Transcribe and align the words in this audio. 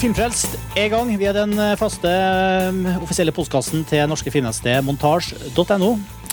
Filmfrelst 0.00 0.54
er 0.80 0.86
i 0.86 0.88
gang. 0.88 1.10
Vi 1.20 1.26
er 1.28 1.34
den 1.36 1.50
faste 1.76 2.08
um, 2.70 2.86
offisielle 3.04 3.34
postkassen 3.36 3.82
til 3.84 4.06
norske 4.08 4.32
filmnettsted 4.32 4.80
montasj.no. 4.86 5.90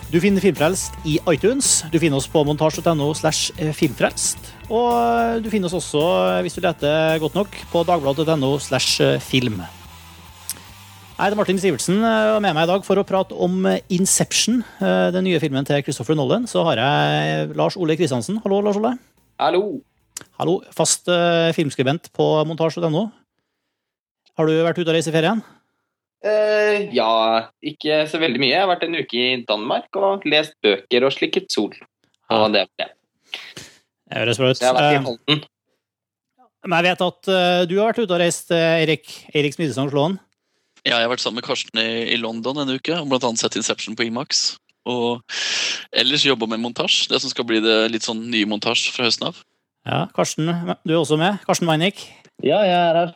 Du 0.08 0.16
finner 0.24 0.40
Filmfrelst 0.40 0.96
i 1.04 1.18
iTunes. 1.28 1.82
Du 1.92 1.98
finner 2.00 2.16
oss 2.16 2.30
på 2.32 2.46
montasj.no 2.48 3.10
slash 3.20 3.52
filmfrelst. 3.76 4.54
Og 4.72 5.44
du 5.44 5.52
finner 5.52 5.68
oss 5.68 5.76
også, 5.82 6.06
hvis 6.48 6.56
du 6.56 6.62
leter 6.64 7.20
godt 7.20 7.36
nok, 7.36 7.60
på 7.74 7.84
dagbladet.no 7.92 8.54
slash 8.64 9.04
film. 9.28 9.60
Jeg 9.60 11.20
heter 11.20 11.42
Martin 11.42 11.60
Sivertsen 11.60 12.00
og 12.08 12.40
med 12.40 12.56
meg 12.56 12.64
i 12.70 12.72
dag 12.72 12.88
for 12.88 13.04
å 13.04 13.08
prate 13.12 13.36
om 13.36 13.68
Inception, 13.92 14.64
den 14.80 15.28
nye 15.28 15.44
filmen 15.44 15.68
til 15.68 15.84
Christopher 15.84 16.16
Nolan. 16.16 16.48
Så 16.48 16.64
har 16.72 16.80
jeg 16.80 17.52
Lars 17.60 17.76
Ole 17.76 18.00
Kristiansen. 18.00 18.40
Hallo, 18.48 18.64
Lars 18.64 18.80
Ole. 18.80 18.96
Hallo. 19.44 19.64
Hallo, 20.40 20.62
Fast 20.72 21.12
filmskribent 21.60 22.14
på 22.16 22.32
montasj.no. 22.48 23.10
Har 24.38 24.46
du 24.46 24.54
vært 24.62 24.78
ute 24.78 24.92
og 24.92 24.94
reist 24.94 25.10
i 25.10 25.16
ferien? 25.16 25.40
Uh, 26.26 26.88
ja, 26.94 27.10
ikke 27.66 28.04
så 28.10 28.20
veldig 28.22 28.42
mye. 28.42 28.52
Jeg 28.54 28.62
har 28.62 28.70
vært 28.70 28.86
en 28.86 28.98
uke 28.98 29.18
i 29.18 29.42
Danmark 29.48 29.98
og 29.98 30.26
lest 30.30 30.54
bøker 30.66 31.08
og 31.08 31.14
slikket 31.16 31.50
sol. 31.54 31.74
Og 32.34 32.46
det 32.54 32.66
er 32.66 32.72
det. 32.84 32.90
Det 34.08 34.22
høres 34.22 34.42
bra 34.42 34.52
ut. 34.52 34.62
Jeg 34.62 34.70
har 34.70 34.78
vært 34.78 35.00
i 35.00 35.04
Halden. 35.08 35.44
Men 36.68 36.78
jeg 36.78 36.88
vet 36.90 37.04
at 37.08 37.32
uh, 37.32 37.64
du 37.70 37.76
har 37.80 37.92
vært 37.92 38.04
ute 38.04 38.14
og 38.14 38.22
reist, 38.22 38.54
Erik, 38.54 39.10
Erik 39.34 39.58
Smidesang 39.58 39.90
Slåen. 39.94 40.20
Ja, 40.84 41.00
jeg 41.00 41.08
har 41.08 41.12
vært 41.12 41.26
sammen 41.26 41.42
med 41.42 41.48
Karsten 41.48 41.82
i, 41.82 41.90
i 42.14 42.22
London 42.22 42.62
en 42.62 42.78
uke 42.78 42.96
og 42.96 43.18
annet 43.18 43.42
sett 43.42 43.58
Inception 43.60 43.98
på 43.98 44.06
Imax. 44.06 44.58
Og 44.88 45.24
ellers 45.98 46.26
jobba 46.26 46.48
med 46.48 46.62
montasje, 46.64 47.10
det 47.12 47.20
som 47.24 47.34
skal 47.34 47.48
bli 47.50 47.60
det 47.64 47.80
litt 47.92 48.06
sånn 48.08 48.22
nye 48.32 48.48
montasje 48.48 48.94
fra 48.96 49.10
høsten 49.10 49.32
av. 49.32 49.42
Ja, 49.88 50.06
Karsten, 50.16 50.52
du 50.86 50.94
er 50.94 51.02
også 51.02 51.18
med. 51.20 51.42
Karsten 51.48 51.68
Weinik. 51.68 52.06
Ja, 52.46 52.62
jeg 52.64 52.78
er 52.78 53.02
her. 53.02 53.16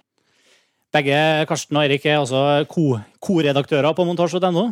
Begge 0.92 1.18
Karsten 1.48 1.78
og 1.80 1.86
Erik 1.86 2.06
er 2.06 2.20
altså 2.20 2.66
koredaktører 3.24 3.96
på 3.96 4.06
montasje.no. 4.08 4.72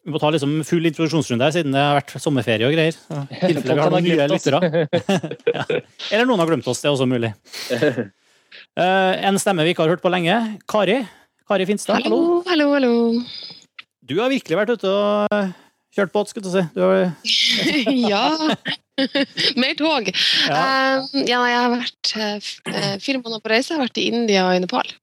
Vi 0.00 0.14
må 0.14 0.18
ta 0.18 0.30
liksom 0.32 0.62
full 0.66 0.88
introduksjonsrunde 0.88 1.44
her, 1.44 1.52
siden 1.54 1.74
det 1.76 1.82
har 1.82 1.98
vært 1.98 2.14
sommerferie 2.24 2.66
og 2.66 2.72
greier. 2.74 2.96
Så 2.96 3.20
tilfelle 3.36 3.76
vi 3.76 3.84
har 3.84 3.92
noen 3.92 4.06
nye 4.06 4.28
lyttere. 4.32 4.60
ja. 5.54 5.66
Eller 6.08 6.26
noen 6.26 6.40
har 6.40 6.48
glemt 6.50 6.66
oss, 6.72 6.80
det 6.80 6.88
er 6.88 6.94
også 6.96 7.06
mulig. 7.06 7.30
Uh, 7.70 9.12
en 9.28 9.38
stemme 9.38 9.66
vi 9.66 9.74
ikke 9.74 9.84
har 9.84 9.92
hørt 9.92 10.02
på 10.02 10.10
lenge. 10.10 10.38
Kari. 10.70 11.02
Kari 11.46 11.66
Finstad, 11.68 12.00
hallo. 12.00 12.40
Hallo, 12.48 12.70
hallo. 12.74 12.94
Du 14.00 14.16
har 14.18 14.32
virkelig 14.32 14.58
vært 14.58 14.72
ute 14.80 14.90
og 14.90 15.52
kjørt 15.94 16.14
båt, 16.16 16.32
skulle 16.32 16.48
du 16.48 16.54
si. 16.56 16.64
Du 16.74 16.82
har... 16.82 17.12
ja. 18.14 18.24
Mer 19.60 19.76
tog. 19.78 20.10
Ja. 20.48 20.64
Uh, 20.64 21.22
ja, 21.28 21.44
jeg 21.44 21.60
har 21.60 21.76
vært 21.76 22.16
uh, 22.16 22.98
fire 23.04 23.20
måneder 23.20 23.44
på 23.44 23.54
reise. 23.54 23.74
Jeg 23.74 23.78
har 23.78 23.86
vært 23.86 24.02
i 24.02 24.08
India 24.10 24.48
og 24.48 24.56
i 24.56 24.64
Nepal. 24.64 24.96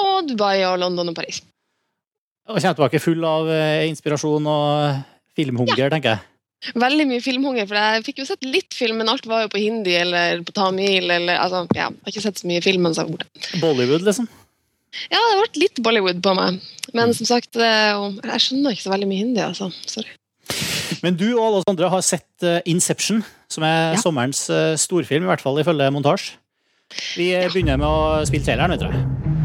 Og 0.00 0.28
Dubai 0.28 0.62
og 0.68 0.78
London 0.82 1.12
og 1.12 1.16
Paris. 1.18 1.42
Og 2.48 2.56
kommer 2.56 2.78
tilbake 2.78 3.02
full 3.04 3.24
av 3.28 3.50
inspirasjon 3.84 4.46
og 4.48 4.98
filmhunger, 5.36 5.86
ja. 5.86 5.92
tenker 5.92 6.16
jeg. 6.16 6.24
Veldig 6.74 7.04
mye 7.06 7.22
filmhunger, 7.22 7.68
for 7.70 7.78
jeg 7.78 8.04
fikk 8.08 8.22
jo 8.22 8.26
sett 8.26 8.46
litt 8.46 8.74
film, 8.74 8.98
men 8.98 9.10
alt 9.12 9.26
var 9.30 9.44
jo 9.44 9.50
på 9.52 9.60
hindi 9.62 9.94
eller 9.94 10.42
på 10.42 10.54
tamil. 10.56 11.06
eller, 11.06 11.38
altså, 11.38 11.62
ja, 11.76 11.86
Jeg 11.86 12.02
har 12.02 12.12
ikke 12.12 12.24
sett 12.24 12.42
så 12.42 12.50
mye 12.50 12.64
film 12.64 12.82
mens 12.82 12.98
jeg 12.98 13.06
var 13.06 13.14
borte. 13.14 13.60
Bollywood, 13.62 14.02
liksom? 14.08 14.26
Ja, 15.06 15.20
det 15.20 15.36
har 15.36 15.44
vært 15.44 15.60
litt 15.62 15.82
Bollywood 15.84 16.22
på 16.24 16.34
meg. 16.34 16.58
Men 16.98 17.14
som 17.14 17.28
sagt, 17.28 17.54
jeg 17.54 18.42
skjønner 18.42 18.74
ikke 18.74 18.86
så 18.88 18.94
veldig 18.96 19.10
mye 19.10 19.22
hindi. 19.22 19.44
altså. 19.44 19.70
Sorry. 19.86 20.10
Men 21.04 21.14
du 21.20 21.28
og 21.36 21.42
alle 21.44 21.60
oss 21.60 21.70
andre 21.70 21.92
har 21.92 22.02
sett 22.02 22.48
Inception, 22.66 23.22
som 23.52 23.62
er 23.68 23.94
ja. 23.94 24.02
sommerens 24.02 24.48
storfilm, 24.82 25.28
i 25.28 25.30
hvert 25.30 25.44
fall 25.44 25.62
ifølge 25.62 25.92
montasje. 25.94 26.40
Vi 27.14 27.34
begynner 27.52 27.78
med 27.78 27.86
å 27.86 28.24
spille 28.26 28.48
traileren, 28.48 28.74
vet 28.74 28.88
du. 28.88 29.37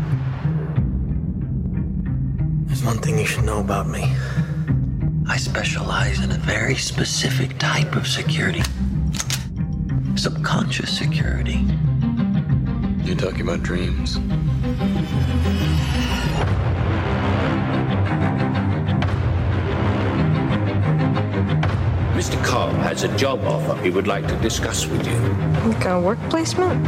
There's 2.83 2.95
one 2.95 3.01
thing 3.01 3.17
you 3.17 3.25
should 3.25 3.45
know 3.45 3.61
about 3.61 3.87
me. 3.87 4.13
I 5.25 5.37
specialize 5.37 6.19
in 6.19 6.31
a 6.31 6.37
very 6.37 6.75
specific 6.75 7.57
type 7.57 7.95
of 7.95 8.05
security. 8.05 8.61
Subconscious 10.17 10.97
security. 10.97 11.65
You're 13.05 13.15
talking 13.15 13.39
about 13.39 13.63
dreams? 13.63 14.17
Mr. 22.17 22.43
Cobb 22.43 22.75
has 22.81 23.03
a 23.03 23.15
job 23.15 23.45
offer 23.45 23.81
he 23.81 23.91
would 23.91 24.07
like 24.07 24.27
to 24.27 24.35
discuss 24.41 24.87
with 24.87 25.07
you. 25.07 25.17
Like 25.69 25.85
a 25.85 26.01
work 26.01 26.19
placement? 26.29 26.85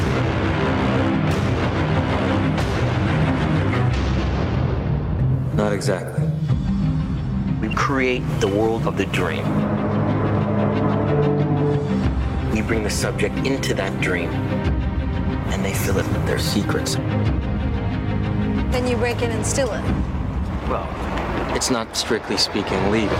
Not 5.56 5.72
exactly. 5.72 6.28
We 7.62 7.74
create 7.74 8.24
the 8.42 8.48
world 8.48 8.86
of 8.88 8.98
the 8.98 9.06
dream. 9.06 9.46
We 12.52 12.62
bring 12.62 12.84
the 12.84 12.90
subject 12.90 13.38
into 13.48 13.74
that 13.74 14.02
dream, 14.02 14.30
and 14.30 15.64
they 15.64 15.74
fill 15.74 15.98
it 15.98 16.08
with 16.10 16.26
their 16.26 16.40
secrets. 16.40 16.96
Then 16.96 18.86
you 18.86 18.98
break 18.98 19.22
in 19.22 19.32
and 19.32 19.46
steal 19.46 19.72
it. 19.72 19.82
Well, 20.68 20.90
it's 21.56 21.70
not 21.70 21.96
strictly 21.96 22.36
speaking 22.36 22.92
legal. 22.92 23.18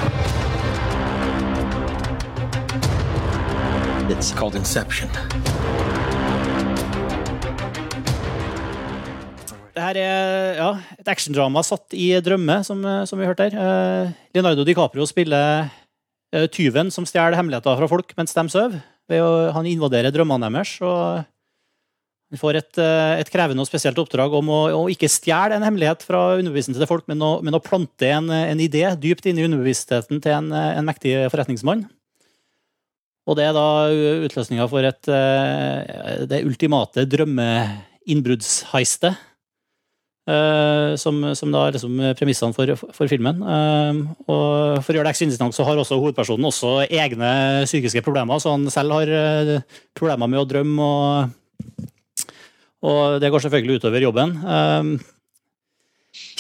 It's 4.12 4.32
called 4.34 4.56
Inception. 4.56 5.10
Det 9.76 9.84
her 9.84 9.98
er 10.00 10.56
ja, 10.56 10.70
et 10.96 11.10
actiondrama 11.12 11.60
satt 11.68 11.92
i 12.00 12.14
drømme, 12.24 12.62
som, 12.64 12.80
som 13.04 13.20
vi 13.20 13.26
hørte 13.28 13.50
her. 13.50 14.14
Leonardo 14.32 14.64
DiCaprio 14.64 15.04
spiller 15.10 15.68
tyven 16.56 16.88
som 16.92 17.06
stjeler 17.08 17.36
hemmeligheter 17.36 17.76
fra 17.82 17.88
folk 17.92 18.14
mens 18.16 18.34
de 18.36 18.44
sover. 18.54 18.80
Han 19.56 19.66
invaderer 19.68 20.12
drømmene 20.16 20.48
deres. 20.48 20.72
og 20.80 21.24
Han 22.32 22.40
får 22.40 22.56
et, 22.62 22.76
et, 23.20 23.32
krevende 23.34 23.62
og 23.62 23.68
spesielt 23.68 24.00
oppdrag 24.00 24.34
om 24.40 24.48
å, 24.48 24.62
å 24.80 24.90
ikke 24.92 25.12
stjele 25.12 25.56
en 25.60 25.68
hemmelighet 25.68 26.02
fra 26.08 26.40
underbevisstheten 26.40 26.80
til 26.80 26.90
folk, 26.90 27.06
men 27.12 27.20
å, 27.22 27.42
men 27.44 27.58
å 27.60 27.64
plante 27.64 28.08
en, 28.08 28.30
en, 28.32 28.60
idé 28.64 28.96
dypt 28.96 29.26
inn 29.28 29.40
i 29.40 29.46
underbevisstheten 29.50 30.22
til 30.24 30.32
en, 30.40 30.48
en 30.56 30.88
mektig 30.88 31.28
forretningsmann. 31.36 31.84
Og 33.28 33.34
det 33.36 33.44
er 33.50 33.54
da 33.58 33.68
utløsninga 34.24 34.66
for 34.72 34.82
et, 34.88 35.04
det 36.30 36.46
ultimate 36.48 37.06
drømmeinnbruddsheistet. 37.10 39.16
Uh, 40.26 40.96
som, 40.98 41.20
som, 41.38 41.52
da 41.54 41.68
er 41.68 41.76
liksom 41.76 42.00
premissene 42.18 42.56
for, 42.56 42.72
for 42.98 43.10
filmen. 43.12 43.44
Uh, 43.46 44.00
og 44.26 44.80
For 44.82 44.90
å 44.90 44.98
gjøre 44.98 45.06
det 45.06 45.12
ekstra 45.14 45.28
interessant, 45.28 45.54
så 45.54 45.66
har 45.68 45.78
også 45.78 46.00
hovedpersonen 46.02 46.48
også 46.50 46.72
egne 46.88 47.30
psykiske 47.68 48.02
problemer. 48.06 48.42
Så 48.42 48.56
han 48.56 48.66
selv 48.74 48.96
har 48.98 49.12
uh, 49.14 49.76
problemer 49.98 50.32
med 50.32 50.42
å 50.42 50.48
drømme, 50.50 50.88
og, 50.90 51.84
og 52.90 53.20
det 53.22 53.30
går 53.34 53.46
selvfølgelig 53.46 53.84
utover 53.84 54.06
jobben. 54.08 54.34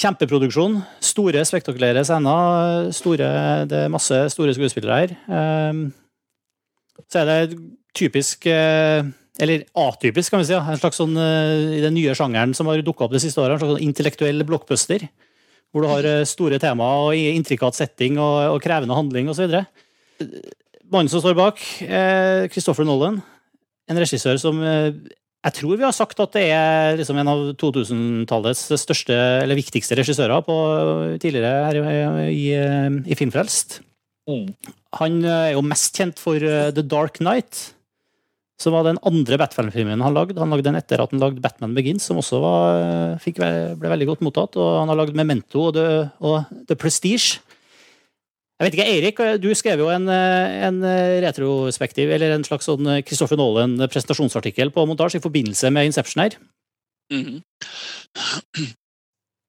Kjempeproduksjon. 0.02 0.80
Store, 1.06 1.44
spektakulære 1.46 2.02
scener. 2.10 2.90
Store, 2.96 3.30
det 3.70 3.84
er 3.84 3.94
masse 3.94 4.24
store 4.34 4.56
skuespillere 4.58 4.98
her. 5.04 5.14
Så 7.06 7.22
er 7.22 7.30
det 7.30 7.60
typisk 7.98 8.48
eller 9.44 9.66
atypisk, 9.76 10.32
kan 10.32 10.42
vi 10.42 10.48
si. 10.48 10.56
En 10.56 10.80
slags 10.80 11.00
sånn, 11.02 11.16
I 11.18 11.82
den 11.84 11.96
nye 11.98 12.16
sjangeren 12.16 12.54
som 12.56 12.70
har 12.72 12.84
dukka 12.86 13.08
opp 13.08 13.16
det 13.16 13.24
siste 13.24 13.42
året. 13.44 13.58
En 13.58 13.64
slags 13.64 13.76
sånn 13.76 13.88
intellektuell 13.88 14.46
blockbuster. 14.48 15.08
Hvor 15.76 15.84
du 15.84 15.90
har 15.92 16.08
store 16.30 16.60
temaer 16.62 17.10
og 17.10 17.26
intrikat 17.36 17.76
setting 17.76 18.16
og, 18.16 18.56
og 18.56 18.62
krevende 18.64 18.96
handling 18.96 19.28
osv. 19.34 19.58
Mannen 20.92 21.10
som 21.10 21.22
står 21.22 21.36
bak, 21.38 21.62
eh, 21.82 22.46
Christopher 22.54 22.86
Nolan. 22.88 23.20
En 23.90 24.00
regissør 24.00 24.38
som 24.42 24.62
eh, 24.64 24.94
jeg 25.46 25.58
tror 25.60 25.78
vi 25.78 25.86
har 25.86 25.94
sagt 25.94 26.20
at 26.24 26.34
det 26.34 26.46
er 26.50 26.96
liksom 26.98 27.20
en 27.22 27.30
av 27.30 27.42
2000-tallets 27.62 28.64
største 28.82 29.14
eller 29.44 29.60
viktigste 29.60 29.98
regissører 30.00 30.42
på, 30.46 30.56
tidligere 31.22 31.68
her 31.68 31.78
i, 31.78 32.30
i, 32.34 32.46
i 33.14 33.18
Filmfrelst. 33.18 33.80
Mm. 34.26 34.48
Han 34.98 35.20
er 35.30 35.52
jo 35.54 35.62
mest 35.66 36.00
kjent 36.00 36.22
for 36.22 36.42
The 36.42 36.82
Dark 36.82 37.22
Night 37.22 37.75
som 38.62 38.72
var 38.72 38.86
den 38.88 39.00
andre 39.04 39.38
Batman-filmen 39.40 40.04
han 40.04 40.16
lagde. 40.16 40.38
Han 40.40 40.54
lagde 40.54 40.70
den 40.70 40.78
etter 40.80 41.02
at 41.04 41.12
han 41.12 41.20
lagde 41.20 41.44
Batman 41.44 41.76
Begins, 41.76 42.06
som 42.08 42.20
også 42.22 42.40
var, 42.44 43.18
fikk, 43.24 43.42
ble 43.42 43.92
veldig 43.92 44.08
godt 44.14 44.24
mottatt. 44.24 44.56
Og 44.56 44.80
han 44.80 44.92
har 44.92 45.00
lagd 45.02 45.18
Memento 45.18 45.68
og 45.68 45.76
The, 45.76 45.90
og 46.24 46.48
The 46.70 46.78
Prestige. 46.80 47.42
Jeg 48.56 48.70
vet 48.70 48.78
ikke, 48.78 48.88
Eirik, 48.88 49.20
du 49.44 49.50
skrev 49.58 49.84
jo 49.84 49.90
en, 49.92 50.08
en, 50.08 50.80
retrospektiv, 51.26 52.14
eller 52.16 52.38
en 52.38 52.48
slags 52.48 52.70
sånn 52.70 52.88
Christopher 53.04 53.40
Nolan-presentasjonsartikkel 53.42 54.72
på 54.72 54.88
montasje 54.88 55.20
i 55.20 55.26
forbindelse 55.26 55.74
med 55.76 55.92
Inception 55.92 56.24
her. 56.24 56.40
Mm 57.12 57.24
-hmm. 57.26 57.42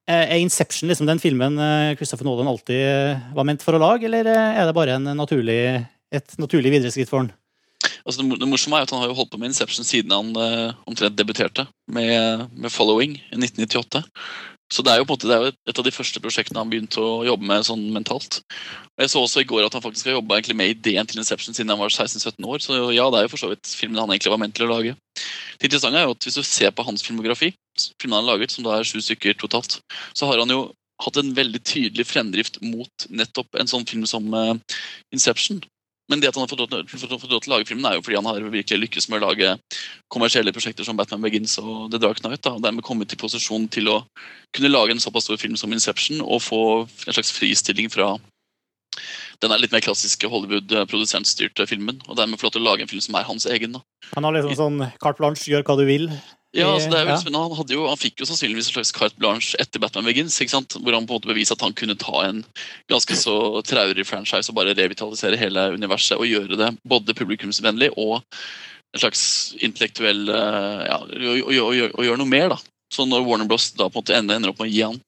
Er 0.08 0.38
Inception 0.38 0.88
liksom 0.88 1.06
den 1.06 1.19
filmen 1.19 1.58
Christopher 1.97 2.25
Nolan 2.25 2.47
alltid 2.47 3.19
var 3.35 3.44
ment 3.44 3.62
for 3.62 3.75
å 3.75 3.79
lage, 3.79 4.06
eller 4.06 4.26
er 4.26 4.67
det 4.67 4.75
bare 4.75 4.99
naturlig, 4.99 5.87
et 6.12 6.38
naturlig 6.38 6.70
videreskritt 6.70 7.08
for 7.08 7.19
han? 7.19 7.32
Altså, 8.05 8.23
det, 8.23 8.49
morsomme 8.49 8.81
er 8.81 8.87
at 8.87 8.93
han 8.94 9.03
har 9.03 9.11
jo 9.11 9.17
holdt 9.19 9.33
på 9.33 9.41
med 9.41 9.53
Inception 9.53 9.87
siden 9.87 10.15
han 10.15 10.35
uh, 10.38 10.77
omtrent 10.88 11.17
debuterte 11.19 11.67
med, 11.93 12.47
med 12.56 12.73
Following 12.73 13.17
i 13.19 13.38
1998. 13.38 14.05
Så 14.73 14.83
det 14.83 14.91
er 14.91 14.99
jo 14.99 15.06
på 15.06 15.15
en 15.15 15.19
måte 15.21 15.29
det 15.31 15.35
er 15.37 15.44
jo 15.44 15.50
et 15.71 15.79
av 15.79 15.85
de 15.87 15.94
første 15.94 16.21
prosjektene 16.23 16.59
han 16.59 16.71
begynte 16.71 16.99
å 16.99 17.23
jobbe 17.27 17.47
med 17.47 17.67
sånn 17.69 17.85
mentalt. 17.94 18.41
Og 18.97 19.05
Jeg 19.05 19.12
så 19.12 19.23
også 19.23 19.44
i 19.44 19.47
går 19.47 19.67
at 19.67 19.77
han 19.79 19.85
faktisk 19.85 20.09
har 20.09 20.17
jobba 20.17 20.41
med 20.59 20.73
ideen 20.73 21.06
til 21.06 21.23
Inception 21.23 21.55
siden 21.55 21.71
han 21.71 21.79
var 21.79 21.93
16-17 21.93 22.43
år. 22.43 22.65
Så 22.65 22.81
ja, 22.97 23.06
det 23.12 23.21
er 23.21 23.29
jo 23.29 23.33
for 23.37 23.44
så 23.44 23.53
vidt 23.53 23.71
filmen 23.71 24.00
han 24.03 24.11
egentlig 24.11 24.32
var 24.35 24.43
ment 24.43 24.56
til 24.59 24.67
å 24.67 24.73
lage. 24.73 24.97
Det 25.56 25.69
interessante 25.69 26.00
er 26.00 26.09
jo 26.09 26.17
at 26.17 26.27
Hvis 26.27 26.39
du 26.41 26.43
ser 26.43 26.75
på 26.75 26.82
hans 26.82 27.06
filmografi, 27.06 27.53
filmene 28.00 28.19
han 28.19 28.27
har 28.27 28.32
laget, 28.35 28.50
som 28.50 28.67
da 28.67 28.75
er 28.75 28.89
sju 28.89 28.99
stykker 28.99 29.39
totalt, 29.39 29.79
så 30.19 30.27
har 30.27 30.43
han 30.43 30.50
jo 30.50 30.67
hatt 31.05 31.21
en 31.21 31.32
veldig 31.37 31.62
tydelig 31.62 32.06
fremdrift 32.09 32.59
mot 32.65 33.06
nettopp 33.12 33.59
en 33.61 33.71
sånn 33.71 33.87
film 33.87 34.06
som 34.09 34.27
uh, 34.35 34.56
Inception. 35.15 35.61
Men 36.11 36.23
det 36.23 36.31
at 36.31 36.37
han 36.38 36.44
har 36.44 36.50
fått 36.53 36.61
lov, 36.62 36.85
til, 36.87 37.35
å 37.35 37.41
lage 37.50 37.67
filmen, 37.67 37.87
er 37.88 37.97
jo 37.99 38.05
fordi 38.06 38.19
han 38.20 38.29
har 38.29 38.44
virkelig 38.53 38.79
lykkes 38.85 39.08
med 39.11 39.19
å 39.19 39.26
lage 39.26 39.56
kommersielle 40.12 40.55
prosjekter 40.55 40.87
som 40.87 40.99
Batman 40.99 41.25
Begins 41.25 41.56
og 41.58 41.91
The 41.91 41.99
Dark 42.03 42.23
Knight. 42.23 42.44
Da, 42.47 42.55
og 42.55 42.62
dermed 42.62 42.87
kommet 42.87 43.12
i 43.12 43.19
posisjon 43.19 43.67
til 43.75 43.91
å 43.91 43.99
kunne 44.55 44.70
lage 44.70 44.94
en 44.94 45.03
såpass 45.03 45.26
stor 45.26 45.41
film 45.43 45.58
som 45.58 45.75
Inception 45.75 46.23
og 46.23 46.44
få 46.47 46.62
en 46.87 47.17
slags 47.17 47.35
fristilling 47.35 47.91
fra 47.91 48.14
den 49.43 49.53
er 49.53 49.61
litt 49.61 49.75
mer 49.75 49.85
klassiske 49.85 50.29
Hollywood-produsentstyrte 50.32 51.67
filmen. 51.69 52.00
Og 52.06 52.17
dermed 52.17 52.41
få 52.41 52.49
lov 52.49 52.55
til 52.55 52.64
å 52.64 52.69
lage 52.70 52.87
en 52.87 52.91
film 52.91 53.03
som 53.05 53.19
er 53.19 53.26
hans 53.29 53.44
egen. 53.50 53.76
da. 53.76 53.82
Han 54.14 54.25
har 54.25 54.38
liksom 54.38 54.56
sånn 54.56 54.87
carte 55.03 55.20
blanche, 55.20 55.50
gjør 55.50 55.67
hva 55.67 55.76
du 55.76 55.85
vil. 55.88 56.08
Ja, 56.54 56.69
altså 56.72 56.88
det 56.93 57.00
er 57.00 57.10
jo 57.10 57.16
spennende. 57.20 57.56
Han, 57.58 57.72
jo, 57.75 57.87
han 57.90 57.98
fikk 58.00 58.22
jo 58.22 58.28
sannsynligvis 58.28 58.70
en 58.70 58.76
slags 58.78 58.93
carte 58.94 59.19
blanche 59.20 59.58
etter 59.60 59.82
Batman 59.82 60.06
Begins, 60.06 60.38
hvor 60.38 60.94
han 60.94 61.08
på 61.08 61.12
en 61.12 61.19
måte 61.19 61.28
beviste 61.28 61.56
at 61.56 61.64
han 61.64 61.75
kunne 61.76 61.98
ta 62.00 62.22
en 62.28 62.44
ganske 62.93 63.19
så 63.19 63.34
traurig 63.66 64.06
franchise 64.08 64.52
og 64.52 64.56
bare 64.60 64.76
revitalisere 64.78 65.40
hele 65.40 65.69
universet 65.76 66.16
og 66.16 66.28
gjøre 66.31 66.58
det 66.60 66.70
både 66.88 67.16
publikumsvennlig 67.19 67.90
og 67.96 68.20
en 68.20 69.02
slags 69.02 69.22
intellektuell 69.60 70.31
eh, 70.32 70.84
ja, 70.88 71.00
og, 71.02 71.26
og, 71.43 71.50
og, 71.50 71.82
og, 71.90 72.04
gjøre 72.06 72.20
noe 72.22 72.31
mer. 72.31 72.54
da. 72.54 72.60
Så 72.94 73.04
når 73.04 73.26
Warner 73.26 73.50
Bros. 73.50 73.72
da 73.76 73.90
på 73.90 73.98
en 73.98 74.04
måte 74.04 74.16
ender, 74.16 74.48
opp 74.48 74.62
med 74.62 74.70
å 74.70 74.72
gi 74.72 74.84
han 74.87 75.02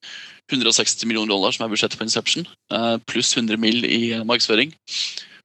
160 0.51 1.07
millioner 1.09 1.33
dollar, 1.33 1.53
som 1.53 1.65
er 1.65 1.71
budsjettet 1.71 1.97
på 1.97 2.05
Inception, 2.05 2.45
eh, 2.73 2.95
pluss 3.09 3.33
100 3.37 3.57
mill. 3.61 3.85
i 3.85 4.13
eh, 4.13 4.25
markedsføring, 4.25 4.73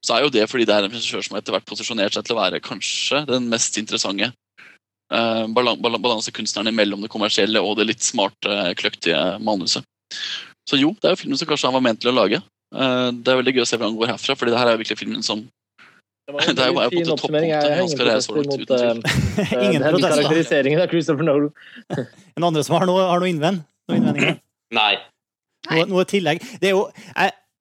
så 0.05 0.17
er 0.17 0.26
jo 0.26 0.32
det 0.32 0.49
fordi 0.50 0.67
det 0.69 0.76
er 0.76 0.87
en 0.87 0.93
regissør 0.93 1.25
som 1.25 1.37
har 1.37 1.44
etter 1.44 1.56
hvert 1.56 1.69
posisjonert 1.69 2.17
seg 2.17 2.26
til 2.26 2.37
å 2.37 2.43
være 2.43 2.64
kanskje 2.64 3.25
den 3.31 3.49
mest 3.52 3.79
interessante 3.81 4.32
eh, 5.12 5.45
balan- 5.56 5.81
balan- 5.83 6.03
balansekunstneren 6.03 6.75
mellom 6.75 7.03
det 7.05 7.11
kommersielle 7.12 7.61
og 7.62 7.77
det 7.79 7.87
litt 7.91 8.03
smarte, 8.03 8.75
kløktige 8.81 9.21
manuset. 9.41 9.85
Så 10.69 10.79
jo, 10.81 10.95
det 11.01 11.11
er 11.11 11.15
jo 11.17 11.21
filmen 11.25 11.39
som 11.39 11.49
kanskje 11.49 11.69
han 11.69 11.77
var 11.77 11.85
ment 11.85 12.01
til 12.01 12.12
å 12.12 12.17
lage. 12.17 12.41
Eh, 12.75 13.11
det 13.12 13.29
er 13.33 13.41
veldig 13.43 13.55
gøy 13.59 13.65
å 13.65 13.69
se 13.69 13.77
hvor 13.79 13.89
han 13.91 13.99
går 13.99 14.15
herfra, 14.15 14.37
for 14.39 14.49
det 14.49 14.59
her 14.59 14.71
er 14.71 14.77
jo 14.79 14.83
virkelig 14.85 14.99
filmen 15.03 15.23
som 15.23 15.45
Det 16.25 16.55
Det 16.56 16.62
er 16.65 16.71
jo 16.71 16.77
bare 16.79 16.89
på 16.89 16.97
en 16.97 17.05
fin 17.05 17.09
måte 17.11 17.19
oppsummering. 17.19 17.51
Jeg 17.53 17.61
toppunktet 18.25 18.81
ingen 18.81 19.03
protester 19.05 19.45
eh, 19.45 19.67
Ingen 19.69 19.83
protester. 19.83 20.23
karakteriseringen 20.23 20.81
av 20.81 20.89
Christopher 20.89 21.27
Nolan. 21.27 21.51
En 22.39 22.47
andre 22.49 22.65
som 22.65 22.79
har 22.79 22.87
noe, 22.89 23.03
har 23.11 23.21
noe 23.21 23.29
innvend? 23.29 23.61
Noe 23.89 23.99
innvendinger? 24.01 24.39
Nei. 24.75 24.95
Noe, 25.71 25.85
noe 25.93 26.05
tillegg? 26.09 26.41
Det 26.62 26.71
er 26.71 26.75
jo 26.75 26.87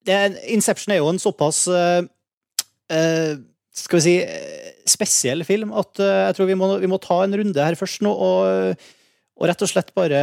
det 0.07 0.15
er, 0.15 0.33
Inception 0.51 0.91
er 0.95 0.99
jo 0.99 1.11
en 1.11 1.19
såpass 1.21 1.61
uh, 1.71 2.01
uh, 2.91 3.33
Skal 3.75 3.99
vi 3.99 4.03
si 4.03 4.15
eh, 4.23 4.72
spesiell 4.89 5.45
film 5.47 5.73
at 5.79 6.01
eh, 6.01 6.19
jeg 6.29 6.37
tror 6.37 6.49
vi 6.49 6.59
må, 6.59 6.73
vi 6.81 6.89
må 6.91 6.99
ta 7.01 7.21
en 7.23 7.35
runde 7.39 7.65
her 7.65 7.77
først 7.79 8.03
nå 8.05 8.11
og, 8.11 8.75
og 9.33 9.49
rett 9.49 9.63
og 9.65 9.69
slett 9.71 9.89
bare 9.97 10.19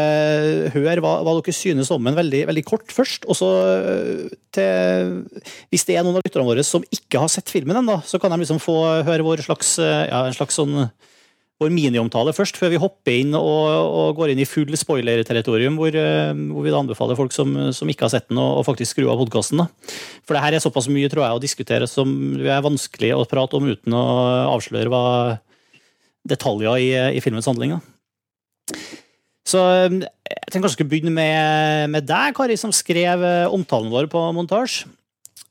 høre 0.74 1.02
hva, 1.02 1.16
hva 1.26 1.34
dere 1.38 1.54
synes 1.56 1.90
om 1.94 2.06
den 2.06 2.18
veldig, 2.18 2.44
veldig 2.52 2.64
kort 2.68 2.94
først. 2.94 3.26
Og 3.30 3.38
så 3.38 3.50
eh, 3.80 4.26
til 4.54 5.24
Hvis 5.72 5.86
det 5.88 5.96
er 5.98 6.06
noen 6.06 6.20
av 6.20 6.26
lytterne 6.26 6.46
våre 6.46 6.64
som 6.66 6.84
ikke 6.94 7.22
har 7.22 7.32
sett 7.32 7.50
filmen 7.52 7.82
ennå, 7.82 8.00
så 8.06 8.22
kan 8.22 8.32
de 8.32 8.40
liksom 8.42 8.62
få 8.62 8.78
høre 9.06 9.26
vår 9.26 9.44
slags, 9.48 9.76
eh, 9.82 10.06
ja, 10.10 10.24
en 10.24 10.36
slags 10.36 10.60
sånn 10.60 10.86
vår 11.60 11.72
miniomtale 11.74 12.32
først, 12.32 12.56
før 12.56 12.72
vi 12.72 12.80
hopper 12.80 13.18
inn 13.20 13.34
og, 13.36 13.64
og 13.68 14.14
går 14.16 14.32
inn 14.32 14.40
i 14.40 14.48
full 14.48 14.72
spoiler-territorium, 14.80 15.76
hvor, 15.80 15.92
eh, 15.92 16.32
hvor 16.32 16.64
vi 16.64 16.72
da 16.72 16.80
anbefaler 16.80 17.18
folk 17.18 17.34
som, 17.36 17.52
som 17.76 17.90
ikke 17.92 18.06
har 18.06 18.14
sett 18.14 18.30
den, 18.30 18.40
å 18.40 18.64
faktisk 18.66 18.96
skru 18.96 19.10
av 19.12 19.20
podkasten. 19.20 19.60
For 20.24 20.36
det 20.36 20.44
her 20.44 20.56
er 20.56 20.64
såpass 20.64 20.88
mye 20.92 21.10
tror 21.12 21.26
jeg, 21.26 21.36
å 21.36 21.42
diskutere 21.42 21.88
som 21.90 22.14
er 22.40 22.64
vanskelig 22.64 23.12
å 23.16 23.28
prate 23.28 23.60
om 23.60 23.68
uten 23.68 23.96
å 23.96 24.04
avsløre 24.56 24.92
hva 24.92 25.04
detaljer 26.30 26.80
i, 26.80 26.90
i 27.18 27.22
filmens 27.24 27.48
handling. 27.48 27.76
Da. 27.76 28.78
Så 29.50 29.60
eh, 29.60 30.00
jeg 30.30 30.46
tenkte 30.46 30.64
kanskje 30.64 30.78
skulle 30.78 30.92
begynne 30.94 31.12
med, 31.12 31.92
med 31.92 32.08
deg, 32.08 32.32
Kari, 32.36 32.56
som 32.60 32.72
skrev 32.74 33.24
eh, 33.26 33.52
omtalen 33.52 33.92
vår 33.92 34.08
på 34.12 34.24
montasje. 34.36 34.88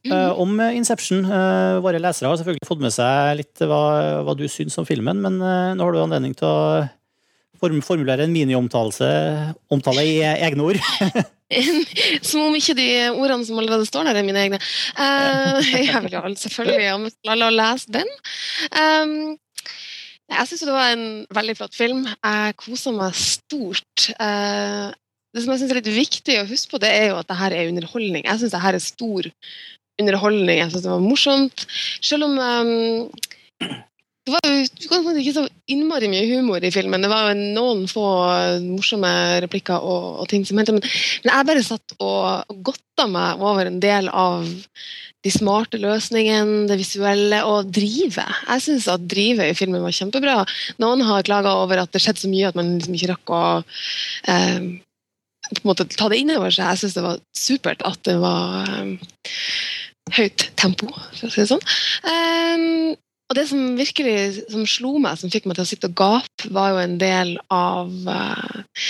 Eh, 0.08 0.32
om 0.40 0.54
eh, 0.64 0.78
Inception. 0.78 1.26
Eh, 1.26 1.80
våre 1.84 2.00
lesere 2.00 2.32
har 2.32 2.40
selvfølgelig 2.40 2.70
fått 2.70 2.86
med 2.86 2.96
seg 2.96 3.42
litt 3.42 3.66
hva, 3.66 3.82
hva 4.24 4.38
du 4.38 4.46
syns 4.48 4.78
om 4.80 4.88
filmen, 4.88 5.20
men 5.26 5.42
nå 5.42 5.84
har 5.84 5.96
du 5.96 6.02
anledning 6.04 6.38
til 6.38 6.48
å 6.48 6.88
form 7.60 7.82
formulere 7.84 8.26
en 8.26 8.34
miniomtale 8.34 9.10
omtale 9.74 10.06
i 10.08 10.16
eh, 10.24 10.46
egne 10.48 10.70
ord. 10.70 10.80
Som 12.30 12.46
om 12.46 12.56
ikke 12.58 12.76
de 12.78 12.88
ordene 13.10 13.46
som 13.48 13.58
allerede 13.58 13.88
står 13.88 14.06
der, 14.06 14.20
er 14.20 14.26
mine 14.28 14.42
egne. 14.44 14.60
Uh, 14.94 15.58
jeg 15.90 16.02
vil 16.04 16.14
jo 16.14 16.22
selvfølgelig 16.44 16.92
anbefale 16.92 17.48
å 17.48 17.56
lese 17.56 17.94
den. 17.96 18.12
Um, 18.70 19.16
jeg 20.30 20.46
syns 20.52 20.62
det 20.62 20.76
var 20.76 20.92
en 20.94 21.08
veldig 21.34 21.56
flott 21.58 21.74
film. 21.74 22.04
Jeg 22.06 22.58
kosa 22.62 22.94
meg 22.94 23.18
stort. 23.18 24.12
Uh, 24.22 24.94
det 25.34 25.42
som 25.42 25.56
jeg 25.56 25.64
synes 25.64 25.74
er 25.74 25.82
litt 25.82 25.90
viktig 25.96 26.38
å 26.38 26.46
huske 26.52 26.76
på, 26.76 26.84
det 26.86 26.94
er 26.94 27.10
jo 27.10 27.18
at 27.18 27.34
det 27.34 27.40
her 27.42 27.58
er 27.58 27.74
underholdning. 27.74 28.28
Jeg 28.30 28.44
syns 28.44 28.54
det 28.54 28.62
her 28.68 28.78
er 28.78 28.86
stor 28.86 29.34
underholdning. 30.00 30.62
Jeg 30.62 30.72
syntes 30.72 30.86
det 30.88 30.94
var 30.96 31.06
morsomt. 31.06 31.66
Selv 32.06 32.28
om 32.30 32.38
um, 32.40 33.20
det 34.30 34.36
var 34.36 35.06
jo 35.10 35.18
ikke 35.18 35.34
så 35.34 35.46
innmari 35.72 36.10
mye 36.12 36.28
humor 36.30 36.64
i 36.64 36.72
filmen. 36.74 37.02
Det 37.02 37.10
var 37.12 37.34
noen 37.38 37.86
få 37.90 38.06
morsomme 38.66 39.12
replikker 39.46 39.82
og, 39.82 40.22
og 40.22 40.30
ting 40.30 40.46
som 40.46 40.60
hendte. 40.60 40.76
Men, 40.76 40.86
men 41.24 41.34
jeg 41.34 41.48
bare 41.50 41.66
satt 41.66 41.96
og, 41.98 42.50
og 42.52 42.66
godta 42.70 43.08
meg 43.10 43.42
over 43.42 43.70
en 43.70 43.80
del 43.82 44.12
av 44.12 44.46
de 45.26 45.32
smarte 45.34 45.80
løsningene, 45.82 46.68
det 46.70 46.78
visuelle 46.80 47.42
og 47.48 47.72
drivet. 47.76 48.38
Jeg 48.46 48.64
syns 48.64 48.88
at 48.92 49.08
drivet 49.12 49.52
i 49.52 49.58
filmen 49.58 49.84
var 49.84 49.96
kjempebra. 49.96 50.38
Noen 50.80 51.04
har 51.08 51.26
klaga 51.28 51.58
over 51.60 51.82
at 51.82 51.92
det 51.96 52.04
skjedde 52.04 52.24
så 52.24 52.32
mye 52.32 52.52
at 52.52 52.60
man 52.60 52.78
liksom 52.78 52.96
ikke 52.96 53.12
rakk 53.12 53.34
å 53.36 53.42
eh, 54.32 54.70
på 55.50 55.64
en 55.64 55.70
måte 55.72 55.90
ta 55.92 56.08
det 56.12 56.22
inn 56.22 56.32
over 56.38 56.54
seg. 56.54 56.70
Jeg 56.70 56.84
syns 56.84 56.96
det 56.96 57.06
var 57.08 57.20
supert 57.36 57.84
at 57.88 58.00
det 58.08 58.16
var 58.22 58.70
eh, 58.78 58.96
høyt 60.16 60.50
tempo, 60.60 60.90
for 60.90 61.28
å 61.28 61.32
si 61.34 61.44
det 61.44 61.50
sånn. 61.52 61.64
Um, 62.08 62.96
og 63.30 63.38
det 63.38 63.46
som 63.52 63.76
virkelig 63.78 64.46
som 64.50 64.66
slo 64.70 64.96
meg, 65.02 65.20
som 65.22 65.30
fikk 65.30 65.46
meg 65.46 65.60
til 65.60 65.66
å 65.66 65.70
sitte 65.70 65.90
og 65.92 65.98
gape, 66.00 66.50
var 66.56 66.74
jo 66.74 66.80
en 66.82 66.96
del 67.02 67.36
av, 67.54 67.92
uh, 68.10 68.88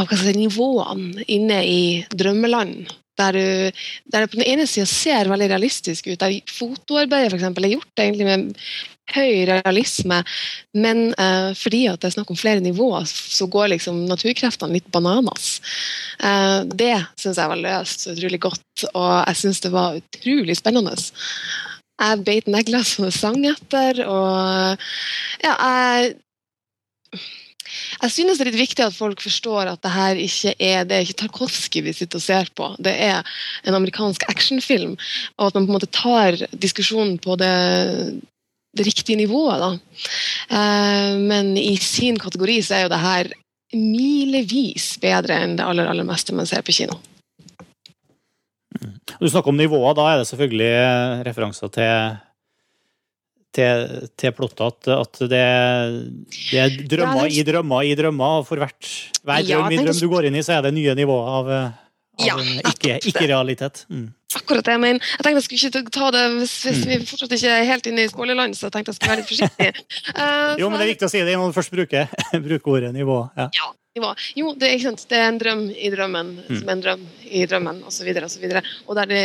av 0.00 0.14
si, 0.16 0.32
nivåene 0.36 1.26
inne 1.28 1.60
i 1.68 1.82
drømmeland. 2.14 2.88
Der, 3.18 3.34
du, 3.34 3.80
der 4.06 4.24
det 4.24 4.30
på 4.30 4.38
den 4.38 4.46
ene 4.46 4.64
sida 4.70 4.86
ser 4.86 5.28
veldig 5.28 5.50
realistisk 5.50 6.06
ut. 6.06 6.20
Der 6.22 6.38
fotoarbeidet 6.54 7.32
for 7.32 7.40
eksempel, 7.40 7.66
er 7.66 7.74
gjort 7.74 8.04
egentlig 8.04 8.28
med 8.28 8.62
høy 9.14 9.46
realisme, 9.48 10.20
men 10.76 11.08
uh, 11.18 11.54
fordi 11.58 11.84
at 11.90 12.02
det 12.02 12.10
er 12.10 12.16
snakk 12.18 12.32
om 12.32 12.38
flere 12.38 12.64
nivåer, 12.64 13.08
så 13.08 13.48
går 13.50 13.72
liksom 13.74 14.04
naturkreftene 14.10 14.78
litt 14.78 14.90
bananas. 14.94 15.58
Uh, 16.20 16.66
det 16.68 16.94
syns 17.16 17.40
jeg 17.40 17.52
var 17.54 17.62
løst 17.62 18.04
så 18.04 18.14
utrolig 18.14 18.42
godt, 18.48 18.86
og 18.92 19.10
jeg 19.24 19.42
syns 19.42 19.64
det 19.64 19.72
var 19.74 19.98
utrolig 19.98 20.58
spennende. 20.58 20.96
Jeg 21.98 22.22
beit 22.26 22.46
negler 22.50 22.86
som 22.86 23.08
det 23.08 23.16
sang 23.16 23.42
etter, 23.48 24.04
og 24.06 24.88
ja, 25.42 25.54
jeg 25.58 26.16
jeg 27.98 28.12
synes 28.14 28.38
det 28.38 28.46
er 28.46 28.50
litt 28.50 28.60
viktig 28.60 28.84
at 28.84 28.96
folk 28.96 29.20
forstår 29.22 29.72
at 29.72 29.82
det 29.84 29.92
her 29.92 30.20
ikke 30.22 30.54
er 30.62 30.86
det 30.88 30.96
er 30.96 31.04
ikke 31.04 31.18
Tarkovskij 31.24 31.82
vi 31.84 31.94
sitter 31.96 32.20
og 32.20 32.24
ser 32.24 32.50
på. 32.56 32.70
Det 32.78 32.94
er 32.94 33.26
en 33.64 33.76
amerikansk 33.76 34.24
actionfilm, 34.30 34.96
og 35.36 35.48
at 35.48 35.58
man 35.58 35.66
på 35.66 35.72
en 35.72 35.78
måte 35.78 35.90
tar 35.92 36.38
diskusjonen 36.52 37.18
på 37.22 37.36
det, 37.40 37.52
det 38.78 38.86
riktige 38.88 39.18
nivået. 39.20 39.60
Da. 39.62 39.70
Eh, 40.58 41.18
men 41.20 41.52
i 41.60 41.76
sin 41.82 42.18
kategori 42.20 42.60
så 42.64 42.78
er 42.78 42.86
jo 42.86 42.94
det 42.94 43.02
her 43.02 43.32
milevis 43.74 44.94
bedre 45.02 45.42
enn 45.44 45.58
det 45.58 45.66
aller, 45.66 45.90
aller 45.90 46.06
meste 46.08 46.36
man 46.36 46.48
ser 46.48 46.64
på 46.64 46.74
kino. 46.76 46.96
Du 49.18 49.26
snakker 49.26 49.50
om 49.50 49.58
nivåer. 49.58 49.94
da 49.98 50.06
er 50.12 50.20
det 50.20 50.30
selvfølgelig 50.30 50.72
referanser 51.26 51.70
til 51.74 52.16
til, 53.58 54.08
til 54.18 54.34
plottet 54.36 54.90
at, 54.92 55.20
det, 55.30 55.42
det 56.50 56.60
er 56.62 56.74
drømmer 56.90 57.32
i 57.32 57.42
drømmer 57.46 57.86
i 57.88 57.94
drømmer, 57.98 58.40
og 58.40 58.48
for 58.48 58.60
hvert, 58.60 58.90
hver 59.24 59.42
Ja, 59.42 59.62
drøm 59.62 59.72
i 59.72 59.80
drøm 59.80 60.00
du 60.02 60.08
går 60.12 60.28
inn 60.28 60.38
i, 60.38 60.44
så 60.44 60.58
er 60.58 60.66
det 60.68 60.74
nye 60.76 60.94
nivåer 60.98 61.30
av, 61.38 61.48
av 61.48 61.87
Ja, 62.26 62.36
ikke- 62.36 62.98
ikke-realitet. 63.06 63.84
mm. 63.88 64.06
Akkurat 64.36 64.64
det 64.64 64.72
jeg 64.74 64.80
mener. 64.80 65.00
Jeg 65.00 65.24
tenkte 65.24 65.38
jeg 65.40 65.42
skulle 65.46 65.82
ikke 65.82 65.90
ta 65.94 66.10
det 66.12 66.22
hvis, 66.36 66.54
hvis 66.66 66.80
vi 66.86 66.96
fortsatt 67.06 67.32
ikke 67.32 67.48
er 67.48 67.64
helt 67.64 67.86
inne 67.88 68.02
i 68.04 68.08
spoilerland, 68.10 68.54
så 68.58 68.66
jeg 68.68 68.72
tenkte 68.74 68.90
jeg 68.92 68.96
skulle 68.98 69.12
være 69.14 69.20
litt 69.22 69.30
forsiktig. 69.32 69.68
Uh, 70.12 70.54
Jo, 70.60 70.68
men 70.68 70.78
det 70.78 70.84
er 70.84 70.92
viktig 70.92 71.06
å 71.08 71.12
si 71.12 71.22
det 71.24 71.36
når 71.38 71.52
du 71.52 71.56
først 71.56 71.72
bruker, 71.72 72.08
bruker 72.48 72.74
ordet 72.74 72.92
nivå. 72.94 73.16
Ja. 73.38 73.46
Ja, 73.56 73.70
nivå. 73.96 74.10
Jo, 74.36 74.52
det 74.54 74.68
er, 74.68 74.74
ikke 74.76 74.92
det 75.08 75.18
er 75.22 75.28
en 75.32 75.40
drøm 75.40 75.62
i 75.72 75.90
drømmen 75.94 76.34
Mm. 76.48 76.58
som 76.60 76.68
er 76.68 76.72
en 76.76 76.84
drøm 76.84 77.06
i 77.30 77.46
drømmen, 77.48 77.80
osv. 77.88 78.12
Og, 78.12 78.30
så 78.30 78.40
videre, 78.44 78.60
og, 78.60 78.68
så 78.68 78.90
og 78.90 79.00
der 79.00 79.06
det, 79.14 79.24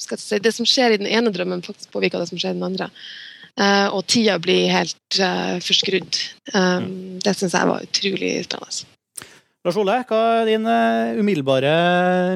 si, 0.00 0.38
det 0.42 0.54
som 0.54 0.66
skjer 0.66 0.96
i 0.96 1.00
den 1.04 1.06
ene 1.06 1.30
drømmen, 1.32 1.62
faktisk 1.62 1.92
påvirker 1.94 2.18
det 2.18 2.28
som 2.32 2.38
skjer 2.38 2.56
i 2.56 2.58
den 2.58 2.66
andre. 2.66 2.90
Uh, 3.56 3.88
og 3.96 4.02
tida 4.10 4.34
blir 4.42 4.66
helt 4.68 5.20
uh, 5.22 5.56
forskrudd. 5.64 6.18
Um, 6.52 7.20
det 7.24 7.32
syns 7.38 7.54
jeg 7.56 7.70
var 7.70 7.86
utrolig 7.86 8.34
spennende. 8.44 8.95
Lars 9.66 9.78
Ole, 9.80 9.96
hva 10.06 10.18
er 10.44 10.44
din 10.46 10.66
uh, 10.70 11.16
umiddelbare 11.18 11.70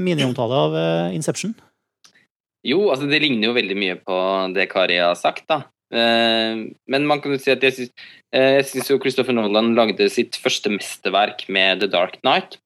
miniomtale 0.03 0.57
av 0.65 0.73
uh, 0.75 1.13
Inception? 1.15 1.53
Jo, 2.67 2.89
altså 2.91 3.07
det 3.07 3.21
ligner 3.23 3.47
jo 3.47 3.55
veldig 3.55 3.77
mye 3.79 3.99
på 4.03 4.17
det 4.57 4.67
Kari 4.73 4.97
har 4.99 5.15
sagt, 5.15 5.45
da. 5.47 5.61
Uh, 5.95 6.67
men 6.91 7.07
man 7.07 7.23
kan 7.23 7.37
jo 7.37 7.39
si 7.39 7.53
at 7.55 7.63
jeg 7.63 7.77
syns, 7.77 8.91
jo 8.91 8.99
Christopher 8.99 9.37
Nolan 9.37 9.77
lagde 9.79 10.11
sitt 10.11 10.41
første 10.43 10.75
mesterverk 10.75 11.47
med 11.47 11.85
The 11.85 11.91
Dark 11.93 12.19
Knight, 12.25 12.59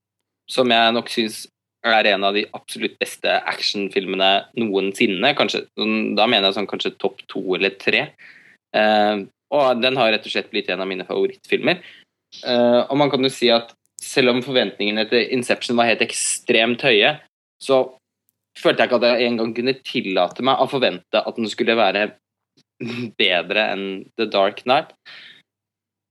som 0.49 0.73
jeg 0.73 0.97
nok 0.97 1.12
syns 1.12 1.44
er 1.85 2.09
en 2.14 2.25
av 2.25 2.33
de 2.33 2.47
absolutt 2.56 2.97
beste 2.97 3.37
actionfilmene 3.44 4.33
noensinne. 4.56 5.37
Kanskje, 5.37 5.66
sånn, 5.76 6.14
da 6.16 6.25
mener 6.25 6.49
jeg 6.49 6.62
sånn 6.62 6.73
kanskje 6.73 6.97
topp 6.97 7.21
to 7.28 7.44
eller 7.59 7.76
tre. 7.76 8.06
og 9.52 9.83
den 9.85 10.00
har 10.00 10.14
rett 10.14 10.25
og 10.25 10.33
slett 10.33 10.49
blitt 10.49 10.73
en 10.73 10.80
av 10.80 10.88
mine 10.88 11.04
favorittfilmer. 11.04 11.85
og 12.88 12.97
man 12.97 13.12
kan 13.12 13.28
jo 13.28 13.28
si 13.28 13.52
at 13.52 13.75
selv 14.04 14.34
om 14.34 14.42
forventningene 14.44 15.06
til 15.11 15.30
Inception 15.34 15.78
var 15.78 15.88
helt 15.88 16.04
ekstremt 16.04 16.84
høye, 16.84 17.16
så 17.62 17.87
følte 18.58 18.84
jeg 18.84 18.90
ikke 18.90 19.00
at 19.00 19.06
jeg 19.08 19.30
engang 19.30 19.54
kunne 19.56 19.76
tillate 19.87 20.44
meg 20.46 20.61
å 20.61 20.70
forvente 20.70 21.23
at 21.23 21.38
den 21.38 21.50
skulle 21.50 21.76
være 21.78 22.11
bedre 23.20 23.68
enn 23.73 23.87
The 24.18 24.28
Dark 24.30 24.62
Knight. 24.64 24.92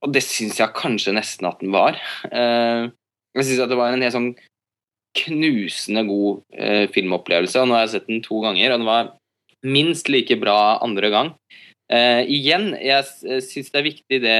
Og 0.03 0.12
det 0.12 0.23
syns 0.25 0.59
jeg 0.59 0.75
kanskje 0.75 1.15
nesten 1.15 1.47
at 1.47 1.62
den 1.63 1.71
var. 1.75 2.00
Eh, 2.27 2.89
jeg 3.38 3.47
syns 3.47 3.69
det 3.71 3.79
var 3.79 3.93
en 3.93 4.03
helt 4.03 4.15
sånn 4.15 4.33
knusende 5.13 6.03
god 6.09 6.41
eh, 6.57 6.85
filmopplevelse. 6.91 7.62
og 7.62 7.69
Nå 7.69 7.77
har 7.77 7.85
jeg 7.85 7.93
sett 7.95 8.09
den 8.09 8.23
to 8.25 8.41
ganger, 8.43 8.73
og 8.73 8.81
den 8.81 8.89
var 8.89 9.13
minst 9.63 10.09
like 10.12 10.35
bra 10.41 10.79
andre 10.83 11.13
gang. 11.13 11.31
Uh, 11.93 12.23
igjen, 12.31 12.71
jeg 12.79 13.05
syns 13.43 13.69
det 13.69 13.77
er 13.77 13.85
viktig 13.85 14.17
det 14.23 14.38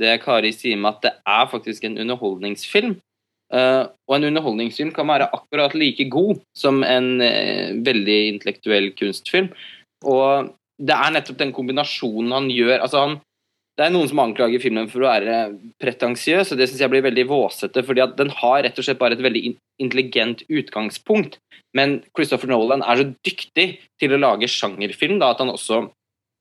det 0.00 0.18
Kari 0.22 0.52
sier 0.54 0.78
med 0.80 0.94
at 0.94 1.04
det 1.06 1.12
er 1.36 1.50
faktisk 1.50 1.84
en 1.86 1.98
underholdningsfilm. 2.02 2.96
Uh, 3.46 3.86
og 4.10 4.16
en 4.16 4.26
underholdningsfilm 4.32 4.90
kan 4.94 5.06
være 5.06 5.28
akkurat 5.30 5.74
like 5.78 6.08
god 6.10 6.40
som 6.58 6.80
en 6.82 7.20
uh, 7.22 7.76
veldig 7.86 8.18
intellektuell 8.32 8.90
kunstfilm. 8.98 9.52
Og 10.06 10.50
det 10.82 10.96
er 10.96 11.14
nettopp 11.14 11.38
den 11.40 11.54
kombinasjonen 11.56 12.34
han 12.34 12.50
gjør 12.52 12.82
altså 12.82 13.04
han, 13.04 13.14
Det 13.76 13.84
er 13.84 13.92
noen 13.92 14.08
som 14.08 14.20
anklager 14.22 14.60
filmen 14.60 14.88
for 14.88 15.04
å 15.04 15.10
være 15.10 15.32
pretensiøs, 15.82 16.48
og 16.52 16.58
det 16.58 16.64
syns 16.70 16.80
jeg 16.80 16.92
blir 16.94 17.04
veldig 17.04 17.26
våsete, 17.28 17.82
fordi 17.84 18.00
at 18.00 18.14
den 18.16 18.30
har 18.32 18.62
rett 18.64 18.78
og 18.80 18.86
slett 18.86 19.00
bare 19.02 19.18
et 19.18 19.24
veldig 19.24 19.42
intelligent 19.84 20.46
utgangspunkt. 20.48 21.36
Men 21.76 21.98
Christopher 22.16 22.48
Nolan 22.48 22.80
er 22.80 23.02
så 23.02 23.06
dyktig 23.28 23.66
til 24.00 24.14
å 24.16 24.20
lage 24.22 24.48
sjangerfilm 24.48 25.20
da, 25.20 25.34
at 25.34 25.44
han 25.44 25.52
også 25.52 25.82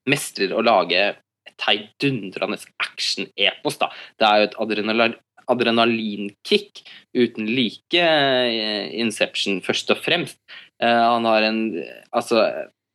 mestrer 0.07 0.55
å 0.55 0.63
lage 0.63 1.09
et 1.49 1.67
heidundrende 1.67 2.59
action-epos. 2.81 3.79
da. 3.81 3.91
Det 4.19 4.27
er 4.27 4.41
jo 4.41 4.49
et 4.49 4.59
adrenal 4.65 5.19
adrenalinkick 5.45 6.81
uten 7.13 7.45
like 7.45 8.01
uh, 8.01 8.89
Inception, 8.97 9.61
først 9.61 9.91
og 9.93 10.01
fremst. 10.01 10.39
Uh, 10.81 10.89
han 10.89 11.27
har 11.29 11.45
en 11.45 11.61
Altså, 12.11 12.47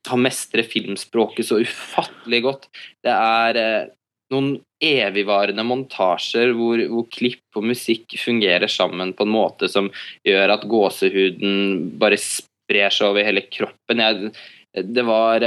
han 0.09 0.25
mestrer 0.25 0.67
filmspråket 0.67 1.47
så 1.47 1.61
ufattelig 1.63 2.43
godt. 2.49 2.69
Det 3.05 3.15
er 3.15 3.61
uh, 3.61 3.93
noen 4.35 4.53
evigvarende 4.81 5.65
montasjer 5.67 6.55
hvor, 6.57 6.81
hvor, 6.89 7.07
klipp 7.13 7.59
og 7.59 7.67
musikk 7.73 8.15
fungerer 8.21 8.71
sammen 8.71 9.13
på 9.17 9.27
en 9.27 9.35
måte 9.35 9.69
som 9.69 9.91
gjør 10.27 10.55
at 10.55 10.67
gåsehuden 10.71 11.91
bare 12.01 12.19
sprer 12.21 12.95
seg 12.95 13.11
over 13.11 13.27
hele 13.27 13.45
kroppen. 13.51 14.03
Jeg, 14.03 14.33
det 14.75 15.03
var 15.03 15.43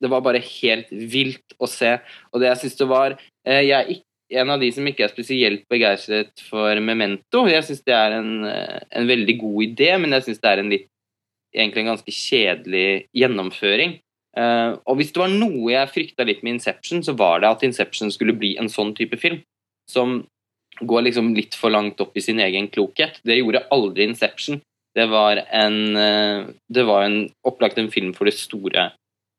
det 0.00 0.10
var 0.10 0.24
bare 0.24 0.42
helt 0.42 0.90
vilt 0.90 1.56
å 1.58 1.68
se. 1.70 1.96
Og 2.32 2.42
det 2.42 2.52
jeg 2.52 2.62
syns 2.62 2.78
det 2.80 2.88
var 2.90 3.16
eh, 3.16 3.64
Jeg 3.66 3.98
er 3.98 4.42
en 4.42 4.52
av 4.54 4.62
de 4.62 4.70
som 4.74 4.86
ikke 4.86 5.06
er 5.06 5.12
spesielt 5.12 5.64
begeistret 5.72 6.44
for 6.48 6.78
Memento. 6.84 7.46
Jeg 7.50 7.66
syns 7.66 7.82
det 7.86 7.96
er 7.96 8.18
en, 8.20 8.32
eh, 8.48 8.78
en, 8.90 9.08
veldig 9.08 9.38
god 9.40 9.64
idé, 9.66 9.90
men 10.00 10.16
jeg 10.16 10.28
syns 10.28 10.42
det 10.44 10.52
er 10.52 10.62
en 10.62 10.72
litt 10.74 10.88
egentlig 11.56 11.84
en 11.84 11.94
ganske 11.94 12.12
kjedelig 12.12 12.88
gjennomføring. 13.16 13.98
Og 14.38 14.98
hvis 15.00 15.08
det 15.10 15.18
var 15.18 15.32
noe 15.32 15.70
jeg 15.72 15.90
frykta 15.90 16.22
litt 16.28 16.44
med 16.44 16.58
Inception, 16.58 17.00
så 17.02 17.14
var 17.18 17.40
det 17.42 17.48
at 17.48 17.62
Inception 17.66 18.12
skulle 18.14 18.36
bli 18.38 18.52
en 18.60 18.68
sånn 18.70 18.92
type 18.94 19.16
film. 19.18 19.40
Som 19.90 20.20
går 20.78 21.06
liksom 21.08 21.32
litt 21.34 21.56
for 21.58 21.72
langt 21.74 21.98
opp 22.04 22.14
i 22.14 22.22
sin 22.22 22.38
egen 22.44 22.68
klokhet. 22.70 23.18
Det 23.26 23.40
gjorde 23.40 23.64
aldri 23.74 24.06
Inception. 24.06 24.60
Det 24.96 25.06
var 25.10 25.42
en, 25.44 25.78
uh, 25.96 26.48
det 26.72 26.84
var 26.88 27.04
en 27.06 27.20
opplagt 27.46 27.78
en 27.78 27.90
film 27.92 28.14
for 28.16 28.28
det 28.28 28.38
store 28.38 28.90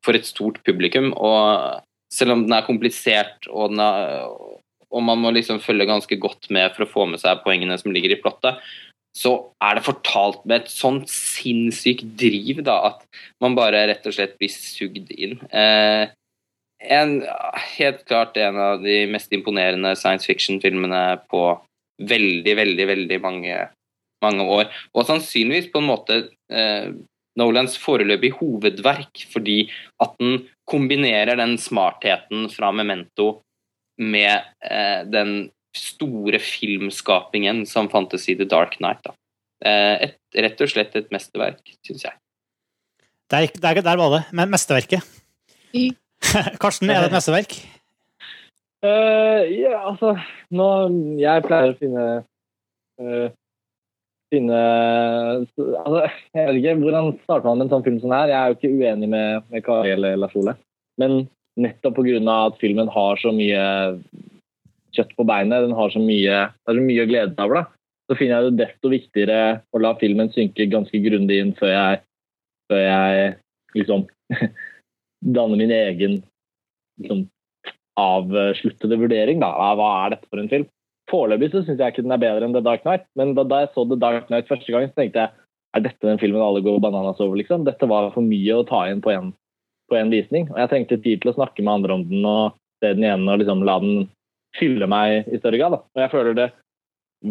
for 0.05 0.15
et 0.15 0.27
stort 0.27 0.61
publikum. 0.67 1.11
Og 1.17 1.81
selv 2.13 2.35
om 2.35 2.45
den 2.45 2.55
er 2.55 2.67
komplisert 2.67 3.49
og, 3.49 3.75
er, 3.75 4.29
og 4.89 5.03
man 5.05 5.19
må 5.21 5.33
liksom 5.35 5.61
følge 5.63 5.89
ganske 5.89 6.19
godt 6.21 6.49
med 6.53 6.73
for 6.75 6.85
å 6.85 6.91
få 6.93 7.09
med 7.09 7.21
seg 7.21 7.43
poengene 7.43 7.77
som 7.81 7.93
ligger 7.93 8.15
i 8.15 8.21
plottet, 8.21 8.61
så 9.17 9.33
er 9.63 9.77
det 9.77 9.85
fortalt 9.87 10.43
med 10.45 10.63
et 10.63 10.71
sånt 10.71 11.09
sinnssykt 11.11 12.05
driv 12.19 12.61
da, 12.65 12.77
at 12.91 13.21
man 13.41 13.57
bare 13.57 13.87
rett 13.89 14.05
og 14.07 14.15
slett 14.15 14.37
blir 14.39 14.51
sugd 14.53 15.09
inn. 15.15 15.39
Eh, 15.49 16.11
en, 16.79 17.15
helt 17.75 18.05
klart 18.07 18.37
en 18.39 18.59
av 18.61 18.85
de 18.85 19.01
mest 19.11 19.33
imponerende 19.35 19.95
science 19.99 20.29
fiction-filmene 20.29 21.01
på 21.31 21.41
veldig, 21.99 22.53
veldig, 22.61 22.85
veldig 22.93 23.19
mange, 23.23 23.57
mange 24.25 24.45
år. 24.45 24.69
Og 24.93 25.07
sannsynligvis 25.07 25.69
på 25.73 25.81
en 25.81 25.89
måte 25.89 26.19
eh, 26.51 26.91
Nolans 27.39 27.77
foreløpig 27.79 28.33
hovedverk, 28.39 29.23
fordi 29.31 29.61
at 30.03 30.15
den 30.19 30.43
kombinerer 30.69 31.39
den 31.39 31.57
smartheten 31.61 32.49
fra 32.51 32.71
Memento 32.75 33.39
med 33.99 34.43
eh, 34.65 35.05
den 35.07 35.49
store 35.75 36.39
filmskapingen 36.41 37.65
som 37.69 37.89
fantes 37.91 38.27
i 38.31 38.35
The 38.39 38.47
Dark 38.49 38.79
Night. 38.83 39.05
Eh, 39.65 40.09
et, 40.09 40.17
rett 40.35 40.61
og 40.63 40.71
slett 40.71 40.95
et 40.97 41.09
mesterverk, 41.13 41.61
syns 41.85 42.07
jeg. 42.07 42.15
Der, 43.29 43.45
der, 43.61 43.81
der, 43.85 43.97
var 43.99 44.15
det. 44.15 44.23
Men 44.33 44.49
mesterverket. 44.49 45.05
Mm. 45.75 45.93
Karsten, 46.61 46.89
er 46.89 47.03
det 47.03 47.11
et 47.11 47.19
mesterverk? 47.19 47.59
Uh, 48.79 49.43
ja, 49.51 49.75
altså 49.89 50.13
nå, 50.55 50.65
Jeg 51.19 51.43
pleier 51.43 51.73
å 51.73 51.77
finne 51.81 52.03
uh, 53.03 53.27
finne 54.33 54.59
altså, 55.41 56.05
Jeg 56.35 56.47
vet 56.47 56.59
ikke, 56.59 56.75
Hvordan 56.83 57.11
starter 57.23 57.49
man 57.49 57.59
med 57.59 57.67
en 57.67 57.73
sånn 57.73 57.85
film 57.87 57.99
som 58.03 58.13
her? 58.15 58.31
Jeg 58.31 58.39
er 58.39 58.51
jo 58.51 58.57
ikke 58.57 58.73
uenig 58.77 59.09
med, 59.11 59.45
med 59.49 59.65
Kari 59.65 59.93
eller 59.95 60.19
Lars 60.21 60.35
Ole. 60.39 60.55
Men 61.01 61.23
nettopp 61.59 61.99
pga. 61.99 62.19
at 62.35 62.59
filmen 62.61 62.91
har 62.91 63.19
så 63.21 63.33
mye 63.35 63.63
kjøtt 64.95 65.11
på 65.17 65.25
beinet, 65.27 65.65
den 65.65 65.75
har 65.77 65.91
så 65.93 66.01
mye, 66.01 66.45
det 66.49 66.71
er 66.71 66.79
så 66.79 66.85
mye 66.85 67.07
glede 67.09 67.35
seg 67.35 67.45
over, 67.45 67.67
så 68.09 68.17
finner 68.17 68.39
jeg 68.39 68.47
det 68.47 68.61
desto 68.63 68.91
viktigere 68.91 69.41
å 69.69 69.81
la 69.83 69.93
filmen 70.01 70.31
synke 70.33 70.69
ganske 70.71 71.01
grundig 71.03 71.37
inn 71.43 71.53
før 71.59 71.73
jeg, 71.75 71.99
før 72.71 72.81
jeg 72.81 73.27
liksom 73.77 74.07
danner 75.35 75.61
min 75.61 75.75
egen 75.75 76.17
liksom, 77.01 77.27
avsluttede 77.99 78.97
vurdering 78.97 79.43
da, 79.43 79.51
av 79.51 79.77
hva 79.77 79.91
er 79.99 80.15
dette 80.15 80.29
for 80.29 80.41
en 80.41 80.51
film. 80.51 80.67
Foreløpig 81.09 81.51
så 81.51 81.63
syns 81.65 81.81
jeg 81.81 81.93
ikke 81.93 82.05
den 82.05 82.13
er 82.13 82.21
bedre 82.21 82.45
enn 82.45 82.53
The 82.53 82.63
Dark 82.65 82.83
Knight, 82.85 83.07
men 83.17 83.33
da, 83.37 83.45
da 83.47 83.63
jeg 83.63 83.71
så 83.73 83.85
The 83.89 83.97
Dark 83.99 84.27
Knight 84.29 84.49
første 84.49 84.73
gang, 84.73 84.89
så 84.89 85.01
tenkte 85.01 85.23
jeg 85.23 85.33
er 85.77 85.85
dette 85.85 86.05
den 86.05 86.21
filmen 86.21 86.41
alle 86.41 86.63
går 86.65 86.79
bananas 86.81 87.19
over, 87.21 87.37
liksom? 87.37 87.65
Dette 87.67 87.89
var 87.89 88.09
for 88.13 88.25
mye 88.25 88.57
å 88.57 88.65
ta 88.67 88.85
inn 88.89 89.03
på 89.05 89.13
en, 89.13 89.33
visning. 89.89 90.47
Og 90.53 90.57
jeg 90.61 90.69
trengte 90.69 90.99
tid 91.01 91.21
til 91.21 91.31
å 91.31 91.37
snakke 91.37 91.63
med 91.65 91.79
andre 91.79 91.95
om 91.97 92.05
den 92.05 92.25
og 92.29 92.57
se 92.77 92.91
den 92.93 93.05
igjen 93.05 93.25
og 93.25 93.39
liksom 93.41 93.63
la 93.65 93.79
den 93.81 94.03
fylle 94.57 94.85
meg 94.89 95.29
i 95.29 95.39
større 95.41 95.57
grad. 95.57 95.75
Da. 95.75 95.79
Og 95.81 96.03
jeg 96.03 96.11
føler 96.13 96.37
det 96.37 96.47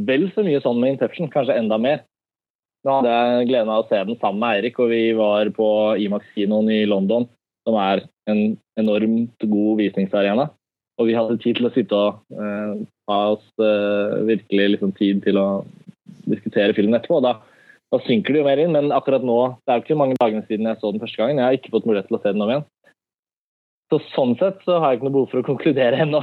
vel 0.08 0.26
så 0.34 0.42
mye 0.46 0.62
sånn 0.64 0.80
med 0.82 0.96
Inception, 0.96 1.30
kanskje 1.30 1.54
enda 1.58 1.78
mer. 1.78 2.02
Nå 2.86 2.98
hadde 2.98 3.14
jeg 3.14 3.48
gleden 3.50 3.70
av 3.74 3.84
å 3.84 3.88
se 3.88 4.00
den 4.06 4.18
sammen 4.18 4.42
med 4.42 4.58
Eirik, 4.58 4.78
og 4.82 4.90
vi 4.90 5.02
var 5.18 5.50
på 5.54 5.68
Imax-kinoen 6.02 6.70
i 6.74 6.82
London, 6.90 7.26
som 7.66 7.78
er 7.78 8.04
en 8.30 8.42
enormt 8.78 9.46
god 9.54 9.80
visningsarena. 9.80 10.48
Og 10.98 11.10
vi 11.10 11.14
hadde 11.14 11.38
tid 11.42 11.58
til 11.58 11.70
å 11.70 11.74
sitte 11.74 11.98
og 11.98 12.20
uh, 12.34 12.74
ha 13.08 13.18
oss 13.34 13.44
uh, 13.60 14.24
virkelig 14.28 14.72
liksom, 14.74 14.94
tid 14.96 15.22
til 15.24 15.40
å 15.40 15.48
diskutere 16.28 16.76
filmen 16.76 16.98
etterpå. 16.98 17.20
Da, 17.24 17.38
da, 17.92 18.00
synker 18.04 18.34
det 18.34 18.42
jo 18.42 18.48
mer 18.48 18.62
inn, 18.62 18.74
men 18.76 18.92
akkurat 18.94 19.24
nå 19.24 19.38
Det 19.62 19.72
er 19.72 19.80
jo 19.80 19.86
ikke 19.86 20.00
mange 20.00 20.18
dagene 20.20 20.44
siden 20.48 20.68
jeg 20.68 20.80
så 20.80 20.92
den 20.92 21.02
første 21.02 21.20
gangen. 21.20 21.40
Jeg 21.40 21.48
har 21.48 21.58
ikke 21.58 21.72
fått 21.76 21.88
mulighet 21.88 22.10
til 22.10 22.18
å 22.18 22.22
se 22.22 22.34
den 22.34 22.44
om 22.44 22.52
igjen. 22.52 22.66
Så 23.88 24.02
Sånn 24.12 24.34
sett 24.36 24.60
så 24.66 24.82
har 24.82 24.92
jeg 24.92 24.98
ikke 24.98 25.08
noe 25.08 25.16
behov 25.16 25.30
for 25.32 25.40
å 25.40 25.48
konkludere 25.48 26.00
ennå. 26.04 26.20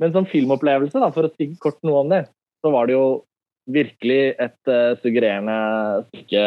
Men 0.00 0.12
som 0.16 0.28
filmopplevelse, 0.28 1.00
da, 1.00 1.10
for 1.14 1.28
å 1.28 1.32
si 1.36 1.50
kort 1.62 1.80
noe 1.86 2.04
om 2.04 2.12
det, 2.12 2.26
så 2.64 2.72
var 2.74 2.88
det 2.88 2.98
jo 2.98 3.06
virkelig 3.68 4.20
et 4.40 4.70
uh, 4.72 4.96
suggererende 5.02 6.04
stykke 6.08 6.44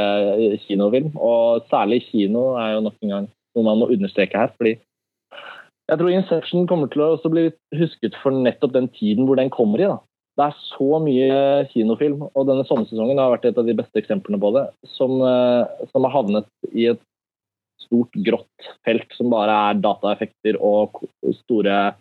kinofilm. 0.65 1.11
Og 1.17 1.67
særlig 1.73 2.03
kino 2.09 2.51
er 2.61 2.75
jo 2.75 2.85
nok 2.87 2.97
en 3.01 3.13
gang 3.15 3.29
noe 3.55 3.67
man 3.67 3.81
må 3.81 3.91
understreke 3.93 4.37
her. 4.37 4.53
fordi 4.57 4.77
jeg 5.91 5.99
tror 5.99 6.13
Inception 6.13 6.67
kommer 6.69 6.87
til 6.91 7.03
å 7.03 7.11
også 7.17 7.29
bli 7.33 7.49
husket 7.75 8.15
for 8.21 8.31
nettopp 8.31 8.71
den 8.77 8.87
tiden 8.95 9.27
hvor 9.27 9.39
den 9.39 9.51
kommer 9.51 9.81
i. 9.81 9.89
da. 9.91 9.99
Det 10.39 10.45
er 10.45 10.59
så 10.63 10.99
mye 11.03 11.39
kinofilm, 11.73 12.21
og 12.31 12.47
denne 12.47 12.63
sommersesongen 12.69 13.19
har 13.19 13.33
vært 13.33 13.49
et 13.49 13.59
av 13.59 13.67
de 13.67 13.75
beste 13.75 13.99
eksemplene 13.99 14.39
på 14.39 14.53
det, 14.55 14.63
som, 14.95 15.17
eh, 15.19 15.87
som 15.91 16.07
har 16.07 16.15
havnet 16.15 16.47
i 16.71 16.87
et 16.93 17.01
stort, 17.83 18.15
grått 18.23 18.69
felt 18.87 19.11
som 19.17 19.33
bare 19.33 19.51
er 19.51 19.81
dataeffekter 19.83 20.55
og 20.63 21.01
store 21.41 21.91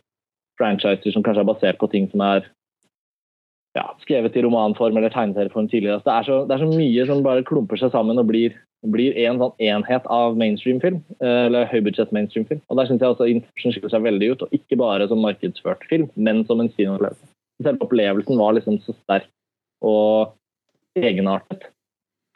franchiser 0.60 1.10
som 1.10 1.24
kanskje 1.26 1.42
er 1.42 1.50
basert 1.50 1.80
på 1.80 1.90
ting 1.90 2.06
som 2.12 2.22
er 2.22 2.46
ja, 3.78 3.84
skrevet 4.02 4.36
i 4.36 4.42
romanform 4.42 4.98
eller 4.98 5.12
tegneserieform 5.14 5.68
tidligere. 5.70 6.00
Altså, 6.00 6.08
det, 6.08 6.16
er 6.16 6.28
så, 6.28 6.38
det 6.48 6.56
er 6.56 6.64
så 6.64 6.78
mye 6.80 7.06
som 7.06 7.22
bare 7.26 7.46
klumper 7.46 7.80
seg 7.80 7.92
sammen 7.94 8.18
og 8.18 8.28
blir, 8.30 8.56
blir 8.90 9.16
en 9.26 9.40
sånn 9.42 9.66
enhet 9.70 10.06
av 10.10 10.38
mainstream-film. 10.40 11.00
eh, 11.22 11.42
Eller 11.46 11.68
høybudsjett 11.70 12.14
mainstream-film. 12.16 12.62
Og 12.68 12.80
Der 12.80 12.90
syns 12.90 13.04
jeg 13.04 13.14
også 13.14 13.28
Inception 13.30 13.76
skiller 13.76 13.94
seg 13.94 14.06
veldig 14.06 14.32
ut, 14.32 14.46
og 14.46 14.56
ikke 14.56 14.80
bare 14.80 15.08
som 15.10 15.22
markedsført 15.22 15.86
film, 15.90 16.08
men 16.16 16.42
som 16.48 16.62
en 16.62 16.72
kinoopplevelse. 16.72 17.30
Selve 17.60 17.86
opplevelsen 17.86 18.40
var 18.40 18.56
liksom 18.56 18.80
så 18.82 18.96
sterk 19.02 19.28
og 19.84 20.32
egenartet 20.98 21.68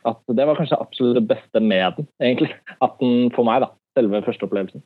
at 0.05 0.21
det 0.37 0.45
var 0.45 0.59
kanskje 0.59 0.79
absolutt 0.81 1.17
det 1.17 1.29
beste 1.31 1.61
med 1.65 1.97
den, 1.97 2.09
egentlig. 2.21 2.51
At 2.85 2.99
den, 3.01 3.31
for 3.35 3.49
meg, 3.49 3.65
da. 3.65 3.73
Selve 3.97 4.21
førsteopplevelsen. 4.27 4.83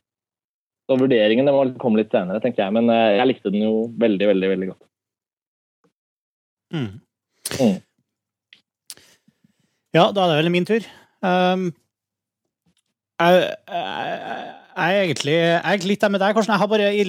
Så 0.89 0.97
vurderingen 0.97 1.45
det 1.45 1.53
må 1.53 1.65
komme 1.81 1.99
litt 1.99 2.13
senere, 2.13 2.39
tenker 2.41 2.63
jeg. 2.63 2.75
Men 2.77 2.89
eh, 2.93 3.17
jeg 3.19 3.27
likte 3.29 3.51
den 3.53 3.65
jo 3.65 3.73
veldig, 3.99 4.29
veldig, 4.31 4.51
veldig 4.55 4.69
godt. 4.71 4.88
Mm. 6.73 6.99
Ja, 9.95 10.09
da 10.13 10.23
er 10.23 10.29
det 10.29 10.37
vel 10.43 10.51
min 10.53 10.67
tur. 10.69 10.85
Um, 11.25 11.69
jeg, 13.19 13.39
er 14.77 14.99
egentlig 15.01 15.89
litt 15.89 16.03
der 16.03 16.13
med 16.13 16.21
deg, 16.21 16.35
Karsten. 16.37 16.53
Jeg 16.53 16.61
har 16.61 16.69
bare, 16.71 16.91
i, 16.93 17.01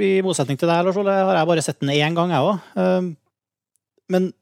i 0.00 0.10
motsetning 0.24 0.58
til 0.58 0.70
deg, 0.70 0.82
Lars 0.86 0.98
Ole, 1.00 1.12
har 1.12 1.38
jeg 1.38 1.50
bare 1.52 1.64
sett 1.64 1.80
den 1.82 1.92
én 1.94 2.16
gang, 2.16 2.32
jeg 2.32 2.48
òg. 2.48 2.72
Um, 2.80 3.12
men 4.12 4.32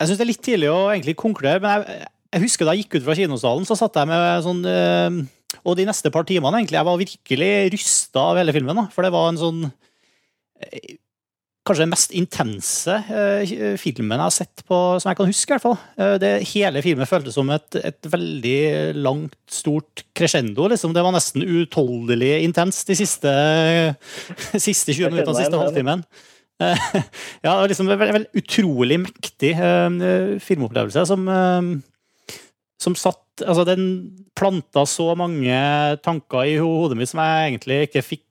jeg 0.00 0.08
syns 0.08 0.18
det 0.18 0.24
er 0.24 0.32
litt 0.32 0.44
tidlig 0.44 0.72
å 0.72 0.80
egentlig 0.88 1.16
konkludere. 1.20 1.62
Men 1.62 1.84
jeg, 1.84 2.08
jeg 2.34 2.46
husker 2.48 2.66
da 2.66 2.74
jeg 2.74 2.86
gikk 2.86 2.98
ut 2.98 3.06
fra 3.06 3.18
kinosalen, 3.20 3.68
så 3.68 3.78
satt 3.78 4.00
jeg 4.00 4.10
med 4.10 4.44
sånn 4.46 4.64
um, 4.66 5.22
Og 5.68 5.76
de 5.78 5.86
neste 5.86 6.10
par 6.14 6.26
timene, 6.26 6.58
egentlig, 6.58 6.80
jeg 6.80 6.88
var 6.88 7.00
virkelig 7.04 7.52
rysta 7.76 8.28
av 8.32 8.40
hele 8.40 8.56
filmen. 8.56 8.80
Da, 8.80 8.88
for 8.94 9.06
det 9.06 9.12
var 9.14 9.30
en 9.30 9.40
sånn 9.40 9.64
Kanskje 11.64 11.86
den 11.86 11.92
mest 11.94 12.10
intense 12.12 12.94
uh, 13.08 13.52
filmen 13.80 14.18
jeg 14.18 14.20
har 14.20 14.32
sett 14.34 14.62
på, 14.68 14.78
som 15.00 15.08
jeg 15.08 15.16
kan 15.16 15.30
huske. 15.30 15.48
i 15.48 15.54
hvert 15.54 15.64
fall. 15.64 15.78
Uh, 15.96 16.16
det, 16.20 16.32
hele 16.50 16.82
filmen 16.84 17.08
føltes 17.08 17.38
som 17.38 17.48
et, 17.54 17.78
et 17.80 18.08
veldig 18.12 18.58
langt, 18.98 19.38
stort 19.48 20.04
crescendo. 20.12 20.68
Liksom. 20.68 20.92
Det 20.92 21.04
var 21.06 21.16
nesten 21.16 21.46
utholdelig 21.46 22.34
intenst 22.44 22.92
de 22.92 22.98
siste, 23.00 23.32
siste 24.66 24.92
20 24.92 24.92
Jeg 24.92 24.98
kjenner 24.98 25.16
minuttene, 25.16 25.40
siste 25.40 25.62
halvtimen. 25.62 26.04
Eh, 26.60 26.84
ja, 27.46 27.48
det 27.48 27.56
var 27.62 27.72
liksom 27.72 27.88
en 27.88 27.96
veldig, 27.96 28.18
veldig 28.18 28.42
utrolig 28.44 29.00
mektig 29.08 29.54
filmopplevelse 30.44 31.02
som, 31.10 31.24
som 32.78 32.98
satt 32.98 33.20
Altså, 33.42 33.64
den 33.66 33.86
planta 34.38 34.84
så 34.86 35.08
mange 35.18 35.56
tanker 36.04 36.44
i 36.46 36.52
hodet 36.62 36.94
mitt 37.00 37.10
som 37.10 37.18
jeg 37.18 37.48
egentlig 37.48 37.78
ikke 37.88 38.02
fikk 38.06 38.22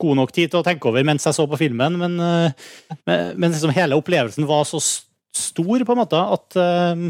god 0.00 0.18
nok 0.18 0.32
tid 0.36 0.50
til 0.52 0.60
å 0.60 0.66
tenke 0.66 0.88
over 0.90 1.04
mens 1.06 1.26
jeg 1.28 1.36
så 1.36 1.46
på 1.50 1.58
filmen, 1.60 1.96
men, 2.00 2.16
eh, 2.24 2.66
men, 3.06 3.30
men 3.40 3.52
liksom 3.54 3.72
hele 3.76 3.98
opplevelsen 4.00 4.48
var 4.48 4.64
så 4.68 4.80
stor, 4.82 5.84
på 5.86 5.94
en 5.94 6.00
måte, 6.00 6.18
at, 6.36 6.56
eh, 6.58 7.06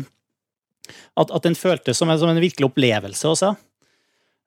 at, 1.23 1.31
at 1.39 1.47
den 1.47 1.57
føltes 1.59 1.99
som 2.01 2.11
en, 2.13 2.19
som 2.21 2.31
en 2.33 2.43
virkelig 2.43 2.69
opplevelse 2.71 3.31
også. 3.31 3.53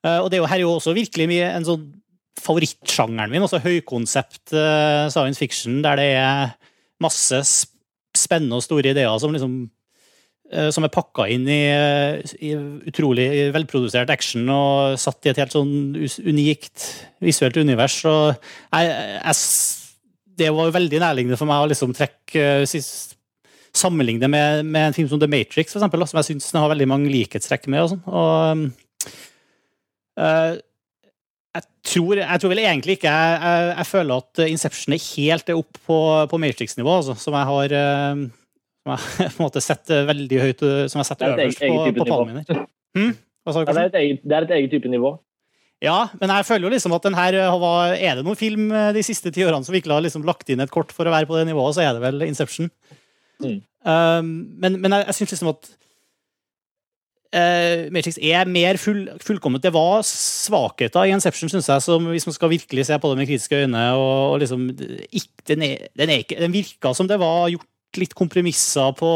Eh, 0.05 0.19
Og 0.21 0.29
det 0.29 0.37
er 0.37 0.43
jo 0.43 0.49
her 0.51 0.59
er 0.61 0.65
jo 0.67 0.75
også 0.77 0.95
virkelig 0.97 1.29
mye 1.31 1.51
en 1.55 1.67
sånn 1.67 1.85
favorittsjangeren 2.43 3.29
min, 3.31 3.43
også 3.45 3.59
høykonsept 3.63 4.51
science 5.13 5.37
fiction, 5.39 5.81
der 5.85 5.99
det 6.01 6.07
er 6.17 6.55
masse 7.03 7.37
sp- 7.45 7.69
spennende 8.17 8.57
og 8.57 8.63
store 8.65 8.89
ideer 8.91 9.13
som 9.21 9.31
liksom 9.33 9.53
som 10.73 10.85
er 10.85 10.91
pakka 10.93 11.25
inn 11.31 11.47
i, 11.49 11.61
eh, 11.71 12.33
i 12.45 12.51
utrolig 12.89 13.27
velprodusert 13.55 14.11
action 14.13 14.49
og 14.53 14.99
satt 15.01 15.25
i 15.25 15.31
et 15.31 15.39
helt 15.41 15.55
sånn 15.55 15.95
unikt 16.27 16.85
visuelt 17.23 17.57
univers. 17.57 17.95
Og 18.09 18.35
jeg, 18.35 18.91
jeg, 19.17 19.39
det 20.43 20.51
var 20.53 20.75
veldig 20.75 21.01
nærliggende 21.01 21.39
for 21.39 21.49
meg 21.49 21.63
å 21.63 21.71
liksom 21.71 21.95
trekke 21.97 22.47
eh, 22.61 22.93
Sammenligne 23.73 24.27
med, 24.29 24.67
med 24.69 24.83
en 24.85 24.93
film 24.93 25.07
som 25.09 25.17
The 25.17 25.25
Matrix, 25.25 25.71
for 25.73 25.79
eksempel, 25.79 26.03
som 26.05 26.19
jeg 26.19 26.27
syns 26.27 26.51
har 26.53 26.69
veldig 26.69 26.85
mange 26.91 27.09
likhetstrekk 27.09 27.63
med. 27.73 27.81
og 27.81 27.89
sånn. 27.89 28.03
Og, 28.05 29.09
øh, 30.21 30.59
jeg 31.57 31.65
tror, 31.89 32.21
jeg 32.21 32.41
tror 32.41 32.53
vel 32.53 32.61
egentlig 32.61 32.99
ikke 32.99 33.09
jeg, 33.09 33.39
jeg, 33.41 33.71
jeg 33.79 33.89
føler 33.89 34.21
at 34.21 34.43
Inception 34.45 34.93
er 34.93 35.07
helt 35.07 35.49
opp 35.55 35.81
på, 35.89 35.97
på 36.29 36.39
Matrix-nivå, 36.45 36.99
altså, 37.01 37.17
som 37.17 37.33
jeg 37.39 37.49
har 37.49 37.75
eh, 37.79 38.21
som 38.83 38.95
jeg 38.95 39.33
på 39.35 39.41
en 39.41 39.45
måte 39.47 39.63
setter 39.63 40.07
veldig 40.09 40.41
høyt, 40.43 40.65
som 40.91 41.01
jeg 41.01 41.09
setter 41.11 41.29
er 41.29 41.45
øverst 41.45 41.63
på, 41.63 41.91
på 41.99 42.07
pallen 42.09 42.33
min. 42.33 42.47
Hmm? 42.47 42.65
Hm? 42.99 43.13
Du, 43.13 43.51
Ja, 43.51 43.63
det, 43.67 43.75
er 43.75 43.89
et 43.89 43.95
eget, 43.99 44.19
det 44.23 44.35
er 44.37 44.45
et 44.45 44.51
eget 44.55 44.71
type 44.71 44.87
nivå. 44.91 45.17
Ja, 45.83 46.07
men 46.15 46.31
jeg 46.31 46.47
føler 46.47 46.69
jo 46.69 46.71
liksom 46.71 46.95
at 46.95 47.03
den 47.03 47.17
her 47.17 47.35
eh, 47.35 47.55
var, 47.59 47.93
Er 47.97 48.15
det 48.15 48.23
noen 48.23 48.39
film 48.39 48.69
eh, 48.71 48.93
de 48.95 49.03
siste 49.03 49.33
ti 49.35 49.43
årene 49.43 49.67
som 49.67 49.75
virkelig 49.75 49.97
har 49.97 50.05
liksom 50.05 50.23
lagt 50.27 50.47
inn 50.51 50.63
et 50.63 50.71
kort 50.71 50.93
for 50.95 51.07
å 51.07 51.11
være 51.11 51.27
på 51.27 51.35
det 51.35 51.49
nivået, 51.49 51.75
så 51.75 51.83
er 51.83 51.95
det 51.95 52.03
vel 52.05 52.23
Inception. 52.23 52.69
Mm. 53.43 53.57
Um, 53.83 54.29
men, 54.63 54.77
men 54.79 54.95
jeg, 54.95 55.09
jeg 55.09 55.17
syns 55.17 55.33
liksom 55.33 55.49
at 55.51 55.71
uh, 57.35 57.91
Matrix 57.91 58.21
er 58.21 58.47
mer 58.47 58.79
full, 58.79 59.01
fullkomment. 59.19 59.65
Det 59.65 59.73
var 59.75 60.05
svakheter 60.07 61.09
i 61.09 61.11
Inception, 61.17 61.51
syns 61.51 61.67
jeg, 61.67 61.83
som 61.83 62.07
hvis 62.13 62.29
man 62.29 62.37
skal 62.37 62.53
virkelig 62.53 62.87
se 62.87 62.95
på 62.95 63.11
det 63.11 63.19
med 63.19 63.27
kritiske 63.27 63.65
øyne. 63.65 63.83
og, 63.99 64.15
og 64.31 64.39
liksom, 64.45 64.69
ikke, 65.11 65.47
den, 65.51 65.67
er, 65.67 65.89
den, 65.99 66.15
er 66.15 66.23
ikke, 66.23 66.39
den 66.39 66.55
virka 66.55 66.95
som 66.95 67.11
det 67.11 67.19
var 67.19 67.51
gjort 67.51 67.67
litt 68.01 68.15
kompromisser 68.17 68.93
på 68.97 69.11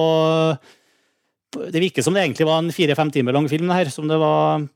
Det 1.72 1.82
virker 1.82 2.04
som 2.06 2.14
det 2.14 2.26
egentlig 2.26 2.48
var 2.48 2.62
en 2.62 2.74
fire-fem 2.76 3.12
timer 3.14 3.36
lang 3.36 3.48
film, 3.50 3.72
her. 3.74 3.90
Som 3.94 4.10
det 4.10 4.20
var 4.20 4.68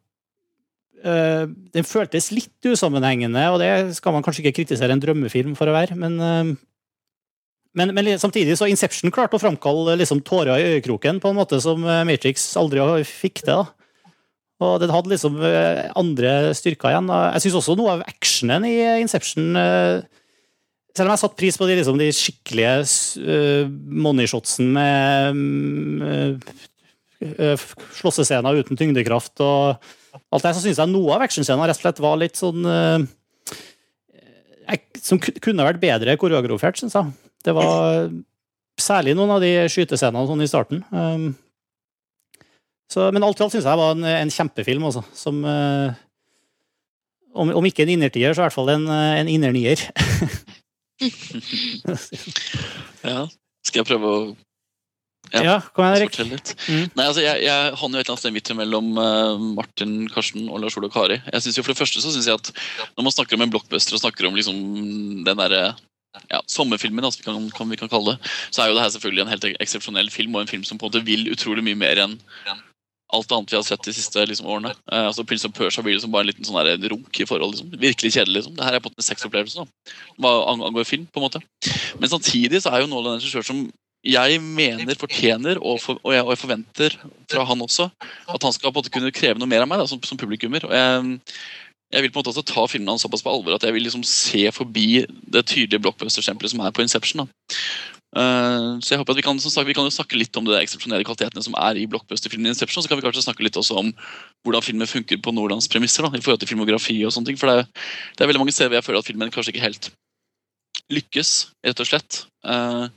eh, 1.04 1.46
Den 1.46 1.88
føltes 1.88 2.32
litt 2.32 2.72
usammenhengende, 2.72 3.50
og 3.52 3.60
det 3.62 3.96
skal 3.98 4.16
man 4.16 4.24
kanskje 4.26 4.46
ikke 4.46 4.62
kritisere 4.62 4.96
en 4.96 5.04
drømmefilm 5.04 5.56
for 5.60 5.70
å 5.70 5.78
være, 5.78 5.98
men 6.00 6.20
eh, 6.20 6.60
men, 7.72 7.94
men 7.96 8.04
samtidig 8.20 8.58
så 8.60 8.68
Inception 8.68 9.14
klarte 9.16 9.38
å 9.38 9.40
framkalle 9.40 9.94
liksom 9.96 10.20
tårer 10.28 10.60
i 10.60 10.74
øyekroken 10.74 11.22
på 11.24 11.30
en 11.32 11.38
måte 11.38 11.56
som 11.64 11.86
eh, 11.88 12.02
Matrix 12.04 12.50
aldri 12.60 12.84
fikk 13.08 13.46
til. 13.46 13.62
da. 13.62 14.10
Og 14.60 14.76
den 14.84 14.92
hadde 14.92 15.10
liksom 15.10 15.40
andre 15.98 16.52
styrker 16.54 16.92
igjen. 16.92 17.08
Jeg 17.10 17.46
syns 17.46 17.56
også 17.62 17.78
noe 17.80 17.96
av 17.96 18.04
actionen 18.06 18.68
i 18.68 18.76
Inception 19.00 19.56
Selv 20.92 21.08
om 21.08 21.14
jeg 21.14 21.22
satte 21.22 21.40
pris 21.40 21.56
på 21.56 21.68
de, 21.70 21.78
liksom, 21.80 22.00
de 22.00 22.10
skikkelige 22.12 22.74
uh, 23.24 23.70
moneyshotsene 24.04 24.72
med 24.76 26.04
uh, 26.04 26.56
uh, 27.24 27.64
slåssescener 27.96 28.60
uten 28.60 28.80
tyngdekraft 28.80 29.40
og 29.46 29.88
alt 30.20 30.44
det, 30.44 30.52
så 30.58 30.64
syns 30.66 30.82
jeg 30.82 30.92
noe 30.92 31.16
av 31.16 31.24
actionscenen 31.24 31.64
rett 31.64 31.80
og 31.80 31.86
slett 31.86 32.04
var 32.04 32.20
litt 32.20 32.36
sånn 32.40 32.66
jeg, 34.68 34.80
Som 35.00 35.22
kunne 35.24 35.64
vært 35.64 35.80
bedre 35.80 36.18
koreografert, 36.20 36.80
syns 36.80 36.98
jeg. 36.98 37.14
Det 37.48 37.54
var 37.56 38.12
særlig 38.80 39.16
noen 39.16 39.32
av 39.38 39.44
de 39.44 39.54
skytescenene 39.72 40.28
sånn 40.28 40.44
i 40.44 40.50
starten. 40.52 40.84
Um, 40.92 41.32
så, 42.92 43.08
men 43.16 43.24
alt 43.24 43.40
i 43.40 43.46
alt 43.46 43.56
syns 43.56 43.68
jeg 43.68 43.80
var 43.80 43.96
en, 43.96 44.04
en 44.04 44.34
kjempefilm, 44.36 44.84
altså. 44.90 45.04
Som 45.16 45.44
om, 47.32 47.54
om 47.56 47.68
ikke 47.68 47.86
en 47.86 47.94
innertier, 47.96 48.36
så 48.36 48.44
i 48.44 48.46
hvert 48.50 48.58
fall 48.60 48.74
en, 48.76 48.88
en 48.92 49.32
innernier. 49.32 49.80
Ja. 53.02 53.26
Skal 53.66 53.82
jeg 53.82 53.90
prøve 53.90 54.10
å 54.10 54.22
ja, 55.32 55.60
kom 55.72 55.86
igjen, 55.86 56.02
Erik. 56.02 56.18
litt? 56.28 56.50
Mm. 56.68 56.88
Nei, 56.98 57.06
altså, 57.06 57.22
jeg, 57.24 57.44
jeg 57.46 57.76
havner 57.80 58.00
jo 58.00 58.02
et 58.02 58.08
eller 58.08 58.16
annet 58.16 58.24
sted 58.24 58.34
midt 58.36 58.50
mellom 58.58 58.90
uh, 58.98 59.44
Martin, 59.56 59.94
Karsten 60.12 60.50
og 60.50 60.60
Lars 60.60 60.76
Ole 60.80 60.90
og 60.90 60.96
Kari. 60.96 61.20
Jeg 61.22 61.46
synes 61.46 61.60
jo 61.60 61.64
For 61.64 61.72
det 61.72 61.80
første 61.80 62.02
så 62.04 62.12
synes 62.12 62.28
jeg 62.28 62.42
at 62.42 62.50
når 62.98 63.06
man 63.06 63.16
snakker 63.16 63.38
om 63.38 63.46
en 63.46 63.54
blockbuster 63.54 63.96
og 63.96 64.02
snakker 64.02 64.28
om 64.28 64.36
liksom 64.36 64.58
den 65.28 65.40
derre 65.40 65.62
ja, 66.28 66.42
sommerfilmen, 66.52 67.06
altså, 67.08 67.22
vi, 67.22 67.28
kan, 67.30 67.48
kan, 67.56 67.72
vi 67.72 67.80
kan 67.80 67.92
kalle 67.92 68.18
det, 68.18 68.34
så 68.52 68.66
er 68.66 68.72
jo 68.72 68.76
det 68.76 68.84
her 68.84 68.92
selvfølgelig 68.98 69.24
en 69.24 69.32
helt 69.32 69.48
eksepsjonell 69.54 70.12
film, 70.12 70.36
og 70.36 70.44
en 70.44 70.52
film 70.52 70.66
som 70.68 70.82
på 70.82 70.90
en 70.90 70.92
måte 70.92 71.06
vil 71.08 71.30
utrolig 71.32 71.64
mye 71.70 71.80
mer 71.80 72.04
enn 72.04 72.18
alt 73.16 73.32
annet 73.36 73.52
vi 73.52 73.58
har 73.58 73.66
sett 73.68 73.84
de 73.86 73.94
siste 73.96 74.26
liksom, 74.28 74.48
årene. 74.48 74.74
Eh, 74.92 75.06
altså 75.10 75.26
Prince 75.28 75.48
of 75.48 75.54
Persia 75.58 75.84
blir 75.84 75.98
liksom 75.98 76.14
bare 76.14 76.28
en 76.28 76.32
liten 76.32 76.48
sånn 76.48 76.60
der 76.62 76.90
runk 76.92 77.20
i 77.20 77.28
forhold. 77.28 77.56
Liksom. 77.56 77.72
Virkelig 77.82 78.14
kjedelig. 78.16 78.42
liksom. 78.42 78.58
Det 78.58 78.68
her 78.68 78.78
er 78.78 78.84
på 78.84 78.92
en 78.92 79.08
sexopplevelse 79.08 79.68
hva 80.22 80.34
angår 80.54 80.88
film. 80.88 81.08
på 81.12 81.22
en 81.22 81.28
måte. 81.28 81.42
Men 82.00 82.12
samtidig 82.12 82.64
så 82.64 82.74
er 82.74 82.84
jo 82.84 82.92
Nolan 82.92 83.18
en 83.18 83.22
regissør 83.22 83.46
som 83.46 83.66
jeg 84.02 84.40
mener 84.42 84.98
fortjener, 84.98 85.60
og, 85.62 85.78
for, 85.82 86.00
og, 86.02 86.14
jeg, 86.16 86.24
og 86.26 86.32
jeg 86.34 86.42
forventer 86.42 86.96
fra 87.30 87.44
han 87.46 87.62
også, 87.62 87.86
at 88.34 88.44
han 88.48 88.54
skal 88.56 88.72
på 88.72 88.80
en 88.80 88.82
måte 88.82 88.94
kunne 88.94 89.14
kreve 89.14 89.38
noe 89.38 89.50
mer 89.50 89.62
av 89.62 89.70
meg 89.70 89.84
da, 89.84 89.86
som, 89.90 90.02
som 90.02 90.18
publikummer. 90.18 90.66
Og 90.66 90.74
jeg, 90.74 91.20
jeg 91.94 92.06
vil 92.06 92.14
på 92.14 92.18
en 92.18 92.24
måte 92.24 92.34
også 92.34 92.46
ta 92.48 92.66
filmene 92.72 92.96
hans 92.96 93.06
såpass 93.06 93.22
på 93.22 93.30
alvor 93.34 93.58
at 93.58 93.68
jeg 93.68 93.76
vil 93.76 93.86
liksom 93.86 94.04
se 94.08 94.48
forbi 94.56 95.04
det 95.06 95.46
tydelige 95.52 95.84
blockbuster-stempelet 95.84 96.56
som 96.56 96.64
er 96.66 96.74
på 96.74 96.86
Inception. 96.86 97.26
da. 97.26 97.58
Eh, 98.12 98.68
så 98.84 98.92
jeg 98.92 99.00
håper 99.00 99.14
at 99.14 99.20
Vi 99.22 99.24
kan 99.24 99.40
sagt, 99.40 99.68
vi 99.68 99.74
kan 99.74 99.88
jo 99.88 99.94
snakke 99.94 100.20
litt 100.20 100.36
om 100.36 100.46
de 100.48 100.58
eksepsjonelle 100.60 101.06
kvalitetene 101.08 101.44
som 101.46 101.56
er 101.56 101.80
i 101.80 101.88
blockbuster-filmen 101.88 102.52
Inception. 102.52 102.84
Så 102.84 102.92
kan 102.92 103.00
vi 103.00 103.06
kanskje 103.06 103.24
snakke 103.24 103.44
litt 103.44 103.58
også 103.60 103.80
om 103.80 103.92
hvordan 104.44 104.66
filmen 104.66 104.88
funker 104.88 105.22
på 105.24 105.32
Nordlands 105.32 105.70
premisser. 105.72 106.04
da, 106.04 106.12
i 106.18 106.22
forhold 106.22 106.44
til 106.44 106.52
filmografi 106.52 107.00
og 107.06 107.14
sånne 107.16 107.32
ting, 107.32 107.40
for 107.40 107.48
det 107.48 107.64
er, 107.64 107.68
det 108.18 108.24
er 108.24 108.32
veldig 108.32 108.44
mange 108.44 108.56
steder 108.56 108.70
hvor 108.70 108.82
jeg 108.82 108.88
føler 108.90 109.04
at 109.04 109.12
filmen 109.12 109.32
kanskje 109.32 109.56
ikke 109.56 109.68
helt 109.68 109.92
lykkes, 110.92 111.52
rett 111.64 111.80
og 111.80 111.88
slett. 111.88 112.26
Eh, 112.44 112.88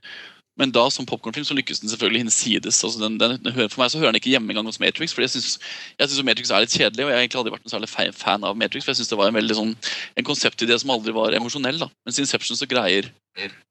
Men 0.60 0.70
da 0.70 0.84
som 0.92 1.06
popkornfilm 1.06 1.46
så 1.48 1.56
lykkes 1.58 1.80
den 1.82 1.90
selvfølgelig 1.90 2.22
hinsides. 2.22 2.78
Altså 2.86 3.00
den, 3.02 3.16
den, 3.18 3.36
den 3.42 3.56
for 3.72 3.82
meg 3.82 3.90
så 3.90 3.98
hører 3.98 4.14
den 4.14 4.20
ikke 4.20 4.30
hjemme 4.30 4.52
engang 4.54 4.68
hos 4.70 4.78
Matrix. 4.78 5.14
fordi 5.14 5.26
jeg 5.26 5.34
syns 5.34 6.22
Matrix 6.26 6.52
er 6.54 6.62
litt 6.62 6.76
kjedelig, 6.76 7.02
og 7.02 7.10
jeg 7.10 7.16
har 7.16 7.24
egentlig 7.24 7.40
aldri 7.40 7.54
vært 7.56 7.64
noen 7.66 7.74
særlig 7.74 8.14
fan 8.14 8.46
av 8.46 8.58
Matrix. 8.60 8.86
for 8.86 8.94
jeg 8.94 9.00
synes 9.02 9.10
det 9.10 9.18
var 9.18 9.32
En 9.32 9.38
veldig 9.40 9.56
sånn, 9.58 9.74
en 10.14 10.28
konseptidé 10.28 10.78
som 10.78 10.94
aldri 10.94 11.14
var 11.16 11.34
emosjonell. 11.34 11.82
da. 11.82 11.90
Mens 12.06 12.22
Inception 12.22 12.58
så 12.60 12.70
greier 12.70 13.10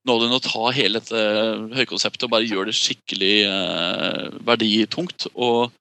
Nolan 0.04 0.36
å 0.36 0.42
ta 0.44 0.74
hele 0.76 1.00
dette 1.00 1.24
høykonseptet 1.80 2.28
og 2.28 2.34
bare 2.36 2.50
gjøre 2.50 2.68
det 2.68 2.76
skikkelig 2.76 3.36
eh, 3.48 4.28
verditungt 4.44 5.30
og, 5.34 5.72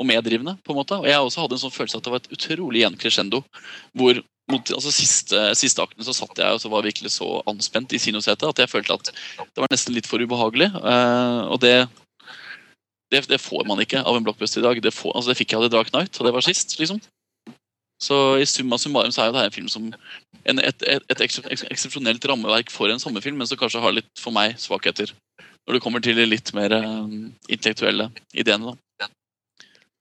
og 0.00 0.08
meddrivende. 0.08 0.56
på 0.64 0.72
en 0.72 0.80
måte. 0.80 0.96
Og 0.96 1.06
Jeg 1.10 1.20
også 1.20 1.44
hadde 1.44 1.58
en 1.58 1.64
sånn 1.66 1.76
følelse 1.76 2.00
at 2.00 2.08
det 2.08 2.14
var 2.14 2.24
et 2.24 2.32
utrolig 2.32 2.86
gjenkrescendo. 2.86 3.44
hvor 3.92 4.22
mot 4.52 4.70
altså 4.74 4.92
siste, 4.94 5.40
siste 5.58 5.84
akten 5.84 6.06
så 6.06 6.14
satt 6.16 6.40
jeg 6.40 6.56
og 6.56 6.60
så 6.62 6.70
var 6.72 6.86
virkelig 6.86 7.12
så 7.16 7.28
anspent 7.50 7.92
i 7.92 8.00
kinosetet 8.00 8.48
at 8.48 8.62
jeg 8.62 8.72
følte 8.72 8.96
at 8.96 9.10
det 9.12 9.62
var 9.62 9.70
nesten 9.72 9.96
litt 9.96 10.08
for 10.08 10.22
ubehagelig. 10.22 10.70
Uh, 10.76 11.52
og 11.52 11.60
det, 11.64 11.74
det, 13.12 13.26
det 13.28 13.40
får 13.42 13.66
man 13.68 13.82
ikke 13.84 14.02
av 14.04 14.16
en 14.16 14.24
blockbuster 14.24 14.62
i 14.62 14.66
dag. 14.68 14.82
Det, 14.84 14.94
får, 14.94 15.14
altså 15.14 15.32
det 15.32 15.38
fikk 15.40 15.52
jeg 15.52 15.60
av 15.60 15.68
The 15.68 15.74
Dark 15.76 15.92
Night, 15.96 16.16
og 16.18 16.28
det 16.28 16.34
var 16.36 16.46
sist. 16.46 16.78
liksom. 16.80 17.02
Så 18.02 18.38
i 18.38 18.46
summa 18.46 18.78
summarum 18.78 19.12
så 19.12 19.24
er 19.24 19.30
jo 19.30 19.34
det 19.34 19.42
her 19.42 19.50
en 19.50 19.56
film 19.56 19.70
som 19.72 19.88
en, 19.90 20.60
et, 20.62 20.84
et, 20.86 21.06
et 21.10 21.24
eksepsjonelt 21.26 22.24
rammeverk 22.30 22.70
for 22.70 22.92
en 22.92 23.02
sommerfilm, 23.02 23.40
men 23.40 23.48
som 23.50 23.58
kanskje 23.58 23.82
har 23.82 23.96
litt, 23.96 24.12
for 24.22 24.34
meg, 24.34 24.54
svakheter. 24.62 25.12
Når 25.66 25.76
det 25.76 25.82
kommer 25.84 26.00
til 26.00 26.16
de 26.16 26.24
litt 26.24 26.54
mer 26.56 26.72
eh, 26.72 27.16
intellektuelle 27.50 28.08
ideene. 28.32 28.72
da. 28.72 29.10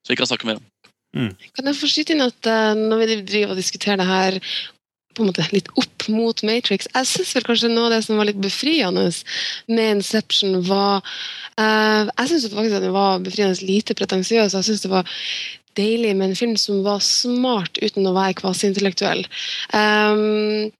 Så 0.07 0.13
vi 0.13 0.19
kan 0.21 0.29
snakke 0.29 0.47
mer 0.47 0.61
om. 0.61 0.67
Kan 1.57 1.69
jeg 1.69 1.79
få 1.79 1.89
skyte 1.91 2.15
inn 2.15 2.25
at 2.25 2.49
uh, 2.49 2.73
når 2.77 3.03
vi 3.03 3.21
driver 3.21 3.53
og 3.53 3.61
diskuterer 3.61 4.01
det 4.01 4.09
her 4.09 4.39
på 5.17 5.23
en 5.23 5.31
måte 5.31 5.47
litt 5.49 5.69
opp 5.81 6.05
mot 6.13 6.43
Matrix 6.45 6.85
Jeg 6.91 7.07
syns 7.09 7.31
vel 7.33 7.45
kanskje 7.47 7.71
noe 7.71 7.87
av 7.87 7.95
det 7.95 8.03
som 8.05 8.19
var 8.19 8.27
litt 8.29 8.41
befriende 8.41 9.07
med 9.71 9.95
Inception, 9.97 10.59
var 10.67 11.01
uh, 11.01 12.03
Jeg 12.11 12.29
syns 12.31 12.49
faktisk 12.53 12.77
at 12.79 12.85
den 12.85 12.95
var 12.95 13.23
befriende 13.25 13.65
lite 13.65 13.97
pretensiøs. 13.97 14.53
Jeg 14.53 14.69
synes 14.69 14.85
det 14.85 14.93
var 14.93 15.17
deilig 15.77 16.15
med 16.17 16.31
en 16.31 16.39
film 16.39 16.55
som 16.57 16.81
var 16.85 17.03
smart 17.05 17.77
uten 17.81 18.07
å 18.09 18.15
være 18.15 18.39
kvasiintellektuell. 18.39 19.25
Um, 19.73 20.73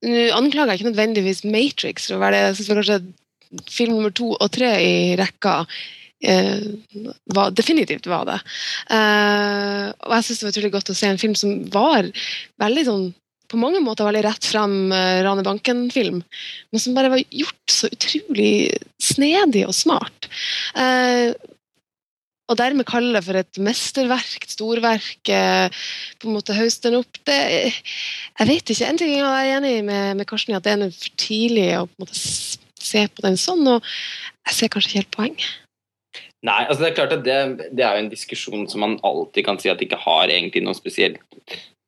Nå 0.00 0.20
anklager 0.32 0.72
jeg 0.72 0.80
ikke 0.80 0.90
nødvendigvis 0.94 1.42
Matrix 1.44 2.06
for 2.08 2.16
å 2.16 2.22
være 2.22 2.36
det. 2.36 2.44
Jeg 2.44 2.54
synes 2.56 2.70
vel 2.70 2.78
kanskje 2.80 3.64
film 3.68 3.98
nummer 3.98 4.14
to 4.16 4.30
og 4.32 4.48
tre 4.54 4.70
i 4.80 4.94
rekka 5.20 5.64
var, 6.20 7.54
definitivt 7.56 8.06
var 8.10 8.26
det. 8.28 8.38
Eh, 8.92 9.86
og 9.88 10.16
jeg 10.16 10.26
syns 10.26 10.40
det 10.40 10.46
var 10.46 10.54
utrolig 10.54 10.72
godt 10.74 10.92
å 10.92 10.98
se 10.98 11.08
en 11.08 11.20
film 11.20 11.36
som 11.38 11.54
var 11.72 12.10
veldig 12.60 12.86
sånn 12.88 13.08
på 13.50 13.58
mange 13.58 13.80
måter 13.82 14.06
veldig 14.06 14.22
rett 14.22 14.46
frem 14.46 14.74
uh, 14.94 15.20
Rane 15.26 15.42
Banken-film, 15.46 16.20
men 16.70 16.82
som 16.82 16.94
bare 16.94 17.10
var 17.10 17.22
gjort 17.34 17.72
så 17.72 17.90
utrolig 17.90 18.70
snedig 19.02 19.64
og 19.66 19.74
smart. 19.74 20.28
Eh, 20.78 21.32
og 22.50 22.58
dermed 22.58 22.86
kalle 22.88 23.14
det 23.14 23.22
for 23.22 23.38
et 23.38 23.60
mesterverk, 23.62 24.42
et 24.42 24.54
storverk, 24.54 25.30
eh, 25.30 25.82
på 26.18 26.28
en 26.28 26.34
måte 26.34 26.56
hauste 26.56 26.90
den 26.90 26.98
opp 26.98 27.20
det, 27.28 27.38
Jeg 28.40 28.48
vet 28.48 28.72
ikke. 28.72 28.88
En 28.88 28.98
ting 28.98 29.12
jeg 29.14 29.22
er 29.22 29.52
enig 29.56 29.84
med, 29.86 30.16
med 30.18 30.26
Karsten 30.26 30.54
i 30.54 30.58
at 30.58 30.66
det 30.66 30.74
er 30.74 30.90
for 30.90 31.14
tidlig 31.20 31.68
å 31.78 31.86
på 31.86 31.94
en 31.94 32.06
måte 32.06 32.22
se 32.90 33.04
på 33.06 33.26
den 33.26 33.38
sånn, 33.38 33.66
og 33.70 33.86
jeg 34.48 34.56
ser 34.56 34.72
kanskje 34.72 34.90
ikke 34.90 35.02
helt 35.02 35.14
poeng. 35.14 35.36
Nei, 36.46 36.60
altså 36.64 36.82
det 36.82 36.90
er 36.90 36.96
klart 36.96 37.16
at 37.18 37.24
det, 37.26 37.38
det 37.76 37.84
er 37.84 37.96
jo 37.96 38.04
en 38.04 38.12
diskusjon 38.12 38.68
som 38.70 38.80
man 38.84 38.96
alltid 39.04 39.44
kan 39.44 39.58
si 39.60 39.68
at 39.68 39.82
ikke 39.84 39.98
har 40.00 40.30
egentlig 40.32 40.62
noe 40.64 40.76
spesielt 40.76 41.20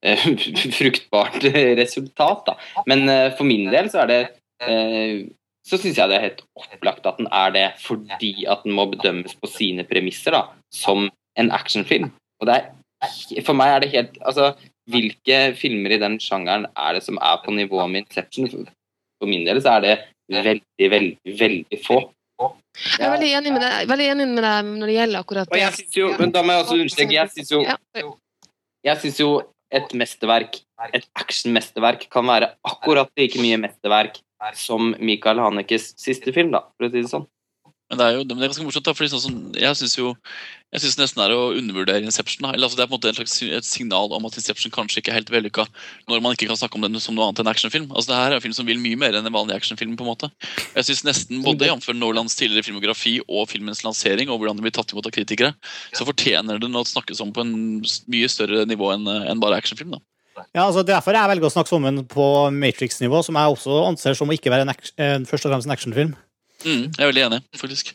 eh, 0.04 0.26
fruktbart 0.78 1.46
resultat. 1.78 2.50
Da. 2.50 2.58
Men 2.90 3.06
eh, 3.08 3.30
for 3.38 3.48
min 3.48 3.70
del 3.72 3.88
så 3.92 4.02
er 4.04 4.10
det 4.10 4.20
eh, 4.66 5.22
så 5.62 5.78
syns 5.78 5.98
jeg 5.98 6.10
det 6.10 6.18
er 6.18 6.26
helt 6.26 6.44
opplagt 6.58 7.06
at 7.06 7.18
den 7.20 7.28
er 7.30 7.54
det 7.54 7.66
fordi 7.82 8.32
at 8.50 8.64
den 8.66 8.74
må 8.76 8.88
bedømmes 8.90 9.36
på 9.38 9.50
sine 9.50 9.86
premisser, 9.88 10.34
da, 10.34 10.42
som 10.74 11.06
en 11.38 11.50
actionfilm. 11.54 12.10
Og 12.42 12.48
det 12.50 12.58
er, 12.58 12.70
for 13.46 13.56
meg 13.58 13.70
er 13.70 13.84
det 13.84 13.92
helt 13.94 14.18
Altså, 14.20 14.52
hvilke 14.90 15.38
filmer 15.58 15.94
i 15.94 16.00
den 16.02 16.18
sjangeren 16.22 16.66
er 16.74 16.96
det 16.96 17.04
som 17.06 17.20
er 17.22 17.38
på 17.44 17.54
nivået 17.54 17.90
med 17.90 18.04
Inception? 18.04 18.50
For, 18.50 19.30
min 19.30 19.46
del 19.46 19.62
så 19.62 19.76
er 19.76 19.84
det 19.84 19.94
veldig, 20.34 20.90
veldig, 20.90 21.36
veldig 21.38 21.78
få. 21.86 22.00
Jeg 22.72 23.04
er 23.04 23.12
veldig 23.12 23.30
enig 23.36 23.52
med 23.52 23.62
deg, 23.62 23.88
med 23.88 24.44
deg 24.44 24.68
når 24.68 24.88
det 24.88 24.94
gjelder 24.96 25.20
akkurat 25.20 25.50
Og 25.52 25.58
jeg 25.60 25.74
synes 25.76 25.96
jo, 25.98 26.06
men 26.18 26.32
da 26.32 26.42
må 26.42 26.54
jeg 26.54 26.64
også 26.64 26.76
understreke, 26.78 27.16
jeg 27.18 27.32
syns 27.34 27.52
jo, 27.52 27.60
jeg 28.88 29.00
synes 29.02 29.20
jo 29.20 29.30
et 29.72 29.94
mesterverk, 29.96 30.58
et 30.92 31.06
actionmesterverk, 31.20 32.06
kan 32.12 32.26
være 32.28 32.52
akkurat 32.68 33.12
like 33.20 33.40
mye 33.40 33.60
mesterverk 33.60 34.18
som 34.58 34.92
Michael 34.98 35.40
Hanekes 35.40 35.92
siste 36.00 36.32
film, 36.34 36.50
da, 36.52 36.64
for 36.76 36.88
å 36.88 36.92
si 36.92 37.00
det 37.00 37.12
sånn. 37.12 37.28
Men 37.92 38.00
det 38.00 38.08
er 38.08 38.16
jo 38.16 38.24
men 38.24 38.38
det 38.40 38.46
er 38.46 38.52
ganske 38.54 38.64
morsomt, 38.64 38.88
da, 38.88 38.96
fordi 38.96 39.12
sånn 39.12 39.20
som, 39.20 39.38
jeg 39.52 39.76
syns 39.76 39.98
jo 39.98 40.14
jeg 40.72 40.80
synes 40.80 40.94
nesten 40.96 41.20
det 41.20 41.24
er 41.26 41.34
å 41.36 41.52
undervurdere 41.52 42.00
Inception. 42.00 42.46
Da. 42.46 42.54
Eller, 42.56 42.64
altså, 42.64 42.78
det 42.78 42.84
er 42.86 42.88
på 42.88 42.94
en 42.94 42.96
måte 42.96 43.10
en 43.10 43.16
slags 43.18 43.34
et 43.44 43.66
signal 43.68 44.14
om 44.16 44.24
at 44.24 44.38
Inception 44.40 44.72
kanskje 44.72 45.02
ikke 45.02 45.12
er 45.12 45.18
helt 45.18 45.32
vellykka 45.34 45.66
når 46.08 46.22
man 46.24 46.32
ikke 46.32 46.48
kan 46.48 46.56
snakke 46.56 46.78
om 46.78 46.86
den 46.86 46.96
som 47.04 47.12
noe 47.12 47.26
annet 47.28 47.42
enn 47.42 47.50
actionfilm. 47.52 47.90
Altså, 47.92 48.08
det 48.08 48.20
her 48.22 48.32
er 48.32 48.36
en 48.38 48.44
film 48.46 48.56
som 48.56 48.70
vil 48.70 48.80
mye 48.80 48.96
mer 49.02 49.18
enn 49.18 49.28
en 49.28 49.36
vanlig 49.36 49.58
actionfilm. 49.58 49.92
på 50.00 50.06
en 50.06 50.08
måte. 50.14 50.30
Jeg 50.72 50.88
synes 50.88 51.04
nesten 51.10 51.44
både 51.44 51.68
jf. 51.68 51.90
Norlands 51.92 52.38
tidligere 52.38 52.64
filmografi 52.70 53.18
og 53.26 53.50
filmens 53.52 53.84
lansering, 53.84 54.32
og 54.32 54.40
hvordan 54.40 54.56
det 54.56 54.64
blir 54.64 54.74
tatt 54.78 54.96
imot 54.96 55.10
av 55.10 55.12
kritikere, 55.12 55.52
så 55.92 56.08
fortjener 56.08 56.62
den 56.62 56.80
å 56.80 56.86
snakkes 56.88 57.20
om 57.20 57.36
på 57.36 57.44
en 57.44 57.52
mye 57.84 58.32
større 58.32 58.64
nivå 58.64 58.94
enn 58.96 59.12
en 59.12 59.44
bare 59.44 59.60
actionfilm. 59.60 59.92
da. 59.98 60.00
Ja, 60.56 60.64
altså 60.64 60.80
Derfor 60.88 61.12
jeg 61.12 61.28
velger 61.34 61.50
å 61.50 61.52
snakke 61.52 61.76
om 61.76 61.84
den 61.84 62.04
på 62.08 62.26
Matrix-nivå, 62.56 63.20
som 63.26 63.36
jeg 63.36 63.56
også 63.58 63.82
anser 63.90 64.16
som 64.16 64.32
å 64.32 64.36
ikke 64.40 64.52
være 64.52 64.64
en 64.64 64.72
eh, 64.72 65.18
først 65.28 65.44
og 65.44 65.52
fremst 65.52 65.68
en 65.68 65.76
actionfilm. 65.76 66.14
Mm, 66.62 66.84
jeg 66.94 67.02
er 67.02 67.10
veldig 67.10 67.24
enig, 67.26 67.40
faktisk. 67.58 67.92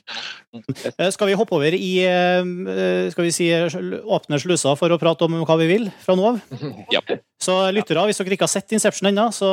Eh, 0.58 1.10
Skal 1.14 1.30
vi 1.30 1.38
hoppe 1.40 1.56
over 1.56 1.76
i 1.78 1.92
eh, 2.04 3.10
skal 3.14 3.28
vi 3.28 3.34
si, 3.36 3.48
åpne 3.54 4.40
sluser 4.42 4.78
for 4.80 4.92
å 4.92 5.00
prate 5.02 5.28
om 5.28 5.40
hva 5.48 5.58
vi 5.62 5.70
vil 5.72 5.90
fra 6.04 6.18
nå 6.20 6.32
av? 6.34 6.42
Ja. 6.96 7.02
Så 7.42 7.56
lyttere, 7.72 8.06
hvis 8.10 8.18
dere 8.20 8.34
ikke 8.36 8.48
har 8.48 8.54
sett 8.54 8.74
Inception 8.74 9.12
ennå, 9.12 9.28
så 9.36 9.50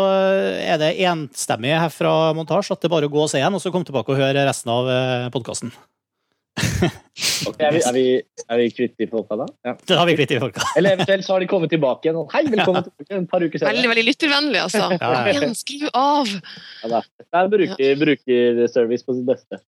er 0.58 0.78
det 0.80 0.94
enstemmig 1.04 1.74
her 1.76 1.92
fra 1.92 2.32
montasje 2.36 2.72
at 2.74 2.80
det 2.82 2.88
er 2.88 2.94
bare 2.96 3.10
å 3.10 3.12
gå 3.12 3.24
og 3.26 3.28
se 3.30 3.42
igjen, 3.42 3.54
og 3.54 3.62
så 3.62 3.72
komme 3.74 3.86
tilbake 3.88 4.14
og 4.14 4.22
høre 4.22 4.46
resten 4.48 4.72
av 4.72 4.88
podkasten. 5.34 5.74
Er 6.54 7.72
vi, 7.74 7.80
er 7.86 7.94
vi, 7.94 8.02
er 8.50 8.58
vi 8.60 8.66
kvitt 8.74 8.94
de 8.98 9.06
folka 9.10 9.36
da? 9.38 9.46
Ja. 9.66 9.72
Det 9.86 9.96
har 9.98 10.06
vi 10.08 10.14
kvitt 10.18 10.30
de 10.34 10.38
folka. 10.42 10.62
Eller 10.78 10.96
eventuelt 10.96 11.24
så 11.26 11.34
har 11.34 11.42
de 11.44 11.48
kommet 11.50 11.70
tilbake 11.72 12.08
igjen. 12.08 12.18
Hei, 12.32 12.42
velkommen 12.50 12.86
tilbake 12.86 13.18
en 13.18 13.26
par 13.30 13.42
uker 13.44 13.62
Veldig 13.62 13.74
senere. 13.74 13.90
veldig 13.92 14.04
lyttervennlig, 14.08 14.60
altså. 14.62 14.88
Ja, 14.98 15.10
ja. 15.30 15.50
Skru 15.58 15.84
av! 15.90 16.30
Ja, 16.82 16.90
da. 16.96 17.00
Det 17.22 17.40
er 17.40 17.50
bruker, 17.54 17.92
brukerservice 18.02 19.06
på 19.06 19.16
sitt 19.18 19.26
beste. 19.28 19.60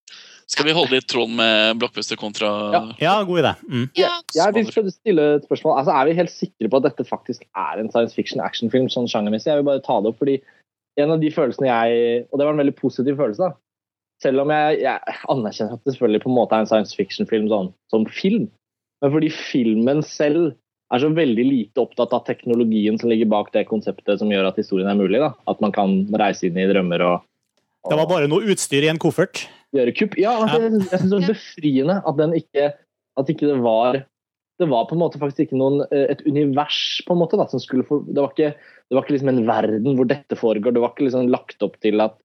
Skal 0.51 0.69
vi 0.69 0.75
holde 0.79 0.95
litt 0.95 1.09
tråden 1.11 1.35
med 1.39 1.79
blockbuster 1.83 2.19
kontra 2.21 2.51
Ja. 2.75 2.83
Ja, 3.03 3.15
god 3.27 3.43
idé. 3.43 3.55
Mm. 3.67 3.87
Ja, 3.99 4.13
Jeg 4.35 4.55
vil 4.59 4.91
stille 4.95 5.29
et 5.41 5.47
spørsmål. 5.49 5.79
Altså, 5.83 5.95
er 5.95 6.11
vi 6.11 6.19
helt 6.21 6.35
sikre 6.35 6.71
på 6.71 6.83
at 6.83 6.87
dette 6.91 7.07
faktisk 7.09 7.47
er 7.55 7.83
en 7.83 7.91
science 7.91 8.15
fiction 8.19 8.43
actionfilm? 8.43 8.91
sånn 8.93 9.11
sjangermessig? 9.11 9.51
Jeg 9.51 9.63
vil 9.63 9.71
bare 9.71 9.83
ta 9.87 9.99
det 10.03 10.13
opp, 10.15 10.19
fordi 10.23 10.39
en 11.03 11.11
av 11.13 11.21
de 11.21 11.29
følelsene 11.35 11.67
jeg 11.69 12.27
Og 12.31 12.39
det 12.39 12.47
var 12.47 12.55
en 12.55 12.63
veldig 12.63 12.77
positiv 12.79 13.19
følelse, 13.19 13.51
da. 13.51 13.59
Selv 14.23 14.45
om 14.45 14.53
jeg, 14.53 14.79
jeg 14.81 15.17
anerkjenner 15.33 15.77
at 15.77 15.83
det 15.85 15.93
selvfølgelig 15.95 16.23
på 16.23 16.31
en 16.31 16.39
måte 16.39 16.57
er 16.57 16.65
en 16.65 16.71
science 16.71 16.97
fiction-film 16.97 17.51
sånn, 17.53 17.73
som 17.93 18.07
film. 18.09 18.47
Men 19.05 19.13
fordi 19.13 19.29
filmen 19.35 20.01
selv 20.07 20.55
er 20.95 21.03
så 21.03 21.11
veldig 21.13 21.45
lite 21.45 21.83
opptatt 21.83 22.15
av 22.15 22.25
teknologien 22.29 22.97
som 23.01 23.11
ligger 23.11 23.29
bak 23.29 23.51
det 23.53 23.67
konseptet 23.69 24.23
som 24.23 24.31
gjør 24.33 24.49
at 24.49 24.61
historien 24.61 24.89
er 24.89 24.99
mulig. 24.99 25.21
da. 25.21 25.35
At 25.51 25.61
man 25.65 25.75
kan 25.75 25.99
reise 26.17 26.49
inn 26.49 26.59
i 26.61 26.69
drømmer 26.71 27.05
og, 27.05 27.27
og 27.85 27.93
Det 27.93 28.01
var 28.01 28.11
bare 28.15 28.31
noe 28.31 28.55
utstyr 28.55 28.87
i 28.87 28.91
en 28.93 29.03
koffert. 29.03 29.47
gjøre 29.77 29.95
kupp. 29.99 30.17
Ja, 30.21 30.37
altså, 30.41 30.63
jeg, 30.63 30.85
jeg 30.87 31.01
synes 31.03 31.13
det 31.13 31.19
var 31.19 31.33
befriende 31.35 31.97
at 32.01 32.21
den 32.23 32.37
ikke 32.41 32.69
at 33.17 33.33
ikke 33.33 33.49
det 33.49 33.59
var 33.65 34.05
det 34.57 34.69
var 34.71 34.87
på 34.89 34.97
en 34.97 35.03
måte 35.03 35.21
faktisk 35.21 35.47
ikke 35.47 35.59
noen, 35.61 35.83
eh, 35.93 36.07
et 36.15 36.23
univers 36.25 37.03
på 37.05 37.13
en 37.13 37.21
måte 37.21 37.37
da, 37.37 37.45
som 37.51 37.61
skulle 37.61 37.85
for, 37.89 38.07
det, 38.09 38.17
var 38.17 38.33
ikke, 38.33 38.55
det 38.57 38.97
var 38.97 39.05
ikke 39.05 39.17
liksom 39.17 39.33
en 39.33 39.43
verden 39.49 39.99
hvor 39.99 40.09
dette 40.09 40.39
foregår. 40.39 40.73
Det 40.73 40.81
var 40.81 40.95
ikke 40.95 41.09
liksom 41.09 41.29
lagt 41.33 41.67
opp 41.67 41.77
til 41.85 42.01
at 42.05 42.17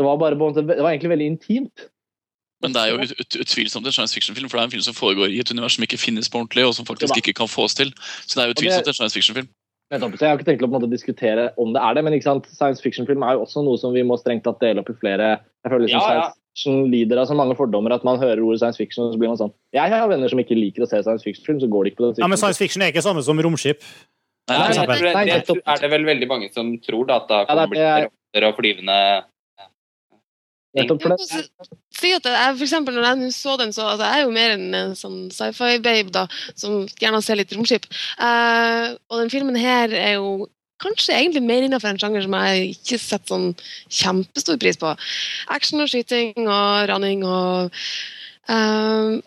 Det 0.00 0.04
var 0.06 0.16
bare 0.20 0.38
måte, 0.40 0.64
det 0.64 0.80
var 0.80 0.94
egentlig 0.94 1.12
veldig 1.12 1.26
intimt. 1.34 1.88
Men 2.64 2.72
det 2.76 2.80
er 2.80 2.90
jo 2.92 3.04
ut, 3.04 3.12
ut, 3.20 3.36
utvilsomt 3.44 3.88
en 3.88 3.92
science 3.94 4.16
fiction-film, 4.16 4.48
for 4.48 4.58
det 4.58 4.62
er 4.64 4.68
en 4.68 4.74
film 4.74 4.84
som 4.84 4.96
foregår 4.96 5.32
i 5.32 5.40
et 5.40 5.52
univers 5.52 5.76
som 5.76 5.84
ikke 5.84 6.00
finnes 6.00 6.28
på 6.28 6.40
ordentlig, 6.40 6.64
og 6.68 6.74
som 6.76 6.88
faktisk 6.88 7.20
ikke 7.20 7.34
kan 7.36 7.48
fås 7.48 7.76
til. 7.76 7.92
Så 8.24 8.36
det 8.36 8.42
er 8.42 8.50
jo 8.50 8.56
utvilsomt 8.56 8.88
en 8.92 8.96
science 8.96 9.16
fiction-film. 9.16 9.48
Jeg 9.90 10.00
har 10.00 10.36
ikke 10.38 10.46
tenkt 10.46 10.60
å 10.62 10.68
på 10.68 10.70
en 10.70 10.76
måte 10.76 10.90
diskutere 10.92 11.48
om 11.58 11.72
det 11.74 11.80
er 11.82 11.96
det, 11.98 12.04
men 12.06 12.14
ikke 12.14 12.28
sant? 12.28 12.44
science 12.54 12.80
fiction-film 12.84 13.24
er 13.26 13.34
jo 13.36 13.46
også 13.46 13.64
noe 13.66 13.80
som 13.80 13.92
vi 13.96 14.04
må 14.06 14.14
strengt 14.20 14.44
tatt 14.46 14.60
dele 14.62 14.84
opp 14.84 14.92
i 14.92 14.94
flere 15.00 15.32
Jeg 15.40 15.72
føler 15.72 15.82
liksom 15.88 15.98
Ja, 16.04 16.12
ja. 16.14 16.28
Science 16.28 16.36
fiction 16.54 16.84
lider 16.92 17.18
av 17.18 17.26
så 17.26 17.34
mange 17.38 17.56
fordommer 17.58 17.96
at 17.96 18.06
man 18.06 18.20
hører 18.22 18.38
ordet 18.44 18.60
science 18.62 18.78
fiction, 18.78 19.08
og 19.08 19.16
så 19.16 19.18
blir 19.18 19.32
man 19.32 19.40
sånn 19.40 19.50
Jeg 19.74 19.90
har 19.90 20.06
venner 20.12 20.30
som 20.30 20.38
ikke 20.44 20.54
liker 20.54 20.86
å 20.86 20.88
se 20.92 21.02
science 21.02 21.26
fiction-film, 21.26 21.58
så 21.64 21.70
går 21.72 21.88
det 21.88 21.92
ikke 21.92 22.02
på 22.04 22.06
den 22.12 22.22
Ja, 22.22 22.30
Men 22.30 22.38
science 22.38 22.62
fiction 22.62 22.86
er 22.86 22.94
ikke 22.94 23.02
samme 23.02 23.24
som 23.26 23.42
romskip. 23.42 23.82
Nei, 24.50 24.58
Nei, 24.58 24.68
nei, 24.70 24.86
nei, 24.86 24.86
det, 24.86 25.14
Nei, 25.14 25.24
det 25.26 25.58
er 25.74 25.82
det 25.82 25.90
vel 25.90 26.06
veldig 26.06 26.28
mange 26.30 26.52
som 26.54 26.70
tror, 26.86 27.08
da, 27.10 27.18
at 27.24 27.28
da 27.30 27.40
Ja, 27.42 27.50
kommer 27.50 27.74
det 27.74 27.90
er- 27.90 28.10
det 28.34 28.46
og 28.46 28.56
flyvende 28.62 28.96
Nettopp 30.78 31.02
for 31.02 31.16
det. 31.16 31.48
Si 31.98 32.12
at 32.14 32.26
jeg, 32.30 32.54
for 32.54 32.62
eksempel, 32.66 32.94
når 32.94 33.24
jeg 33.24 33.34
så 33.34 33.56
den, 33.58 33.72
så 33.74 33.88
altså, 33.90 34.06
jeg 34.06 34.20
er 34.20 34.26
jo 34.26 34.34
mer 34.34 34.54
en, 34.54 34.66
en 34.78 34.94
sånn 34.98 35.18
sci-fi-babe 35.34 36.14
da, 36.14 36.26
som 36.54 36.84
gjerne 37.00 37.22
ser 37.26 37.40
litt 37.40 37.52
romskip. 37.56 37.88
Uh, 38.20 38.94
og 39.10 39.24
den 39.24 39.32
filmen 39.32 39.58
her 39.58 39.90
er 39.90 40.14
jo 40.20 40.46
kanskje 40.80 41.16
egentlig 41.16 41.42
mer 41.44 41.66
innenfor 41.66 41.90
en 41.90 41.98
sjanger 42.00 42.24
som 42.24 42.36
jeg 42.38 42.70
ikke 42.76 43.00
setter 43.02 43.34
sånn 43.34 43.48
kjempestor 44.00 44.60
pris 44.62 44.78
på. 44.80 44.94
Action 45.52 45.82
og 45.82 45.90
skyting 45.92 46.46
og 46.46 46.86
running 46.92 47.26
og 47.26 47.82
uh, 48.48 49.18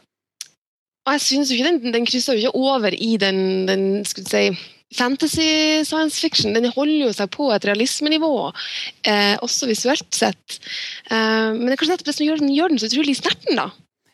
Og 1.03 1.17
jeg 1.17 1.25
syns 1.27 1.51
jo 1.51 1.59
ikke 1.59 1.69
den, 1.69 1.93
den 1.93 2.07
krysser 2.07 2.39
jo 2.39 2.47
ikke 2.47 2.71
over 2.71 2.95
i 2.95 3.17
den, 3.19 3.67
den 3.67 3.83
skulle 4.07 4.31
si, 4.31 4.47
fantasy 4.97 5.83
science 5.87 6.19
fiction. 6.21 6.55
Den 6.55 6.71
holder 6.73 7.07
jo 7.07 7.13
seg 7.15 7.31
på 7.33 7.49
et 7.55 7.65
realismenivå, 7.69 8.33
eh, 9.09 9.35
også 9.43 9.69
visuelt 9.69 10.09
sett. 10.15 10.59
Eh, 11.09 11.49
men 11.53 11.65
det 11.67 11.75
er 11.75 11.81
kanskje 11.81 11.95
nettopp 11.97 12.11
det 12.11 12.19
som 12.19 12.27
gjør 12.27 12.43
den, 12.43 12.53
gjør 12.55 12.73
den 12.73 12.81
så 12.81 12.91
utrolig 12.91 13.17
snerten, 13.19 13.59
da. 13.59 13.71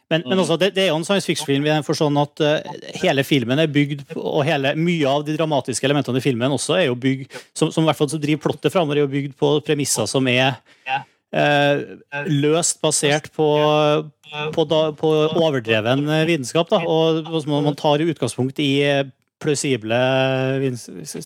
Men, 0.09 0.23
men 0.25 0.39
også, 0.41 0.57
det, 0.57 0.71
det, 0.73 0.83
er 0.83 0.89
jo 0.89 0.97
en 0.97 1.05
science 1.05 1.29
fiction-film 1.29 1.67
i 1.67 1.69
den 1.69 1.85
forstand 1.85 2.17
at 2.17 2.41
uh, 2.41 2.85
hele 2.97 3.21
filmen 3.21 3.59
er 3.61 3.69
bygd 3.69 4.07
og 4.17 4.41
hele, 4.47 4.71
mye 4.73 5.05
av 5.05 5.21
de 5.27 5.35
dramatiske 5.37 5.85
elementene 5.85 6.17
i 6.17 6.23
filmen 6.23 6.55
også 6.55 6.79
er 6.79 6.87
jo 6.87 6.95
bygd 6.97 7.35
som, 7.53 7.69
som 7.69 7.85
i 7.85 7.91
hvert 7.91 7.99
fall 7.99 8.09
driver 8.15 8.41
plottet 8.47 8.73
framover, 8.73 8.97
er 8.97 9.05
jo 9.05 9.11
bygd 9.11 9.35
på 9.37 9.51
premisser 9.67 10.09
som 10.09 10.25
er 10.31 10.57
uh, 10.89 11.83
løst 12.25 12.81
basert 12.81 13.29
på, 13.37 13.51
på, 14.55 14.65
da, 14.71 14.81
på 14.97 15.13
overdreven 15.29 16.01
vitenskap. 16.25 16.73
Da, 16.73 16.81
og 16.89 17.29
Man 17.45 17.77
tar 17.77 18.01
utgangspunkt 18.01 18.65
i 18.65 18.71
plausible 19.39 19.99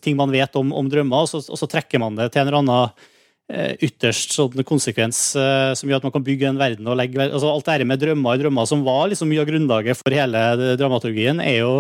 ting 0.04 0.18
man 0.20 0.32
vet 0.34 0.56
om, 0.60 0.72
om 0.76 0.90
drømmer, 0.90 1.26
og 1.26 1.32
så, 1.32 1.42
og 1.44 1.60
så 1.60 1.70
trekker 1.70 2.02
man 2.02 2.16
det 2.20 2.32
til 2.32 2.44
en 2.44 2.50
eller 2.50 2.62
annen 2.62 3.10
Eh, 3.52 3.74
ytterst 3.84 4.32
sånn 4.38 4.64
konsekvens 4.64 5.18
eh, 5.36 5.74
som 5.76 5.90
gjør 5.90 6.00
at 6.00 6.06
man 6.08 6.14
kan 6.16 6.24
bygge 6.24 6.48
en 6.48 6.60
verden 6.62 6.88
og 6.88 6.96
legge 6.96 7.20
altså 7.20 7.50
Alt 7.52 7.68
det 7.68 7.74
her 7.76 7.84
med 7.90 8.00
drømmer 8.00 8.38
i 8.38 8.40
drømmer, 8.40 8.70
som 8.70 8.86
var 8.86 9.10
liksom 9.12 9.28
mye 9.28 9.42
av 9.44 9.50
grunnlaget 9.50 10.00
for 10.00 10.16
hele 10.16 10.44
dramaturgien, 10.80 11.42
er 11.44 11.58
jo 11.60 11.74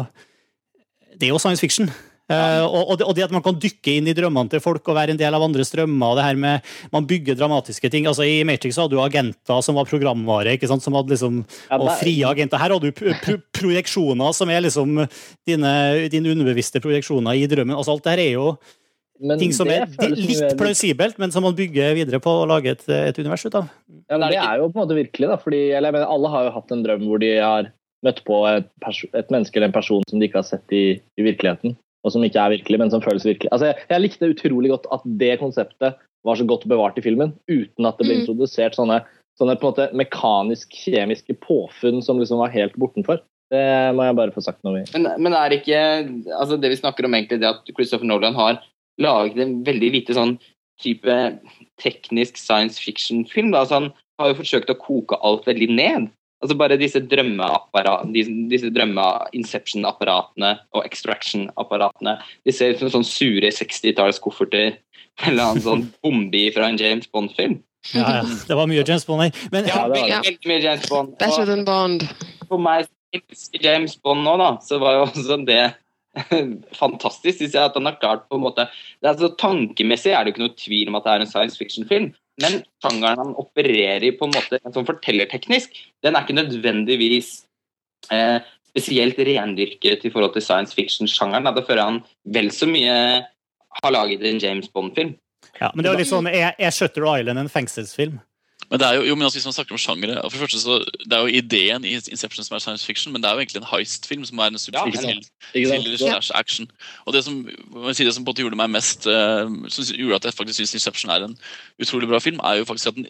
det 1.16 1.30
er 1.30 1.32
jo 1.32 1.40
science 1.40 1.64
fiction. 1.64 1.88
Uh, 2.34 2.66
og, 2.66 2.94
det, 3.00 3.06
og, 3.08 3.14
det, 3.18 3.26
at 3.28 3.36
man 3.36 3.44
kan 3.46 3.58
dykke 3.62 3.96
inn 3.98 4.10
i 4.10 4.16
drømmene 4.18 4.52
til 4.52 4.64
folk 4.64 4.88
og 4.90 4.98
være 4.98 5.14
en 5.16 5.22
del 5.22 5.38
av 5.38 5.46
andres 5.46 5.74
drømmer. 5.74 6.12
og 6.12 6.20
det 6.20 6.28
her 6.28 6.40
med 6.40 6.74
Man 6.94 7.08
bygger 7.10 7.38
dramatiske 7.40 7.90
ting. 7.94 8.08
altså 8.10 8.26
I 8.28 8.44
Matrix 8.48 8.80
hadde 8.82 8.96
du 8.96 9.02
agenter 9.04 9.62
som 9.62 9.80
var 9.80 9.90
programvare. 9.90 10.58
ikke 10.58 10.70
sant, 10.72 10.84
som 10.84 10.98
hadde 10.98 11.16
liksom, 11.16 11.44
ja, 11.70 11.80
Og 11.80 11.92
frie 12.02 12.28
agenter. 12.28 12.62
Her 12.62 12.76
hadde 12.76 12.92
du 12.92 12.96
pro 12.96 13.38
projeksjoner 13.54 14.34
som 14.36 14.50
er 14.50 14.64
liksom 14.66 15.06
dine, 15.48 15.74
dine 16.12 16.32
underbevisste 16.34 16.82
projeksjoner 16.84 17.38
i 17.38 17.48
drømmen. 17.48 17.76
altså 17.78 17.96
Alt 17.96 18.08
det 18.08 18.16
her 18.18 18.26
er 18.28 18.34
jo 18.34 18.48
men 19.24 19.40
ting 19.40 19.54
som 19.56 19.70
er 19.72 19.86
litt 20.10 20.58
plausibelt, 20.60 21.20
men 21.22 21.32
som 21.32 21.46
man 21.46 21.56
bygger 21.56 21.94
videre 21.96 22.20
på 22.24 22.32
og 22.42 22.50
lager 22.50 22.76
et, 22.76 22.84
et 22.90 23.20
univers 23.22 23.46
ut 23.46 23.56
av. 23.56 23.70
Ja, 24.10 24.18
Det 24.18 24.40
er 24.42 24.60
jo 24.60 24.68
på 24.68 24.80
en 24.80 24.82
måte 24.82 24.98
virkelig, 24.98 25.30
da. 25.30 25.38
fordi 25.40 25.62
eller, 25.72 25.94
mener, 25.96 26.10
Alle 26.12 26.32
har 26.34 26.48
jo 26.48 26.56
hatt 26.58 26.74
en 26.76 26.84
drøm 26.84 27.06
hvor 27.08 27.22
de 27.24 27.32
har 27.38 27.70
møtt 28.04 28.20
på 28.28 28.42
et, 28.50 28.68
et 29.16 29.32
menneske 29.32 29.58
eller 29.58 29.70
en 29.72 29.76
person 29.76 30.04
som 30.10 30.20
de 30.20 30.28
ikke 30.28 30.42
har 30.42 30.48
sett 30.48 30.76
i, 30.76 30.84
i, 31.00 31.24
virkeligheten, 31.24 31.78
og 32.04 32.14
som 32.14 32.24
ikke 32.26 32.40
er 32.42 32.56
virkelig, 32.58 32.80
men 32.82 32.92
som 32.92 33.04
føles 33.04 33.26
virkelig. 33.28 33.52
Altså, 33.56 33.72
jeg, 33.72 33.88
jeg, 33.90 34.04
likte 34.04 34.32
utrolig 34.34 34.74
godt 34.74 34.88
at 34.96 35.04
det 35.22 35.34
konseptet 35.42 36.00
var 36.24 36.40
så 36.40 36.48
godt 36.48 36.66
bevart 36.72 36.98
i 37.00 37.04
filmen, 37.04 37.34
uten 37.52 37.88
at 37.88 38.00
det 38.00 38.08
ble 38.08 38.18
mm. 38.18 38.24
introdusert 38.24 38.78
sånne, 38.78 39.02
sånne 39.40 39.58
på 39.60 39.68
en 39.68 39.72
måte 39.72 39.90
mekanisk-kjemiske 40.00 41.38
påfunn 41.44 42.04
som 42.06 42.20
liksom 42.22 42.44
var 42.44 42.54
helt 42.54 42.76
bortenfor. 42.80 43.24
Det 43.54 43.66
må 43.96 44.08
jeg 44.08 44.18
bare 44.18 44.34
få 44.34 44.44
sagt 44.44 44.64
noe 44.66 44.82
om. 44.82 44.88
Men, 44.96 45.10
men 45.28 45.36
er 45.38 45.56
ikke 45.56 45.80
altså 46.40 46.58
det 46.58 46.72
vi 46.74 46.80
snakker 46.80 47.06
om 47.06 47.16
egentlig 47.16 47.42
det 47.44 47.52
at 47.52 47.68
Christopher 47.76 48.08
Nolan 48.08 48.38
har 48.38 48.62
laget 49.02 49.40
en 49.42 49.60
veldig 49.68 49.92
lite 49.98 50.16
sånn 50.18 50.38
type 50.82 51.18
teknisk 51.82 52.40
science 52.40 52.82
fiction-film. 52.82 53.54
Altså, 53.54 53.80
han 53.80 53.92
har 54.22 54.32
jo 54.32 54.40
forsøkt 54.42 54.72
å 54.74 54.80
koke 54.80 55.20
alt 55.26 55.46
veldig 55.50 55.70
ned. 55.76 56.10
Altså 56.44 56.58
Bare 56.60 56.76
disse 56.80 57.00
disse, 57.00 58.32
disse 58.52 58.72
drømme-Inception-apparatene 58.76 60.50
og 60.76 60.84
Extraction-apparatene. 60.84 62.18
De 62.44 62.52
ser 62.56 62.74
ut 62.74 62.82
som 62.84 62.92
sånne 62.98 63.08
sure 63.08 63.52
60-tallskofferter 63.56 64.76
eller 65.30 65.54
en 65.54 65.64
sånn 65.64 65.86
bombe 66.04 66.44
fra 66.56 66.68
en 66.68 66.80
James 66.82 67.08
Bond-film. 67.08 67.62
Ja, 67.94 68.20
ja, 68.20 68.24
Det 68.48 68.56
var 68.56 68.68
mye 68.72 68.84
James 68.88 69.06
Bond 69.08 69.26
her. 69.26 69.40
Men, 69.52 69.68
ja, 69.68 69.86
det 69.92 70.02
var 70.04 70.28
veldig 70.28 70.52
mye 70.52 70.62
James 70.64 70.90
Bond. 70.90 71.16
Better 71.20 71.48
than 71.48 71.66
Bond. 71.68 72.06
For 72.48 72.62
meg 72.62 72.88
James 73.62 73.96
Bond 74.02 74.24
nå, 74.26 74.36
da, 74.42 74.54
så 74.64 74.80
var 74.82 74.98
jo 74.98 75.08
også 75.08 75.40
det 75.48 75.64
fantastisk, 76.82 77.40
syns 77.40 77.56
jeg, 77.56 77.64
at 77.64 77.78
han 77.78 77.90
har 77.90 77.98
klart 78.02 78.28
på 78.30 78.38
en 78.38 78.44
måte 78.46 78.68
det 78.70 79.08
er 79.08 79.14
altså, 79.16 79.32
Tankemessig 79.40 80.14
er 80.14 80.24
det 80.24 80.32
jo 80.32 80.36
ikke 80.36 80.44
noe 80.44 80.58
tvil 80.60 80.92
om 80.92 80.98
at 81.00 81.08
det 81.08 81.14
er 81.14 81.24
en 81.24 81.32
science 81.32 81.60
fiction-film, 81.60 82.12
men 82.42 82.62
sjangeren 82.82 83.22
han 83.22 83.36
opererer 83.40 84.06
i 84.08 84.14
på 84.18 84.28
en 84.28 84.36
måte 84.36 84.60
som 84.74 84.88
fortellerteknisk, 84.88 85.76
den 86.06 86.16
er 86.16 86.26
ikke 86.26 86.38
nødvendigvis 86.38 87.32
eh, 88.14 88.40
spesielt 88.74 89.20
rendyrket 89.20 90.06
i 90.08 90.12
forhold 90.14 90.34
til 90.34 90.46
science 90.46 90.74
fiction-sjangeren. 90.74 91.46
Da 91.46 91.66
føler 91.66 91.84
han 91.92 92.02
vel 92.34 92.50
så 92.54 92.70
mye 92.70 92.96
har 93.82 93.94
laget 93.94 94.26
en 94.26 94.42
James 94.42 94.70
Bond-film. 94.70 95.16
Ja, 95.60 95.70
men 95.74 95.86
det 95.86 95.92
er 95.92 96.00
litt 96.02 96.10
sånn, 96.10 96.30
Er, 96.30 96.56
er 96.58 96.74
Shutter 96.74 97.06
Island 97.06 97.42
en 97.42 97.52
fengselsfilm? 97.52 98.20
Men 98.70 98.80
det 98.80 98.88
er 98.88 98.94
jo, 98.94 99.04
jo 99.10 99.16
men 99.16 99.24
altså, 99.26 99.38
Hvis 99.38 99.46
man 99.46 99.54
snakker 99.54 99.76
om 99.76 99.82
sjangere 99.82 100.22
for 100.22 100.38
det 100.38 100.40
første 100.40 100.60
så, 100.60 100.78
Det 101.04 101.14
er 101.14 101.20
jo 101.20 101.26
ideen 101.42 101.86
i 101.86 101.94
Inception 101.96 102.46
som 102.46 102.56
er 102.56 102.60
science 102.60 102.86
fiction, 102.86 103.14
men 103.14 103.24
det 103.24 103.30
er 103.30 103.34
jo 103.34 103.44
egentlig 103.44 103.62
en 103.62 103.70
heist-film 103.72 104.26
som 104.26 104.40
er 104.40 104.52
en 104.52 104.58
subtil 104.58 105.24
ja, 105.56 106.20
action. 106.34 106.72
Og 107.06 107.14
det 107.14 107.24
som, 107.24 107.44
si 107.94 108.06
det 108.06 108.14
som 108.14 108.26
på 108.26 108.30
en 108.30 108.32
måte 108.32 108.46
gjorde 108.46 108.60
meg 108.60 108.72
mest 108.74 109.08
uh, 109.08 109.50
som 109.68 109.90
gjorde 109.96 110.22
at 110.22 110.26
jeg 110.30 110.38
faktisk 110.40 110.62
syns 110.62 110.74
Inception 110.80 111.12
er 111.12 111.28
en 111.28 111.38
utrolig 111.82 112.10
bra 112.10 112.20
film, 112.20 112.40
er 112.44 112.62
jo 112.62 112.66
faktisk 112.66 112.88
at 112.88 112.96
den 112.96 113.08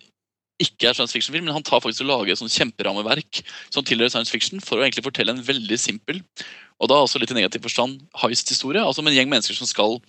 ikke 0.62 0.90
er 0.90 0.98
science 0.98 1.16
fiction-film, 1.16 1.48
men 1.48 1.56
han 1.56 1.66
tar 1.66 1.82
faktisk 1.82 2.06
og 2.06 2.12
lager 2.12 2.34
et 2.34 2.42
sånt 2.42 2.54
kjemperammeverk 2.54 3.42
som 3.74 3.86
tilhører 3.86 4.14
science 4.14 4.32
fiction, 4.34 4.62
for 4.64 4.78
å 4.78 4.86
egentlig 4.86 5.06
fortelle 5.08 5.34
en 5.34 5.46
veldig 5.46 5.80
simpel 5.82 6.22
og 6.84 6.90
da 6.92 6.98
også 7.00 7.20
litt 7.22 7.32
i 7.32 7.38
negativ 7.38 7.64
forstand 7.64 8.02
heist-historie. 8.20 8.82
altså 8.84 9.04
Med 9.04 9.14
en 9.14 9.22
gjeng 9.22 9.30
mennesker 9.32 9.56
som 9.56 9.70
skal 9.70 10.00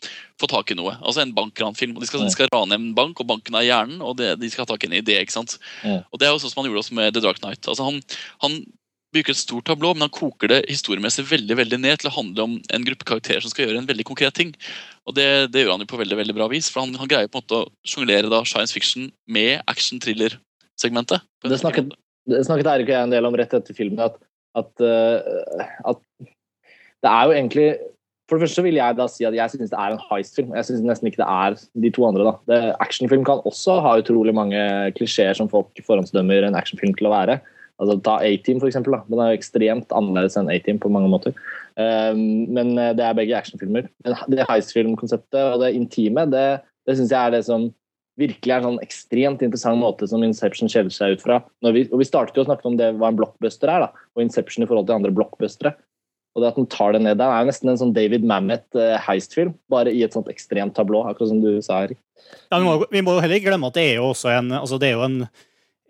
få 0.41 0.49
tak 0.51 0.73
i 0.73 0.79
noe. 0.79 0.97
Altså 1.03 1.23
En 1.23 1.35
bankranfilm. 1.37 1.95
og 1.95 2.03
De 2.03 2.09
skal, 2.11 2.25
de 2.25 2.33
skal 2.35 2.51
rane 2.53 2.75
en 2.75 2.89
bank, 2.97 3.21
og 3.21 3.29
banken 3.31 3.55
er 3.55 3.69
hjernen, 3.69 4.01
og 4.03 4.17
det, 4.19 4.33
de 4.41 4.51
skal 4.51 4.65
ha 4.65 4.73
tak 4.73 4.83
i 4.83 4.91
en 4.91 4.97
idé. 4.99 5.21
ikke 5.21 5.37
sant? 5.37 5.59
Ja. 5.85 6.01
Og 6.11 6.19
Det 6.19 6.27
er 6.27 6.35
jo 6.35 6.41
sånn 6.43 6.51
som 6.51 6.63
han 6.63 6.71
gjorde 6.71 6.83
også 6.83 6.99
med 6.99 7.15
The 7.15 7.23
Dark 7.23 7.39
Knight. 7.45 7.63
Altså 7.69 7.87
Han, 7.87 8.01
han 8.43 8.65
bruker 9.15 9.35
et 9.35 9.41
stort 9.41 9.67
tablå, 9.69 9.93
men 9.95 10.07
han 10.07 10.13
koker 10.15 10.51
det 10.51 10.61
historiemessig 10.69 11.25
veldig 11.29 11.57
veldig 11.61 11.79
ned 11.81 12.03
til 12.03 12.11
å 12.11 12.17
handle 12.17 12.47
om 12.49 12.57
en 12.59 12.87
gruppe 12.87 13.07
karakterer 13.09 13.45
som 13.45 13.53
skal 13.53 13.69
gjøre 13.69 13.83
en 13.83 13.89
veldig 13.89 14.07
konkret 14.09 14.37
ting. 14.37 14.53
Og 15.09 15.17
Det, 15.17 15.29
det 15.55 15.65
gjør 15.65 15.75
han 15.77 15.85
jo 15.85 15.91
på 15.91 16.01
veldig 16.01 16.19
veldig 16.21 16.37
bra 16.37 16.49
vis. 16.53 16.71
for 16.73 16.85
Han, 16.85 16.95
han 17.01 17.11
greier 17.11 17.31
på 17.31 17.41
en 17.41 17.45
måte 17.45 17.63
å 17.63 17.89
sjonglere 17.89 18.43
science 18.49 18.75
fiction 18.75 19.11
med 19.27 19.63
action-thriller-segmentet. 19.71 21.25
Det 21.45 21.61
snakket, 21.61 21.97
det 22.31 22.45
snakket 22.49 22.71
Eirik 22.73 22.91
og 22.91 22.95
jeg 22.97 23.09
en 23.09 23.17
del 23.17 23.29
om 23.29 23.37
rett 23.39 23.57
etter 23.57 23.77
filmen, 23.77 24.01
at, 24.05 24.17
at, 24.59 24.73
uh, 24.81 25.65
at 25.93 26.01
det 27.05 27.11
er 27.13 27.27
jo 27.29 27.35
egentlig 27.37 27.67
For 28.25 28.39
det 28.39 28.47
første 28.47 28.63
vil 28.65 28.79
jeg 28.79 28.97
da 28.97 29.05
si 29.13 29.27
at 29.29 29.35
jeg 29.37 29.53
synes 29.53 29.69
det 29.69 29.77
er 29.77 29.93
en 29.93 30.05
heist-film. 30.09 30.55
Jeg 30.57 30.65
synes 30.65 30.87
nesten 30.89 31.11
ikke 31.11 31.21
det 31.21 31.27
er 31.29 31.59
de 31.85 31.91
to 31.93 32.07
andre. 32.09 32.25
da. 32.25 32.61
Actionfilm 32.81 33.21
kan 33.29 33.43
også 33.45 33.75
ha 33.85 33.99
utrolig 34.01 34.33
mange 34.33 34.63
klisjeer 34.97 35.37
som 35.37 35.51
folk 35.53 35.83
forhåndsdømmer 35.85 36.47
en 36.49 36.57
actionfilm 36.57 36.95
til 36.97 37.11
å 37.11 37.13
være. 37.13 37.37
Altså, 37.83 37.97
Ta 38.07 38.19
A-Team, 38.23 38.61
for 38.63 38.71
eksempel. 38.71 38.95
Da. 38.97 39.03
Den 39.11 39.23
er 39.23 39.33
jo 39.33 39.39
ekstremt 39.41 39.95
annerledes 39.97 40.37
enn 40.39 40.51
A-Team 40.53 40.81
på 40.83 40.93
mange 40.95 41.11
måter. 41.11 41.35
Um, 41.75 42.47
men 42.55 42.77
eh, 42.79 42.93
det 42.95 43.03
er 43.03 43.17
begge 43.19 43.39
actionfilmer. 43.39 43.89
Det 44.31 44.47
heist-filmkonseptet 44.51 45.41
og 45.57 45.65
det 45.65 45.73
intime, 45.75 46.29
det, 46.31 46.45
det 46.87 46.95
syns 46.99 47.11
jeg 47.11 47.19
er 47.19 47.35
det 47.35 47.43
som 47.49 47.73
virkelig 48.21 48.53
er 48.53 48.61
en 48.61 48.69
sånn 48.69 48.85
ekstremt 48.85 49.43
interessant 49.43 49.81
måte 49.81 50.07
som 50.07 50.23
Inception 50.23 50.71
skjeller 50.71 50.95
seg 50.95 51.17
ut 51.17 51.25
fra. 51.25 51.41
Vi, 51.67 51.89
og 51.91 51.99
vi 51.99 52.07
startet 52.07 52.39
jo 52.39 52.45
å 52.45 52.49
snakke 52.49 52.69
om 52.71 52.77
det 52.79 52.93
hva 53.01 53.11
en 53.11 53.19
blockbuster 53.19 53.73
er, 53.73 53.89
da, 53.89 54.07
og 54.15 54.23
Inception 54.23 54.63
i 54.63 54.69
forhold 54.71 54.87
til 54.87 54.99
andre 55.01 55.11
blockbustere. 55.15 55.75
Og 56.35 56.43
det 56.43 56.51
at 56.51 56.57
den 56.59 56.71
tar 56.71 56.95
det 56.95 57.03
ned 57.05 57.19
der, 57.21 57.31
er 57.31 57.43
jo 57.43 57.51
nesten 57.51 57.71
en 57.71 57.79
sånn 57.79 57.95
David 57.95 58.25
Mamet-heist-film, 58.27 59.53
eh, 59.55 59.59
bare 59.71 59.91
i 59.95 60.03
et 60.07 60.15
sånt 60.15 60.31
ekstremt 60.31 60.75
tablå, 60.79 61.05
akkurat 61.07 61.31
som 61.31 61.43
du 61.43 61.51
sa, 61.63 61.85
Erik. 61.87 61.99
Ja, 62.51 62.59
vi, 62.59 62.65
må, 62.67 62.79
må 63.07 63.19
heller 63.19 63.39
ikke 63.39 63.51
glemme 63.53 63.71
at 63.71 63.79
det 63.79 63.85
er 63.91 64.01
jo 64.01 64.09
også 64.13 64.33
en, 64.35 64.55
altså 64.59 64.79
det 64.83 64.91
er 64.91 64.97
jo 64.99 65.05
en, 65.07 65.21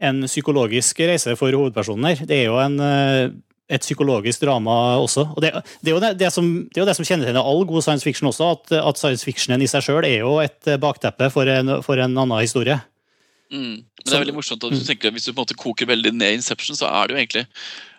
en 0.03 0.25
psykologisk 0.27 1.01
reise 1.07 1.37
for 1.39 1.55
hovedpersonen 1.55 2.11
her. 2.11 2.23
Det 2.27 2.39
er 2.41 2.49
jo 2.49 2.59
en, 2.63 2.79
eh, 2.83 3.31
et 3.75 3.85
psykologisk 3.85 4.43
drama 4.43 4.97
også. 5.01 5.29
Og 5.35 5.41
det, 5.43 5.53
det, 5.81 5.91
er 5.91 5.95
jo 5.95 6.03
det, 6.03 6.13
det, 6.21 6.33
som, 6.33 6.49
det 6.69 6.81
er 6.81 6.85
jo 6.85 6.89
det 6.91 6.97
som 6.99 7.07
kjennetegner 7.09 7.45
all 7.45 7.65
god 7.69 7.87
science 7.87 8.05
fiction 8.05 8.29
også, 8.29 8.51
at, 8.57 8.75
at 8.81 9.01
science 9.01 9.25
fictionen 9.25 9.63
i 9.63 9.71
seg 9.71 9.87
sjøl 9.87 10.05
er 10.05 10.21
jo 10.25 10.37
et 10.43 10.75
bakteppe 10.83 11.31
for 11.33 11.49
en, 11.49 11.79
for 11.87 12.01
en 12.01 12.19
annen 12.25 12.43
historie. 12.43 12.81
Mm. 13.53 13.83
Men 13.85 14.05
det 14.05 14.15
er 14.17 14.25
veldig 14.25 14.37
morsomt 14.37 14.65
at 14.67 14.73
du 14.73 14.83
tenker, 14.83 15.13
Hvis 15.15 15.29
du 15.29 15.33
på 15.33 15.39
en 15.39 15.45
måte 15.45 15.57
koker 15.59 15.87
veldig 15.87 16.15
ned 16.17 16.41
Inception, 16.41 16.77
så 16.77 16.89
er 16.91 17.07
det 17.07 17.15
jo 17.15 17.21
egentlig 17.23 17.45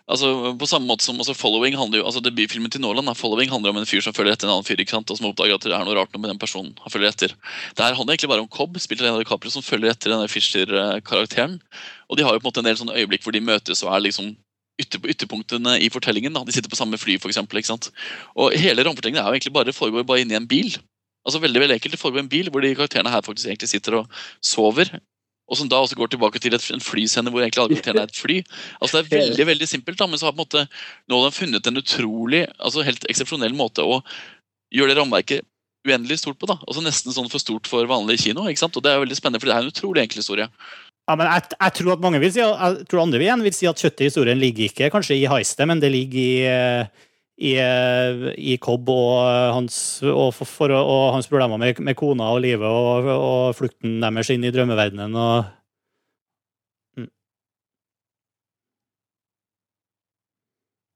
Altså, 0.06 0.28
på 0.54 0.68
samme 0.70 0.86
måte 0.86 1.02
som 1.02 1.18
altså, 1.18 1.34
Following 1.34 1.74
handler 1.80 2.04
jo, 2.04 2.06
altså 2.06 2.22
Debutfilmen 2.22 2.70
til 2.70 2.82
Nolan 2.84 3.10
Following 3.18 3.50
handler 3.50 3.74
om 3.74 3.80
en 3.82 3.88
fyr 3.90 4.04
som 4.06 4.14
følger 4.14 4.36
etter 4.36 4.46
en 4.46 4.54
annen 4.54 4.68
fyr 4.68 4.84
ikke 4.84 4.94
sant? 4.94 5.10
og 5.10 5.18
som 5.18 5.32
oppdager 5.32 5.58
at 5.58 5.66
det 5.66 5.74
er 5.74 5.86
noe 5.88 5.96
rart 5.98 6.14
med 6.14 6.30
den 6.30 6.42
personen 6.42 6.76
han 6.84 6.94
følger 6.94 7.10
etter. 7.10 7.34
Det 7.74 7.82
her 7.82 7.98
handler 7.98 8.14
egentlig 8.14 8.30
bare 8.30 8.44
om 8.46 8.52
Cobb, 8.52 8.78
spilt 8.82 9.02
av 9.02 9.08
Leonardo 9.08 9.26
DiCaprio, 9.26 9.54
som 9.56 9.66
følger 9.66 9.96
etter 9.96 10.14
denne 10.14 10.30
Fischer-karakteren. 10.30 11.58
Og 12.06 12.20
De 12.20 12.28
har 12.28 12.38
jo 12.38 12.44
på 12.44 12.46
en 12.46 12.52
måte 12.52 12.62
en 12.62 12.70
del 12.70 12.78
sånne 12.78 13.00
øyeblikk 13.00 13.26
hvor 13.26 13.34
de 13.34 13.42
møtes 13.48 13.82
og 13.82 13.96
er 13.96 14.06
liksom 14.06 14.36
ytter, 14.82 15.02
ytterpunktene 15.10 15.80
i 15.82 15.90
fortellingen. 15.90 16.38
Da. 16.38 16.46
De 16.46 16.54
sitter 16.54 16.70
på 16.70 16.78
samme 16.78 17.02
fly, 17.02 17.18
for 17.18 17.34
eksempel, 17.34 17.58
ikke 17.58 17.74
sant? 17.74 17.90
Og 18.38 18.54
Hele 18.62 18.86
romfortellingen 18.86 19.24
er 19.24 19.32
jo 19.32 19.40
egentlig 19.40 19.56
bare 19.58 19.74
foregår 19.74 20.06
bare 20.06 20.22
inni 20.22 20.38
en 20.38 20.46
bil. 20.46 20.70
Altså 21.26 21.42
veldig, 21.42 21.66
veldig 21.66 21.80
enkelt. 21.80 21.98
Det 21.98 22.02
foregår 22.04 22.22
en 22.22 22.30
bil 22.30 22.54
hvor 22.54 22.62
de 22.62 22.76
karakterene 22.78 23.10
her 23.10 23.26
faktisk 23.26 23.50
egentlig 23.50 23.74
sitter 23.74 24.04
og 24.04 24.22
sover 24.38 24.94
og 25.46 25.60
som 25.60 25.70
da 25.70 25.78
også 25.82 25.98
går 25.98 26.10
tilbake 26.14 26.42
til 26.42 26.56
en 26.58 26.84
flyscene 26.84 27.30
hvor 27.30 27.44
egentlig 27.44 27.62
alle 27.62 27.78
karakterene 27.78 28.06
er 28.06 28.10
et 28.10 28.18
fly. 28.18 28.38
Altså 28.80 28.98
Det 28.98 29.04
er 29.06 29.28
veldig 29.28 29.48
veldig 29.52 29.68
simpelt, 29.70 30.00
da, 30.00 30.08
men 30.10 30.22
så 30.22 30.30
har 30.30 30.34
på 30.34 30.42
en 30.42 30.46
måte 30.46 30.64
Nolan 31.12 31.36
funnet 31.36 31.68
en 31.70 31.82
utrolig, 31.82 32.46
altså 32.58 32.86
helt 32.86 33.06
eksepsjonell 33.12 33.54
måte 33.58 33.86
å 33.86 34.00
gjøre 34.74 34.94
det 34.94 34.98
rammeverket 35.00 35.46
uendelig 35.86 36.20
stort 36.24 36.40
på. 36.42 36.50
da, 36.50 36.58
altså 36.66 36.82
Nesten 36.82 37.14
sånn 37.14 37.30
for 37.30 37.42
stort 37.42 37.70
for 37.70 37.86
vanlig 37.90 38.24
kino. 38.24 38.48
ikke 38.50 38.64
sant? 38.64 38.78
Og 38.78 38.84
Det 38.84 38.92
er 38.92 39.04
veldig 39.04 39.18
spennende, 39.18 39.42
for 39.42 39.52
det 39.52 39.56
er 39.56 39.66
en 39.68 39.74
utrolig 39.74 40.02
enkel 40.02 40.24
historie. 40.24 40.50
Ja, 41.06 41.14
men 41.14 41.30
jeg, 41.30 41.52
jeg 41.54 41.74
tror 41.78 41.92
at 41.94 42.02
mange 42.02 42.20
vil 42.24 42.32
si, 42.34 42.42
jeg 42.42 42.86
tror 42.90 43.04
andre 43.04 43.22
igjen 43.22 43.44
vil 43.46 43.54
si 43.54 43.68
at 43.70 43.82
kjøttet 43.82 44.02
i 44.02 44.10
historien 44.10 44.40
ligger 44.42 44.66
ikke 44.66 44.90
kanskje 44.94 45.20
i 45.20 45.28
heistet, 45.30 45.68
men 45.70 45.84
det 45.84 45.92
ligger 45.94 46.18
i, 46.18 46.40
eh, 46.50 47.12
i, 47.36 47.52
eh, 47.60 48.30
i 48.38 48.56
Cobb 48.64 48.90
og 48.92 49.20
hans, 49.58 49.78
og, 50.08 50.32
for, 50.38 50.48
for, 50.48 50.74
og 50.76 51.16
hans 51.18 51.28
problemer 51.28 51.60
med, 51.60 51.82
med, 51.84 51.98
kona 52.00 52.30
og 52.32 52.42
livet 52.46 52.68
og, 52.68 53.10
og 53.12 53.58
flukten 53.58 54.00
deres 54.04 54.32
inn 54.32 54.46
i 54.48 54.54
drømmeverdenen. 54.56 55.18
og 55.20 55.44
mm. 56.96 57.10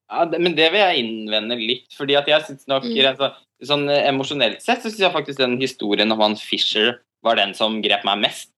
Ja, 0.09 0.23
det, 0.31 0.39
men 0.39 0.55
det 0.55 0.71
vil 0.71 0.83
jeg 0.85 1.03
innvende 1.03 1.59
litt, 1.59 1.91
fordi 1.97 2.15
at 2.19 2.31
jeg 2.31 2.47
synes 2.47 2.71
nok 2.71 2.87
mm. 2.87 3.19
så, 3.19 3.33
sånn 3.73 3.85
Emosjonelt 3.99 4.63
sett 4.63 4.79
så 4.81 4.87
syns 4.87 5.03
jeg 5.09 5.15
faktisk 5.17 5.43
den 5.43 5.59
historien 5.59 6.15
om 6.15 6.23
han 6.23 6.39
Fisher 6.39 6.95
var 7.25 7.35
den 7.35 7.51
som 7.57 7.81
grep 7.83 8.07
meg 8.07 8.23
mest. 8.23 8.53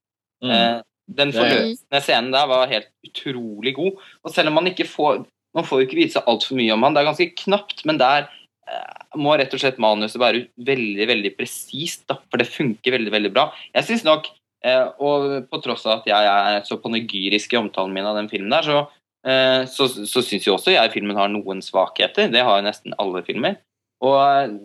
Mm. 0.45 0.53
Eh, 0.53 0.79
den 1.11 1.33
forløsende 1.33 1.99
scenen 2.05 2.33
der 2.33 2.45
var 2.47 2.69
helt 2.69 2.91
utrolig 3.07 3.73
god. 3.75 3.97
Og 4.21 4.33
selv 4.33 4.51
om 4.51 4.59
man 4.59 4.69
ikke 4.69 4.85
får 4.87 5.25
Man 5.57 5.67
får 5.67 5.81
jo 5.81 5.87
ikke 5.87 5.99
vite 5.99 6.15
så 6.15 6.23
altfor 6.29 6.57
mye 6.59 6.75
om 6.75 6.85
han, 6.85 6.95
det 6.95 7.01
er 7.01 7.09
ganske 7.09 7.31
knapt, 7.43 7.83
men 7.87 7.99
der 7.99 8.27
eh, 8.69 9.01
må 9.19 9.33
rett 9.39 9.53
og 9.55 9.61
slett 9.61 9.81
manuset 9.83 10.21
være 10.21 10.45
veldig 10.67 11.07
veldig 11.09 11.33
presist, 11.39 12.05
for 12.07 12.39
det 12.39 12.47
funker 12.49 12.95
veldig 12.95 13.13
veldig 13.13 13.33
bra. 13.35 13.49
Jeg 13.75 13.89
synes 13.89 14.05
nok, 14.07 14.29
eh, 14.65 14.85
og 15.03 15.49
på 15.51 15.61
tross 15.65 15.85
av 15.87 15.99
at 15.99 16.11
jeg 16.11 16.31
er 16.31 16.61
så 16.67 16.79
panegyrisk 16.83 17.55
i 17.55 17.59
omtalen 17.59 17.95
min 17.95 18.07
av 18.07 18.19
den 18.19 18.31
filmen 18.31 18.53
der, 18.53 18.67
så, 18.67 18.83
eh, 19.27 19.63
så, 19.71 19.89
så 19.91 20.23
syns 20.23 20.47
jo 20.47 20.55
også 20.55 20.75
jeg 20.75 20.93
filmen 20.95 21.19
har 21.19 21.31
noen 21.33 21.63
svakheter. 21.65 22.31
Det 22.31 22.45
har 22.47 22.61
jo 22.61 22.67
nesten 22.69 22.95
alle 23.01 23.23
filmer. 23.27 23.59
Og 24.01 24.55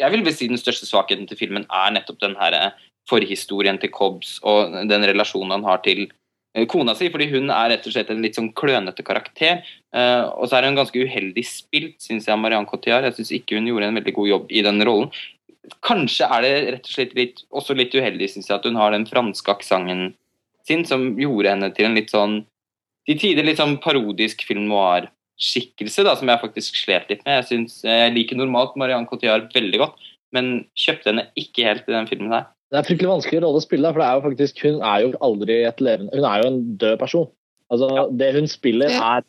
jeg 0.00 0.12
vil 0.12 0.24
vel 0.26 0.34
si 0.34 0.48
den 0.50 0.60
største 0.60 0.88
svakheten 0.88 1.28
til 1.30 1.38
filmen 1.38 1.68
er 1.70 1.94
nettopp 1.94 2.18
den 2.20 2.34
her 2.40 2.74
forhistorien 3.10 3.78
til 3.82 3.90
Cobbs 3.94 4.36
og 4.46 4.74
den 4.90 5.06
relasjonen 5.08 5.56
han 5.56 5.64
har 5.66 5.80
til 5.86 6.06
kona 6.68 6.94
si, 6.96 7.08
fordi 7.12 7.30
hun 7.32 7.50
er 7.50 7.72
rett 7.72 7.86
og 7.88 7.94
slett 7.94 8.10
en 8.12 8.20
litt 8.24 8.36
sånn 8.36 8.52
klønete 8.56 9.04
karakter. 9.06 9.62
Uh, 9.92 10.30
og 10.40 10.48
så 10.48 10.56
er 10.56 10.68
hun 10.68 10.78
ganske 10.78 10.96
uheldig 10.96 11.44
spilt, 11.44 11.98
syns 12.00 12.28
jeg, 12.28 12.40
Marianne 12.40 12.68
Cotillard. 12.70 13.04
Jeg 13.10 13.18
syns 13.18 13.32
ikke 13.36 13.58
hun 13.58 13.68
gjorde 13.68 13.90
en 13.90 13.98
veldig 14.00 14.14
god 14.16 14.30
jobb 14.30 14.54
i 14.54 14.64
den 14.64 14.84
rollen. 14.88 15.12
Kanskje 15.84 16.26
er 16.32 16.44
det 16.44 16.54
rett 16.74 16.88
og 16.88 16.94
slett 16.94 17.12
litt, 17.18 17.44
også 17.54 17.76
litt 17.78 17.94
uheldig, 17.94 18.30
syns 18.32 18.48
jeg, 18.48 18.56
at 18.56 18.66
hun 18.66 18.80
har 18.80 18.94
den 18.94 19.04
franske 19.08 19.52
aksenten 19.52 20.14
sin, 20.66 20.86
som 20.88 21.12
gjorde 21.20 21.52
henne 21.52 21.68
til 21.76 21.90
en 21.90 21.98
litt 21.98 22.12
sånn 22.14 22.40
til 23.08 23.18
tider 23.18 23.46
litt 23.46 23.58
sånn 23.58 23.78
parodisk 23.82 24.44
film 24.46 24.68
noir-skikkelse, 24.70 26.04
da, 26.06 26.14
som 26.18 26.30
jeg 26.30 26.42
faktisk 26.42 26.78
slet 26.78 27.10
litt 27.10 27.24
med. 27.26 27.40
Jeg, 27.40 27.48
synes, 27.50 27.80
jeg 27.86 28.14
liker 28.14 28.38
normalt 28.38 28.76
Marianne 28.78 29.10
Cotillard 29.10 29.48
veldig 29.54 29.80
godt, 29.82 30.10
men 30.34 30.52
kjøpte 30.78 31.10
henne 31.10 31.26
ikke 31.38 31.66
helt 31.66 31.88
i 31.88 31.96
den 31.96 32.08
filmen 32.10 32.34
her. 32.34 32.48
Det 32.72 32.80
er 32.80 32.86
fryktelig 32.86 33.10
vanskelig 33.10 33.42
rolle 33.44 33.60
å 33.60 33.64
spille, 33.64 33.90
for 33.92 34.00
det 34.00 34.06
er 34.08 34.16
jo 34.16 34.26
faktisk, 34.28 34.62
hun 34.64 34.78
er 34.88 35.02
jo 35.02 35.10
aldri 35.26 35.58
et 35.68 35.82
levende 35.84 36.14
Hun 36.16 36.24
er 36.24 36.40
jo 36.40 36.48
en 36.48 36.60
død 36.80 36.94
person. 37.02 37.26
Altså, 37.72 37.88
ja. 37.98 38.06
Det 38.22 38.30
hun 38.38 38.48
spiller, 38.48 38.94
er 38.96 39.26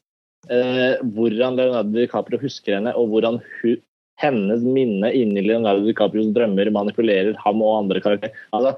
eh, 0.51 1.01
hvordan 1.15 1.57
Leonardo 1.59 1.93
DiCaprio 1.93 2.39
husker 2.41 2.77
henne, 2.77 2.93
og 2.97 3.11
hvordan 3.11 3.39
hun, 3.61 3.77
hennes 4.21 4.63
minne 4.65 5.11
inni 5.15 5.43
Leonardo 5.45 5.85
DiCaprios 5.87 6.33
drømmer 6.35 6.71
manipulerer 6.73 7.37
ham 7.43 7.63
og 7.65 7.83
andre 7.83 8.01
karakterer. 8.03 8.35
Altså, 8.55 8.75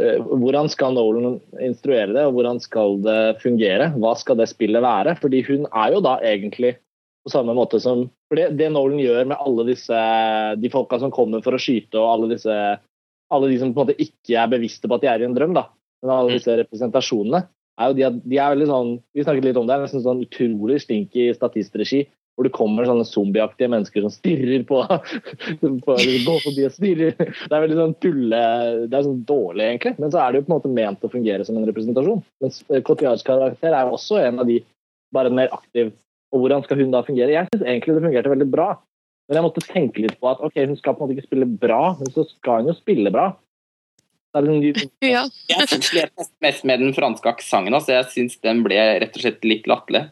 eh, 0.00 0.18
hvordan 0.22 0.70
skal 0.72 0.96
Nolan 0.96 1.38
instruere 1.64 2.12
det, 2.12 2.26
og 2.26 2.38
hvordan 2.38 2.60
skal 2.62 2.98
det 3.06 3.20
fungere? 3.44 3.92
Hva 3.96 4.16
skal 4.18 4.40
det 4.40 4.50
spillet 4.52 4.84
være? 4.84 5.16
Fordi 5.20 5.44
hun 5.48 5.70
er 5.70 5.96
jo 5.96 6.02
da 6.04 6.18
egentlig 6.24 6.76
på 7.26 7.32
samme 7.34 7.56
måte 7.58 7.80
som 7.82 8.06
for 8.30 8.38
det, 8.38 8.52
det 8.58 8.68
Nolan 8.74 9.00
gjør 9.02 9.26
med 9.30 9.40
alle 9.42 9.64
disse 9.68 10.02
de 10.62 10.70
folka 10.70 10.98
som 11.02 11.14
kommer 11.14 11.42
for 11.42 11.56
å 11.56 11.62
skyte, 11.62 11.98
og 11.98 12.10
alle 12.10 12.34
disse 12.34 12.54
alle 13.34 13.50
de 13.50 13.58
som 13.58 13.72
på 13.74 13.82
en 13.82 13.88
måte 13.88 14.02
ikke 14.02 14.36
er 14.38 14.50
bevisste 14.50 14.86
på 14.86 14.98
at 14.98 15.02
de 15.02 15.10
er 15.10 15.22
i 15.22 15.26
en 15.26 15.34
drøm, 15.34 15.54
da. 15.56 15.66
Men 16.02 16.12
alle 16.14 16.34
mm. 16.34 16.36
disse 16.38 16.56
representasjonene 16.60 17.42
er 17.76 17.90
jo 17.90 17.96
de, 17.98 18.06
de 18.24 18.38
er 18.40 18.52
veldig 18.54 18.68
sånn 18.70 18.92
Vi 19.14 19.24
snakket 19.24 19.48
litt 19.48 19.58
om 19.60 19.66
det. 19.68 19.80
Nesten 19.82 20.04
sånn 20.04 20.22
utrolig 20.24 20.80
stinky 20.84 21.28
statistregi. 21.36 22.06
Hvor 22.36 22.44
det 22.44 22.52
kommer 22.52 22.84
sånne 22.84 23.06
zombieaktige 23.08 23.70
mennesker 23.72 24.04
som 24.04 24.12
stirrer 24.12 24.64
på, 24.68 24.82
på. 25.86 25.94
Det 27.48 27.56
er 27.56 27.62
veldig 27.62 27.78
sånn 27.78 27.94
tulle 28.04 28.40
Det 28.82 28.98
er 28.98 29.06
sånn 29.06 29.22
dårlig, 29.28 29.70
egentlig. 29.70 29.94
Men 30.02 30.12
så 30.12 30.20
er 30.20 30.32
det 30.32 30.42
jo 30.42 30.46
på 30.48 30.52
en 30.52 30.56
måte 30.58 30.72
ment 30.76 31.06
å 31.06 31.12
fungere 31.12 31.46
som 31.48 31.56
en 31.56 31.68
representasjon. 31.68 32.20
Mens 32.44 32.60
Cotillards 32.84 33.24
karakter 33.24 33.72
er 33.72 33.88
jo 33.88 33.96
også 33.96 34.20
en 34.20 34.44
av 34.44 34.50
de, 34.50 34.58
bare 35.16 35.32
mer 35.32 35.48
aktiv. 35.56 35.94
Og 36.34 36.42
hvordan 36.42 36.66
skal 36.66 36.82
hun 36.82 36.92
da 36.92 37.00
fungere? 37.06 37.32
Jeg 37.32 37.48
syns 37.48 37.64
egentlig 37.64 37.96
det 37.96 38.04
fungerte 38.04 38.34
veldig 38.34 38.50
bra. 38.52 38.68
Men 39.26 39.40
jeg 39.40 39.46
måtte 39.46 39.64
tenke 39.64 40.04
litt 40.04 40.20
på 40.20 40.28
at 40.30 40.42
ok, 40.44 40.60
hun 40.68 40.76
skal 40.78 40.94
på 40.94 41.02
en 41.02 41.08
måte 41.08 41.16
ikke 41.16 41.30
spille 41.30 41.48
bra, 41.64 41.80
men 41.98 42.12
så 42.14 42.26
skal 42.28 42.60
hun 42.60 42.70
jo 42.70 42.76
spille 42.76 43.10
bra. 43.14 43.30
Ja. 45.04 45.22
jeg 45.50 45.68
syns 45.70 45.90
mest 46.44 46.66
med 46.68 46.82
den 46.82 46.94
franske 46.96 47.30
aksenten. 47.30 47.74
Altså. 47.74 47.94
Jeg 47.96 48.10
syns 48.12 48.38
den 48.44 48.62
ble 48.66 48.76
rett 49.02 49.16
og 49.16 49.24
slett 49.24 49.44
litt 49.46 49.68
latterlig. 49.70 50.06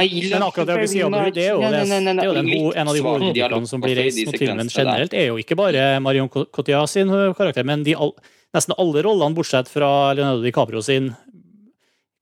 Men 0.00 0.44
akkurat 0.46 0.68
det 0.70 0.76
du 0.86 0.88
sier, 0.88 1.10
det 1.34 1.42
er 1.44 1.50
jo, 1.50 1.60
det, 1.60 1.70
det 1.82 2.22
er 2.22 2.28
jo 2.28 2.34
den, 2.36 2.50
en 2.78 2.88
av 2.88 2.94
de 2.94 3.02
hovedkritikerne 3.04 3.68
som 3.68 3.82
blir 3.82 3.98
reist 3.98 4.20
mot 4.24 4.38
filmen 4.38 4.70
generelt, 4.70 5.16
er 5.18 5.26
jo 5.28 5.40
ikke 5.42 5.58
bare 5.58 5.88
Marion 6.00 6.30
Cotillard 6.30 6.88
sin 6.88 7.10
karakter, 7.36 7.66
men 7.68 7.82
de 7.84 7.96
all, 7.98 8.14
nesten 8.56 8.76
alle 8.80 9.02
rollene, 9.04 9.36
bortsett 9.36 9.68
fra 9.68 9.90
Leonardo 10.14 10.46
DiCaprio 10.46 10.80
sin, 10.86 11.10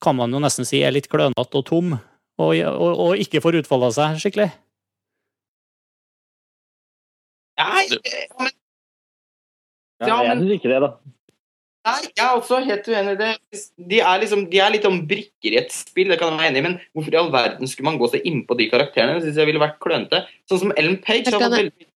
kan 0.03 0.17
man 0.19 0.33
jo 0.35 0.41
nesten 0.43 0.67
si 0.67 0.81
er 0.83 0.97
litt 0.97 1.11
klønete 1.13 1.61
og 1.61 1.67
tom, 1.69 1.93
og, 2.39 2.55
og, 2.57 3.05
og 3.05 3.23
ikke 3.23 3.45
får 3.45 3.61
utfolda 3.61 3.93
seg 3.95 4.19
skikkelig. 4.25 4.49
Nei, 7.59 7.87
men 9.99 10.09
ja, 10.09 10.19
Jeg 10.23 10.37
syns 10.39 10.53
ikke 10.55 10.71
det, 10.71 10.83
da. 10.85 10.93
Nei, 11.89 12.09
jeg 12.11 12.25
er 12.25 12.37
også 12.37 12.61
helt 12.65 12.89
uenig 12.91 13.15
i 13.15 13.19
det. 13.21 13.33
De 13.91 14.01
er, 14.01 14.23
liksom, 14.23 14.45
de 14.51 14.61
er 14.63 14.73
litt 14.75 14.87
om 14.89 14.99
brikker 15.09 15.55
i 15.55 15.61
et 15.61 15.75
spill, 15.75 16.11
det 16.13 16.19
kan 16.21 16.33
jeg 16.33 16.41
være 16.41 16.53
enig 16.53 16.63
i, 16.63 16.67
men 16.67 16.79
hvorfor 16.97 17.15
i 17.15 17.21
all 17.21 17.31
verden 17.35 17.71
skulle 17.71 17.89
man 17.91 18.01
gå 18.01 18.11
seg 18.13 18.27
innpå 18.29 18.57
de 18.59 18.69
karakterene? 18.73 19.19
Det 19.19 19.29
syns 19.29 19.41
jeg 19.43 19.51
ville 19.51 19.63
vært 19.63 19.79
klønete. 19.85 20.25
Sånn 20.51 20.65
som 20.65 20.75
Ellen 20.77 20.99
Page 21.05 21.33
har 21.33 21.39
fått 21.39 21.57
veldig, 21.57 21.89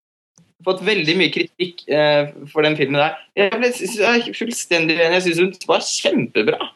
fått 0.68 0.84
veldig 0.86 1.16
mye 1.20 1.34
kritikk 1.34 1.82
eh, 1.88 2.30
for 2.52 2.66
den 2.66 2.78
filmen 2.78 3.02
der. 3.02 3.18
Jeg, 3.38 3.58
ble, 3.58 3.72
jeg 3.72 4.30
er 4.30 4.38
fullstendig 4.38 4.96
uenig. 5.00 5.18
Jeg 5.18 5.26
syns 5.26 5.42
hun 5.42 5.52
var 5.68 5.84
kjempebra. 5.88 6.70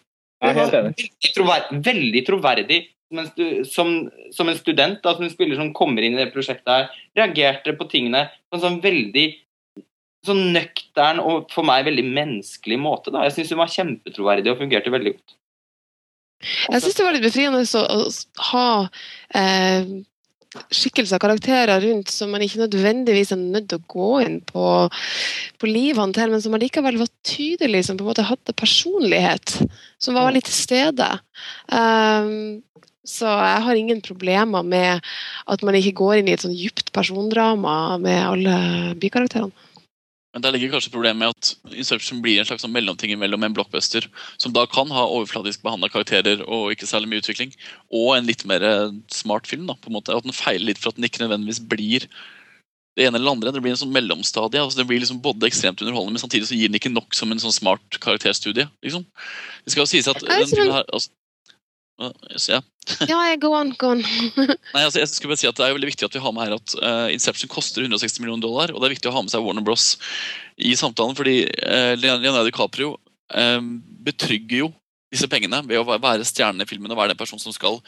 Hun 0.44 0.60
var 0.60 0.76
veldig, 0.76 1.32
troverdig, 1.32 1.80
veldig 1.86 2.22
troverdig 2.26 2.82
som 3.08 3.22
en, 3.22 3.64
som, 3.64 4.10
som 4.34 4.48
en 4.50 4.58
student, 4.58 4.98
da, 5.02 5.14
som 5.14 5.24
en 5.26 5.32
spiller 5.32 5.58
som 5.58 5.72
kommer 5.76 6.04
inn 6.04 6.16
i 6.16 6.20
det 6.20 6.32
prosjektet 6.34 6.72
her, 6.72 7.02
reagerte 7.16 7.74
på 7.78 7.86
tingene 7.90 8.26
på 8.50 8.58
en 8.58 8.64
sånn 8.64 8.80
veldig 8.84 9.26
sånn 10.28 10.42
nøktern 10.54 11.22
og 11.22 11.48
for 11.54 11.66
meg 11.66 11.86
veldig 11.88 12.04
menneskelig 12.06 12.78
måte. 12.80 13.14
Da. 13.14 13.24
Jeg 13.26 13.38
syns 13.38 13.54
hun 13.54 13.62
var 13.62 13.72
kjempetroverdig 13.72 14.52
og 14.52 14.60
fungerte 14.62 14.92
veldig 14.94 15.14
godt. 15.16 15.38
Jeg 16.44 16.82
syns 16.84 16.98
det 16.98 17.06
var 17.06 17.16
litt 17.16 17.24
befriende 17.24 17.62
å, 17.64 17.82
å 17.96 18.44
ha 18.50 18.66
eh, 19.40 19.88
skikkelser 20.72 21.20
karakterer 21.20 21.80
rundt 21.82 22.12
som 22.12 22.30
man 22.32 22.44
ikke 22.44 22.62
nødvendigvis 22.62 23.32
er 23.34 23.40
nødt 23.40 23.68
til 23.70 23.80
å 23.80 23.88
gå 23.92 24.10
inn 24.26 24.38
på, 24.46 24.66
på 25.60 25.70
livene 25.70 26.16
til, 26.16 26.32
men 26.32 26.44
som 26.44 26.56
allikevel 26.56 27.00
var 27.00 27.10
tydelig, 27.26 27.86
som 27.86 27.98
på 27.98 28.04
en 28.06 28.10
måte 28.12 28.26
hadde 28.28 28.56
personlighet. 28.56 29.58
Som 30.02 30.18
var 30.18 30.32
litt 30.34 30.48
til 30.48 30.56
stede. 30.56 31.08
Um, 31.72 32.62
så 33.06 33.30
jeg 33.30 33.62
har 33.68 33.78
ingen 33.78 34.02
problemer 34.02 34.66
med 34.66 35.04
at 35.46 35.62
man 35.66 35.78
ikke 35.78 35.94
går 36.02 36.20
inn 36.20 36.30
i 36.30 36.34
et 36.34 36.42
sånn 36.42 36.56
djupt 36.56 36.90
persondrama 36.96 37.96
med 38.02 38.18
alle 38.24 38.56
bykarakterene. 39.00 39.54
Men 40.36 40.44
der 40.44 40.52
ligger 40.52 40.74
kanskje 40.74 40.90
problemet 40.92 41.16
med 41.16 41.32
at 41.32 41.76
Inception 41.80 42.18
blir 42.20 42.36
en 42.36 42.44
slags 42.44 42.60
sånn 42.60 42.74
mellomting 42.74 43.14
mellom 43.16 43.46
en 43.46 43.54
blockbuster, 43.56 44.04
som 44.36 44.52
da 44.52 44.66
kan 44.68 44.90
ha 44.92 45.06
overfladisk 45.08 45.62
behandla 45.64 45.88
karakterer 45.88 46.42
og 46.44 46.74
ikke 46.74 46.88
særlig 46.90 47.08
mye 47.08 47.22
utvikling, 47.22 47.54
og 47.88 48.10
en 48.18 48.28
litt 48.28 48.44
mer 48.44 48.60
eh, 48.60 48.92
smart 49.08 49.48
film. 49.48 49.64
da, 49.64 49.78
på 49.80 49.88
en 49.88 49.96
måte, 49.96 50.12
At 50.12 50.28
den 50.28 50.36
feiler 50.36 50.68
litt 50.68 50.82
for 50.82 50.92
at 50.92 51.00
den 51.00 51.08
ikke 51.08 51.24
nødvendigvis 51.24 51.62
blir 51.64 52.04
det 52.04 53.06
ene 53.06 53.16
eller 53.16 53.32
andre. 53.32 53.52
Det 53.52 53.62
blir 53.64 53.72
en 53.72 53.80
sånn 53.80 53.96
mellomstadie. 53.96 54.60
altså 54.60 54.82
Det 54.82 54.88
blir 54.90 55.00
liksom 55.00 55.24
både 55.24 55.48
ekstremt 55.48 55.80
underholdende, 55.80 56.18
men 56.18 56.24
samtidig 56.26 56.50
så 56.50 56.60
gir 56.60 56.68
den 56.68 56.76
ikke 56.82 56.92
nok 56.92 57.16
som 57.16 57.32
en 57.32 57.40
sånn 57.40 57.56
smart 57.56 57.96
karakterstudie. 57.96 58.68
liksom. 58.84 59.08
Det 59.64 59.72
skal 59.72 59.86
jo 59.86 59.92
sies 59.94 60.12
at 60.12 60.20
den 60.20 60.68
her, 60.68 60.84
altså, 60.92 61.08
ja. 62.52 62.60
ja, 63.08 63.20
go 63.40 63.52
on, 63.56 63.72
go 63.80 63.94
on. 63.94 64.02
Nei, 64.74 64.82
altså, 64.82 65.00
jeg 65.00 65.08
skulle 65.08 65.32
bare 65.32 65.40
si 65.40 65.48
at 65.48 65.56
Det 65.56 65.64
er 65.64 65.72
jo 65.72 65.78
veldig 65.78 65.90
viktig 65.90 66.08
at 66.08 66.16
vi 66.16 66.22
har 66.22 66.34
med 66.36 66.48
her 66.48 66.56
at 66.58 66.74
uh, 66.76 67.06
Inception 67.14 67.50
koster 67.52 67.84
160 67.84 68.20
millioner 68.20 68.44
dollar. 68.44 68.72
Og 68.74 68.82
det 68.82 68.90
er 68.90 68.96
viktig 68.96 69.10
å 69.10 69.16
ha 69.16 69.24
med 69.24 69.32
seg 69.32 69.44
Warner 69.44 69.64
Bros 69.64 69.94
i 70.56 70.74
samtalen, 70.78 71.16
fordi 71.18 71.42
uh, 71.64 71.94
Leonardo 71.96 72.44
DiCaprio 72.48 72.94
uh, 73.32 73.62
betrygger 74.06 74.66
jo 74.66 74.72
disse 75.14 75.28
pengene 75.30 75.62
ved 75.64 75.80
å 75.80 75.86
være 75.86 76.26
stjernen 76.26 76.64
i 76.64 76.68
filmen 76.68 76.92
og 76.92 76.98
være 76.98 77.14
den 77.14 77.20
personen 77.20 77.40
som 77.40 77.54
skal 77.54 77.78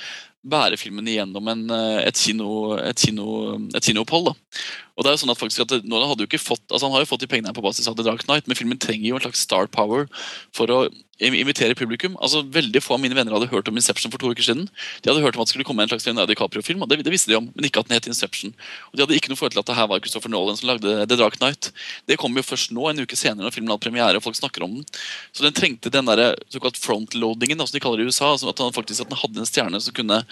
bære 0.47 0.78
filmen 0.78 1.09
igjennom 1.09 1.49
en, 1.51 1.64
eh, 1.70 2.03
et, 2.07 2.16
kino, 2.16 2.76
et, 2.78 2.99
kino, 2.99 3.57
et 3.74 3.84
kinoopphold. 3.84 4.30
da. 4.30 4.62
Og 4.99 5.05
det 5.05 5.11
er 5.11 5.14
jo 5.14 5.22
sånn 5.22 5.34
at 5.34 5.39
faktisk 5.39 5.62
at 5.62 5.84
Nolan 5.86 6.11
hadde 6.11 6.24
jo 6.24 6.30
ikke 6.30 6.43
fått, 6.43 6.64
altså 6.72 6.89
Han 6.89 6.97
har 6.97 7.05
jo 7.05 7.12
fått 7.12 7.22
de 7.22 7.30
pengene 7.30 7.55
på 7.55 7.62
basis 7.62 7.86
av 7.86 7.95
The 7.95 8.03
Dark 8.03 8.24
Knight, 8.26 8.49
men 8.51 8.59
filmen 8.59 8.80
trenger 8.82 9.12
jo 9.12 9.18
en 9.18 9.22
slags 9.22 9.45
star 9.47 9.70
power 9.70 10.09
for 10.55 10.66
å 10.74 10.89
invitere 11.18 11.74
publikum. 11.74 12.16
Altså 12.22 12.43
Veldig 12.47 12.82
få 12.82 12.95
av 12.97 13.03
mine 13.03 13.14
venner 13.14 13.34
hadde 13.34 13.51
hørt 13.51 13.68
om 13.70 13.78
Inception 13.78 14.11
for 14.11 14.22
to 14.22 14.30
uker 14.30 14.43
siden. 14.43 14.66
De 15.03 15.11
hadde 15.11 15.22
hørt 15.22 15.39
om 15.39 15.43
at 15.43 15.51
det 15.51 15.55
skulle 15.55 15.66
komme 15.66 15.82
en 15.82 15.91
slags 15.91 16.07
Leonardo 16.07 16.30
DiCaprio-film, 16.32 16.82
og 16.82 16.91
det, 16.91 17.01
det 17.07 17.14
visste 17.14 17.30
de 17.30 17.39
om, 17.39 17.49
men 17.55 17.66
ikke 17.66 17.82
at 17.82 17.91
den 17.91 17.97
het 17.99 18.07
Inception. 18.11 18.55
Og 18.91 18.99
De 18.99 19.05
hadde 19.05 19.18
ikke 19.18 19.30
noe 19.30 19.39
forhold 19.39 19.55
til 19.55 19.62
at 19.62 19.70
det 19.70 19.78
her 19.78 19.89
var 19.91 20.03
Christopher 20.03 20.34
Nolan 20.34 20.59
som 20.59 20.70
lagde 20.70 20.95
The 21.07 21.18
Dark 21.18 21.39
Knight. 21.39 21.70
Det 22.11 22.18
kom 22.22 22.34
jo 22.39 22.47
først 22.47 22.74
nå, 22.74 22.86
en 22.91 23.03
uke 23.03 23.18
senere, 23.18 23.47
når 23.47 23.55
filmen 23.55 23.74
hadde 23.74 23.86
premiere 23.86 24.18
og 24.18 24.26
folk 24.26 24.39
snakker 24.39 24.66
om 24.66 24.78
den. 24.78 24.86
Så 25.34 25.47
den 25.47 25.55
trengte 25.55 25.95
den 25.95 26.11
der 26.11 26.34
såkalt 26.55 26.78
frontloadingen, 26.78 27.62
som 27.62 27.74
de 27.74 27.82
kaller 27.82 28.03
det 28.03 28.09
i 28.09 28.14
USA. 28.14 28.32
Altså 28.34 28.51
at 28.51 28.62
han 28.62 28.74
faktisk 28.74 29.07
at 29.07 29.11
den 29.11 29.22
hadde 29.22 29.43
en 29.43 29.51
stjerne 29.51 29.82
som 29.82 29.95
kunne 29.95 30.22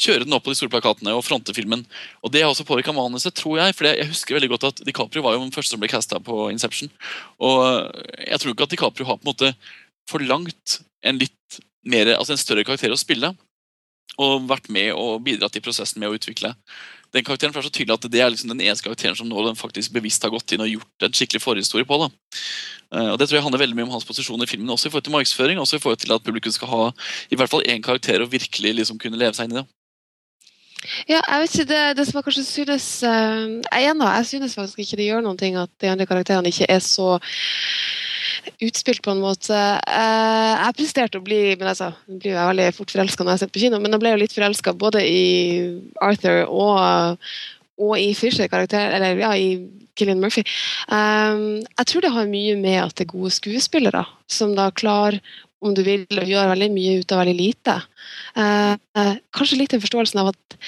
kjøre 0.00 0.26
den 0.26 0.36
opp 0.36 0.46
på 0.46 0.54
de 0.54 0.58
store 0.58 0.72
plakatene 0.72 1.14
og 1.16 1.24
fronte 1.26 1.54
filmen. 1.56 1.84
Og 2.24 2.32
det 2.34 2.44
har 2.44 2.52
også 2.52 2.66
påvirka 2.68 2.94
manuset, 2.96 3.34
tror 3.36 3.60
jeg. 3.60 3.76
For 3.76 3.88
jeg 3.88 4.08
husker 4.10 4.38
veldig 4.38 4.52
godt 4.54 4.68
at 4.70 4.82
DiCaprio 4.86 5.24
var 5.26 5.36
jo 5.36 5.44
den 5.44 5.54
første 5.54 5.74
som 5.74 5.82
ble 5.82 5.90
casta 5.92 6.20
på 6.24 6.48
Inception. 6.54 6.92
Og 7.42 7.60
jeg 8.26 8.40
tror 8.40 8.54
ikke 8.54 8.68
at 8.68 8.74
DiCaprio 8.76 9.08
har 9.10 9.20
på 9.20 9.26
en 9.26 9.32
måte 9.32 9.52
forlangt 10.10 10.80
en 11.06 11.20
litt 11.20 11.60
mer, 11.86 12.14
altså 12.16 12.34
en 12.34 12.42
større 12.42 12.66
karakter 12.66 12.92
å 12.92 13.00
spille. 13.00 13.32
Og 14.18 14.48
vært 14.48 14.68
med 14.68 14.92
og 14.92 15.22
bidratt 15.24 15.56
i 15.56 15.62
prosessen 15.64 16.00
med 16.00 16.10
å 16.10 16.16
utvikle 16.18 16.54
den 17.14 17.24
karakteren. 17.26 17.52
Det 17.52 17.58
er 17.58 17.66
så 17.66 17.72
tydelig 17.74 17.96
at 17.96 18.06
det 18.12 18.20
er 18.22 18.30
liksom 18.30 18.52
den 18.52 18.62
eneste 18.62 18.86
karakteren 18.86 19.16
som 19.18 19.28
Nolan 19.28 19.58
faktisk 19.58 19.94
bevisst 19.94 20.22
har 20.22 20.32
gått 20.34 20.54
inn 20.54 20.62
og 20.62 20.70
gjort 20.70 21.06
en 21.06 21.16
skikkelig 21.16 21.42
forhistorie 21.42 21.88
på. 21.88 21.98
da. 21.98 22.10
Eh, 22.94 23.10
Og 23.10 23.18
Det 23.18 23.28
tror 23.28 23.38
jeg 23.38 23.42
handler 23.42 23.64
veldig 23.64 23.76
mye 23.76 23.88
om 23.88 23.96
hans 23.96 24.06
posisjon 24.06 24.42
i 24.42 24.46
filmen, 24.46 24.70
også 24.70 24.86
i 24.86 24.90
forhold 24.90 25.04
til 25.04 25.16
markedsføring. 25.16 25.58
Også 25.58 25.76
i 25.76 25.82
forhold 25.82 25.98
til 25.98 26.12
at 26.12 26.22
publikum 26.22 26.52
skal 26.52 26.68
ha 26.68 26.92
i 27.30 27.36
hvert 27.36 27.50
fall 27.50 27.66
én 27.66 27.82
karakter 27.82 28.22
og 28.22 28.32
virkelig 28.32 28.74
liksom 28.74 28.98
kunne 28.98 29.18
leve 29.18 29.34
seg 29.34 29.48
inn 29.50 29.58
i 29.58 29.60
det. 29.60 29.66
Ja, 31.08 31.20
jeg 31.20 31.40
vet 31.40 31.54
ikke, 31.54 31.68
det, 31.68 31.96
det 31.98 32.06
som 32.08 32.16
jeg 32.16 32.24
kanskje 32.24 32.44
synes 32.44 33.02
uh, 33.04 33.60
Jeg 33.68 33.92
jeg 34.00 34.26
synes 34.26 34.54
faktisk 34.54 34.78
ikke 34.78 34.96
det 34.96 35.08
gjør 35.10 35.20
noen 35.20 35.36
ting 35.36 35.56
at 35.60 35.68
de 35.80 35.90
andre 35.90 36.06
karakterene 36.06 36.48
ikke 36.48 36.70
er 36.72 36.80
så 36.80 37.20
utspilt 38.66 39.02
på 39.04 39.14
en 39.14 39.22
måte. 39.22 39.56
Eh, 39.56 40.52
jeg 40.54 40.76
presterte 40.78 41.20
å 41.20 41.24
bli 41.24 41.40
men 41.58 41.70
altså, 41.72 41.92
jeg 42.08 42.22
blir 42.22 42.34
jo 42.34 42.48
veldig 42.50 42.68
fort 42.76 42.94
forelska 42.94 43.26
når 43.26 43.36
jeg 43.36 43.42
sitter 43.42 43.54
på 43.56 43.64
kino, 43.64 43.80
men 43.82 43.96
jeg 43.96 44.02
ble 44.02 44.14
jo 44.14 44.22
litt 44.22 44.36
forelska 44.36 44.74
både 44.78 45.04
i 45.06 45.22
Arthur 46.04 46.42
og, 46.46 47.28
og 47.80 47.94
i 47.98 48.10
Fisher, 48.18 48.50
karakter, 48.52 48.96
eller 48.96 49.20
ja, 49.20 49.34
i 49.36 49.54
Killian 49.98 50.22
Murphy. 50.22 50.44
Um, 50.88 51.60
jeg 51.64 51.88
tror 51.90 52.04
det 52.04 52.14
har 52.14 52.30
mye 52.30 52.56
med 52.60 52.80
at 52.84 52.96
det 52.96 53.06
er 53.06 53.14
gode 53.14 53.32
skuespillere 53.34 54.04
som 54.30 54.54
da 54.56 54.70
klarer 54.72 55.20
om 55.60 55.74
du 55.76 55.82
vil, 55.84 56.06
å 56.08 56.24
gjøre 56.24 56.54
veldig 56.54 56.70
mye 56.72 57.00
ut 57.02 57.12
av 57.12 57.20
veldig 57.20 57.36
lite. 57.36 57.74
Eh, 58.32 58.74
eh, 58.96 59.16
kanskje 59.36 59.58
litt 59.60 59.74
den 59.74 59.82
forståelsen 59.82 60.22
av 60.22 60.30
at 60.32 60.60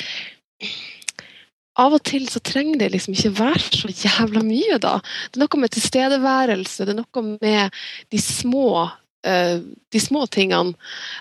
av 1.81 1.95
og 1.97 2.03
til 2.05 2.27
så 2.29 2.41
trenger 2.45 2.79
det 2.83 2.91
liksom 2.93 3.15
ikke 3.17 3.31
være 3.39 3.61
så 3.73 3.89
jævla 3.89 4.43
mye, 4.45 4.79
da. 4.83 4.99
Det 5.33 5.39
er 5.41 5.45
noe 5.47 5.61
med 5.63 5.73
tilstedeværelse, 5.73 6.85
det 6.85 6.93
er 6.93 6.99
noe 7.01 7.23
med 7.41 7.79
de 8.13 8.19
små 8.21 8.67
uh, 8.91 9.59
de 9.93 10.01
små 10.01 10.27
tingene 10.29 10.75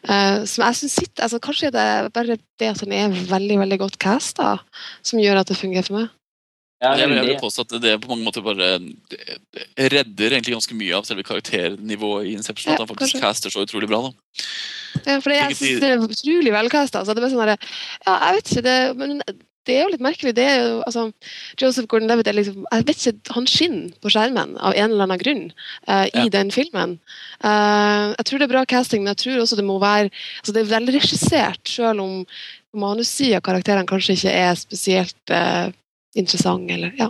uh, 0.10 0.42
som 0.44 0.66
jeg 0.66 0.76
synes 0.82 0.96
sitter 1.00 1.24
altså 1.28 1.40
Kanskje 1.40 1.72
er 1.72 2.10
bare 2.12 2.36
det 2.60 2.68
at 2.74 2.82
den 2.84 2.92
er 2.98 3.14
veldig 3.30 3.60
veldig 3.64 3.80
godt 3.80 4.00
casta, 4.02 4.58
som 5.04 5.22
gjør 5.24 5.40
at 5.44 5.48
det 5.54 5.58
fungerer 5.62 5.88
for 5.88 6.02
meg. 6.02 6.10
Ja, 6.82 6.96
jeg, 6.98 7.08
vil- 7.12 7.18
jeg 7.22 7.28
vil 7.30 7.40
påstå 7.44 7.62
at 7.68 7.82
det 7.84 7.92
på 8.02 8.10
mange 8.10 8.26
måter 8.26 8.42
bare 8.42 8.72
redder 9.78 10.34
egentlig 10.34 10.56
ganske 10.56 10.76
mye 10.78 10.96
av 10.98 11.06
selve 11.06 11.24
karakternivået 11.28 12.26
i 12.28 12.34
Inception. 12.40 12.72
Ja, 12.72 12.78
at 12.80 12.82
han 12.84 12.90
faktisk 12.90 13.20
kanskje. 13.20 13.22
caster 13.28 13.54
så 13.54 13.62
utrolig 13.68 13.90
bra. 13.92 14.00
da. 14.08 14.12
Ja, 15.06 15.20
for 15.22 15.30
det, 15.30 15.38
jeg 15.38 15.56
syns 15.60 15.84
det 15.84 15.92
er 15.92 16.02
utrolig 16.08 16.54
velcasta. 16.56 17.00
Altså, 17.04 17.14
det 17.14 17.22
er 17.22 17.28
bare 17.28 17.34
sånn 17.36 17.44
derre- 17.46 17.70
ja, 18.08 18.16
jeg 18.26 18.40
vet 18.40 18.52
ikke, 18.52 18.66
det, 18.66 18.78
men 18.98 19.22
det 19.70 19.76
er 19.78 19.84
jo 19.84 19.92
litt 19.94 20.04
merkelig. 20.04 20.34
Det 20.38 20.46
er 20.46 20.62
jo, 20.64 20.78
altså, 20.90 21.04
Joseph 21.62 21.88
Gordon-Levitt 21.92 22.30
er 22.32 22.38
liksom 22.38 22.64
jeg 22.66 22.88
vet 22.88 23.04
ikke, 23.06 23.34
Han 23.36 23.50
skinner 23.50 23.92
på 24.02 24.12
skjermen 24.14 24.56
av 24.58 24.74
en 24.74 24.88
eller 24.90 25.06
annen 25.06 25.22
grunn 25.22 25.44
uh, 25.88 26.08
i 26.08 26.24
Ja. 26.24 26.30
den 26.34 26.50
filmen. 26.54 26.98
Uh, 27.44 28.16
jeg 28.18 28.26
tror 28.26 28.42
det 28.42 28.48
er 28.48 28.54
bra 28.56 28.66
casting, 28.66 29.04
men 29.04 29.14
jeg 29.14 29.22
tror 29.26 29.44
også 29.44 29.60
det 29.60 29.68
må 29.68 29.78
være 29.82 30.10
altså, 30.10 30.56
Det 30.56 30.64
er 30.64 30.74
velregissert, 30.74 31.62
selv 31.70 32.02
om 32.02 32.26
manussida 32.74 33.38
av 33.38 33.46
karakterene 33.46 33.90
kanskje 33.90 34.16
ikke 34.16 34.32
er 34.32 34.56
spesielt 34.56 35.34
eh, 35.36 35.74
interessant. 36.16 36.70
Eller, 36.72 36.94
ja. 36.98 37.10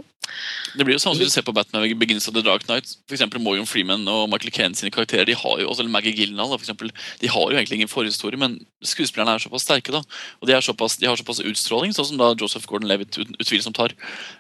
Det 0.77 0.85
blir 0.85 0.95
jo 0.95 1.01
samme 1.03 1.17
som 1.17 1.27
du 1.27 1.33
ser 1.33 1.43
på 1.43 1.53
Batman 1.55 1.83
Begins 1.99 2.27
of 2.29 2.35
the 2.35 2.43
Dark 2.45 2.63
Knight. 2.67 2.93
For 3.09 3.17
eksempel 3.17 3.41
Morgan 3.43 3.67
Freeman 3.67 4.07
og 4.07 4.29
Michael 4.31 4.53
Caine 4.55 4.77
sine 4.77 4.91
karakterer. 4.93 5.25
De 5.27 5.35
har 5.35 5.59
jo, 5.59 5.67
også 5.69 5.83
eller 5.83 5.91
Maggie 5.91 6.13
Gyllenhaal, 6.15 6.53
for 6.53 6.63
eksempel, 6.63 6.93
de 7.19 7.31
har 7.31 7.51
jo 7.51 7.57
egentlig 7.57 7.81
ingen 7.81 7.91
forhistorie, 7.91 8.39
men 8.39 8.59
skuespillerne 8.85 9.35
er 9.35 9.43
såpass 9.43 9.65
sterke. 9.67 9.91
da, 9.91 10.03
Og 10.39 10.47
de, 10.47 10.55
er 10.55 10.61
såpass, 10.61 10.97
de 11.01 11.09
har 11.09 11.19
såpass 11.19 11.43
utstråling, 11.43 11.93
sånn 11.97 12.13
som 12.13 12.21
da 12.21 12.31
Joseph 12.39 12.67
Gordon-Levitt 12.69 13.19
utvilsomt 13.41 13.81
har, 13.81 13.95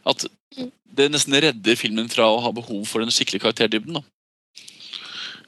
at 0.05 0.25
det 0.91 1.11
nesten 1.11 1.35
redder 1.35 1.79
filmen 1.79 2.09
fra 2.11 2.27
å 2.29 2.41
ha 2.43 2.51
behov 2.55 2.85
for 2.87 3.03
den 3.03 3.11
skikkelige 3.11 3.43
karakterdybden. 3.47 3.99
da. 3.99 4.03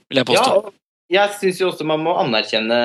Vil 0.10 0.20
jeg 0.20 0.26
Ja, 0.28 0.32
påstå. 0.34 0.58
og 0.58 0.74
jeg 1.10 1.30
syns 1.40 1.60
jo 1.60 1.72
også 1.72 1.86
man 1.86 2.04
må 2.04 2.16
anerkjenne 2.20 2.78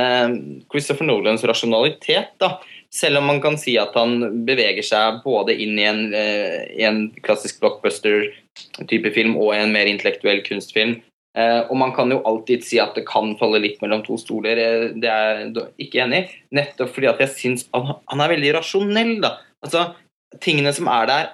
Christopher 0.70 1.06
Nolans 1.06 1.42
rasjonalitet. 1.42 2.38
da. 2.38 2.58
Selv 2.94 3.20
om 3.20 3.26
man 3.28 3.40
kan 3.44 3.58
si 3.60 3.74
at 3.80 3.92
han 3.98 4.44
beveger 4.48 4.84
seg 4.86 5.20
både 5.24 5.52
inn 5.60 5.76
i 5.78 5.84
en, 5.84 6.14
eh, 6.16 6.64
i 6.80 6.86
en 6.88 7.10
klassisk 7.24 7.60
blockbuster-type 7.60 9.12
film 9.12 9.36
og 9.36 9.52
en 9.54 9.74
mer 9.74 9.90
intellektuell 9.90 10.40
kunstfilm. 10.46 10.96
Eh, 11.36 11.60
og 11.68 11.76
man 11.76 11.92
kan 11.94 12.10
jo 12.10 12.22
alltid 12.26 12.64
si 12.64 12.80
at 12.80 12.96
det 12.96 13.04
kan 13.06 13.34
falle 13.38 13.60
litt 13.60 13.82
mellom 13.84 14.02
to 14.06 14.16
stoler. 14.16 14.56
eh, 14.56 14.88
Det 14.96 15.08
er 15.08 15.52
jeg 15.52 15.68
ikke 15.78 16.02
enig 16.06 16.22
i. 16.24 16.28
Nettopp 16.56 16.94
fordi 16.94 17.08
at 17.08 17.20
jeg 17.20 17.28
syns 17.28 17.68
han, 17.74 18.20
er 18.20 18.34
veldig 18.34 18.54
rasjonell. 18.56 19.20
da. 19.20 19.38
Altså, 19.62 19.94
Tingene 20.40 20.74
som 20.76 20.88
er 20.88 21.06
der, 21.06 21.28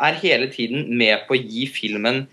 er 0.00 0.20
hele 0.22 0.48
tiden 0.48 0.96
med 0.96 1.26
på 1.28 1.36
å 1.36 1.42
gi 1.42 1.66
filmen 1.66 2.26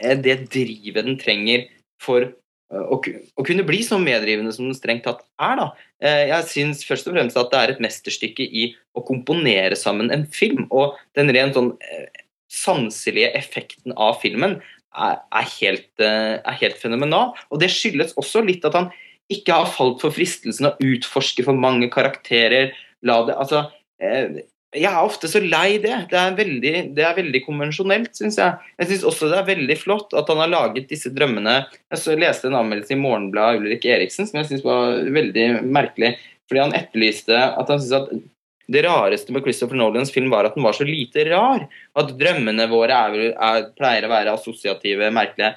eh, 0.00 0.16
det 0.16 0.48
drivet 0.50 1.04
den 1.04 1.18
trenger 1.18 1.66
for 2.00 2.22
eh, 2.22 2.32
å, 2.72 2.98
å 2.98 3.44
kunne 3.46 3.64
bli 3.68 3.82
så 3.84 3.98
medrivende 4.00 4.52
som 4.54 4.68
den 4.68 4.76
strengt 4.76 5.04
tatt 5.06 5.22
er. 5.40 5.56
da. 5.60 5.68
Eh, 6.02 6.24
Jeg 6.30 6.48
syns 6.50 6.84
først 6.88 7.08
og 7.08 7.16
fremst 7.16 7.38
at 7.38 7.50
det 7.52 7.60
er 7.60 7.72
et 7.74 7.82
mesterstykke 7.84 8.46
i 8.46 8.68
å 8.96 9.04
komponere 9.06 9.76
sammen 9.78 10.12
en 10.14 10.26
film. 10.32 10.66
Og 10.70 10.96
den 11.18 11.32
rent 11.34 11.58
sånn 11.58 11.72
eh, 11.84 12.22
sanselige 12.52 13.32
effekten 13.38 13.94
av 13.96 14.18
filmen 14.22 14.58
er, 14.92 15.20
er, 15.32 15.48
helt, 15.58 15.90
eh, 16.00 16.38
er 16.40 16.60
helt 16.60 16.80
fenomenal. 16.80 17.32
Og 17.50 17.60
det 17.62 17.72
skyldes 17.72 18.16
også 18.20 18.44
litt 18.46 18.64
at 18.68 18.76
han 18.78 18.90
ikke 19.32 19.56
har 19.62 19.70
falt 19.72 20.02
for 20.02 20.14
fristelsen 20.14 20.68
å 20.68 20.76
utforske 20.84 21.44
for 21.46 21.56
mange 21.56 21.88
karakterer. 21.92 22.72
La 23.06 23.22
det, 23.26 23.36
altså, 23.40 23.66
eh, 24.02 24.42
jeg 24.72 24.88
er 24.88 25.04
ofte 25.04 25.28
så 25.28 25.40
lei 25.44 25.76
det. 25.82 25.94
Det 26.08 26.16
er 26.16 26.36
veldig, 26.36 26.74
det 26.96 27.04
er 27.04 27.16
veldig 27.18 27.40
konvensjonelt, 27.44 28.14
syns 28.16 28.38
jeg. 28.40 28.70
Jeg 28.80 28.88
syns 28.88 29.06
også 29.10 29.28
det 29.28 29.40
er 29.42 29.48
veldig 29.50 29.76
flott 29.76 30.14
at 30.16 30.30
han 30.32 30.40
har 30.40 30.52
laget 30.52 30.88
disse 30.88 31.12
drømmene. 31.12 31.58
Jeg 31.92 32.00
så 32.00 32.16
leste 32.16 32.48
en 32.48 32.56
anmeldelse 32.62 32.96
i 32.96 33.00
Morgenbladet 33.00 33.58
av 33.58 33.60
Ulrik 33.60 33.84
Eriksen 33.84 34.28
som 34.28 34.40
jeg 34.40 34.48
syns 34.48 34.64
var 34.64 35.02
veldig 35.12 35.48
merkelig. 35.68 36.14
Fordi 36.48 36.62
han 36.64 36.76
etterlyste 36.78 37.36
at 37.36 37.72
han 37.72 37.82
syntes 37.82 37.98
at 37.98 38.30
det 38.72 38.84
rareste 38.86 39.34
med 39.34 39.44
Christopher 39.44 39.76
Nolans 39.76 40.12
film 40.14 40.30
var 40.32 40.48
at 40.48 40.56
den 40.56 40.64
var 40.64 40.76
så 40.78 40.86
lite 40.88 41.26
rar. 41.28 41.66
At 41.98 42.14
drømmene 42.16 42.68
våre 42.72 42.96
er, 42.96 43.28
er, 43.34 43.68
pleier 43.76 44.08
å 44.08 44.12
være 44.14 44.32
assosiative, 44.38 45.12
merkelige. 45.12 45.52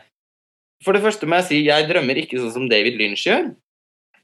For 0.83 0.91
det 0.91 1.05
første 1.05 1.29
må 1.29 1.39
jeg 1.39 1.47
si 1.47 1.61
jeg 1.69 1.87
drømmer 1.87 2.19
ikke 2.19 2.41
sånn 2.41 2.51
som 2.57 2.67
David 2.67 2.99
Lynch 2.99 3.23
gjør. 3.29 3.47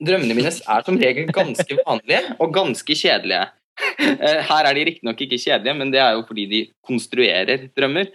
Drømmene 0.04 0.36
mine 0.36 0.52
er 0.52 0.84
som 0.84 1.00
regel 1.00 1.32
ganske 1.32 1.80
vanlige 1.86 2.36
og 2.42 2.52
ganske 2.60 2.98
kjedelige. 2.98 3.48
Eh, 4.02 4.42
Her 4.46 4.68
er 4.68 4.76
de 4.76 4.84
riktignok 4.86 5.22
ikke 5.24 5.40
kjedelige, 5.40 5.74
men 5.78 5.92
det 5.94 6.02
er 6.02 6.16
jo 6.16 6.26
fordi 6.28 6.44
de 6.50 6.60
konstruerer 6.86 7.68
drømmer. 7.78 8.10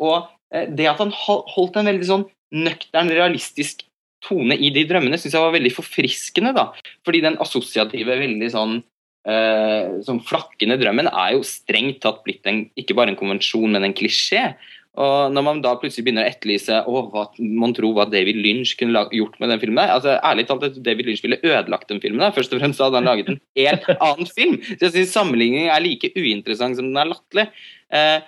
Og 0.00 0.28
eh, 0.54 0.68
det 0.68 0.86
at 0.88 1.00
han 1.02 1.12
holdt 1.12 1.78
en 1.80 1.90
veldig 1.90 2.08
sånn 2.08 2.24
nøktern, 2.56 3.12
realistisk 3.12 3.84
tone 4.24 4.56
i 4.56 4.70
de 4.74 4.84
drømmene, 4.88 5.18
syns 5.20 5.36
jeg 5.36 5.44
var 5.44 5.54
veldig 5.56 5.72
forfriskende. 5.74 6.54
da. 6.56 6.70
Fordi 7.06 7.22
den 7.24 7.38
assosiative, 7.42 8.18
veldig 8.22 8.50
sånn 8.54 8.80
sånn 9.20 10.22
flakkende 10.24 10.78
drømmen 10.80 11.10
er 11.10 11.34
jo 11.34 11.42
strengt 11.44 11.98
tatt 12.00 12.22
blitt 12.24 12.46
en, 12.48 12.62
ikke 12.80 12.94
bare 12.96 13.12
en 13.12 13.18
konvensjon, 13.18 13.68
men 13.68 13.84
en 13.84 13.92
klisjé. 13.92 14.54
Og 14.98 15.30
når 15.30 15.44
man 15.46 15.60
da 15.62 15.76
plutselig 15.78 16.02
begynner 16.08 16.26
å 16.26 16.30
etterlyse 16.32 16.80
å, 16.90 17.02
hva 17.12 17.28
man 17.38 17.72
tror 17.76 17.92
hva 17.94 18.08
David 18.10 18.40
Lynch 18.42 18.72
kunne 18.78 19.04
gjort 19.14 19.36
med 19.38 19.52
den 19.52 19.60
filmen 19.62 19.78
der, 19.78 19.92
altså 19.94 20.16
Ærlig 20.26 20.48
talt, 20.48 20.80
David 20.82 21.06
Lynch 21.06 21.22
ville 21.22 21.38
ødelagt 21.46 21.92
den 21.92 22.02
filmen. 22.02 22.22
der. 22.24 22.34
Først 22.34 22.56
og 22.56 22.62
fremst 22.62 22.82
hadde 22.82 22.98
han 22.98 23.06
laget 23.06 23.30
en 23.30 23.38
helt 23.58 23.86
annen 24.08 24.30
film. 24.30 24.58
Så 24.72 24.88
jeg 24.88 24.96
syns 24.96 25.14
sammenligningen 25.14 25.70
er 25.70 25.84
like 25.84 26.10
uinteressant 26.16 26.80
som 26.80 26.90
den 26.90 26.98
er 26.98 27.12
latterlig. 27.12 27.46
Eh, 27.94 28.18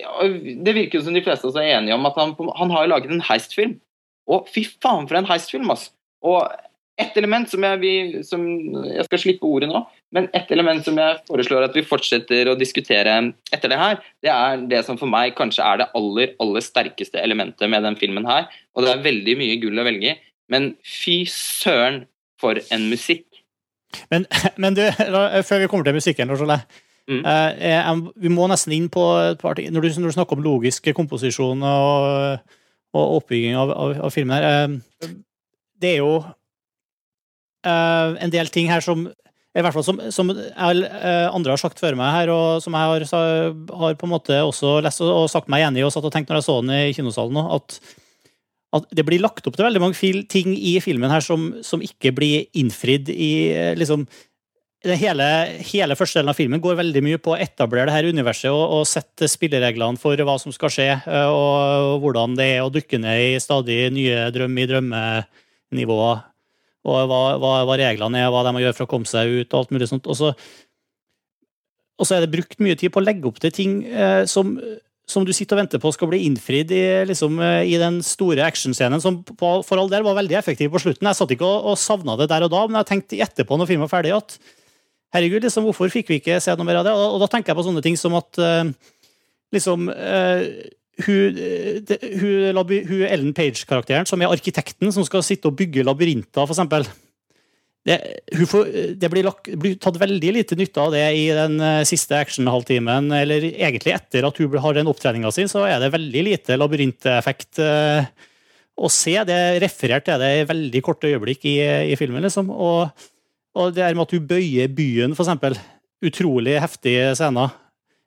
ja, 0.00 0.30
det 0.64 0.74
virker 0.78 0.98
jo 0.98 1.04
som 1.04 1.18
de 1.18 1.22
fleste 1.26 1.50
også 1.50 1.60
er 1.60 1.76
enige 1.76 1.98
om 1.98 2.08
at 2.08 2.16
han, 2.18 2.32
han 2.56 2.72
har 2.72 2.88
laget 2.88 3.12
en 3.12 3.26
heistfilm. 3.28 3.76
Og 4.28 4.48
fy 4.52 4.64
faen 4.80 5.08
for 5.10 5.20
en 5.20 5.28
heistfilm, 5.28 5.68
altså! 5.72 5.92
Og 6.24 6.40
ett 6.98 7.16
element 7.16 7.50
som 7.50 7.62
jeg, 7.62 7.78
vi, 7.82 7.92
som 8.26 8.42
jeg 8.88 9.06
skal 9.06 9.20
slippe 9.22 9.46
ordet 9.46 9.68
nå, 9.70 9.84
men 10.16 10.26
et 10.36 10.50
element 10.54 10.82
som 10.84 10.98
jeg 10.98 11.20
foreslår 11.28 11.68
at 11.68 11.76
vi 11.76 11.86
fortsetter 11.86 12.50
å 12.50 12.56
diskutere 12.58 13.14
etter 13.54 13.70
det 13.70 13.78
her, 13.78 14.00
det 14.24 14.32
er 14.34 14.64
det 14.70 14.82
som 14.86 14.98
for 15.00 15.10
meg 15.10 15.36
kanskje 15.38 15.62
er 15.62 15.82
det 15.82 15.88
aller, 15.98 16.34
aller 16.42 16.64
sterkeste 16.64 17.22
elementet 17.22 17.70
med 17.70 17.86
den 17.86 17.98
filmen 18.00 18.26
her. 18.28 18.48
Og 18.74 18.84
det 18.84 18.92
er 18.92 19.04
veldig 19.06 19.36
mye 19.38 19.60
gull 19.62 19.78
å 19.78 19.86
velge 19.86 20.10
i, 20.10 20.16
men 20.50 20.72
fy 20.82 21.20
søren 21.30 22.02
for 22.40 22.58
en 22.74 22.88
musikk. 22.90 23.26
Men, 24.10 24.26
men 24.62 24.76
du, 24.76 24.84
før 25.48 25.62
vi 25.62 25.70
kommer 25.70 25.86
til 25.88 25.98
musikken, 25.98 26.30
Lars 26.30 26.42
Ole. 26.44 26.60
Mm. 27.08 27.22
eh, 27.24 27.86
vi 28.20 28.28
må 28.28 28.44
nesten 28.50 28.74
inn 28.76 28.90
på 28.92 29.04
et 29.30 29.38
par 29.40 29.56
ting. 29.56 29.70
Når 29.72 29.86
du, 29.86 29.92
når 30.02 30.10
du 30.10 30.16
snakker 30.18 30.36
om 30.36 30.44
logisk 30.44 30.90
komposisjon 30.96 31.62
og, 31.64 32.42
og 32.92 33.14
oppbygging 33.20 33.56
av, 33.56 33.72
av, 33.72 33.94
av 34.08 34.12
filmen 34.12 34.36
her 34.36 34.48
eh, 34.50 35.14
Det 35.80 35.94
er 35.94 36.02
jo 36.02 36.18
eh, 37.66 38.18
en 38.24 38.34
del 38.34 38.52
ting 38.54 38.70
her 38.70 38.84
som 38.84 39.08
i 39.58 39.62
hvert 39.64 39.74
fall 39.74 39.86
som, 39.86 40.00
som 40.14 40.28
jeg, 40.30 40.82
eh, 40.86 41.26
andre 41.32 41.54
har 41.54 41.60
sagt 41.60 41.80
før 41.80 41.96
meg 41.98 42.12
her, 42.14 42.30
og 42.30 42.60
som 42.62 42.76
jeg 42.76 42.90
har, 42.92 43.06
har 43.80 43.96
på 43.98 44.06
en 44.06 44.12
måte 44.12 44.36
også 44.44 44.78
lest 44.84 45.02
og, 45.02 45.26
sagt 45.32 45.50
meg 45.50 45.64
enig 45.66 45.82
i 45.82 45.86
og 45.86 45.94
satt 45.94 46.06
og 46.06 46.14
tenkt 46.14 46.30
når 46.30 46.42
jeg 46.42 46.48
så 46.48 46.58
den 46.60 46.74
i 46.76 46.94
kinosalen 46.96 47.40
òg, 47.40 47.56
at, 47.56 47.78
at 48.78 48.94
det 48.94 49.06
blir 49.08 49.24
lagt 49.24 49.48
opp 49.48 49.56
til 49.58 49.66
veldig 49.66 49.82
mange 49.82 50.12
ting 50.30 50.52
i 50.54 50.76
filmen 50.84 51.10
her 51.10 51.24
som, 51.24 51.50
som 51.66 51.82
ikke 51.82 52.12
blir 52.14 52.46
innfridd 52.60 53.10
i 53.14 53.32
eh, 53.50 53.74
liksom 53.80 54.06
hele, 54.86 55.26
hele 55.72 55.96
første 55.98 56.20
delen 56.20 56.30
av 56.30 56.38
filmen 56.38 56.62
går 56.62 56.78
veldig 56.78 57.02
mye 57.02 57.18
på 57.22 57.34
å 57.34 57.40
etablere 57.40 57.88
det 57.88 57.96
her 57.96 58.12
universet 58.12 58.52
og, 58.52 58.62
og 58.76 58.86
sette 58.86 59.26
spillereglene 59.26 59.98
for 59.98 60.20
hva 60.22 60.36
som 60.38 60.54
skal 60.54 60.70
skje, 60.70 60.90
og, 61.08 61.34
og, 61.34 61.96
hvordan 62.04 62.38
det 62.38 62.52
er 62.52 62.62
å 62.62 62.70
dukke 62.70 63.00
ned 63.02 63.24
i 63.32 63.42
stadig 63.42 63.88
nye 63.96 64.28
drøm 64.34 64.54
i 64.54 64.68
drømmenivåer. 64.70 66.27
Og 66.88 67.10
hva, 67.10 67.22
hva, 67.40 67.52
hva 67.68 67.78
reglene 67.80 68.24
er, 68.24 68.32
hva 68.32 68.42
de 68.46 68.54
må 68.56 68.64
gjøre 68.64 68.76
for 68.78 68.88
å 68.88 68.90
komme 68.90 69.08
seg 69.08 69.30
ut, 69.30 69.52
og 69.52 69.60
alt 69.60 69.72
mulig 69.74 69.90
sånt. 69.90 70.08
Og 70.08 70.18
så, 70.18 70.32
og 71.98 72.08
så 72.08 72.16
er 72.16 72.24
det 72.24 72.34
brukt 72.34 72.60
mye 72.64 72.78
tid 72.78 72.94
på 72.94 73.02
å 73.02 73.06
legge 73.06 73.28
opp 73.30 73.40
til 73.42 73.54
ting 73.54 73.80
eh, 73.86 74.22
som, 74.30 74.54
som 75.08 75.24
du 75.26 75.32
sitter 75.36 75.56
og 75.56 75.62
venter 75.64 75.82
på 75.82 75.92
skal 75.94 76.10
bli 76.12 76.20
innfridd 76.28 76.72
i, 76.74 76.84
liksom, 77.08 77.40
eh, 77.44 77.62
i 77.72 77.78
den 77.80 78.00
store 78.06 78.44
actionscenen, 78.46 79.02
som 79.02 79.20
på, 79.26 79.52
for 79.66 79.80
all 79.80 79.90
del 79.92 80.06
var 80.06 80.18
veldig 80.20 80.38
effektiv 80.40 80.70
på 80.74 80.82
slutten. 80.84 81.08
Jeg 81.10 81.18
satt 81.18 81.34
ikke 81.34 81.48
og, 81.48 81.72
og 81.72 81.80
savna 81.80 82.18
det 82.20 82.28
der 82.30 82.46
og 82.46 82.54
da, 82.54 82.62
men 82.68 82.80
jeg 82.82 82.90
tenkte 82.92 83.20
etterpå 83.26 83.58
når 83.58 83.70
filmen 83.72 83.86
var 83.86 83.96
ferdig, 83.96 84.14
at 84.18 84.38
herregud, 85.16 85.46
liksom, 85.46 85.66
hvorfor 85.68 85.90
fikk 85.92 86.12
vi 86.12 86.20
ikke 86.20 86.38
se 86.44 86.54
noe 86.56 86.68
mer 86.68 86.82
av 86.82 86.88
det? 86.88 86.94
Og, 86.96 87.16
og 87.16 87.24
da 87.24 87.30
tenker 87.32 87.54
jeg 87.54 87.60
på 87.60 87.66
sånne 87.70 87.84
ting 87.84 87.98
som 88.00 88.16
at 88.18 88.40
eh, 88.44 88.72
liksom 89.56 89.88
eh, 89.94 90.44
hun, 91.06 91.36
eh, 91.38 91.80
det, 91.86 91.98
hun, 92.20 92.62
hun 92.88 93.04
Ellen 93.08 93.34
Page-karakteren, 93.36 94.08
som 94.08 94.22
er 94.22 94.32
arkitekten 94.32 94.92
som 94.94 95.06
skal 95.06 95.24
sitte 95.26 95.50
og 95.50 95.58
bygge 95.58 95.86
labyrinter, 95.86 96.48
eksempel. 96.48 96.86
Det, 97.88 97.96
får, 98.50 98.72
det 99.00 99.08
blir, 99.08 99.24
lagt, 99.24 99.48
blir 99.56 99.76
tatt 99.80 99.96
veldig 100.00 100.32
lite 100.34 100.56
nytte 100.58 100.82
av 100.82 100.90
det 100.92 101.04
i 101.16 101.28
den 101.32 101.56
eh, 101.62 101.84
siste 101.88 102.18
action-halvtimen, 102.18 103.12
eller 103.16 103.46
egentlig 103.48 103.94
etter 103.94 104.26
at 104.28 104.40
hun 104.42 104.56
har 104.60 104.76
den 104.76 104.90
opptreninga 104.90 105.30
si, 105.32 105.46
så 105.48 105.64
er 105.68 105.78
det 105.80 105.94
veldig 105.94 106.24
lite 106.26 106.58
labyrinteffekt 106.58 107.62
eh, 107.64 108.10
å 108.78 108.90
se. 108.92 109.14
Det 109.28 109.38
er 109.52 109.62
referert 109.62 110.10
er 110.10 110.20
det 110.20 110.32
i 110.34 110.48
veldig 110.50 110.82
korte 110.84 111.08
øyeblikk 111.08 111.46
i, 111.48 111.56
i 111.94 111.96
filmen, 112.00 112.26
liksom. 112.26 112.50
Og, 112.52 113.06
og 113.58 113.72
det 113.76 113.86
er 113.86 113.96
med 113.96 114.08
at 114.08 114.16
hun 114.18 114.28
bøyer 114.34 114.74
byen, 114.74 115.16
eksempel. 115.16 115.56
Utrolig 116.04 116.58
heftige 116.62 117.14
scener. 117.18 117.56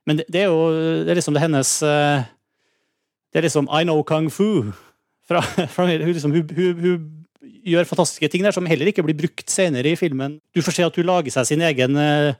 Men 0.08 0.20
det, 0.20 0.28
det 0.32 0.44
er 0.44 0.52
jo 0.52 0.62
det 1.04 1.12
er 1.12 1.18
liksom 1.18 1.36
hennes 1.40 1.74
eh, 1.86 2.30
Det 3.32 3.40
er 3.40 3.48
liksom 3.48 3.68
I 3.72 3.84
know 3.86 4.02
kung 4.04 4.28
fu. 4.30 4.70
Fra, 5.28 5.40
fra, 5.74 5.86
hun, 5.86 6.12
liksom, 6.12 6.34
hun, 6.34 6.48
hun, 6.56 6.80
hun 6.82 7.52
gjør 7.66 7.88
fantastiske 7.88 8.28
ting 8.30 8.44
der 8.44 8.54
som 8.54 8.66
heller 8.68 8.90
ikke 8.90 9.04
blir 9.06 9.18
brukt 9.18 9.50
senere 9.50 9.92
i 9.92 9.98
filmen. 9.98 10.36
Du 10.54 10.62
får 10.64 10.76
se 10.76 10.86
at 10.86 10.98
hun 10.98 11.08
lager 11.08 11.34
seg 11.34 11.48
sin 11.48 11.64
egen 11.64 11.98
eh, 11.98 12.38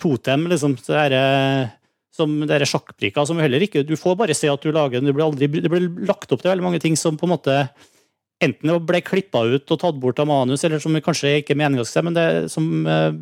totem, 0.00 0.48
liksom. 0.50 0.76
Det 0.80 1.00
er, 1.06 1.16
eh, 1.18 1.72
som 2.14 2.34
det 2.42 2.56
er 2.56 2.66
sjakkbrikker 2.68 3.26
som 3.26 3.40
heller 3.42 3.64
ikke 3.66 3.82
Du 3.86 3.96
får 3.98 4.14
bare 4.20 4.36
se 4.36 4.50
at 4.50 4.62
du 4.62 4.70
lager 4.74 4.98
den. 5.00 5.10
Det 5.10 5.16
blir, 5.16 5.26
aldri, 5.26 5.48
det 5.48 5.70
blir 5.70 5.88
lagt 6.08 6.32
opp 6.32 6.42
til 6.42 6.52
veldig 6.52 6.66
mange 6.66 6.82
ting 6.82 6.98
som 6.98 7.18
på 7.20 7.28
en 7.28 7.34
måte 7.34 7.58
enten 8.42 8.74
ble 8.84 9.00
klippa 9.04 9.44
ut 9.46 9.70
og 9.70 9.80
tatt 9.80 10.00
bort 10.02 10.18
av 10.20 10.28
manus, 10.28 10.64
eller 10.66 10.82
som 10.82 10.96
kanskje 11.00 11.38
ikke 11.40 11.54
er 11.54 11.60
meninga 11.62 11.84
skal 11.86 12.04
men 12.04 12.16
det 12.16 12.26
som 12.52 12.66
eh, 12.90 13.14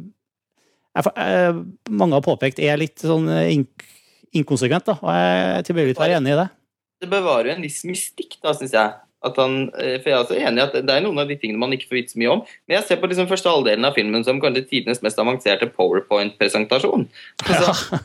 jeg, 0.96 1.60
mange 1.92 2.16
har 2.16 2.24
påpekt 2.24 2.58
er 2.60 2.80
litt 2.80 3.00
sånn 3.00 3.28
ink, 3.46 3.84
inkonsekvent, 4.36 4.88
da. 4.88 4.96
Og 5.00 5.14
jeg 5.14 5.38
er 5.44 5.68
tilbøyelig 5.68 5.94
til 5.94 6.02
å 6.02 6.04
være 6.04 6.18
enig 6.18 6.34
i 6.34 6.40
det. 6.42 6.48
Det 7.02 7.10
bevarer 7.10 7.50
jo 7.50 7.56
en 7.56 7.64
viss 7.64 7.80
mystikk, 7.88 8.38
da, 8.42 8.54
syns 8.54 8.76
jeg. 8.76 8.94
At 9.22 9.38
han, 9.38 9.68
eh, 9.78 9.98
for 10.02 10.10
jeg 10.10 10.16
er 10.16 10.22
også 10.24 10.38
enig 10.38 10.58
i 10.58 10.64
at 10.64 10.72
Det 10.74 10.94
er 10.94 11.02
noen 11.04 11.20
av 11.22 11.28
de 11.30 11.36
tingene 11.38 11.60
man 11.62 11.74
ikke 11.74 11.90
får 11.90 11.98
vite 11.98 12.14
så 12.14 12.22
mye 12.22 12.32
om. 12.36 12.40
Men 12.66 12.78
jeg 12.78 12.86
ser 12.88 13.00
på 13.02 13.10
liksom 13.10 13.28
første 13.30 13.50
halvdelen 13.50 13.86
av 13.86 13.94
filmen 13.98 14.24
som 14.26 14.40
kanskje 14.42 14.64
tidenes 14.70 15.02
mest 15.02 15.20
avanserte 15.22 15.70
powerpoint-presentasjon. 15.76 17.06
Altså, 17.46 18.00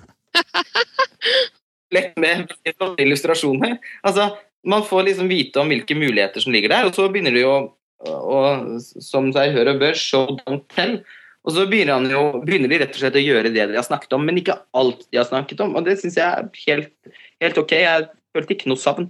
lett 1.98 2.18
med 2.22 2.54
illustrasjoner. 3.02 3.78
Altså, 4.06 4.32
man 4.68 4.86
får 4.86 5.08
liksom 5.10 5.30
vite 5.32 5.62
om 5.62 5.70
hvilke 5.72 5.98
muligheter 5.98 6.44
som 6.44 6.54
ligger 6.54 6.74
der, 6.74 6.90
og 6.90 6.98
så 6.98 7.08
begynner 7.10 7.34
det 7.38 7.46
jo 7.46 7.56
å, 8.06 8.42
som 9.02 9.32
seg 9.34 9.56
hør 9.56 9.74
og 9.74 9.82
bør, 9.82 9.98
show 9.98 10.36
don't 10.44 10.66
tell. 10.74 11.00
Og 11.48 11.56
så 11.56 11.64
begynner, 11.70 11.96
han 11.96 12.12
jo, 12.12 12.42
begynner 12.44 12.70
de 12.72 12.82
rett 12.82 12.94
og 12.94 13.00
slett 13.00 13.18
å 13.18 13.24
gjøre 13.24 13.54
det 13.56 13.70
de 13.70 13.78
har 13.80 13.86
snakket 13.88 14.18
om, 14.18 14.26
men 14.28 14.42
ikke 14.42 14.58
alt 14.76 15.06
de 15.08 15.22
har 15.22 15.30
snakket 15.30 15.64
om. 15.64 15.78
Og 15.80 15.86
det 15.88 15.96
syns 16.02 16.18
jeg 16.20 16.28
er 16.28 16.50
helt, 16.66 16.94
helt 17.40 17.62
ok. 17.62 17.74
Jeg 17.80 18.10
følte 18.38 18.56
ikke 18.56 18.70
noe 18.72 18.82
savn. 18.82 19.10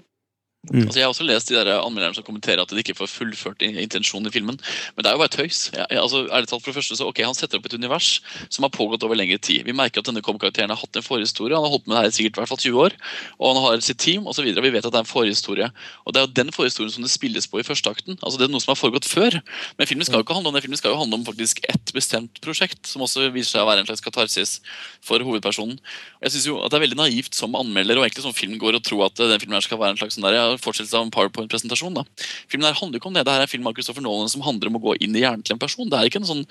Altså, 0.74 1.00
jeg 1.00 1.06
har 1.06 1.14
også 1.14 1.28
lest 1.28 1.50
de 1.50 1.56
der 1.56 1.70
anmelderne 1.80 2.18
som 2.18 2.26
kommenterer 2.28 2.62
at 2.64 2.72
de 2.72 2.82
ikke 2.82 2.96
får 2.98 3.10
fullført 3.12 3.64
intensjonen 3.64 4.28
i 4.28 4.34
filmen. 4.34 4.58
Men 4.96 5.06
det 5.06 5.10
er 5.10 5.16
jo 5.16 5.22
bare 5.22 5.34
tøys. 5.34 5.60
Jeg, 5.74 5.88
altså, 5.96 6.26
ærlig 6.28 6.50
talt 6.52 6.64
for 6.64 6.72
det 6.72 6.78
første 6.80 6.98
så, 7.00 7.08
ok, 7.08 7.22
Han 7.28 7.38
setter 7.38 7.60
opp 7.60 7.70
et 7.70 7.78
univers 7.78 8.10
som 8.50 8.66
har 8.68 8.74
pågått 8.74 9.04
over 9.08 9.16
lengre 9.20 9.40
tid. 9.40 9.64
Vi 9.68 9.76
merker 9.76 10.04
at 10.04 10.10
denne 10.10 10.24
karakteren 10.26 10.74
har 10.74 10.80
hatt 10.80 11.00
en 11.00 11.06
forhistorie. 11.06 11.56
Han 11.56 11.64
har 11.64 11.74
holdt 11.76 11.88
med 11.88 11.96
det 11.96 12.02
her 12.04 12.12
i 12.12 12.18
sikkert 12.18 12.42
hvert 12.42 12.52
fall 12.52 12.62
20 12.62 12.82
år. 12.84 12.98
Og 13.40 13.54
han 13.54 13.64
har 13.64 13.86
sitt 13.86 14.02
team 14.04 14.28
osv. 14.28 14.48
Vi 14.48 14.74
vet 14.74 14.84
at 14.84 14.92
det 14.92 15.00
er 15.00 15.06
en 15.06 15.10
forhistorie. 15.10 15.70
Og 16.06 16.14
det 16.14 16.22
er 16.22 16.28
jo 16.28 16.34
den 16.42 16.52
forhistorien 16.56 16.94
som 16.94 17.06
det 17.06 17.14
spilles 17.14 17.48
på 17.48 17.62
i 17.62 17.68
første 17.68 17.92
akten. 17.92 18.20
Altså 18.22 18.42
Det 18.42 18.48
er 18.48 18.54
noe 18.54 18.64
som 18.64 18.74
har 18.74 18.82
foregått 18.82 19.08
før. 19.08 19.40
Men 19.80 19.90
filmen 19.90 20.08
skal 20.08 20.20
jo 20.20 20.28
ikke 20.28 20.38
handle 20.38 20.52
om 20.52 20.58
det. 20.58 20.66
Filmen 20.68 20.82
skal 20.82 20.94
jo 20.94 21.00
handle 21.00 21.22
om 21.22 21.26
faktisk 21.28 21.64
ett 21.70 21.94
bestemt 21.96 22.42
prosjekt, 22.44 22.84
som 22.90 23.06
også 23.06 23.30
viser 23.32 23.58
seg 23.58 23.64
å 23.66 23.70
være 23.70 23.86
en 23.86 23.90
slags 23.90 24.04
katarsis 24.04 24.58
for 25.06 25.24
hovedpersonen. 25.24 25.80
Jeg 26.24 26.36
syns 26.36 26.50
jo 26.50 26.60
at 26.64 26.72
Det 26.72 26.80
er 26.80 26.86
veldig 26.88 27.00
naivt 27.00 27.38
som 27.38 27.56
anmelder 27.58 27.98
og 27.98 28.06
egentlig 28.06 28.26
som 28.26 28.36
film 28.36 28.58
går 28.60 28.78
og 28.78 28.84
tro 28.86 29.00
at 29.06 29.16
den 29.18 29.40
filmen 29.40 29.58
her 29.58 29.66
skal 29.66 29.80
være 29.80 29.96
en 29.96 30.02
slags 30.02 30.18
sånn 30.18 30.26
der, 30.28 30.38
ja, 30.38 30.57
fortsettelse 30.64 30.98
av 30.98 31.06
en 31.08 31.14
powerpoint-presentasjon. 31.14 32.00
da. 32.00 32.04
Filmen 32.52 32.68
her 32.70 32.80
handler 32.80 33.02
ikke 33.02 33.12
om 33.12 33.18
det. 33.18 33.26
Det 33.28 33.36
her 33.36 33.44
er 33.44 33.50
en 33.50 33.54
film 33.54 33.70
av 33.70 33.78
Christopher 33.78 34.06
Nolan 34.06 34.32
som 34.32 34.46
handler 34.46 34.72
om 34.72 34.80
å 34.80 34.84
gå 34.88 34.98
inn 35.02 35.16
i 35.16 35.24
hjernen 35.24 35.46
til 35.46 35.56
en 35.56 35.64
person. 35.64 35.90
Det 35.90 36.00
er 36.00 36.10
ikke 36.10 36.22
en 36.24 36.30
sånn, 36.32 36.44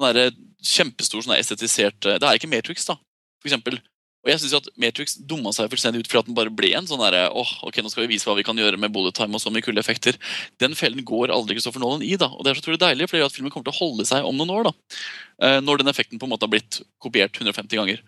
der, 0.00 0.32
kjempestor 0.60 1.24
sånn 1.24 1.38
estetisert 1.38 1.96
Det 2.04 2.20
er 2.20 2.36
ikke 2.36 2.50
Matrix, 2.50 2.84
da, 2.88 2.98
for 3.40 3.48
eksempel. 3.48 3.80
Og 4.20 4.28
jeg 4.28 4.40
synes 4.42 4.52
jo 4.52 4.58
at 4.60 4.68
Matrix 4.80 5.14
dumma 5.16 5.52
seg 5.56 5.70
fullstendig 5.72 6.02
ut 6.02 6.08
fordi 6.10 6.20
at 6.20 6.26
den 6.28 6.36
bare 6.36 6.52
ble 6.52 6.74
en 6.76 6.88
sånn 6.88 7.00
derre 7.00 7.30
åh, 7.32 7.52
ok, 7.64 7.78
nå 7.80 7.88
skal 7.88 8.04
vi 8.04 8.10
vise 8.12 8.28
hva 8.28 8.34
vi 8.36 8.44
kan 8.44 8.58
gjøre 8.58 8.76
med 8.80 8.92
bullet 8.92 9.16
time 9.16 9.38
og 9.38 9.40
så 9.40 9.52
mye 9.52 9.64
kule 9.64 9.80
effekter. 9.80 10.18
Den 10.60 10.76
fellen 10.76 11.00
går 11.08 11.32
aldri 11.32 11.56
Christopher 11.56 11.80
Nolan 11.80 12.04
i, 12.04 12.12
da. 12.20 12.28
Og 12.28 12.44
det 12.44 12.52
er 12.52 12.58
så 12.58 12.66
utrolig 12.66 12.82
deilig, 12.82 13.08
for 13.08 13.16
det 13.16 13.22
gjør 13.22 13.32
at 13.32 13.38
filmen 13.38 13.54
kommer 13.54 13.70
til 13.70 13.76
å 13.78 13.80
holde 13.80 14.06
seg 14.10 14.28
om 14.28 14.36
noen 14.36 14.52
år. 14.58 14.68
da. 14.68 15.00
Eh, 15.40 15.56
Når 15.64 15.80
den 15.80 15.92
effekten 15.94 16.20
på 16.20 16.28
en 16.28 16.34
måte 16.34 16.44
har 16.44 16.52
blitt 16.52 16.82
kopiert 17.00 17.40
150 17.40 17.80
ganger. 17.80 18.04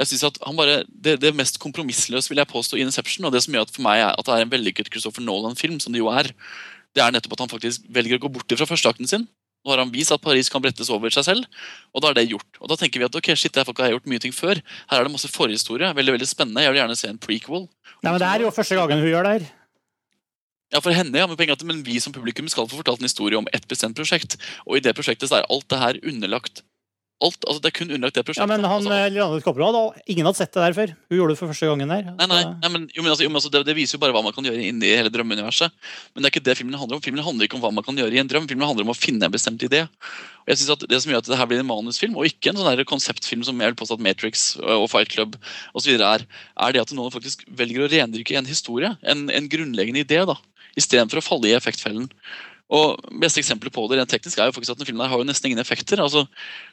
Jeg 0.00 0.08
synes 0.08 0.24
at 0.30 0.38
han 0.46 0.56
bare, 0.56 0.82
det, 0.88 1.18
det 1.20 1.34
mest 1.36 1.58
kompromissløse 1.60 2.32
vil 2.32 2.40
jeg 2.40 2.48
påstå 2.48 2.78
i 2.78 2.84
Inception, 2.86 3.26
og 3.28 3.34
det 3.34 3.42
som 3.44 3.52
gjør 3.52 3.66
at 3.66 3.74
for 3.74 3.84
meg 3.84 4.00
er 4.00 4.14
at 4.16 4.24
det 4.28 4.34
er 4.34 4.46
en 4.46 4.52
vellykket 4.54 4.88
Christopher 4.88 5.24
Nolan-film, 5.24 5.78
som 5.84 5.92
det 5.92 6.00
jo 6.00 6.08
er, 6.12 6.32
det 6.96 7.04
er 7.04 7.12
nettopp 7.12 7.36
at 7.36 7.44
han 7.44 7.52
faktisk 7.52 7.84
velger 7.92 8.16
å 8.16 8.24
gå 8.24 8.32
bort 8.32 8.56
fra 8.56 8.68
førsteakten 8.68 9.08
sin. 9.08 9.28
Nå 9.62 9.70
har 9.70 9.78
han 9.84 9.92
vist 9.94 10.10
at 10.10 10.22
Paris 10.22 10.48
kan 10.50 10.62
brettes 10.62 10.90
over 10.90 11.12
seg 11.14 11.26
selv, 11.28 11.62
og 11.94 12.02
da 12.02 12.10
er 12.10 12.18
det 12.18 12.30
gjort. 12.32 12.48
Og 12.58 12.70
da 12.72 12.76
tenker 12.78 12.98
vi 12.98 13.06
at 13.06 13.18
ok, 13.18 13.30
shit, 13.38 13.60
folka 13.68 13.84
har 13.86 13.94
gjort 13.94 14.08
mye 14.10 14.22
ting 14.22 14.34
før. 14.34 14.58
Her 14.90 15.02
er 15.02 15.06
det 15.06 15.14
masse 15.14 15.30
forhistorie. 15.30 15.92
Veldig 15.94 16.16
veldig 16.16 16.28
spennende. 16.28 16.64
Jeg 16.64 16.74
vil 16.74 16.80
gjerne 16.82 16.98
se 16.98 17.10
en 17.12 17.20
prequel. 17.22 17.68
Nei, 18.02 18.10
men 18.10 18.18
Det 18.18 18.30
er 18.30 18.42
jo 18.42 18.50
første 18.56 18.78
gangen 18.80 19.04
hun 19.04 19.12
gjør 19.12 19.28
det 19.28 19.34
her. 19.36 19.46
Ja, 20.72 20.80
for 20.80 20.96
henne, 20.96 21.20
ja, 21.20 21.28
men 21.68 21.84
vi 21.84 22.00
som 22.00 22.14
publikum 22.16 22.48
skal 22.50 22.66
få 22.66 22.80
fortalt 22.80 23.02
en 23.02 23.06
historie 23.06 23.38
om 23.38 23.46
ett 23.52 23.68
bestemt 23.68 23.94
prosjekt. 23.94 24.38
Og 24.66 24.80
i 24.80 24.82
det 24.82 24.96
prosjektet 24.96 25.30
så 25.30 25.38
er 25.38 25.48
alt 25.52 25.68
det 25.70 25.78
her 25.78 26.00
underlagt 26.02 26.64
alt, 27.26 27.46
altså 27.46 27.62
Det 27.62 27.70
er 27.70 27.76
kun 27.78 27.92
underlagt 27.92 28.18
det 28.18 28.24
prosjektet. 28.26 28.44
Ja, 28.44 28.50
men 28.50 28.66
han, 28.66 28.86
altså, 28.86 28.92
eh, 28.96 29.14
kopper 29.14 29.38
DiCaprio 29.38 29.68
hadde 29.70 30.02
ingen 30.14 30.28
hadde 30.28 30.40
sett 30.40 30.52
det 30.52 30.64
der 30.64 30.76
før. 30.76 30.94
Hun 31.08 31.18
gjorde 31.18 31.34
det 31.34 31.40
for 31.40 31.52
første 31.52 31.70
gangen 31.70 31.94
der. 31.94 32.10
Nei, 32.10 32.28
nei, 32.30 32.42
nei 32.64 32.72
men, 32.74 32.88
jo, 32.92 33.04
men, 33.04 33.12
altså, 33.14 33.26
jo, 33.26 33.30
men 33.32 33.40
altså, 33.40 33.52
det, 33.54 33.64
det 33.68 33.76
viser 33.78 33.96
jo 33.98 34.02
bare 34.02 34.16
hva 34.16 34.24
man 34.26 34.34
kan 34.36 34.48
gjøre 34.48 34.66
inni 34.66 34.92
hele 34.92 35.12
drømmeuniverset. 35.14 35.74
Men 36.12 36.24
det 36.24 36.28
er 36.28 36.34
ikke 36.34 36.44
det 36.50 36.58
filmen 36.60 36.78
handler 36.80 36.98
om. 36.98 37.04
Filmen 37.04 37.26
handler 37.26 37.48
ikke 37.48 37.58
om 37.58 37.64
hva 37.64 37.72
man 37.74 37.86
kan 37.86 37.98
gjøre 38.02 38.18
i 38.18 38.22
en 38.22 38.30
drøm. 38.30 38.48
Filmen 38.50 38.68
handler 38.68 38.88
om 38.88 38.94
å 38.94 38.98
finne 38.98 39.28
en 39.28 39.34
bestemt 39.34 39.62
idé. 39.66 39.84
Og 40.42 40.50
jeg 40.50 40.60
synes 40.60 40.74
at 40.74 40.86
Det 40.90 41.02
som 41.02 41.12
gjør 41.12 41.22
at 41.22 41.30
det 41.30 41.38
her 41.38 41.50
blir 41.50 41.62
en 41.62 41.68
manusfilm, 41.68 42.16
og 42.18 42.26
ikke 42.26 42.50
en 42.50 42.58
sånn 42.58 42.84
konseptfilm 42.88 43.44
som 43.46 43.60
jeg 43.62 43.72
vil 43.72 43.78
påstå 43.78 43.98
at 43.98 44.04
Matrix 44.04 44.46
og 44.58 44.88
Fight 44.90 45.12
Club 45.12 45.38
videre 45.82 46.16
er, 46.18 46.24
er 46.66 46.74
det 46.74 46.82
at 46.82 46.94
noen 46.96 47.12
faktisk 47.14 47.44
velger 47.58 47.84
å 47.84 47.90
rendyrke 47.90 48.36
en 48.38 48.48
historie, 48.48 48.90
en, 49.02 49.28
en 49.30 49.48
grunnleggende 49.50 50.02
idé, 50.02 50.22
da, 50.28 50.36
istedenfor 50.78 51.20
å 51.20 51.24
falle 51.24 51.50
i 51.50 51.56
effektfellen. 51.56 52.08
Og 52.72 53.02
Beste 53.20 53.42
eksempelet 53.42 53.74
på 53.74 53.84
det 53.90 53.98
rent 54.00 54.10
teknisk 54.10 54.40
er 54.40 54.48
jo 54.48 54.54
faktisk 54.56 54.72
at 54.74 54.80
den 54.80 54.88
filmen 54.88 55.04
her 55.04 55.12
har 55.12 55.20
jo 55.20 55.26
nesten 55.28 55.50
ingen 55.50 55.60
effekter. 55.60 56.00
altså 56.00 56.24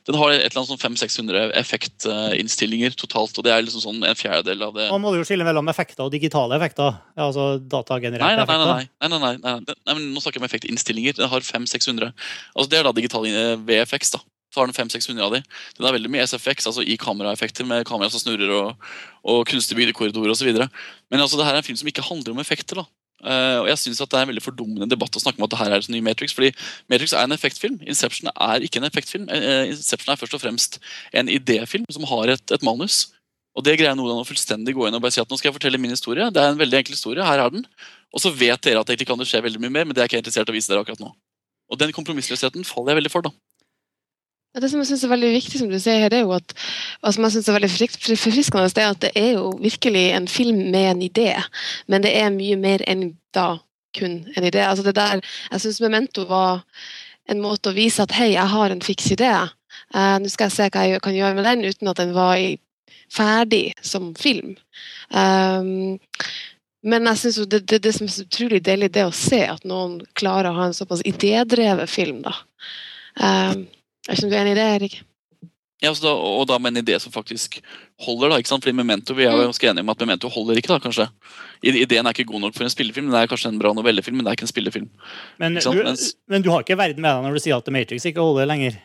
Den 0.07 0.15
har 0.15 0.31
et 0.31 0.45
eller 0.47 0.61
annet 0.61 0.71
sånn 0.71 0.81
500-600 0.81 1.51
effektinnstillinger 1.59 2.95
totalt, 2.97 3.35
og 3.37 3.45
det 3.45 3.51
er 3.53 3.65
liksom 3.65 3.83
sånn 3.83 4.07
en 4.07 4.17
fjerdedel 4.17 4.63
av 4.69 4.73
det 4.77 4.87
Man 4.93 5.03
må 5.03 5.13
jo 5.17 5.27
skille 5.27 5.47
mellom 5.47 5.67
effekter 5.71 6.05
og 6.05 6.13
digitale 6.15 6.55
effekter. 6.55 6.97
Altså 7.19 7.51
datagenererte 7.59 8.45
effekter. 8.45 8.65
nei, 8.65 8.87
nei, 9.11 9.11
nei, 9.11 9.11
nei, 9.11 9.19
nei, 9.19 9.35
nei, 9.43 9.55
nei, 9.59 9.93
men 9.93 10.09
Nå 10.13 10.23
snakker 10.23 10.39
jeg 10.39 10.45
om 10.45 10.49
effektinnstillinger. 10.49 11.19
Den 11.19 11.31
har 11.31 11.45
500-600. 11.45 12.13
Altså, 12.55 12.69
det 12.71 12.79
er 12.79 12.87
da 12.87 12.95
digital 12.95 13.27
eh, 13.29 13.55
VFX. 13.67 14.15
da. 14.15 14.23
Så 14.49 14.61
har 14.61 14.69
den 14.71 14.73
500-600 14.73 15.21
av 15.21 15.35
de. 15.35 15.43
Den 15.77 15.85
har 15.85 15.93
veldig 15.93 16.09
mye 16.09 16.25
SFX, 16.25 16.65
altså 16.71 16.81
i 16.81 16.95
kameraeffekter 16.97 17.67
med 17.69 17.85
kamera 17.85 18.09
som 18.09 18.23
snurrer 18.23 18.49
og, 18.55 18.87
og 19.29 19.43
kunstig 19.51 19.77
bygde 19.77 19.93
korridorer 19.93 20.33
osv. 20.33 20.49
Men 20.49 21.21
altså, 21.21 21.37
det 21.37 21.45
her 21.45 21.53
er 21.53 21.61
en 21.61 21.67
film 21.67 21.77
som 21.77 21.91
ikke 21.91 22.07
handler 22.07 22.33
om 22.33 22.41
effekter. 22.41 22.81
da. 22.81 22.87
Eh, 23.19 23.57
og 23.59 23.67
jeg 23.67 23.81
synes 23.81 24.01
at 24.01 24.11
det 24.11 24.17
er 24.19 24.25
en 24.25 24.31
veldig 24.31 24.43
fordummende 24.45 24.87
debatt 24.89 25.15
å 25.15 25.21
snakke 25.21 25.41
om 25.41 25.47
at 25.47 25.53
det 25.53 25.59
her 25.59 25.75
er 25.75 25.83
en 25.83 25.95
ny 25.95 26.01
Matrix. 26.05 26.33
fordi 26.35 26.53
Matrix 26.91 27.13
er 27.13 27.27
en 27.27 27.35
effektfilm. 27.35 27.79
Inception 27.83 28.31
er 28.31 28.65
ikke 28.65 28.79
en 28.79 28.87
effektfilm. 28.87 29.29
Uh, 29.29 29.69
Inception 29.73 30.13
er 30.13 30.19
først 30.19 30.35
og 30.37 30.43
fremst 30.43 30.79
en 31.11 31.31
idéfilm 31.31 31.87
som 31.91 32.07
har 32.07 32.35
et, 32.35 32.51
et 32.51 32.63
manus. 32.63 33.09
Og 33.57 33.65
det 33.65 33.75
greier 33.79 33.97
Nolan 33.97 34.21
å 34.21 34.27
fullstendig 34.27 34.75
gå 34.77 34.85
inn 34.87 34.95
og 34.95 35.01
bare 35.03 35.11
si 35.11 35.19
at 35.19 35.29
nå 35.29 35.35
skal 35.39 35.49
jeg 35.49 35.57
fortelle 35.57 35.81
min 35.81 35.91
historie. 35.91 36.29
Det 36.31 36.39
er 36.39 36.53
en 36.53 36.59
veldig 36.61 36.79
enkel 36.79 36.95
historie. 36.95 37.25
Her 37.25 37.43
er 37.43 37.51
den. 37.51 37.65
Og 38.13 38.23
så 38.23 38.31
vet 38.31 38.61
dere 38.63 38.79
at 38.81 38.87
det 38.87 38.95
ikke 38.95 39.11
kan 39.11 39.27
skje 39.27 39.43
veldig 39.43 39.61
mye 39.65 39.73
mer, 39.73 39.89
men 39.89 39.97
det 39.97 40.03
er 40.03 40.09
ikke 40.09 40.21
interessert 40.21 40.49
å 40.49 40.55
vise 40.55 40.71
dere 40.71 40.85
akkurat 40.85 41.01
nå. 41.03 41.11
Og 41.69 41.77
den 41.81 41.91
kompromissløsheten 41.93 42.65
faller 42.65 42.93
jeg 42.93 43.01
veldig 43.01 43.11
for, 43.13 43.25
da. 43.25 43.33
Det 44.59 44.69
som 44.71 44.81
jeg 44.81 44.89
synes 44.91 45.03
er 45.05 45.13
veldig 45.13 45.31
viktig, 45.35 45.59
som 45.61 45.71
du 45.71 45.77
sier 45.79 46.03
her, 46.03 46.13
er 46.13 46.23
jo 46.25 46.35
at, 46.35 46.53
og 47.01 47.15
som 47.15 47.25
jeg 47.25 47.35
synes 47.35 47.49
er 47.49 47.57
veldig 47.57 47.71
forfriskende, 48.19 48.69
det 48.75 48.83
er 48.83 48.93
at 48.93 49.01
det 49.03 49.11
er 49.15 49.31
jo 49.37 49.49
virkelig 49.61 50.05
en 50.15 50.27
film 50.27 50.63
med 50.73 50.91
en 50.91 51.03
idé, 51.05 51.29
men 51.87 52.05
det 52.05 52.15
er 52.17 52.33
mye 52.35 52.57
mer 52.59 52.83
enn 52.89 53.11
da 53.35 53.59
kun 53.97 54.21
en 54.35 54.45
idé. 54.45 54.63
Altså 54.65 54.85
det 54.85 54.95
der, 54.95 55.21
jeg 55.51 55.61
syns 55.61 55.81
Memento 55.81 56.25
var 56.29 56.63
en 57.29 57.41
måte 57.41 57.71
å 57.71 57.77
vise 57.77 58.03
at 58.03 58.13
hei, 58.17 58.33
jeg 58.33 58.53
har 58.53 58.73
en 58.73 58.83
fiks 58.85 59.11
idé. 59.15 59.31
Uh, 59.93 60.17
Nå 60.21 60.29
skal 60.29 60.49
jeg 60.49 60.55
se 60.55 60.69
hva 60.73 60.85
jeg 60.85 61.01
kan 61.05 61.15
gjøre 61.15 61.37
med 61.37 61.47
den, 61.47 61.65
uten 61.65 61.89
at 61.91 62.01
den 62.01 62.13
var 62.17 62.37
i, 62.37 62.57
ferdig 63.09 63.73
som 63.81 64.13
film. 64.17 64.55
Um, 65.09 65.97
men 66.85 67.09
jeg 67.09 67.21
synes 67.23 67.49
det, 67.51 67.63
det, 67.67 67.81
det 67.83 67.93
som 67.95 68.05
er 68.05 68.13
så 68.13 68.25
utrolig 68.27 68.61
deilig, 68.65 68.91
det 68.95 69.07
å 69.07 69.15
se 69.15 69.41
at 69.49 69.65
noen 69.67 69.99
klarer 70.19 70.51
å 70.51 70.59
ha 70.59 70.69
en 70.69 70.77
såpass 70.77 71.03
idédrevet 71.07 71.89
film. 71.89 72.21
da. 72.25 72.35
Um, 73.19 73.65
jeg 74.09 74.17
vet 74.17 74.23
ikke 74.25 74.29
du 74.33 74.35
er 74.35 74.41
enig 74.43 74.51
i 74.57 74.59
det, 74.59 74.67
Erik? 74.79 74.99
Ja, 75.79 75.93
da, 75.95 76.11
og 76.11 76.41
da 76.49 76.57
med 76.59 76.75
en 76.75 76.81
idé 76.83 76.97
som 76.99 77.11
faktisk 77.13 77.61
holder. 78.03 78.33
da, 78.33 78.39
ikke 78.41 78.49
sant? 78.51 78.65
Fordi 78.65 78.75
Memento, 78.75 79.13
Vi 79.15 79.23
er 79.23 79.31
jo 79.31 79.45
ganske 79.47 79.63
enige 79.69 79.85
om 79.85 79.89
at 79.93 80.01
Memento 80.03 80.27
holder 80.27 80.57
ikke, 80.59 80.67
da, 80.73 80.79
kanskje. 80.83 81.05
Ideen 81.63 82.05
er 82.05 82.11
ikke 82.11 82.25
god 82.27 82.41
nok 82.41 82.55
for 82.57 82.67
en 82.67 82.73
spillefilm. 82.73 83.07
Det 83.13 83.15
er 83.21 83.27
kanskje 83.31 83.47
en 83.53 83.59
bra 83.61 83.71
novellefilm, 83.73 84.17
men 84.19 84.25
det 84.27 84.33
er 84.33 84.35
ikke 84.35 84.47
en 84.49 84.51
spillefilm. 84.51 84.89
Men 85.39 85.55
Ikke 85.55 85.63
sant? 85.63 85.77
du, 85.79 85.83
Mens- 85.87 86.15
men 86.27 86.41
du 86.43 86.49
har 86.51 86.65
ikke 86.65 86.75
verden 86.75 86.99
med 87.01 87.07
deg 87.15 87.23
når 87.23 87.33
du 87.33 87.39
sier 87.39 87.55
at 87.55 87.63
The 87.63 87.71
Matrix 87.71 88.03
ikke 88.05 88.19
holder 88.19 88.45
lenger. 88.51 88.75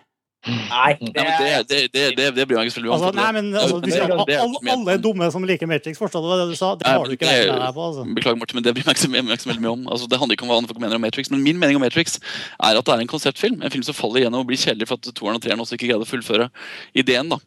Nei, 0.45 0.93
Nei, 1.01 1.63
det, 1.65 1.69
det, 1.69 1.79
det, 1.95 2.03
det, 2.17 2.35
det 2.37 2.45
ikke 2.45 2.73
så 2.75 2.81
veldig 2.81 2.91
om. 2.93 2.97
Altså, 2.99 3.13
nei, 3.17 3.29
men 3.33 3.47
altså, 3.57 3.79
du 3.81 3.87
det- 3.89 3.97
det 4.29 4.37
alle, 4.37 4.73
alle 4.75 4.93
er 4.93 4.99
dumme 5.01 5.31
som 5.33 5.45
liker 5.49 5.67
Matrix, 5.71 5.97
forstår 5.97 6.21
du 6.21 6.29
hva 6.29 6.37
det 6.43 6.49
du 6.53 6.57
sa? 6.59 6.75
Det 6.77 6.87
har 6.87 7.05
du 7.05 7.15
ikke 7.17 7.25
det- 7.25 7.47
deg 7.49 7.75
på. 7.75 7.87
altså. 7.89 8.05
Beklager, 8.19 8.39
Martin, 8.39 8.57
men 8.61 8.65
det 8.67 8.75
bryr 8.77 8.85
meg 8.85 8.97
ikke 8.97 9.09
meg 9.15 9.25
ikke 9.25 9.45
så 9.47 9.51
veldig 9.53 9.65
mye 9.65 9.73
om. 9.73 9.87
Altså, 9.89 10.09
det 10.09 10.19
handler 10.21 10.37
ikke 10.37 10.45
om 10.45 10.53
hva 10.53 10.61
folk 10.69 10.81
mener 10.85 11.01
om 11.01 11.01
Matrix, 11.07 11.31
men 11.31 11.43
min 11.43 11.59
mening 11.59 11.77
om 11.77 11.83
Matrix 11.87 12.19
er 12.61 12.77
at 12.77 12.85
det 12.85 12.93
er 12.95 13.01
en 13.07 13.13
konseptfilm. 13.15 13.63
En 13.65 13.71
film 13.73 13.83
som 13.83 13.95
faller 13.97 14.21
igjennom 14.25 14.45
og 14.45 14.47
blir 14.53 14.61
kjedelig 14.61 14.89
for 14.89 15.01
at 15.01 15.15
toeren 15.17 15.37
og 15.41 15.43
treeren 15.43 15.61
også 15.65 15.79
ikke 15.79 15.89
greide 15.89 16.05
å 16.05 16.13
fullføre 16.13 16.51
ideen. 16.95 17.29
da. 17.33 17.39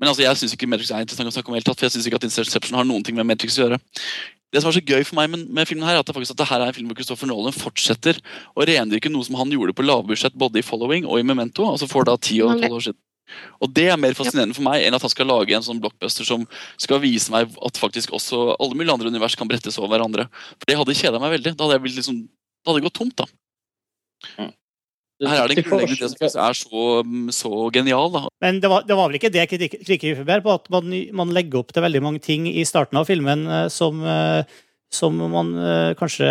Men 0.00 0.08
altså, 0.10 0.20
jeg 0.26 0.36
syns 0.36 0.52
ikke 0.52 0.68
Matrix 0.68 0.90
er 0.90 1.00
interessant 1.00 1.30
å 1.30 1.32
snakke 1.32 1.48
om, 1.48 1.54
i 1.54 1.60
hele 1.62 1.64
tatt, 1.64 1.78
for 1.80 1.86
jeg 1.88 1.92
synes 1.96 2.06
ikke 2.10 2.20
at 2.20 2.24
Inception 2.28 2.76
har 2.76 2.84
noen 2.84 3.04
ting 3.06 3.16
med 3.16 3.24
Matrix 3.24 3.56
å 3.56 3.64
gjøre. 3.68 3.80
Det 4.54 4.62
som 4.62 4.70
er 4.70 4.76
så 4.76 4.84
gøy 4.86 5.02
for 5.02 5.18
meg 5.18 5.32
med, 5.32 5.48
med 5.50 5.66
filmen 5.66 5.86
her, 5.88 5.98
er 5.98 6.04
at 6.04 6.06
det 6.08 6.14
faktisk 6.14 6.36
at 6.36 6.42
det 6.44 6.46
her 6.52 6.62
er 6.62 6.70
en 6.70 6.76
film 6.76 6.90
hvor 6.90 7.00
Christopher 7.00 7.26
Nolan 7.30 7.56
fortsetter 7.56 8.20
å 8.54 8.66
rendyrke 8.68 9.10
noe 9.10 9.26
som 9.26 9.34
han 9.40 9.50
gjorde 9.50 9.74
på 9.74 9.86
lavbudsjett 9.86 10.36
både 10.38 10.62
i 10.62 10.66
Following 10.66 11.08
og 11.08 11.18
i 11.18 11.26
Memento, 11.26 11.66
altså 11.66 11.88
for 11.90 12.06
da 12.06 12.14
10 12.14 12.44
og 12.46 12.54
Nemlig. 12.54 12.68
tolv 12.70 12.78
år 12.78 12.86
siden. 12.86 13.00
Og 13.64 13.72
Det 13.74 13.86
er 13.88 13.96
mer 13.98 14.14
fascinerende 14.14 14.54
for 14.54 14.66
meg 14.66 14.84
enn 14.84 14.94
at 14.94 15.02
han 15.02 15.10
skal 15.10 15.26
lage 15.26 15.56
en 15.56 15.64
sånn 15.64 15.80
blockbuster 15.82 16.26
som 16.28 16.44
skal 16.78 17.00
vise 17.02 17.32
meg 17.32 17.50
at 17.66 17.80
faktisk 17.80 18.12
også 18.14 18.54
alle 18.60 18.76
mulige 18.76 18.94
andre 18.94 19.10
univers 19.10 19.34
kan 19.34 19.48
brettes 19.48 19.78
over 19.80 19.94
hverandre. 19.96 20.28
For 20.60 20.68
Det 20.68 20.76
hadde 20.76 20.96
kjeda 20.98 21.20
meg 21.22 21.32
veldig. 21.38 21.54
Da 21.56 21.64
hadde 21.64 21.78
jeg 21.78 21.84
blitt 21.86 21.98
liksom, 22.02 22.20
det 22.28 22.70
hadde 22.70 22.84
gått 22.84 22.98
tomt. 23.00 23.16
da. 23.16 23.26
Her 25.22 25.44
er 25.44 25.48
det 25.52 25.58
en 25.60 25.66
grunnleggende 25.68 26.08
idé 26.10 26.28
som 26.32 26.42
er 26.42 26.56
så, 26.58 26.84
så 27.36 27.52
genial. 27.74 28.10
da. 28.12 28.24
Men 28.42 28.58
det 28.60 28.70
var, 28.70 28.82
det 28.88 28.96
var 28.98 29.08
vel 29.08 29.20
ikke 29.20 29.30
det 29.32 29.46
kritikk- 29.50 29.78
kritikken 29.86 30.26
bærer 30.26 30.42
på, 30.42 30.56
at 30.58 30.66
man, 30.74 30.90
man 31.14 31.30
legger 31.36 31.60
opp 31.62 31.70
til 31.72 31.84
veldig 31.84 32.02
mange 32.02 32.22
ting 32.24 32.48
i 32.50 32.64
starten 32.66 32.98
av 32.98 33.06
filmen 33.06 33.46
eh, 33.46 33.68
som, 33.70 34.02
eh, 34.02 34.42
som 34.92 35.14
man 35.30 35.54
eh, 35.54 35.92
kanskje 35.98 36.26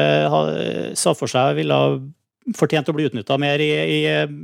sa 0.99 1.15
for 1.15 1.31
seg 1.31 1.55
ville 1.61 1.79
ha 1.79 1.95
fortjent 2.57 2.89
å 2.89 2.95
bli 2.95 3.07
utnytta 3.07 3.37
mer 3.41 3.61
i, 3.63 3.69
i, 3.71 3.99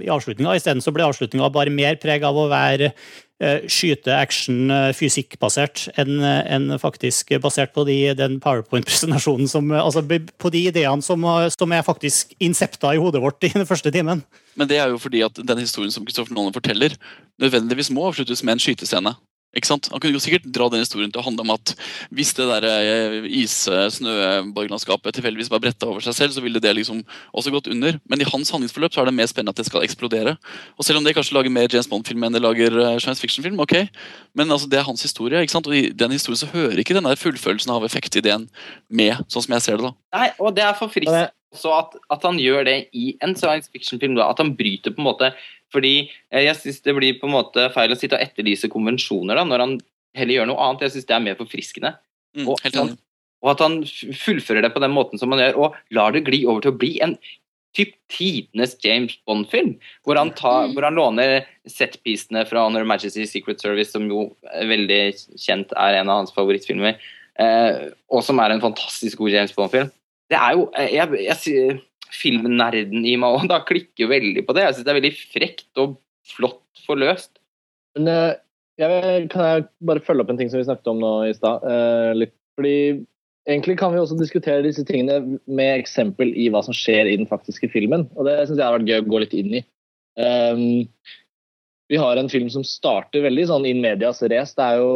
i 0.05 0.11
avslutninga. 0.11 0.55
Isteden 0.57 0.83
ble 0.95 1.07
avslutninga 1.07 1.49
bare 1.53 1.73
mer 1.73 1.99
preg 2.01 2.23
av 2.27 2.37
å 2.37 2.47
være 2.51 2.91
eh, 2.93 3.65
skyte, 3.71 4.13
action, 4.15 4.69
eh, 4.71 4.89
fysikkbasert 4.95 5.87
enn 5.99 6.23
en 6.23 6.75
faktisk 6.81 7.33
basert 7.43 7.73
på 7.75 7.85
de, 7.89 7.97
den 8.17 8.39
powerpoint-presentasjonen 8.43 9.49
som 9.51 9.71
eh, 9.73 9.83
Altså 9.83 10.03
på 10.05 10.53
de 10.53 10.65
ideene 10.71 11.05
som, 11.05 11.23
eh, 11.23 11.49
som 11.53 11.75
er 11.75 11.85
faktisk 11.87 12.35
insepta 12.43 12.93
i 12.95 13.01
hodet 13.01 13.23
vårt 13.23 13.43
i 13.47 13.53
den 13.55 13.67
første 13.69 13.91
timen. 13.95 14.23
Men 14.59 14.71
det 14.71 14.79
er 14.79 14.93
jo 14.93 15.01
fordi 15.01 15.23
at 15.25 15.39
den 15.39 15.63
historien 15.63 15.93
som 15.93 16.05
Kristoffer 16.07 16.35
Nolan 16.35 16.55
forteller, 16.55 16.95
nødvendigvis 17.41 17.91
må 17.95 18.09
avsluttes 18.09 18.43
med 18.43 18.57
en 18.57 18.63
skytescene. 18.63 19.15
Ikke 19.57 19.65
sant? 19.65 19.87
Han 19.89 20.01
kunne 20.01 20.13
jo 20.13 20.21
sikkert 20.21 20.45
dra 20.53 20.67
den 20.69 20.83
historien 20.83 21.09
til 21.09 21.23
å 21.23 21.25
handle 21.25 21.41
om 21.41 21.53
at 21.55 21.71
hvis 22.13 22.35
det 22.37 22.45
der 22.51 22.67
eh, 22.69 23.15
is-snøborgerlandskapet 23.41 25.15
tilfeldigvis 25.17 25.49
bare 25.49 25.63
bretta 25.63 25.89
over 25.89 26.05
seg 26.05 26.13
selv, 26.17 26.35
så 26.35 26.43
ville 26.43 26.61
det 26.61 26.75
liksom 26.77 27.01
også 27.33 27.53
gått 27.55 27.71
under. 27.73 27.97
Men 28.11 28.21
i 28.21 28.27
hans 28.29 28.53
handlingsforløp 28.53 28.93
så 28.93 29.01
er 29.01 29.09
det 29.09 29.15
mer 29.17 29.31
spennende 29.31 29.55
at 29.55 29.61
det 29.61 29.65
skal 29.65 29.85
eksplodere. 29.87 30.35
Og 30.77 30.85
selv 30.85 31.01
om 31.01 31.07
det 31.07 31.15
kanskje 31.17 31.33
lager 31.39 31.55
mer 31.55 31.71
James 31.73 31.89
Bond-film 31.89 32.27
enn 32.27 32.37
det 32.37 32.43
lager 32.45 32.77
eh, 32.77 32.99
science 33.01 33.23
fiction-film, 33.23 33.57
ok, 33.65 33.75
men 34.37 34.53
altså 34.53 34.69
det 34.69 34.83
er 34.83 34.85
hans 34.85 35.07
historie. 35.07 35.41
ikke 35.41 35.57
sant? 35.57 35.71
Og 35.71 35.79
i 35.79 35.89
den 35.97 36.13
historien 36.13 36.43
så 36.43 36.51
hører 36.53 36.77
ikke 36.83 36.99
den 36.99 37.09
der 37.09 37.17
fullfølelsen 37.17 37.73
av 37.73 37.89
effektideen 37.89 38.45
med, 38.85 39.17
sånn 39.33 39.47
som 39.47 39.57
jeg 39.57 39.65
ser 39.65 39.81
det. 39.81 39.89
da. 39.89 39.95
Nei, 40.19 40.31
og 40.37 40.53
det 40.53 40.67
er 40.67 40.77
forfriskende 40.77 41.29
også 41.53 41.71
at, 41.73 41.95
at 42.13 42.25
han 42.27 42.39
gjør 42.41 42.67
det 42.67 42.77
i 42.93 43.11
en 43.25 43.35
science 43.37 43.71
fiction-film. 43.73 44.17
At 44.21 44.41
han 44.41 44.53
bryter 44.57 44.93
på 44.93 45.01
en 45.01 45.09
måte 45.09 45.31
Fordi 45.73 46.09
eh, 46.31 46.45
jeg 46.45 46.57
syns 46.57 46.81
det 46.85 46.95
blir 46.97 47.19
på 47.19 47.29
en 47.29 47.35
måte 47.35 47.67
feil 47.75 47.93
å 47.93 47.97
sitte 47.97 48.17
og 48.17 48.23
etterlyse 48.25 48.71
konvensjoner 48.73 49.37
da, 49.37 49.45
når 49.45 49.65
han 49.65 49.75
heller 50.17 50.39
gjør 50.39 50.49
noe 50.49 50.63
annet. 50.65 50.87
Jeg 50.87 50.95
syns 50.95 51.09
det 51.09 51.17
er 51.17 51.27
mer 51.27 51.37
forfriskende. 51.37 51.93
Mm, 52.37 52.47
Og, 52.47 52.55
helt 52.63 52.79
han, 52.79 52.89
enig. 52.93 53.03
og 53.45 53.51
at 53.53 53.61
han 53.65 53.77
fullfører 54.23 54.65
det 54.65 54.73
på 54.73 54.81
den 54.81 54.95
måten 54.95 55.21
som 55.21 55.33
han 55.33 55.43
gjør, 55.43 55.59
og 55.61 55.77
lar 55.93 56.15
det 56.15 56.25
gli 56.25 56.41
over 56.47 56.65
til 56.65 56.73
å 56.73 56.79
bli 56.81 56.95
en 57.05 57.13
typ 57.77 57.93
tidenes 58.09 58.73
James 58.81 59.13
Bond-film. 59.29 59.75
Hvor, 60.05 60.17
han 60.17 60.33
hvor 60.33 60.87
han 60.87 60.97
låner 60.97 61.45
setpisene 61.69 62.41
fra 62.49 62.65
Honor 62.65 62.87
Majesty 62.89 63.27
Secret 63.29 63.61
Service, 63.61 63.93
som 63.93 64.09
jo 64.09 64.31
veldig 64.41 65.01
kjent 65.37 65.73
er 65.77 65.99
en 65.99 66.09
av 66.09 66.23
hans 66.23 66.33
favorittfilmer, 66.33 66.97
eh, 67.41 67.89
og 68.09 68.25
som 68.25 68.41
er 68.41 68.55
en 68.55 68.65
fantastisk 68.65 69.21
god 69.21 69.37
James 69.37 69.53
Bond-film. 69.53 69.93
Det 70.29 70.37
er 70.37 70.57
jo 70.57 70.67
eh, 70.77 70.91
jeg, 70.95 71.23
jeg, 71.25 71.79
Filmnerden 72.09 73.05
i 73.05 73.15
meg 73.21 73.37
òg 73.37 73.49
da 73.51 73.59
klikker 73.65 74.09
veldig 74.09 74.45
på 74.47 74.55
det. 74.57 74.65
Jeg 74.65 74.77
syns 74.77 74.87
det 74.87 74.93
er 74.93 74.99
veldig 74.99 75.15
frekt 75.19 75.81
og 75.81 75.99
flott 76.29 76.83
forløst. 76.87 77.35
Men 77.97 78.09
eh, 78.09 78.33
jeg, 78.81 79.27
kan 79.33 79.45
jeg 79.45 79.67
bare 79.85 80.03
følge 80.05 80.25
opp 80.25 80.33
en 80.33 80.39
ting 80.39 80.49
som 80.51 80.61
vi 80.61 80.67
snakket 80.67 80.89
om 80.89 81.01
nå 81.03 81.13
i 81.27 81.35
stad? 81.37 81.65
eh. 81.69 82.35
Fordi 82.59 82.75
egentlig 83.47 83.77
kan 83.79 83.93
vi 83.93 84.01
også 84.01 84.17
diskutere 84.19 84.65
disse 84.65 84.83
tingene 84.87 85.39
med 85.47 85.79
eksempel 85.79 86.33
i 86.35 86.49
hva 86.51 86.61
som 86.65 86.75
skjer 86.75 87.07
i 87.07 87.17
den 87.19 87.29
faktiske 87.29 87.69
filmen. 87.71 88.07
Og 88.17 88.27
det 88.27 88.35
syns 88.41 88.57
jeg 88.59 88.65
har 88.65 88.75
vært 88.75 88.89
gøy 88.89 88.99
å 89.03 89.09
gå 89.09 89.21
litt 89.23 89.35
inn 89.37 89.53
i. 89.61 89.63
Um, 90.19 90.65
vi 91.89 91.97
har 91.97 92.17
en 92.17 92.29
film 92.29 92.49
som 92.53 92.63
starter 92.65 93.23
veldig 93.25 93.47
sånn 93.49 93.65
in 93.65 93.81
medias 93.81 94.21
race. 94.21 94.53
Det 94.57 94.65
er 94.65 94.77
jo 94.77 94.91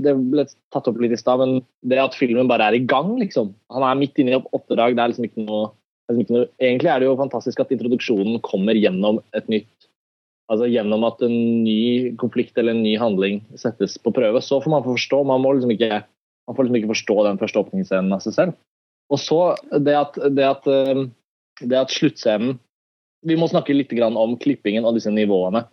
Det 0.00 0.14
ble 0.16 0.46
tatt 0.72 0.88
opp 0.88 1.00
litt 1.02 1.12
i 1.12 1.20
stad, 1.20 1.42
men 1.42 1.60
det 1.84 2.00
at 2.00 2.16
filmen 2.16 2.48
bare 2.48 2.70
er 2.70 2.78
i 2.78 2.86
gang, 2.88 3.18
liksom. 3.20 3.52
Han 3.74 3.84
er 3.84 3.98
midt 4.00 4.16
inne 4.18 4.32
i 4.32 4.38
opp- 4.38 4.48
oppdrag. 4.56 4.96
Det 4.96 5.08
liksom 5.12 5.28
noe, 5.44 5.68
er 6.08 6.16
liksom 6.16 6.24
ikke 6.24 6.38
noe 6.38 6.48
Egentlig 6.56 6.92
er 6.92 7.02
det 7.02 7.10
jo 7.10 7.18
fantastisk 7.20 7.60
at 7.60 7.74
introduksjonen 7.76 8.40
kommer 8.46 8.78
gjennom 8.78 9.20
et 9.36 9.52
nytt 9.52 9.68
Altså 10.50 10.66
gjennom 10.66 11.04
at 11.06 11.20
en 11.22 11.34
ny 11.62 12.16
konflikt 12.18 12.56
eller 12.58 12.74
en 12.74 12.82
ny 12.82 12.96
handling 12.98 13.36
settes 13.60 13.94
på 14.02 14.10
prøve. 14.10 14.40
Så 14.42 14.58
får 14.58 14.72
man 14.72 14.82
forstå. 14.82 15.20
Man, 15.22 15.44
må 15.44 15.52
liksom 15.54 15.70
ikke, 15.76 16.00
man 16.02 16.56
får 16.56 16.66
liksom 16.66 16.78
ikke 16.80 16.90
forstå 16.90 17.16
den 17.28 17.38
første 17.38 17.60
åpningsscenen 17.60 18.16
av 18.16 18.24
seg 18.24 18.34
selv. 18.34 18.56
Og 19.14 19.20
så 19.22 19.38
det 19.78 19.94
at, 19.94 20.18
det 20.34 20.48
at, 20.48 20.66
eh, 20.66 21.04
det 21.62 21.78
at 21.78 21.94
sluttscenen 21.94 22.58
Vi 23.26 23.36
må 23.36 23.50
snakke 23.50 23.74
litt 23.76 23.90
grann 23.92 24.16
om 24.16 24.38
klippingen 24.40 24.86
og 24.88 24.94
disse 24.96 25.10
nivåene. 25.12 25.66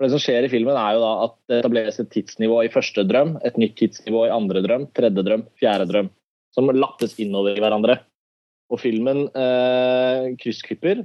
For 0.00 0.08
Det 0.08 0.14
som 0.14 0.22
skjer 0.24 0.46
i 0.46 0.48
filmen, 0.48 0.78
er 0.80 0.94
jo 0.96 1.02
da 1.02 1.10
at 1.26 1.34
det 1.50 1.58
etableres 1.60 1.98
et 2.00 2.08
tidsnivå 2.08 2.62
i 2.64 2.70
første 2.72 3.02
drøm, 3.04 3.34
et 3.44 3.58
nytt 3.60 3.74
tidsnivå 3.76 4.22
i 4.24 4.32
andre 4.32 4.62
drøm, 4.64 4.86
tredje 4.96 5.24
drøm, 5.26 5.42
fjerde 5.60 5.86
drøm, 5.90 6.08
som 6.56 6.72
lappes 6.72 7.18
innover 7.20 7.52
i 7.52 7.60
hverandre. 7.60 7.98
Og 8.72 8.80
filmen 8.80 9.26
eh, 9.36 10.30
kryssklipper. 10.40 11.02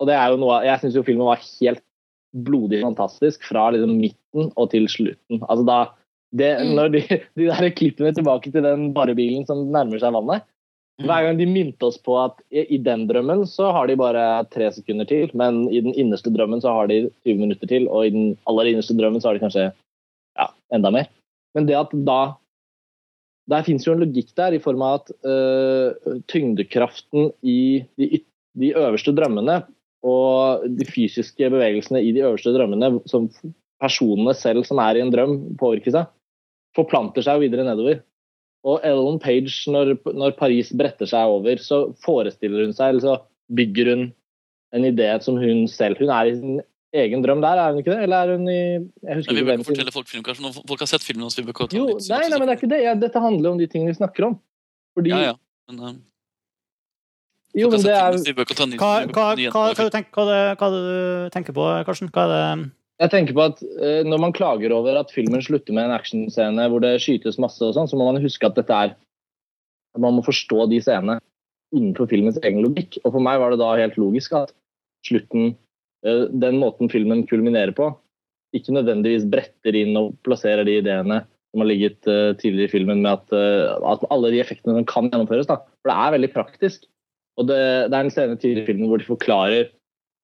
Og 0.00 0.08
det 0.08 0.16
er 0.16 0.32
jo 0.32 0.40
noe 0.40 0.62
Jeg 0.64 0.80
syns 0.80 0.96
jo 0.96 1.04
filmen 1.04 1.28
var 1.28 1.42
helt 1.44 1.84
blodig 2.32 2.80
fantastisk 2.80 3.44
fra 3.44 3.66
liksom 3.74 3.92
midten 4.00 4.48
og 4.54 4.70
til 4.72 4.88
slutten. 4.88 5.42
Altså 5.42 5.66
da, 5.68 5.78
det, 6.32 6.50
Mm. 6.56 6.72
når 6.78 6.88
de, 6.94 7.02
de 7.36 7.50
der 7.52 7.68
klippene 7.76 8.14
tilbake 8.16 8.48
til 8.54 8.64
den 8.64 8.94
barebilen 8.96 9.44
som 9.44 9.66
nærmer 9.68 10.00
seg 10.00 10.16
vannet 10.16 10.48
Hver 11.00 11.24
gang 11.24 11.38
de 11.38 11.46
minte 11.48 11.86
oss 11.86 11.96
på 12.02 12.16
at 12.20 12.40
i, 12.52 12.76
den 12.82 13.06
drømmen 13.08 13.46
så 13.48 13.70
har 13.72 13.88
de 13.88 13.96
bare 14.00 14.24
tre 14.52 14.68
sekunder 14.74 15.08
til, 15.08 15.30
men 15.38 15.62
i 15.72 15.80
den 15.80 15.94
innerste 15.96 16.32
drømmen 16.32 16.60
så 16.60 16.74
har 16.76 16.90
de 16.90 17.06
20 17.24 17.40
minutter 17.40 17.70
til, 17.70 17.88
og 17.88 18.06
i 18.06 18.12
den 18.14 18.34
aller 18.50 18.72
innerste 18.72 18.96
drømmen 18.98 19.22
så 19.22 19.30
har 19.30 19.38
de 19.38 19.44
kanskje 19.44 19.64
ja, 19.70 20.48
enda 20.76 20.92
mer. 20.94 21.08
Men 21.56 21.66
det 21.70 21.78
at 21.78 21.96
da 22.06 22.20
Der 23.50 23.64
fins 23.66 23.82
jo 23.82 23.96
en 23.96 24.02
logikk 24.04 24.28
der 24.38 24.54
i 24.54 24.60
form 24.62 24.82
av 24.86 25.00
at 25.00 25.08
øh, 25.26 26.20
tyngdekraften 26.30 27.32
i 27.42 27.82
de, 27.98 28.20
de 28.54 28.68
øverste 28.78 29.10
drømmene 29.16 29.56
og 30.06 30.68
de 30.78 30.86
fysiske 30.86 31.48
bevegelsene 31.50 31.98
i 32.04 32.12
de 32.14 32.22
øverste 32.22 32.52
drømmene, 32.54 33.00
som 33.10 33.26
personene 33.82 34.36
selv 34.38 34.62
som 34.68 34.78
er 34.84 35.00
i 35.00 35.02
en 35.02 35.10
drøm, 35.10 35.34
påvirker 35.58 35.96
seg, 35.96 36.12
forplanter 36.78 37.26
seg 37.26 37.42
videre 37.42 37.66
nedover. 37.66 38.04
Og 38.68 38.82
Ellen 38.84 39.20
Page, 39.22 39.52
når, 39.72 39.94
når 40.12 40.34
Paris 40.36 40.72
bretter 40.76 41.08
seg 41.08 41.32
over, 41.32 41.60
så 41.64 41.84
forestiller 42.04 42.66
hun 42.66 42.74
seg, 42.76 42.92
eller 42.92 43.04
så 43.04 43.14
bygger 43.56 43.94
hun 43.94 44.02
en 44.76 44.86
idé 44.86 45.08
som 45.24 45.38
hun 45.40 45.64
selv 45.70 45.98
Hun 45.98 46.12
er 46.14 46.28
i 46.28 46.34
sin 46.36 46.60
egen 46.94 47.24
drøm 47.24 47.40
der, 47.42 47.58
er 47.58 47.72
hun 47.72 47.80
ikke 47.80 47.94
det? 47.94 48.02
Eller 48.04 48.16
er 48.16 48.36
hun 48.36 48.50
i 48.50 48.60
Jeg 48.60 49.16
husker 49.16 49.32
Men 49.32 49.40
vi 49.40 49.46
bør 49.46 49.58
ikke 49.58 49.70
fortelle 49.70 49.94
folk 49.94 50.10
film, 50.10 50.24
kanskje. 50.26 50.44
Når 50.44 50.60
folk 50.60 50.84
har 50.84 50.90
sett 50.92 51.06
filmen, 51.06 51.24
hans. 51.24 51.38
vi 51.38 51.46
bør 51.46 51.56
ikke 51.56 51.78
Jo, 51.78 51.86
litt 51.88 52.10
nei, 52.12 52.22
nei, 52.28 52.38
men 52.38 52.46
det 52.46 52.54
er 52.54 52.60
ikke 52.60 52.72
det. 52.74 52.82
Ja, 52.84 52.94
dette 53.06 53.24
handler 53.24 53.54
om 53.54 53.58
de 53.62 53.68
tingene 53.70 53.94
vi 53.94 53.98
snakker 53.98 54.28
om. 54.30 54.38
Fordi 54.98 55.14
Ja, 55.14 55.20
ja. 55.30 55.34
Men, 55.70 55.80
um... 55.80 56.00
Jo, 57.56 57.70
men 57.70 57.82
det 57.82 57.94
er 57.96 58.14
Hva, 58.14 58.20
Hva, 58.78 58.90
hva, 59.10 59.24
hva, 59.34 59.62
hva, 59.74 59.86
du 59.86 59.90
tenker, 59.90 60.12
hva, 60.14 60.42
hva 60.54 60.68
det 60.74 60.82
du 60.86 61.32
tenker 61.34 61.56
på, 61.56 61.64
Karsten? 61.88 62.12
Hva 62.14 62.26
er 62.28 62.34
det 62.34 62.70
Jeg 63.00 63.12
tenker 63.14 63.36
på 63.36 63.46
at 63.48 63.62
uh, 63.64 64.02
Når 64.06 64.20
man 64.20 64.34
klager 64.36 64.74
over 64.76 64.98
at 65.00 65.12
filmen 65.14 65.42
slutter 65.44 65.76
med 65.76 65.88
en 65.88 65.96
actionscene 65.96 66.68
hvor 66.72 66.84
det 66.84 66.98
skytes 67.02 67.40
masse, 67.40 67.62
og 67.64 67.76
sånn, 67.76 67.88
så 67.88 67.98
må 67.98 68.10
man 68.10 68.20
huske 68.22 68.46
at 68.46 68.58
dette 68.58 68.76
er 68.76 68.94
at 68.94 70.02
Man 70.02 70.18
må 70.18 70.26
forstå 70.26 70.68
de 70.70 70.82
scenene 70.84 71.18
innenfor 71.74 72.10
filmens 72.10 72.38
egen 72.42 72.64
logikk. 72.64 72.98
Og 73.04 73.14
For 73.14 73.22
meg 73.22 73.40
var 73.42 73.52
det 73.52 73.60
da 73.62 73.72
helt 73.78 73.98
logisk 74.00 74.34
at 74.38 74.54
slutten, 75.06 75.54
uh, 76.06 76.24
den 76.30 76.60
måten 76.62 76.90
filmen 76.92 77.24
kulminerer 77.30 77.74
på, 77.76 77.92
ikke 78.54 78.74
nødvendigvis 78.74 79.28
bretter 79.30 79.76
inn 79.78 79.94
og 79.98 80.16
plasserer 80.26 80.66
de 80.66 80.80
ideene 80.80 81.22
som 81.50 81.62
har 81.62 81.70
ligget 81.70 82.06
uh, 82.10 82.34
tidligere 82.38 82.68
i 82.68 82.74
filmen, 82.74 83.02
med 83.02 83.16
at, 83.16 83.36
at 83.94 84.06
alle 84.10 84.32
de 84.34 84.42
effektene 84.42 84.76
som 84.76 84.86
kan 84.90 85.10
gjennomføres. 85.10 85.48
Da. 85.50 85.60
For 85.80 85.90
det 85.90 85.98
er 85.98 86.16
veldig 86.16 86.32
praktisk. 86.34 86.88
Og 87.38 87.46
det, 87.48 87.60
det 87.90 87.96
er 87.96 88.02
en 88.04 88.12
scene 88.12 88.36
tidligere 88.36 88.66
i 88.66 88.70
filmen 88.72 88.90
hvor 88.90 89.00
de 89.00 89.08
forklarer 89.08 89.70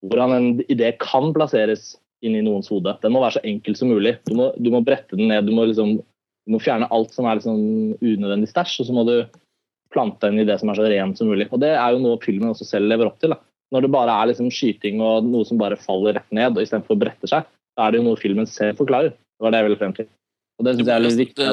hvordan 0.06 0.34
en 0.34 0.48
idé 0.70 0.90
kan 1.00 1.32
plasseres 1.34 1.94
inn 2.26 2.36
i 2.38 2.44
noens 2.44 2.68
hode. 2.72 2.96
Den 3.02 3.14
må 3.14 3.22
være 3.22 3.38
så 3.38 3.44
enkel 3.46 3.76
som 3.78 3.90
mulig. 3.92 4.16
Du 4.28 4.34
må, 4.38 4.50
du 4.58 4.70
må 4.74 4.82
brette 4.84 5.18
den 5.18 5.30
ned, 5.30 5.48
du 5.48 5.54
må, 5.56 5.66
liksom, 5.70 5.96
du 6.00 6.54
må 6.54 6.60
fjerne 6.62 6.88
alt 6.94 7.14
som 7.14 7.28
er 7.28 7.40
liksom 7.40 7.60
unødvendig 8.02 8.50
stæsj, 8.50 8.80
og 8.82 8.88
så 8.88 8.96
må 8.96 9.06
du 9.08 9.16
plante 9.94 10.28
den 10.28 10.42
i 10.42 10.46
det 10.48 10.58
som 10.60 10.70
er 10.70 10.78
så 10.78 10.88
ren 10.90 11.14
som 11.18 11.30
mulig. 11.30 11.48
Og 11.52 11.62
Det 11.62 11.72
er 11.74 11.94
jo 11.94 12.02
noe 12.02 12.20
filmen 12.22 12.52
også 12.52 12.68
selv 12.68 12.90
lever 12.90 13.08
opp 13.08 13.20
til. 13.22 13.34
Da. 13.34 13.40
Når 13.74 13.86
det 13.86 13.92
bare 13.94 14.14
er 14.14 14.30
liksom 14.30 14.50
skyting 14.54 15.00
og 15.04 15.26
noe 15.26 15.46
som 15.48 15.60
bare 15.60 15.78
faller 15.80 16.18
rett 16.18 16.34
ned, 16.34 16.54
og 16.54 16.62
istedenfor 16.62 16.96
å 16.96 17.02
brette 17.06 17.30
seg, 17.30 17.46
da 17.76 17.86
er 17.86 17.94
det 17.94 18.02
jo 18.02 18.08
noe 18.08 18.20
filmen 18.20 18.48
selv 18.50 18.78
forklarer. 18.80 19.14
Det 19.14 19.44
var 19.44 19.52
det 19.52 19.62
jeg 19.62 19.68
ville 19.68 19.80
frem 19.80 19.96
til. 19.96 20.08
Og 20.56 20.66
det 20.66 20.76
synes 20.76 20.88
jeg 20.88 20.96
er 20.96 21.04
litt 21.04 21.20
viktig. 21.20 21.48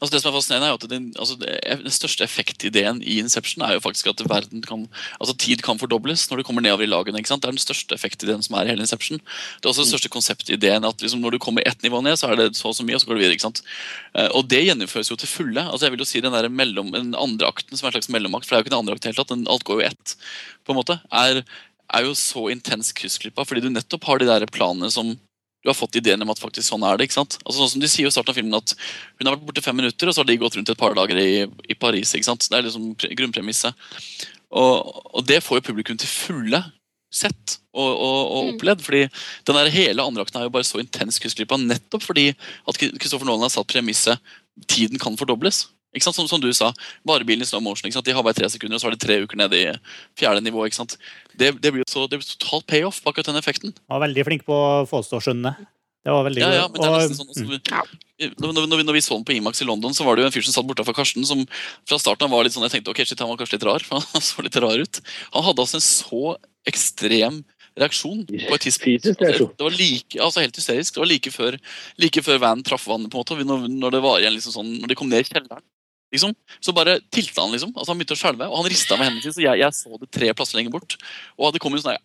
Altså 0.00 0.12
Det 0.14 0.20
som 0.22 0.30
er 0.30 0.36
fascinerende, 0.38 0.68
er 0.68 0.76
at 0.78 0.84
den, 0.88 1.06
altså 1.20 1.36
det, 1.40 1.54
den 1.84 1.92
største 1.92 2.24
effektideen 2.24 3.02
i 3.04 3.18
Inception 3.20 3.64
er 3.64 3.74
jo 3.76 3.82
faktisk 3.84 4.08
at 4.08 4.22
verden 4.28 4.62
kan, 4.64 4.86
altså 5.20 5.34
tid 5.36 5.60
kan 5.64 5.80
fordobles 5.80 6.26
når 6.30 6.40
du 6.40 6.44
kommer 6.48 6.64
nedover 6.64 6.86
i 6.86 6.90
lagene. 6.90 7.20
ikke 7.20 7.28
sant? 7.28 7.42
Det 7.44 7.50
er 7.50 7.56
den 7.56 7.62
største 7.64 7.96
effektideen 7.96 8.44
som 8.44 8.56
er 8.56 8.68
i 8.68 8.72
hele 8.72 8.84
Inception. 8.86 9.20
Det 9.20 9.68
er 9.68 9.72
også 9.72 9.84
den 9.84 9.92
største 9.92 10.12
konseptideen 10.12 10.88
at 10.88 11.04
liksom 11.04 11.20
når 11.20 11.36
du 11.36 11.38
kommer 11.44 11.66
ett 11.68 11.84
nivå 11.84 12.00
ned, 12.04 12.16
så 12.16 12.32
er 12.32 12.40
det 12.40 12.56
så 12.56 12.72
og 12.72 12.76
så 12.76 12.84
mye, 12.86 12.96
og 12.96 13.04
så 13.04 13.10
går 13.10 13.18
du 13.18 13.22
videre. 13.24 13.36
ikke 13.36 13.48
sant? 13.48 13.62
Eh, 14.14 14.28
Og 14.32 14.48
det 14.48 14.64
gjennomføres 14.64 15.10
jo 15.12 15.16
til 15.20 15.28
fulle. 15.28 15.64
altså 15.64 15.86
jeg 15.86 15.92
vil 15.96 16.04
jo 16.04 16.08
si 16.08 16.20
Den 16.20 16.32
der 16.32 16.48
mellom, 16.48 16.92
den 16.92 17.14
andre 17.14 17.48
akten, 17.48 17.76
som 17.76 17.86
er 17.86 17.92
en 17.92 18.00
slags 18.00 18.12
mellommakt, 18.12 18.46
for 18.46 18.54
det 18.54 18.58
er 18.58 18.62
jo 18.62 18.68
ikke 18.68 18.76
en 18.76 18.82
andre 18.84 18.94
akt 18.96 19.04
hele 19.04 19.20
tatt, 19.20 19.32
alt 19.32 19.64
går 19.64 19.80
jo 19.80 19.86
ett, 19.86 20.16
på 20.64 20.72
en 20.72 20.80
måte, 20.80 21.00
er, 21.12 21.42
er 21.92 22.04
jo 22.04 22.14
så 22.14 22.48
intens 22.52 22.92
kryssklippa, 22.92 23.44
fordi 23.44 23.64
du 23.64 23.70
nettopp 23.70 24.04
har 24.04 24.18
de 24.18 24.28
der 24.28 24.46
planene 24.46 24.90
som 24.90 25.16
du 25.62 25.68
har 25.68 25.76
fått 25.76 25.96
ideen 26.00 26.22
om 26.24 26.30
at 26.32 26.38
faktisk 26.40 26.70
sånn 26.72 26.82
er 26.88 26.96
det. 26.96 27.04
ikke 27.08 27.18
sant? 27.18 27.36
Altså 27.44 27.60
sånn 27.60 27.70
som 27.74 27.80
De 27.82 27.88
sier 27.92 28.06
jo 28.06 28.08
i 28.08 28.14
starten 28.14 28.32
av 28.32 28.38
filmen 28.38 28.54
at 28.56 28.72
hun 29.18 29.26
har 29.28 29.36
vært 29.36 29.46
borte 29.46 29.62
fem 29.62 29.76
minutter, 29.76 30.08
og 30.08 30.14
så 30.16 30.22
har 30.22 30.28
de 30.30 30.36
gått 30.40 30.56
rundt 30.56 30.70
et 30.72 30.78
par 30.80 30.94
dager 30.96 31.20
i, 31.20 31.44
i 31.68 31.74
Paris. 31.76 32.14
ikke 32.16 32.24
sant? 32.30 32.46
Det 32.48 32.56
er 32.58 32.64
liksom 32.64 32.94
pre- 32.96 33.12
grunnpremisset. 33.14 33.74
Og, 34.50 35.02
og 35.14 35.26
det 35.28 35.42
får 35.44 35.60
jo 35.60 35.66
publikum 35.68 35.98
til 36.00 36.08
fulle 36.10 36.62
sett 37.12 37.58
og, 37.74 37.90
og, 37.90 38.18
og 38.30 38.40
Mm. 38.46 38.54
opplevd. 38.54 38.80
fordi 38.86 39.02
den 39.46 39.56
der 39.58 39.68
hele 39.74 40.02
andreakten 40.02 40.40
er 40.40 40.44
jo 40.46 40.52
bare 40.54 40.64
så 40.64 40.78
intens 40.80 41.18
kunstgripa 41.18 41.58
nettopp 41.58 42.02
fordi 42.06 42.28
at 42.30 42.78
Kristoffer 42.78 43.26
Nålen 43.26 43.42
har 43.42 43.50
satt 43.50 43.66
premisset 43.66 44.18
tiden 44.70 44.98
kan 44.98 45.16
fordobles. 45.18 45.66
Ikke 45.94 46.06
sant? 46.06 46.14
Som, 46.20 46.28
som 46.30 46.40
du 46.42 46.48
sa, 46.54 46.70
varebilen 47.08 47.42
i 47.42 47.48
slow 47.48 47.62
motion. 47.64 47.88
ikke 47.88 47.98
sant? 47.98 48.06
De 48.06 48.14
har 48.14 48.22
bare 48.22 48.36
tre 48.38 48.46
sekunder, 48.52 48.76
og 48.78 48.82
så 48.82 48.90
er 48.90 48.94
de 48.94 49.02
tre 49.02 49.16
uker 49.24 49.40
nede 49.40 49.58
i 49.58 49.66
fjerde 50.20 50.42
nivå. 50.46 50.62
ikke 50.68 50.78
sant? 50.78 50.94
Det, 51.34 51.50
det 51.58 51.72
blir 51.74 51.82
jo 51.82 52.06
det 52.12 52.20
totalt 52.36 52.66
payoff 52.70 53.02
bak 53.02 53.18
den 53.26 53.38
effekten. 53.40 53.74
Var 53.90 54.04
veldig 54.06 54.24
flink 54.28 54.44
på 54.46 54.54
å 54.54 54.86
få 54.90 55.00
oss 55.02 55.10
å 55.16 55.22
skjønne. 55.24 55.56
Det 56.00 56.12
var 56.14 56.22
veldig 56.24 56.40
Ja, 56.40 56.48
ja, 56.62 56.68
men 56.70 56.80
det 56.80 56.86
er 56.88 56.94
nesten 56.96 57.18
sånn 57.18 57.28
også, 57.28 57.44
vi- 57.50 58.30
når, 58.40 58.52
når, 58.68 58.76
vi, 58.78 58.84
når 58.88 58.94
vi 58.96 59.00
så 59.04 59.16
den 59.18 59.24
på 59.28 59.34
Imax 59.36 59.60
i 59.60 59.66
London, 59.68 59.92
så 59.96 60.04
var 60.04 60.16
det 60.16 60.22
jo 60.22 60.28
en 60.30 60.32
fyr 60.32 60.44
som 60.46 60.54
satt 60.54 60.66
bortafor 60.68 60.94
Karsten, 60.96 61.24
som 61.28 61.42
fra 61.88 61.98
starten 62.00 62.24
av 62.24 62.32
var 62.32 62.44
litt 62.44 62.52
sånn 62.54 62.64
Jeg 62.68 62.72
tenkte 62.78 62.92
ok, 62.94 63.00
shit, 63.04 63.20
han 63.20 63.28
var 63.28 63.36
kanskje 63.40 63.58
litt 63.58 63.66
rar, 63.68 63.84
for 63.84 64.00
han 64.00 64.24
så 64.30 64.44
litt 64.46 64.56
rar 64.64 64.80
ut. 64.80 65.00
Han 65.34 65.44
hadde 65.44 65.64
altså 65.66 65.76
en 65.80 65.84
så 65.84 66.22
ekstrem 66.70 67.42
reaksjon 67.80 68.24
på 68.28 68.54
et 68.56 68.64
tidspunkt. 68.64 69.04
Det 69.56 69.64
var 69.66 69.76
like, 69.76 70.16
altså 70.20 70.40
helt 70.44 70.56
hysterisk. 70.56 70.94
Det 70.96 71.00
var 71.04 71.08
like 71.12 71.32
før, 71.32 71.56
like 72.02 72.22
før 72.26 72.40
vanen 72.42 72.64
traff 72.66 72.86
vannet, 72.90 73.08
på 73.12 73.20
en 73.20 73.24
måte. 73.24 73.44
Når, 73.52 73.68
når 73.84 73.94
det 73.96 74.00
var 74.04 74.18
igjen 74.20 74.34
liksom 74.36 74.56
sånn, 74.56 74.72
når 74.82 74.92
de 74.92 74.98
kom 74.98 75.08
ned 75.12 75.24
i 75.24 75.28
kjelleren. 75.30 75.64
Liksom, 76.10 76.32
så 76.58 76.72
bare 76.74 76.96
tilta 77.14 77.44
han, 77.44 77.52
liksom. 77.54 77.70
Altså 77.76 77.92
Han 77.92 78.00
begynte 78.00 78.16
å 78.16 78.18
skjelve, 78.18 78.48
og 78.50 78.56
han 78.58 78.66
rista 78.72 78.96
med 78.98 79.06
hendene 79.06 79.22
sine. 79.22 79.34
Så 79.36 79.44
jeg, 79.44 79.60
jeg 79.60 79.76
så 79.76 79.98
det 80.00 80.08
tre 80.10 80.32
plasser 80.34 80.58
lenger 80.58 80.72
bort. 80.74 80.96
Og 81.38 81.52
det 81.54 81.60
kom 81.62 81.76
en 81.76 81.82
sånn 81.84 82.00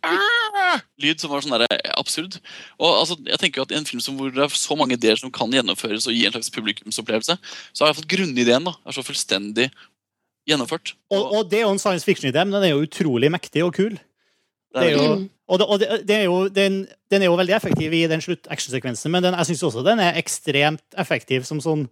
lyd 1.02 1.24
som 1.24 1.32
var 1.34 1.42
sånn 1.42 1.56
der 1.58 1.80
absurd. 1.98 2.38
Og 2.78 2.92
altså, 3.02 3.18
jeg 3.26 3.42
tenker 3.42 3.62
jo 3.62 3.66
at 3.66 3.74
I 3.74 3.80
en 3.80 3.90
film 3.90 4.04
som 4.06 4.20
hvor 4.20 4.30
det 4.30 4.44
er 4.46 4.54
så 4.54 4.78
mange 4.78 4.94
ideer 5.00 5.18
som 5.18 5.34
kan 5.34 5.50
gjennomføres 5.54 6.06
og 6.06 6.14
gi 6.14 6.28
en 6.30 6.36
slags 6.38 6.54
publikumsopplevelse, 6.54 7.38
så 7.74 7.84
har 7.86 7.92
jeg 7.94 8.00
fått 8.04 8.12
grunnideen 8.14 8.70
da, 8.70 8.76
er 8.86 8.98
så 8.98 9.04
fullstendig 9.06 9.72
gjennomført. 10.46 10.94
Og, 11.10 11.24
og 11.40 11.50
det 11.50 11.64
er 11.64 11.66
jo 11.66 11.74
en 11.74 11.82
science 11.82 12.06
fiction-idé, 12.06 12.44
men 12.46 12.54
den 12.60 12.68
er 12.70 12.76
jo 12.76 12.86
utrolig 12.86 13.32
mektig 13.34 13.66
og 13.66 13.74
kul. 13.78 13.98
Det 14.76 14.90
er 14.92 14.92
jo, 15.00 15.06
Mm. 15.16 15.30
og 15.48 15.60
det, 15.60 15.66
og 15.72 15.80
det, 15.80 15.88
det 16.10 16.16
er 16.20 16.24
jo, 16.28 16.40
den, 16.52 16.74
den 17.10 17.24
er 17.24 17.30
jo 17.32 17.38
veldig 17.40 17.54
effektiv 17.56 17.94
i 17.96 18.06
den 18.12 18.22
slutt-actionsekvensen, 18.22 19.10
men 19.14 19.24
den, 19.24 19.38
jeg 19.40 19.50
syns 19.54 19.64
også 19.70 19.84
den 19.86 20.02
er 20.04 20.18
ekstremt 20.20 20.84
effektiv 21.00 21.46
som 21.48 21.62
sånn 21.64 21.88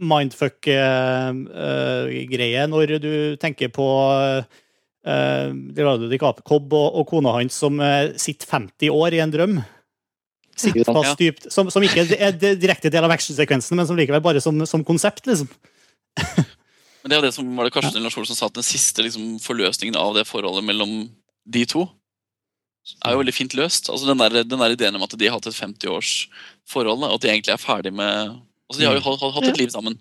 mindfuck-greie 0.00 2.66
når 2.70 2.86
du 3.02 3.36
tenker 3.40 3.68
på 3.74 3.86
uh, 4.10 4.42
Leonardo 5.04 6.08
DiCaprio, 6.10 6.44
Cobb 6.48 6.72
og, 6.74 6.94
og 6.98 7.04
kona 7.10 7.30
hans 7.36 7.54
som 7.60 7.80
eh, 7.84 8.12
sitter 8.20 8.46
50 8.50 8.90
år 8.90 9.10
i 9.14 9.20
en 9.22 9.34
drøm. 9.34 9.54
Sitter 10.56 10.84
fast 10.88 11.18
dypt. 11.20 11.42
Som, 11.52 11.70
som 11.70 11.82
ikke 11.84 12.02
er 12.16 12.32
direkte 12.38 12.90
del 12.92 13.04
av 13.04 13.12
actionsekvensen, 13.14 13.76
men 13.78 13.86
som 13.88 13.96
likevel 13.98 14.22
bare 14.24 14.40
som, 14.42 14.66
som 14.66 14.84
konsept, 14.86 15.26
liksom. 15.30 15.48
Men 17.04 17.10
det 17.12 17.16
er 17.18 17.24
det 17.26 17.34
som 17.36 17.44
var 17.52 17.64
det 17.68 17.74
Karsten 17.74 18.00
Lars 18.00 18.16
Olsen 18.16 18.32
som 18.32 18.38
sa 18.38 18.46
at 18.48 18.56
den 18.56 18.64
siste 18.64 19.04
liksom, 19.04 19.36
forløsningen 19.44 19.96
av 20.00 20.16
det 20.16 20.24
forholdet 20.24 20.64
mellom 20.64 21.12
de 21.44 21.64
to 21.68 21.84
er 23.04 23.12
jo 23.12 23.20
veldig 23.20 23.34
fint 23.34 23.56
løst. 23.56 23.90
Altså 23.92 24.08
Den 24.08 24.22
der, 24.22 24.44
den 24.44 24.60
der 24.60 24.72
ideen 24.72 24.96
om 24.96 25.04
at 25.04 25.12
de 25.12 25.28
har 25.28 25.36
hatt 25.36 25.48
et 25.50 25.56
50 25.56 25.90
års 25.92 26.12
forhold, 26.68 27.04
og 27.04 27.18
at 27.18 27.24
de 27.24 27.28
egentlig 27.28 27.52
er 27.52 27.60
ferdig 27.60 27.92
med 27.92 28.38
Altså 28.68 28.80
De 28.80 28.88
har 28.88 28.98
jo 28.98 29.04
hatt, 29.04 29.24
hatt 29.36 29.48
et 29.52 29.62
liv 29.62 29.72
sammen. 29.72 29.96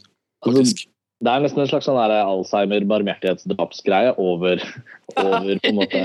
faktisk. 0.45 0.85
Det 1.23 1.31
er 1.31 1.43
nesten 1.43 1.61
en 1.63 1.69
slags 1.69 1.85
sånn 1.87 1.95
der 1.95 2.25
Alzheimer-barmhjertighetsdrapsgreie 2.25 4.11
over, 4.19 4.59
over 5.23 5.59
på 5.61 5.69
en 5.69 5.77
måte 5.77 6.01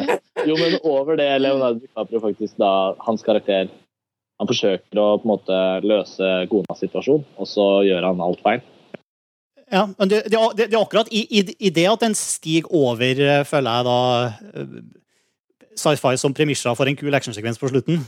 Jo, 0.47 0.55
men 0.61 0.77
over 0.87 1.19
det 1.19 1.27
Leonardo 1.43 1.83
DiCaprio 1.83 2.23
faktisk 2.23 2.61
da 2.63 2.95
Hans 3.03 3.25
karakter 3.27 3.67
Han 4.39 4.51
forsøker 4.51 5.01
å 5.03 5.09
på 5.19 5.27
en 5.27 5.33
måte 5.33 5.59
løse 5.83 6.29
konas 6.53 6.85
situasjon, 6.85 7.25
og 7.35 7.51
så 7.51 7.67
gjør 7.89 8.07
han 8.07 8.23
alt 8.23 8.45
feil. 8.45 8.63
Ja, 9.67 9.89
men 9.99 10.13
det, 10.13 10.21
det, 10.31 10.39
det, 10.55 10.69
det 10.71 10.77
er 10.77 10.85
akkurat 10.85 11.11
i, 11.11 11.25
i, 11.41 11.43
i 11.59 11.73
det 11.75 11.89
at 11.91 12.05
den 12.07 12.15
stiger 12.15 12.71
over, 12.71 13.03
eh, 13.03 13.43
føler 13.45 13.81
jeg 13.81 13.89
da 13.89 13.99
eh, 14.63 14.79
sci-fi 15.75 16.15
som 16.23 16.37
premisser 16.39 16.79
for 16.79 16.87
en 16.87 16.97
kul 16.97 17.19
actionsekvens 17.19 17.59
på 17.59 17.73
slutten. 17.75 18.07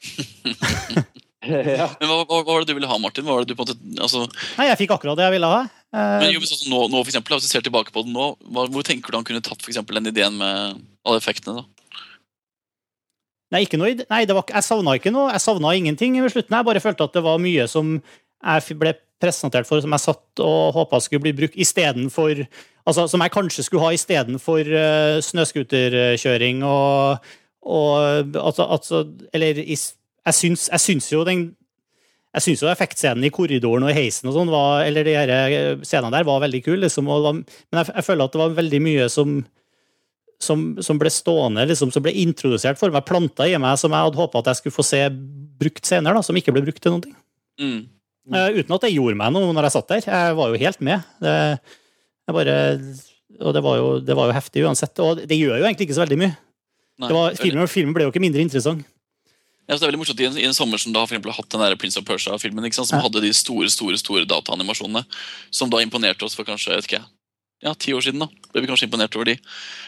ja. 1.48 1.86
Men 2.00 2.10
hva, 2.10 2.22
hva, 2.28 2.40
hva 2.42 2.52
var 2.52 2.64
det 2.64 2.68
du 2.72 2.76
ville 2.76 2.88
ha, 2.90 2.96
Martin? 3.00 3.24
Hva 3.24 3.38
var 3.38 3.44
det 3.46 3.54
du 3.54 3.56
på 3.56 3.64
en 3.64 3.70
måte, 3.70 4.02
altså, 4.04 4.26
Nei, 4.58 4.66
jeg 4.68 4.80
fikk 4.82 4.94
akkurat 4.96 5.16
det 5.16 5.24
jeg 5.24 5.36
ville 5.38 5.48
ha. 5.48 5.60
Eh, 5.96 6.16
men 6.20 6.32
jo, 6.34 6.42
men 6.42 6.50
sånn 6.50 6.68
nå, 6.68 6.80
nå 6.92 7.00
for 7.00 7.10
eksempel, 7.10 7.36
Hvis 7.38 7.48
du 7.48 7.54
ser 7.54 7.64
tilbake 7.66 7.94
på 7.94 8.04
det 8.04 8.12
nå, 8.14 8.26
hva, 8.52 8.66
hvor 8.70 8.86
tenker 8.86 9.12
du 9.12 9.18
han 9.18 9.26
kunne 9.26 9.42
tatt 9.44 9.62
for 9.62 9.72
eksempel, 9.72 9.96
den 9.98 10.12
ideen 10.12 10.36
med 10.40 10.82
alle 11.08 11.20
effektene? 11.22 11.62
da? 11.62 11.80
Nei, 13.50 13.64
ikke 13.66 13.80
noe, 13.80 13.96
nei 14.12 14.24
det 14.28 14.36
var, 14.36 14.46
jeg 14.46 14.62
savna 14.62 14.94
ikke 14.98 15.10
noe. 15.14 15.30
Jeg 15.34 15.42
savna 15.42 15.72
ingenting 15.74 16.18
ved 16.20 16.30
slutten. 16.30 16.54
Jeg 16.54 16.68
bare 16.68 16.82
følte 16.84 17.08
at 17.08 17.16
det 17.16 17.24
var 17.24 17.40
mye 17.42 17.64
som 17.70 17.96
jeg 17.98 18.76
ble 18.78 18.92
presentert 19.20 19.68
for, 19.68 19.82
som 19.82 19.96
jeg 19.96 20.04
satt 20.04 20.42
og 20.44 20.76
håpa 20.76 21.00
skulle 21.02 21.24
bli 21.26 21.36
brukt 21.42 21.58
istedenfor 21.60 22.44
Altså, 22.88 23.04
som 23.12 23.20
jeg 23.20 23.32
kanskje 23.34 23.62
skulle 23.66 23.84
ha 23.84 23.90
istedenfor 23.92 24.68
uh, 24.72 25.18
snøscooterkjøring 25.20 26.62
og, 26.64 27.26
og 27.68 28.36
altså, 28.40 28.64
altså 28.64 29.02
Eller 29.36 29.60
i 29.60 29.76
jeg 30.28 30.36
syns, 30.36 30.68
jeg 30.70 30.84
syns 30.84 31.10
jo 31.12 31.24
den 31.28 31.48
jeg 32.30 32.44
syns 32.44 32.60
jo 32.62 32.68
effektscenen 32.70 33.26
i 33.26 33.32
korridoren 33.34 33.88
og 33.88 33.96
heisen 33.96 34.28
og 34.30 34.36
sånn 34.36 34.52
var, 34.52 34.84
eller 34.86 35.06
de 35.06 35.14
her 35.16 35.30
eh, 35.34 35.80
scenene 35.82 36.12
der 36.14 36.26
var 36.28 36.44
veldig 36.44 36.60
kule, 36.62 36.84
liksom, 36.84 37.08
men 37.10 37.42
jeg, 37.80 37.88
jeg 37.90 38.06
føler 38.06 38.28
at 38.28 38.36
det 38.36 38.42
var 38.44 38.60
veldig 38.60 38.80
mye 38.86 39.08
som 39.10 39.40
som, 40.40 40.60
som 40.80 40.96
ble 40.96 41.10
stående, 41.12 41.66
liksom, 41.68 41.90
som 41.92 42.04
ble 42.04 42.14
introdusert 42.22 42.80
for 42.80 42.92
meg, 42.94 43.04
planta 43.04 43.44
i 43.44 43.58
meg, 43.60 43.76
som 43.76 43.92
jeg 43.92 44.06
hadde 44.06 44.20
håpa 44.20 44.40
at 44.40 44.50
jeg 44.50 44.60
skulle 44.60 44.76
få 44.78 44.86
se 44.88 45.02
brukt 45.60 45.84
senere, 45.84 46.16
da, 46.16 46.24
som 46.24 46.38
ikke 46.38 46.54
ble 46.56 46.62
brukt 46.64 46.80
til 46.80 46.96
noe. 46.96 47.12
Mm. 47.60 47.82
Eh, 48.30 48.60
uten 48.60 48.76
at 48.76 48.86
det 48.86 48.92
gjorde 48.94 49.18
meg 49.20 49.34
noe 49.34 49.50
når 49.52 49.68
jeg 49.68 49.74
satt 49.76 49.92
der. 49.92 50.06
Jeg 50.06 50.38
var 50.38 50.52
jo 50.52 50.60
helt 50.62 50.84
med. 50.86 51.10
Det, 51.20 51.34
jeg 52.24 52.36
bare, 52.36 52.56
og 53.40 53.56
det 53.56 53.64
var, 53.66 53.80
jo, 53.80 53.90
det 54.04 54.16
var 54.16 54.30
jo 54.30 54.36
heftig 54.36 54.64
uansett. 54.64 55.02
Og 55.04 55.20
det 55.28 55.38
gjør 55.38 55.58
jo 55.58 55.66
egentlig 55.66 55.88
ikke 55.88 55.98
så 55.98 56.04
veldig 56.06 56.20
mye. 56.22 56.32
Nei, 57.00 57.08
Det 57.08 57.16
var, 57.16 57.36
filmen, 57.40 57.70
filmen 57.72 57.96
ble 57.96 58.06
jo 58.06 58.14
ikke 58.14 58.24
mindre 58.24 58.44
interessant. 58.44 58.84
Ja, 59.70 59.76
det 59.78 59.84
er 59.86 59.92
veldig 59.92 60.00
morsomt 60.02 60.20
I 60.20 60.26
en, 60.26 60.38
i 60.40 60.46
en 60.48 60.56
sommer 60.56 60.80
som 60.82 60.90
da 60.90 61.04
for 61.06 61.14
har 61.14 61.36
hatt 61.36 61.52
den 61.54 61.62
der 61.62 61.76
Prince 61.78 62.00
of 62.00 62.04
Persia-filmen, 62.08 62.66
som 62.74 62.98
Ja. 62.98 63.04
hadde 63.06 63.20
de 63.22 63.30
store 63.30 63.70
store, 63.70 63.94
store 64.02 64.26
dataanimasjonene, 64.26 65.04
som 65.54 65.70
da 65.70 65.78
imponerte 65.78 66.24
oss 66.26 66.34
for 66.34 66.42
kanskje 66.44 66.74
vet 66.74 66.88
ikke 66.90 67.04
ja, 67.62 67.74
ti 67.76 67.92
år 67.92 68.00
siden. 68.06 68.20
da, 68.22 68.26
ble 68.54 68.62
vi 68.64 68.68
kanskje 68.70 68.86
imponert 68.88 69.14
over 69.18 69.28
de. 69.28 69.34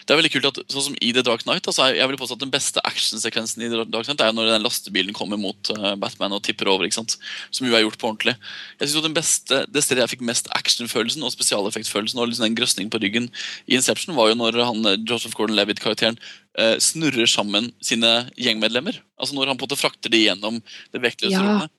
Det 0.05 0.13
er 0.13 0.19
veldig 0.21 0.31
kult 0.35 0.47
at, 0.51 0.59
sånn 0.71 0.85
som 0.91 0.97
I 1.01 1.09
The 1.17 1.23
Dark 1.25 1.43
Knight, 1.47 1.67
altså, 1.67 1.87
jeg 1.97 2.07
vil 2.11 2.19
påstå 2.21 2.37
at 2.37 2.43
Den 2.45 2.51
beste 2.53 2.83
actionsekvensen 2.85 3.63
i 3.65 3.71
The 3.73 3.85
Dark 3.91 4.07
Knight 4.07 4.21
er 4.21 4.29
jo 4.31 4.37
når 4.37 4.51
den 4.53 4.63
lastebilen 4.67 5.15
kommer 5.17 5.41
mot 5.41 5.71
uh, 5.73 5.95
Batman 5.97 6.37
og 6.37 6.43
tipper 6.45 6.69
over. 6.69 6.85
ikke 6.85 6.99
sant? 7.01 7.17
Som 7.51 7.67
jo 7.67 7.75
er 7.79 7.83
gjort 7.87 7.97
på 7.99 8.11
ordentlig. 8.11 8.35
Jeg 8.79 8.89
synes 8.89 8.99
jo 9.01 9.05
den 9.09 9.17
beste, 9.17 9.63
Det 9.73 9.83
stedet 9.83 10.05
jeg 10.05 10.13
fikk 10.15 10.27
mest 10.29 10.49
actionfølelsen 10.53 11.25
og 11.25 11.33
spesialeffektfølelsen 11.33 12.21
og 12.21 12.29
liksom 12.29 12.45
den 12.49 12.59
grøsningen 12.61 12.93
på 12.93 13.01
ryggen 13.03 13.31
i 13.67 13.75
Inception, 13.81 14.15
var 14.17 14.29
jo 14.31 14.39
når 14.39 14.61
han, 14.63 14.85
eh, 14.93 14.99
Joseph 15.09 15.35
Gordon-Levitt-karakteren 15.39 16.19
uh, 16.61 16.77
snurrer 16.79 17.27
sammen 17.27 17.73
sine 17.81 18.29
gjengmedlemmer. 18.37 19.01
Altså 19.19 19.35
Når 19.35 19.49
han 19.49 19.57
på 19.57 19.65
en 19.65 19.71
måte 19.73 19.81
frakter 19.81 20.13
de 20.13 20.27
gjennom 20.27 20.61
det 20.93 21.01
vektløse 21.03 21.33
Ja. 21.39 21.41
rommet. 21.47 21.71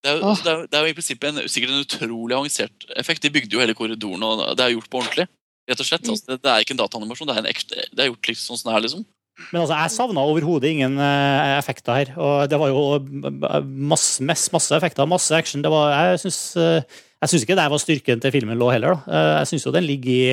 Det 0.00 0.08
er, 0.08 0.16
jo, 0.16 0.30
altså, 0.30 0.44
det, 0.46 0.50
er, 0.50 0.56
jo- 0.62 0.66
det 0.70 0.76
er 0.78 0.84
jo 0.86 0.90
i 0.90 0.94
prinsippet 0.96 1.28
en, 1.28 1.48
sikkert 1.52 1.70
en 1.74 1.82
utrolig 1.84 2.32
avansert 2.38 2.86
effekt. 2.96 3.20
De 3.20 3.28
bygde 3.34 3.52
jo 3.52 3.60
hele 3.60 3.74
korridoren, 3.76 4.22
og 4.24 4.56
det 4.56 4.64
er 4.64 4.72
gjort 4.72 4.88
på 4.88 4.96
ordentlig. 5.02 5.26
Rett 5.68 5.80
og 5.82 5.86
slett. 5.88 6.08
Altså, 6.08 6.26
det, 6.32 6.40
det 6.44 6.52
er 6.52 6.64
ikke 6.64 6.76
en 6.76 6.80
dataanimasjon, 6.82 7.28
det 7.28 7.36
er, 7.36 7.42
en 7.44 7.50
ekte, 7.50 7.88
det 7.92 8.04
er 8.04 8.10
gjort 8.12 8.30
liksom 8.30 8.46
sånn 8.48 8.60
som 8.62 8.70
det 8.70 8.76
er. 8.76 8.84
liksom. 8.86 9.04
Men 9.50 9.62
altså, 9.62 9.76
jeg 9.76 9.92
savna 9.94 10.24
overhodet 10.28 10.70
ingen 10.74 10.98
uh, 11.00 11.58
effekter 11.58 11.96
her. 11.96 12.10
Og 12.20 12.48
det 12.50 12.58
var 12.60 12.72
jo 12.72 12.80
eh, 13.00 13.60
masse, 13.64 14.20
masse, 14.26 14.50
masse 14.52 14.74
effekter, 14.76 15.08
masse 15.08 15.32
action. 15.36 15.62
Det 15.64 15.70
var, 15.72 15.94
jeg 15.96 16.24
syns 16.26 16.40
uh, 16.60 16.98
jeg 17.20 17.28
synes 17.32 17.44
ikke 17.44 17.56
det 17.58 17.68
var 17.72 17.80
styrken 17.82 18.20
til 18.22 18.32
filmen 18.32 18.58
lå 18.60 18.70
heller. 18.72 18.96
da. 18.96 19.12
Eh, 19.12 19.30
Jeg 19.42 19.48
syns 19.50 19.66
jo 19.66 19.72
den 19.76 19.84
ligger 19.84 20.12
i 20.12 20.28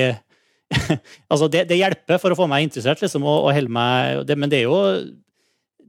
Altså, 1.32 1.48
det, 1.52 1.66
det 1.68 1.78
hjelper 1.80 2.20
for 2.20 2.32
å 2.32 2.36
få 2.38 2.46
meg 2.48 2.64
interessert, 2.66 3.00
liksom, 3.04 3.24
og, 3.28 3.46
og 3.48 3.54
holde 3.56 3.72
meg 3.72 4.22
det, 4.28 4.36
Men 4.40 4.52
det 4.52 4.62
er 4.62 4.68
jo 4.68 4.78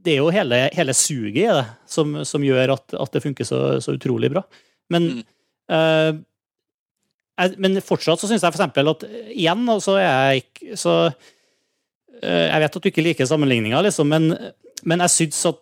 det 0.00 0.14
er 0.14 0.22
jo 0.22 0.30
hele, 0.32 0.58
hele 0.72 0.94
suget 0.96 1.42
i 1.42 1.48
det 1.52 1.64
som, 1.84 2.14
som 2.24 2.40
gjør 2.44 2.72
at, 2.72 2.94
at 2.96 3.10
det 3.12 3.20
funker 3.20 3.44
så, 3.44 3.58
så 3.84 3.92
utrolig 3.98 4.30
bra. 4.32 4.46
Men 4.92 5.10
Mm. 5.70 6.24
Eh, 7.38 7.56
men 7.60 7.80
fortsatt 7.84 8.22
så 8.22 8.30
syns 8.30 8.44
jeg 8.44 8.54
eksempel 8.54 8.92
at 8.92 9.04
eh, 9.06 9.32
igjen 9.36 9.66
så 9.82 9.96
er 10.00 10.06
jeg 10.08 10.44
ikke 10.44 10.78
så 10.80 10.94
eh, 11.08 12.46
Jeg 12.50 12.62
vet 12.64 12.78
at 12.78 12.82
du 12.82 12.90
ikke 12.90 13.04
liker 13.04 13.28
sammenligninga, 13.28 13.82
liksom, 13.86 14.10
men, 14.10 14.32
men 14.88 15.04
jeg 15.06 15.16
syns 15.16 15.44
at 15.52 15.60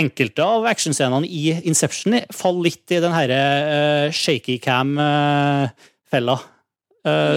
enkelte 0.00 0.44
av 0.46 0.68
actionscenene 0.70 1.26
i 1.26 1.50
Inception 1.68 2.14
faller 2.32 2.70
litt 2.70 2.94
i 2.94 3.00
den 3.02 3.12
herre 3.12 3.40
uh, 4.06 4.12
shaky 4.14 4.54
cam-fella. 4.62 6.36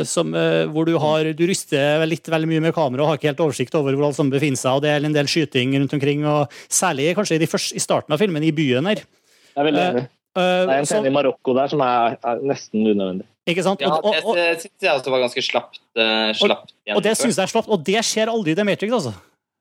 som, 0.07 0.35
uh, 0.37 0.69
hvor 0.69 0.85
du 0.85 0.93
har 1.01 1.31
Du 1.33 1.41
ryster 1.49 2.05
litt 2.05 2.29
veldig 2.29 2.47
mye 2.51 2.63
med 2.67 2.75
kamera 2.75 3.03
og 3.03 3.09
har 3.09 3.17
ikke 3.17 3.31
helt 3.31 3.43
oversikt 3.43 3.75
over 3.79 3.97
hvor 3.97 4.11
alt 4.11 4.19
sammen 4.19 4.31
befinner 4.31 4.61
seg. 4.61 4.77
og 4.77 4.85
Det 4.85 4.93
er 4.93 5.03
en 5.03 5.17
del 5.17 5.27
skyting 5.27 5.73
rundt 5.79 5.97
omkring, 5.97 6.23
og 6.29 6.53
særlig 6.69 7.15
kanskje 7.17 7.39
i, 7.39 7.41
de 7.41 7.49
første, 7.49 7.75
i 7.75 7.83
starten 7.83 8.13
av 8.13 8.21
filmen, 8.21 8.45
i 8.45 8.53
byen 8.55 8.91
her. 8.91 9.01
Jeg 9.01 9.61
er 9.61 9.69
veldig 9.69 9.81
Eh, 9.81 9.89
enig. 9.97 10.05
Eh, 10.33 10.65
Det 10.65 10.73
er 10.73 10.79
en 10.81 10.89
scene 10.89 11.09
i 11.11 11.13
Marokko 11.13 11.53
der 11.53 11.69
som 11.69 11.83
er, 11.85 12.15
er 12.17 12.39
nesten 12.41 12.81
unødvendig. 12.87 13.27
ikke 13.45 13.65
sant? 13.65 13.81
Ja, 13.83 13.91
Og, 13.93 14.05
og, 14.09 14.31
og, 14.31 14.39
det 14.39 14.63
syns 14.63 14.87
jeg 14.87 14.95
også 14.95 15.13
var 15.13 15.21
ganske 15.27 15.43
slapt. 15.45 15.81
Uh, 15.93 16.31
slapt 16.39 16.73
og 16.95 17.03
det 17.05 17.13
syns 17.19 17.37
jeg 17.37 17.43
er 17.43 17.53
slapt, 17.53 17.69
og 17.69 17.85
det 17.85 18.01
skjer 18.07 18.31
aldri 18.33 18.55
i 18.55 18.57
The 18.57 18.65
Matrix, 18.65 18.95
altså. 18.97 19.13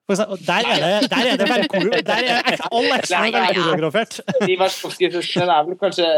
Der 0.09 0.65
er 0.67 0.99
det, 0.99 1.09
der 1.13 1.27
er 1.31 1.37
det 1.39 1.47
velkoro- 1.47 2.01
der 2.03 2.23
er 2.27 2.57
all 2.75 2.91
action 2.91 3.23
velkoreografert. 3.23 4.19
De 4.47 4.57
Warszawski-søstrene 4.59 5.53
er 5.53 5.63
vel 5.69 5.77
kanskje 5.79 6.09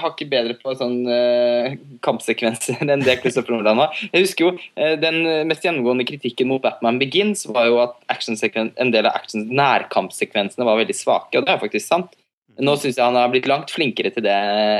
hakket 0.00 0.30
bedre 0.32 0.56
på 0.62 0.72
sånn 0.80 1.02
uh, 1.04 1.74
kampsekvenser 2.06 2.80
enn 2.86 3.04
det 3.04 3.18
Christopher 3.20 3.58
Nolan 3.58 3.82
var. 3.82 4.00
Jeg 4.14 4.24
husker 4.24 4.46
jo 4.46 4.54
uh, 4.54 4.94
Den 4.96 5.20
mest 5.50 5.66
gjennomgående 5.66 6.06
kritikken 6.08 6.48
mot 6.48 6.64
Batman 6.64 7.02
Begins 7.02 7.44
var 7.50 7.68
jo 7.68 7.82
at 7.84 8.00
en 8.08 8.94
del 8.94 9.04
av 9.04 9.12
action 9.12 9.44
nærkampsekvensene 9.52 10.64
var 10.64 10.80
veldig 10.80 10.96
svake, 10.96 11.36
og 11.36 11.44
det 11.44 11.52
er 11.52 11.60
faktisk 11.66 11.84
sant. 11.90 12.16
Nå 12.62 12.76
syns 12.78 12.98
jeg 12.98 13.04
han 13.04 13.18
har 13.18 13.32
blitt 13.32 13.48
langt 13.50 13.72
flinkere 13.74 14.12
til 14.14 14.26
det 14.26 14.34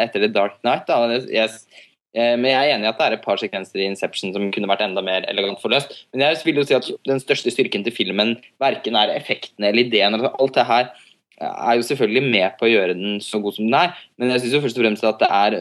etter 0.05 0.23
The 0.23 0.31
Dark 0.31 0.61
Knight. 0.63 0.91
Yes. 1.33 1.65
Eh, 2.15 2.35
men 2.39 2.47
jeg 2.53 2.69
er 2.69 2.77
enig 2.77 2.87
i 2.87 2.91
at 2.93 3.01
det 3.01 3.07
er 3.09 3.17
et 3.17 3.25
par 3.25 3.41
sekvenser 3.41 3.83
i 3.83 3.89
Inception 3.91 4.35
som 4.35 4.51
kunne 4.55 4.71
vært 4.71 4.85
enda 4.87 5.03
mer 5.05 5.27
elegant 5.31 5.63
forløst. 5.63 5.97
Men 6.15 6.29
jeg 6.29 6.43
vil 6.47 6.61
jo 6.61 6.67
si 6.69 6.77
at 6.77 6.91
den 7.09 7.23
største 7.23 7.51
styrken 7.51 7.87
til 7.87 7.97
filmen 7.97 8.37
verken 8.63 8.99
er 9.01 9.17
effektene 9.17 9.73
eller 9.73 9.89
ideen. 9.89 10.19
Alt 10.23 10.59
det 10.59 10.69
her 10.71 10.93
er 11.43 11.79
jo 11.79 11.87
selvfølgelig 11.89 12.23
med 12.31 12.59
på 12.59 12.69
å 12.69 12.71
gjøre 12.71 12.95
den 12.95 13.17
så 13.25 13.41
god 13.43 13.57
som 13.57 13.67
den 13.67 13.75
er, 13.75 13.97
men 14.21 14.31
jeg 14.31 14.45
syns 14.45 14.63
først 14.63 14.79
og 14.79 14.85
fremst 14.85 15.07
at 15.09 15.25
er 15.27 15.57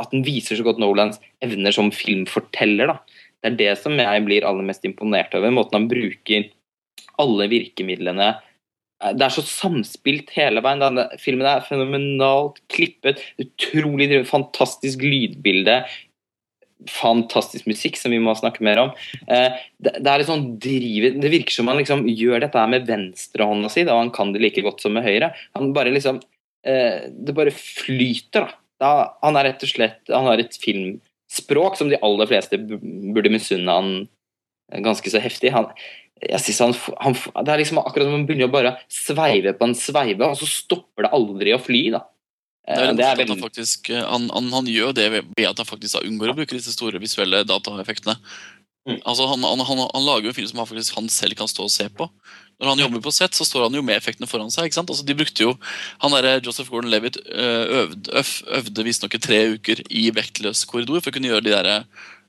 at 0.00 0.14
den 0.14 0.24
viser 0.24 0.56
så 0.56 0.64
godt 0.64 0.80
Nolans 0.80 1.20
evner 1.44 1.76
som 1.76 1.92
filmforteller. 1.92 2.94
da. 2.94 3.26
Det 3.40 3.50
er 3.50 3.58
det 3.58 3.74
som 3.82 4.00
jeg 4.00 4.24
blir 4.24 4.46
aller 4.48 4.64
mest 4.64 4.84
imponert 4.88 5.34
over. 5.36 5.52
Måten 5.52 5.76
han 5.76 5.90
bruker 5.90 6.48
alle 7.20 7.48
virkemidlene 7.52 8.32
det 9.16 9.24
er 9.24 9.32
så 9.32 9.42
samspilt 9.46 10.28
hele 10.36 10.60
veien. 10.64 10.82
Denne 10.82 11.06
filmen 11.22 11.46
er 11.48 11.62
fenomenalt 11.64 12.58
klippet. 12.72 13.22
Utrolig 13.40 14.10
drivet, 14.10 14.28
fantastisk 14.28 15.00
lydbilde. 15.06 15.78
Fantastisk 16.88 17.66
musikk, 17.68 17.98
som 18.00 18.12
vi 18.14 18.18
må 18.24 18.32
snakke 18.38 18.64
mer 18.64 18.78
om. 18.80 18.92
Eh, 19.28 19.56
det, 19.84 19.98
det 20.00 20.08
er 20.08 20.22
litt 20.22 20.30
sånn 20.30 20.46
drivet 20.62 21.18
Det 21.20 21.28
virker 21.32 21.52
som 21.52 21.68
han 21.68 21.76
liksom 21.80 22.06
gjør 22.08 22.40
dette 22.46 22.62
med 22.72 22.86
venstrehånda 22.88 23.68
si, 23.72 23.84
da 23.84 23.98
han 23.98 24.12
kan 24.16 24.32
det 24.32 24.40
like 24.40 24.64
godt 24.64 24.80
som 24.84 24.94
med 24.96 25.04
høyre. 25.04 25.28
Han 25.58 25.74
bare 25.76 25.92
liksom 25.92 26.22
eh, 26.64 27.08
Det 27.12 27.36
bare 27.36 27.52
flyter, 27.52 28.46
da. 28.48 28.56
da. 28.80 28.92
Han 29.26 29.36
er 29.36 29.50
rett 29.50 29.66
og 29.68 29.72
slett 29.74 30.08
Han 30.12 30.28
har 30.30 30.40
et 30.40 30.56
filmspråk 30.62 31.76
som 31.76 31.92
de 31.92 32.00
aller 32.00 32.30
fleste 32.32 32.56
bu- 32.64 32.80
burde 33.12 33.32
misunne 33.36 33.76
han 33.76 33.92
ganske 34.84 35.10
så 35.12 35.20
heftig. 35.20 35.50
Han, 35.52 35.66
jeg 36.22 36.40
synes 36.44 36.58
han, 36.64 36.74
han, 37.00 37.14
det 37.46 37.52
er 37.54 37.60
liksom 37.62 37.80
akkurat 37.82 38.06
som 38.08 38.16
han 38.18 38.26
begynner 38.28 38.48
å 38.50 38.52
bare 38.54 38.72
sveive 38.92 39.54
på 39.56 39.68
en 39.68 39.74
sveive, 39.78 40.26
og 40.26 40.36
så 40.40 40.48
stopper 40.48 41.06
det 41.06 41.12
aldri 41.16 41.54
å 41.56 41.60
fly. 41.62 41.82
da. 41.96 42.04
Det 42.68 42.76
er 42.76 42.80
Eh, 42.80 42.86
veldig 42.90 42.96
det 43.00 43.10
veldig- 43.18 43.28
han, 43.34 43.44
faktisk, 43.48 43.90
eh, 43.90 44.04
han, 44.06 44.28
han, 44.30 44.50
han 44.52 44.66
gjør 44.66 44.92
det 44.94 45.08
ved 45.10 45.46
at 45.48 45.56
han 45.58 45.66
faktisk 45.66 45.96
da 45.96 46.06
unngår 46.06 46.30
å 46.30 46.36
bruke 46.36 46.54
disse 46.58 46.72
store 46.76 47.00
visuelle 47.02 47.40
dataeffektene. 47.48 48.18
Mm. 48.88 49.00
Altså 49.04 49.26
han, 49.28 49.42
han, 49.44 49.60
han, 49.60 49.80
han 49.92 50.04
lager 50.06 50.28
jo 50.28 50.32
en 50.32 50.36
film 50.38 50.48
som 50.48 50.58
han 50.62 50.68
faktisk 50.68 50.94
han 50.96 51.08
selv 51.12 51.34
kan 51.36 51.48
stå 51.50 51.64
og 51.66 51.72
se 51.72 51.88
på. 51.88 52.06
Når 52.60 52.68
han 52.74 52.78
jobber 52.84 53.00
på 53.04 53.12
sett, 53.12 53.32
så 53.36 53.44
står 53.48 53.66
han 53.66 53.74
jo 53.76 53.82
med 53.82 53.96
effektene 53.96 54.28
foran 54.28 54.52
seg. 54.52 54.68
ikke 54.68 54.76
sant? 54.78 54.90
Altså 54.92 55.04
de 55.08 55.16
brukte 55.16 55.44
jo, 55.46 55.54
han 56.02 56.12
der, 56.12 56.40
Joseph 56.44 56.68
Gordon-Levitt 56.72 57.16
øh, 57.24 57.64
øvde, 57.80 58.12
øv, 58.20 58.32
øvde 58.60 58.84
visstnok 58.84 59.16
i 59.16 59.20
tre 59.24 59.38
uker 59.56 59.80
i 59.88 60.06
vektløs 60.16 60.64
korridor 60.68 61.00
for 61.00 61.10
å 61.10 61.16
kunne 61.16 61.28
gjøre 61.32 61.44
de 61.48 61.54
der 61.56 61.84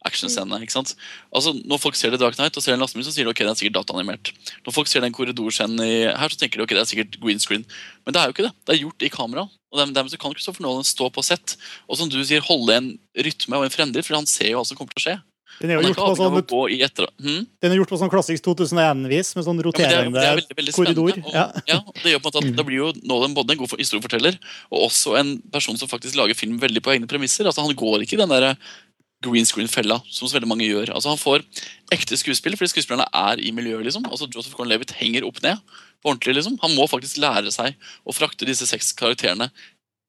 actionscenene. 0.07 0.61
ikke 0.65 0.73
sant? 0.75 0.95
Altså 1.33 1.53
Når 1.61 1.81
folk 1.81 1.95
ser 1.99 2.13
det 2.13 2.19
Dark 2.21 2.35
Knight 2.37 2.57
og 2.57 2.63
ser 2.65 2.73
en 2.73 2.81
lastebil, 2.83 3.05
så 3.05 3.13
sier 3.13 3.27
de 3.27 3.33
ok, 3.33 3.41
det 3.43 3.51
er 3.53 3.59
sikkert 3.59 3.79
dataanimert. 3.79 4.31
Når 4.65 4.75
folk 4.75 4.89
ser 4.91 5.03
den 5.05 5.13
korridorscenen 5.15 5.81
her, 6.17 6.29
så 6.33 6.41
tenker 6.41 6.61
de 6.61 6.65
ok, 6.67 6.75
det 6.75 6.83
er 6.83 6.89
sikkert 6.89 7.19
green 7.21 7.41
screen. 7.41 7.65
Men 8.05 8.15
det 8.15 8.21
er 8.21 8.29
jo 8.29 8.35
ikke 8.37 8.47
det. 8.49 8.53
Det 8.65 8.75
er 8.75 8.83
gjort 8.85 9.07
i 9.07 9.11
kamera. 9.13 9.47
Og 9.71 9.79
dermed 9.81 10.11
så 10.11 10.19
kan 10.19 10.33
Christopher 10.35 10.65
Nolan 10.65 10.87
stå 10.87 11.09
på 11.13 11.23
sett 11.23 11.55
og 11.87 11.97
som 11.99 12.09
du 12.11 12.19
sier, 12.25 12.43
holde 12.43 12.75
en 12.75 12.93
rytme 13.15 13.59
og 13.59 13.67
en 13.67 13.73
fremdrift, 13.73 14.09
for 14.09 14.19
han 14.19 14.29
ser 14.29 14.51
jo 14.51 14.59
hva 14.61 14.67
som 14.67 14.79
kommer 14.79 14.95
til 14.97 15.03
å 15.03 15.07
skje. 15.09 15.19
Den 15.61 15.69
er 15.71 15.77
jo 15.77 15.91
gjort 15.91 15.99
på 15.99 16.13
sånn, 16.17 16.37
å 16.41 16.61
etter... 16.73 17.07
Hm? 17.21 17.41
den 17.61 17.73
er 17.73 17.77
gjort 17.77 17.91
på 17.91 17.97
sånn 18.01 18.09
klassisk 18.09 18.45
2001-vis, 18.47 19.33
med 19.37 19.45
sånn 19.45 19.59
Ja, 19.59 19.61
det, 19.61 19.61
er, 19.61 19.67
roterende 19.67 20.17
det 20.17 20.25
er 20.25 20.39
veldig, 20.39 20.57
veldig 20.57 20.73
korridor. 20.77 21.11
Og, 21.21 21.33
Ja. 21.35 21.43
ja. 21.69 21.79
det 22.01 22.13
gjør 22.15 22.23
på 22.23 22.31
en 22.31 22.31
måte 22.31 22.41
at 22.41 22.55
Da 22.57 22.65
blir 22.65 22.79
jo 22.79 22.87
Nolan 23.05 23.35
både 23.37 23.53
en 23.53 23.61
god 23.61 23.69
for- 23.69 23.81
historieforteller 23.81 24.39
og 24.71 24.87
også 24.87 25.17
en 25.19 25.35
person 25.53 25.77
som 25.77 25.91
faktisk 25.91 26.17
lager 26.17 26.37
film 26.39 26.57
veldig 26.61 26.81
på 26.81 26.95
egne 26.95 27.09
premisser. 27.11 27.45
Altså 27.45 27.61
Han 27.67 27.77
går 27.77 28.07
ikke 28.07 28.17
den 28.23 28.33
der 28.33 28.55
green 29.21 29.45
screen-fella 29.45 29.99
som 30.09 30.27
så 30.27 30.37
veldig 30.37 30.49
mange 30.49 30.67
gjør. 30.67 30.93
Altså 30.95 31.11
Han 31.13 31.21
får 31.21 31.45
ekte 31.93 32.17
skuespill 32.19 32.57
fordi 32.57 32.73
skuespillerne 32.73 33.07
er 33.13 33.41
i 33.41 33.51
miljøet. 33.55 33.85
liksom. 33.87 34.07
Altså 34.09 34.29
Joseph 34.29 34.55
Gordon-Levitt 34.57 34.95
henger 34.99 35.27
opp 35.27 35.41
ned 35.43 35.61
på 36.01 36.13
ordentlig. 36.13 36.35
liksom. 36.39 36.57
Han 36.63 36.75
må 36.77 36.87
faktisk 36.89 37.21
lære 37.21 37.53
seg 37.53 37.77
å 38.05 38.15
frakte 38.15 38.47
disse 38.49 38.67
seks 38.69 38.93
karakterene 38.97 39.51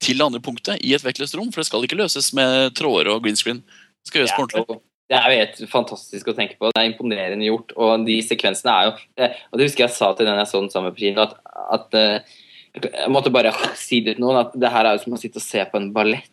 til 0.02 0.18
det 0.18 0.26
andre 0.26 0.42
punktet 0.42 0.80
i 0.82 0.94
et 0.96 1.04
vektløst 1.04 1.36
rom, 1.38 1.52
for 1.52 1.62
det 1.62 1.68
skal 1.68 1.84
ikke 1.86 2.00
løses 2.00 2.32
med 2.34 2.72
tråder 2.78 3.12
og 3.12 3.22
green 3.22 3.38
screen. 3.38 3.62
Det 4.02 4.10
skal 4.10 4.22
gjøres 4.22 4.34
på 4.34 4.46
ordentlig. 4.46 4.80
det 5.12 5.18
er 5.18 5.26
jo 5.30 5.42
helt 5.42 5.60
fantastisk 5.70 6.32
å 6.32 6.36
tenke 6.38 6.56
på. 6.58 6.72
Det 6.72 6.80
er 6.80 6.90
imponerende 6.90 7.46
gjort. 7.46 7.74
Og 7.76 8.06
de 8.08 8.18
sekvensene 8.26 8.72
er 8.72 8.88
jo 8.88 9.28
Og 9.52 9.58
det 9.58 9.68
husker 9.68 9.86
jeg 9.86 9.94
sa 9.94 10.10
til 10.16 10.26
den 10.26 10.40
jeg 10.40 10.50
så 10.50 10.62
den 10.64 10.72
samme 10.72 10.90
på 10.94 11.04
kino, 11.04 11.28
at, 11.28 11.36
at 11.76 11.98
eh, 11.98 12.34
jeg 12.74 13.12
måtte 13.12 13.32
bare 13.34 13.52
si 13.78 14.00
det 14.00 14.16
til 14.16 14.24
noen 14.24 14.42
at 14.46 14.56
det 14.56 14.72
her 14.72 14.88
er 14.88 14.96
jo 14.96 15.04
som 15.04 15.16
å 15.16 15.20
sitte 15.20 15.42
og 15.42 15.46
se 15.46 15.64
på 15.68 15.78
en 15.78 15.92
ballett. 15.94 16.31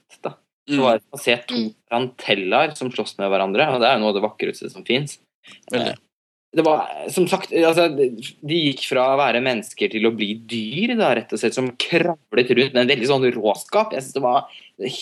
Mm, 0.70 0.84
var 0.84 1.00
det 1.00 1.06
å 1.12 1.20
se 1.20 1.36
to 1.50 1.56
Mm. 1.56 1.74
tarantellaer 1.90 2.76
som 2.78 2.92
slåss 2.92 3.18
med 3.18 3.32
hverandre, 3.32 3.66
og 3.74 3.82
det 3.82 3.88
er 3.90 3.98
jo 3.98 4.04
noe 4.04 4.14
av 4.14 4.20
det 4.20 4.26
vakreste 4.28 4.70
som 4.72 4.86
fins. 4.86 5.20
Det 6.52 6.64
var, 6.66 6.88
som 7.14 7.28
sagt, 7.28 7.52
altså, 7.54 7.88
De 7.96 8.56
gikk 8.56 8.88
fra 8.90 9.04
å 9.14 9.18
være 9.20 9.42
mennesker 9.42 9.92
til 9.92 10.08
å 10.10 10.16
bli 10.16 10.34
dyr, 10.50 10.96
da, 10.98 11.14
rett 11.14 11.32
og 11.32 11.38
slett, 11.38 11.54
som 11.54 11.70
kravlet 11.78 12.50
rundt 12.50 12.74
med 12.74 12.82
en 12.82 12.90
veldig 12.90 13.10
sånn 13.12 13.28
råskap. 13.36 13.94
Jeg 13.94 14.02
synes 14.02 14.14
Det 14.14 14.22
var 14.24 14.48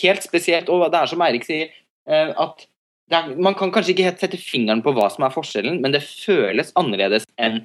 helt 0.02 0.24
spesielt. 0.24 0.70
Og 0.70 0.92
det 0.92 1.00
er 1.00 1.06
som 1.08 1.22
Eirik 1.22 1.46
sier, 1.48 1.70
eh, 2.08 2.34
at 2.36 2.68
det 3.10 3.16
er, 3.16 3.36
man 3.40 3.56
kan 3.56 3.72
kanskje 3.72 3.96
ikke 3.96 4.04
helt 4.04 4.20
sette 4.20 4.38
fingeren 4.38 4.84
på 4.84 4.92
hva 4.94 5.10
som 5.10 5.24
er 5.24 5.32
forskjellen, 5.32 5.80
men 5.80 5.94
det 5.94 6.04
føles 6.04 6.74
annerledes 6.76 7.24
enn 7.40 7.62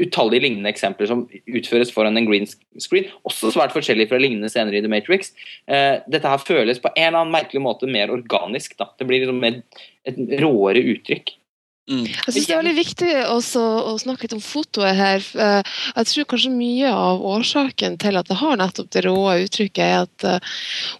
utallige 0.00 0.42
lignende 0.46 0.70
eksempler 0.72 1.08
som 1.10 1.22
utføres 1.46 1.92
foran 1.94 2.18
en 2.18 2.26
green 2.26 2.48
screen. 2.82 3.06
Også 3.28 3.52
svært 3.54 3.74
forskjellig 3.74 4.08
fra 4.10 4.18
lignende 4.20 4.50
scener 4.50 4.74
i 4.74 4.82
The 4.82 4.90
Matrix. 4.90 5.32
Eh, 5.70 6.02
dette 6.10 6.30
her 6.30 6.42
føles 6.42 6.82
på 6.82 6.90
en 6.94 7.08
eller 7.08 7.22
annen 7.22 7.34
merkelig 7.34 7.62
måte 7.62 7.90
mer 7.90 8.12
organisk. 8.14 8.76
Da. 8.80 8.90
Det 8.98 9.06
blir 9.08 9.22
liksom 9.22 9.42
et, 9.46 9.62
et 10.10 10.20
råere 10.42 10.82
uttrykk. 10.94 11.36
Mm. 11.84 12.06
Jeg 12.08 12.32
synes 12.32 12.46
det 12.48 12.54
er 12.54 12.62
veldig 12.62 12.78
viktig 12.78 13.08
også 13.28 13.62
å 13.90 13.96
snakke 14.00 14.24
litt 14.24 14.36
om 14.38 14.44
fotoet 14.44 14.96
her. 14.96 15.26
Eh, 15.36 15.74
Jeg 16.00 16.10
tror 16.10 16.30
kanskje 16.32 16.54
mye 16.54 16.92
av 16.92 17.24
årsaken 17.34 17.98
til 18.00 18.16
at 18.20 18.30
det 18.30 18.40
har 18.40 18.56
nettopp 18.60 18.88
det 18.94 19.04
råe 19.04 19.42
uttrykket, 19.44 19.84
er 19.84 20.06
at 20.06 20.26
uh, 20.26 20.54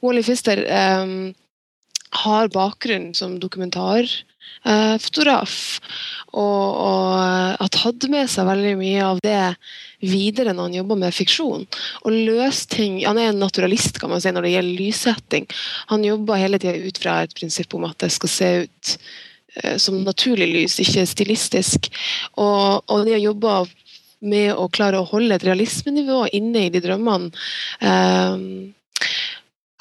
Wally 0.05 0.23
Fister 0.27 0.61
um, 0.69 1.33
har 2.25 2.53
bakgrunn 2.53 3.15
som 3.17 3.39
dokumentarfotograf. 4.65 5.81
og, 6.35 6.77
og 6.83 7.61
har 7.61 7.69
tatt 7.71 8.09
med 8.11 8.31
seg 8.31 8.47
veldig 8.49 8.77
mye 8.79 9.03
av 9.05 9.21
det 9.23 9.55
videre 10.01 10.53
når 10.53 10.69
han 10.69 10.79
jobber 10.81 10.97
med 10.97 11.15
fiksjon. 11.15 11.67
Og 12.05 12.13
løst 12.13 12.71
ting 12.71 13.05
Han 13.07 13.19
er 13.19 13.31
en 13.31 13.39
naturalist 13.39 13.99
kan 14.01 14.11
man 14.11 14.21
si, 14.21 14.33
når 14.33 14.43
det 14.43 14.55
gjelder 14.55 14.81
lyssetting. 14.81 15.47
Han 15.93 16.05
jobber 16.05 16.41
hele 16.41 16.59
tida 16.59 16.75
ut 16.75 16.99
fra 16.99 17.23
et 17.23 17.35
prinsipp 17.35 17.75
om 17.75 17.85
at 17.85 17.99
det 17.99 18.11
skal 18.11 18.29
se 18.29 18.51
ut 18.67 18.97
eh, 19.63 19.77
som 19.79 20.03
naturlig 20.03 20.51
lys, 20.51 20.81
ikke 20.81 21.07
stilistisk. 21.07 21.91
Og, 22.37 22.83
og 22.89 23.07
de 23.07 23.15
har 23.15 23.23
jobba 23.23 23.65
med 24.25 24.55
å 24.57 24.69
klare 24.73 24.99
å 24.99 25.07
holde 25.07 25.37
et 25.37 25.45
realismenivå 25.45 26.25
inne 26.33 26.67
i 26.67 26.73
de 26.73 26.81
drømmene. 26.81 27.31
Um, 27.85 28.73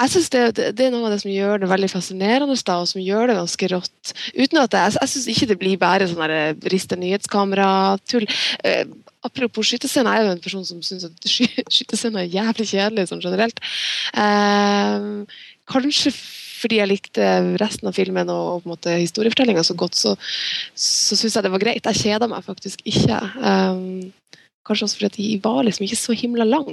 jeg 0.01 0.09
synes 0.09 0.29
det, 0.33 0.41
det, 0.57 0.85
er 0.87 0.91
noe 0.91 1.05
av 1.05 1.13
det 1.13 1.21
som 1.21 1.31
gjør 1.31 1.61
det 1.61 1.69
veldig 1.69 1.89
fascinerende, 1.91 2.57
da, 2.65 2.77
og 2.81 2.89
som 2.89 3.01
gjør 3.03 3.29
det 3.29 3.37
ganske 3.37 3.69
rått. 3.75 4.13
Uten 4.33 4.61
at 4.63 4.77
Jeg, 4.79 4.95
jeg 4.97 5.11
syns 5.11 5.27
ikke 5.31 5.47
det 5.51 5.57
blir 5.61 5.81
bare 5.81 6.07
sånn 6.09 6.23
eh, 6.33 6.55
riste 6.73 6.97
nyhetskamera-tull. 6.97 8.25
Eh, 8.65 8.83
apropos 9.23 9.69
skytescene, 9.69 10.09
jeg 10.09 10.23
er 10.23 10.27
jo 10.27 10.33
en 10.33 10.41
person 10.43 10.65
som 10.65 10.81
syns 10.85 11.05
at 11.07 11.29
sky, 11.29 11.45
skytescene 11.77 12.23
er 12.23 12.33
jævlig 12.33 12.67
kjedelig 12.73 13.05
sånn 13.11 13.21
generelt. 13.23 13.61
Eh, 14.17 15.37
kanskje 15.69 16.15
fordi 16.63 16.79
jeg 16.79 16.89
likte 16.89 17.29
resten 17.59 17.89
av 17.89 17.95
filmen 17.97 18.29
og, 18.31 18.65
måte 18.69 18.95
historiefortellinga 18.95 19.65
så 19.67 19.75
godt, 19.77 19.99
så, 19.99 20.15
så 20.79 21.17
syns 21.19 21.35
jeg 21.35 21.45
det 21.45 21.53
var 21.53 21.63
greit. 21.63 21.89
Jeg 21.91 22.01
kjeda 22.07 22.29
meg 22.31 22.45
faktisk 22.47 22.81
ikke. 22.87 23.19
Eh, 23.19 24.33
kanskje 24.63 24.87
også 24.87 24.99
fordi 25.01 25.13
de 25.17 25.39
var 25.43 25.63
liksom 25.67 25.85
ikke 25.85 25.99
så 25.99 26.15
himla 26.17 26.47
lang. 26.47 26.69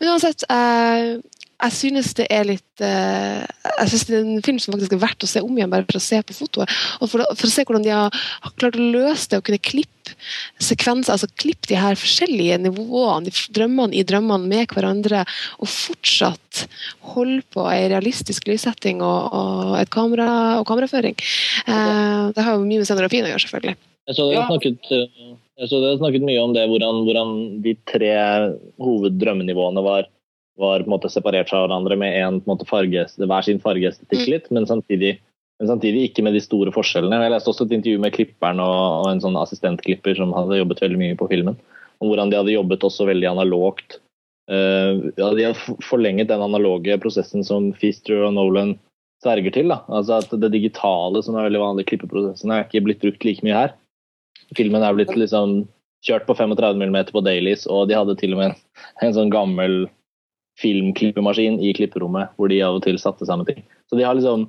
Men 0.00 0.12
uansett, 0.12 0.44
eh, 0.52 1.16
jeg 1.60 1.76
synes 1.76 2.12
det 2.16 2.26
er 2.32 2.46
litt 2.48 2.82
eh, 2.84 3.44
Jeg 3.44 3.92
synes 3.92 4.04
det 4.08 4.16
er 4.16 4.24
en 4.24 4.44
film 4.44 4.58
som 4.62 4.74
faktisk 4.74 4.94
er 4.96 5.02
verdt 5.02 5.26
å 5.26 5.30
se 5.30 5.42
om 5.44 5.56
igjen, 5.56 5.70
bare 5.72 5.86
for 5.88 6.00
å 6.00 6.02
se 6.02 6.20
på 6.24 6.36
fotoet. 6.36 6.76
Og 7.00 7.10
for, 7.12 7.24
for 7.36 7.48
å 7.48 7.52
se 7.52 7.64
hvordan 7.66 7.84
de 7.84 7.92
har, 7.94 8.20
har 8.44 8.54
klart 8.60 8.78
å 8.78 8.90
løse 8.94 9.30
det 9.30 9.40
og 9.40 9.46
kunne 9.48 9.60
klippe 9.62 10.14
sekvenser, 10.60 11.14
altså 11.14 11.28
klippe 11.38 11.68
de 11.70 11.78
her 11.78 11.98
forskjellige 11.98 12.58
nivåene, 12.64 13.28
de 13.28 13.52
drømmene 13.56 13.96
i 13.96 14.04
drømmene 14.06 14.50
med 14.50 14.72
hverandre, 14.74 15.22
og 15.60 15.70
fortsatt 15.70 16.64
holde 17.12 17.44
på 17.54 17.66
ei 17.70 17.84
realistisk 17.92 18.48
lyssetting 18.50 19.04
og, 19.04 19.36
og 19.36 19.76
et 19.80 19.92
kamera 19.92 20.30
og 20.60 20.66
kameraføring. 20.70 21.18
Eh, 21.66 22.24
det 22.34 22.46
har 22.46 22.56
jo 22.56 22.64
mye 22.64 22.80
med 22.80 22.88
scenografien 22.88 23.28
å 23.28 23.34
gjøre, 23.34 23.44
selvfølgelig. 23.46 23.76
Jeg 24.10 24.18
så 24.18 24.26
dere 24.30 24.46
snakket, 24.48 24.94
eh, 24.96 25.34
jeg 25.60 25.70
så 25.70 25.82
dere 25.84 26.00
snakket 26.00 26.24
mye 26.26 26.40
om 26.42 26.56
det, 26.56 26.64
hvordan, 26.72 27.04
hvordan 27.06 27.36
de 27.64 27.76
tre 27.88 28.14
hoveddrømmenivåene 28.80 29.84
var, 29.86 30.08
var 30.60 30.84
på 30.84 30.88
en 30.88 30.94
måte 30.94 31.10
separert 31.12 31.50
fra 31.50 31.64
hverandre 31.64 31.96
med 31.98 32.16
en, 32.20 32.40
måte 32.48 32.68
farge, 32.68 33.06
hver 33.16 33.46
sin 33.46 33.62
fargeestetikk 33.62 34.26
Mm. 34.26 34.32
litt, 34.34 34.50
men 34.50 34.66
samtidig, 34.68 35.18
men 35.58 35.68
samtidig 35.68 36.08
ikke 36.08 36.24
med 36.26 36.36
de 36.36 36.44
store 36.44 36.72
forskjellene. 36.72 37.22
Jeg 37.22 37.32
leste 37.32 37.50
også 37.50 37.66
et 37.66 37.76
intervju 37.78 37.98
med 37.98 38.12
klipperen 38.12 38.60
og, 38.60 39.06
og 39.06 39.10
en 39.10 39.24
sånn 39.24 39.40
assistentklipper 39.40 40.16
som 40.16 40.34
hadde 40.36 40.60
jobbet 40.60 40.82
veldig 40.84 41.00
mye 41.00 41.16
på 41.16 41.28
filmen, 41.32 41.56
om 42.00 42.08
hvordan 42.08 42.30
de 42.30 42.38
hadde 42.40 42.56
jobbet 42.56 42.84
også 42.84 43.08
veldig 43.08 43.28
analogt. 43.32 44.00
Uh, 44.50 45.10
ja, 45.14 45.28
de 45.36 45.44
har 45.46 45.58
forlenget 45.84 46.28
den 46.28 46.42
analoge 46.42 46.96
prosessen 46.98 47.44
som 47.46 47.70
Feaster 47.78 48.24
og 48.26 48.34
Nolan 48.34 48.74
sverger 49.22 49.52
til. 49.54 49.68
Da. 49.70 49.84
Altså 49.88 50.18
at 50.18 50.32
Det 50.32 50.50
digitale, 50.52 51.22
som 51.22 51.36
er 51.36 51.46
veldig 51.48 51.60
vanlig 51.60 51.86
i 51.86 51.90
klippeprosessen, 51.92 52.50
er 52.50 52.64
ikke 52.64 52.82
blitt 52.84 53.04
brukt 53.04 53.24
like 53.24 53.44
mye 53.46 53.54
her. 53.54 53.76
Filmen 54.56 54.82
er 54.82 54.96
blitt 54.96 55.14
liksom 55.14 55.68
kjørt 56.02 56.26
på 56.26 56.34
35 56.34 56.80
mm 56.80 57.12
på 57.12 57.22
dailies, 57.22 57.66
og 57.68 57.88
de 57.88 57.94
hadde 57.94 58.16
til 58.18 58.34
og 58.34 58.40
med 58.40 58.50
en, 58.50 58.60
en 59.04 59.14
sånn 59.14 59.32
gammel 59.32 59.84
filmklippemaskin 60.60 61.58
i 61.64 61.72
klipperommet 61.76 62.34
hvor 62.36 62.50
de 62.52 62.60
av 62.64 62.78
og 62.78 62.84
til 62.84 62.98
satte 63.00 63.26
sammen 63.28 63.48
ting. 63.48 63.62
Så 63.88 63.98
de 63.98 64.06
har 64.06 64.16
liksom 64.18 64.48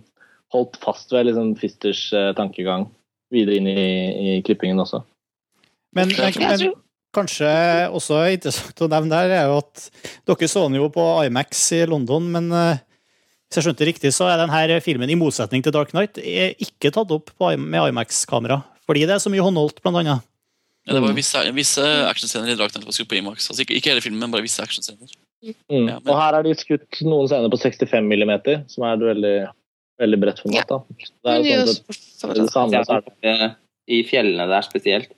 holdt 0.51 0.77
fast 0.83 1.13
ved 1.15 1.29
liksom 1.29 1.55
Fisters 1.59 2.09
eh, 2.13 2.31
tankegang 2.37 2.89
videre 3.31 3.59
inn 3.59 3.69
i, 3.71 3.81
i 3.81 4.37
klippingen 4.45 4.81
også. 4.83 5.01
Men, 5.95 6.11
men, 6.11 6.35
men 6.39 6.73
kanskje 7.15 7.51
også 7.91 8.21
interessant 8.31 8.83
å 8.83 8.89
nevne 8.91 9.11
der, 9.11 9.35
er 9.41 9.51
jo 9.51 9.59
at 9.59 9.87
dere 10.27 10.49
så 10.51 10.65
den 10.67 10.79
jo 10.79 10.87
på 10.93 11.05
IMAX 11.25 11.63
i 11.75 11.83
London, 11.89 12.29
men 12.33 12.51
eh, 12.55 12.83
hvis 13.51 13.59
jeg 13.59 13.67
skjønte 13.67 13.87
riktig, 13.87 14.13
så 14.15 14.29
er 14.31 14.39
denne 14.39 14.79
filmen, 14.83 15.11
i 15.11 15.19
motsetning 15.19 15.63
til 15.63 15.75
Dark 15.75 15.91
Knight, 15.91 16.19
er 16.23 16.55
ikke 16.63 16.93
tatt 16.95 17.11
opp 17.11 17.33
på, 17.35 17.49
med 17.59 17.91
IMAX-kamera. 17.91 18.61
Fordi 18.87 19.03
det 19.07 19.17
er 19.17 19.23
så 19.23 19.31
mye 19.31 19.43
håndholdt, 19.43 19.81
blant 19.83 19.99
annet. 19.99 20.27
Ja, 20.87 20.95
det 20.95 21.01
var 21.03 21.13
visse, 21.13 21.41
visse 21.53 21.83
actionscener 22.07 22.53
i 22.53 22.55
Dark 22.59 22.71
Knight 22.73 22.87
som 22.87 22.95
skulle 22.95 23.11
på 23.11 23.19
IMAX. 23.19 23.49
Altså, 23.51 23.65
ikke, 23.65 23.75
ikke 23.77 23.91
hele 23.91 24.03
filmen, 24.03 24.23
men 24.23 24.31
bare 24.33 24.45
visse 24.47 24.63
actionscener. 24.63 25.11
Mm. 25.41 25.87
Ja, 25.89 25.99
men- 25.99 26.07
Og 26.07 26.15
her 26.19 26.35
er 26.37 26.43
de 26.45 26.53
skutt 26.53 27.01
noen 27.01 27.27
scener 27.27 27.49
på 27.49 27.57
65 27.57 28.05
mm, 28.05 28.67
som 28.69 28.83
er 28.85 28.93
et 28.93 29.05
veldig, 29.09 29.35
veldig 29.99 30.19
bredt 30.21 30.39
format. 30.43 30.67
Da. 30.67 30.79
Det 31.25 31.49
er 31.51 31.65
jo 31.65 32.45
sånn 32.51 32.75
at 32.77 33.09
det 33.21 33.55
I 33.89 34.03
fjellene 34.05 34.47
der 34.47 34.61
spesielt. 34.61 35.09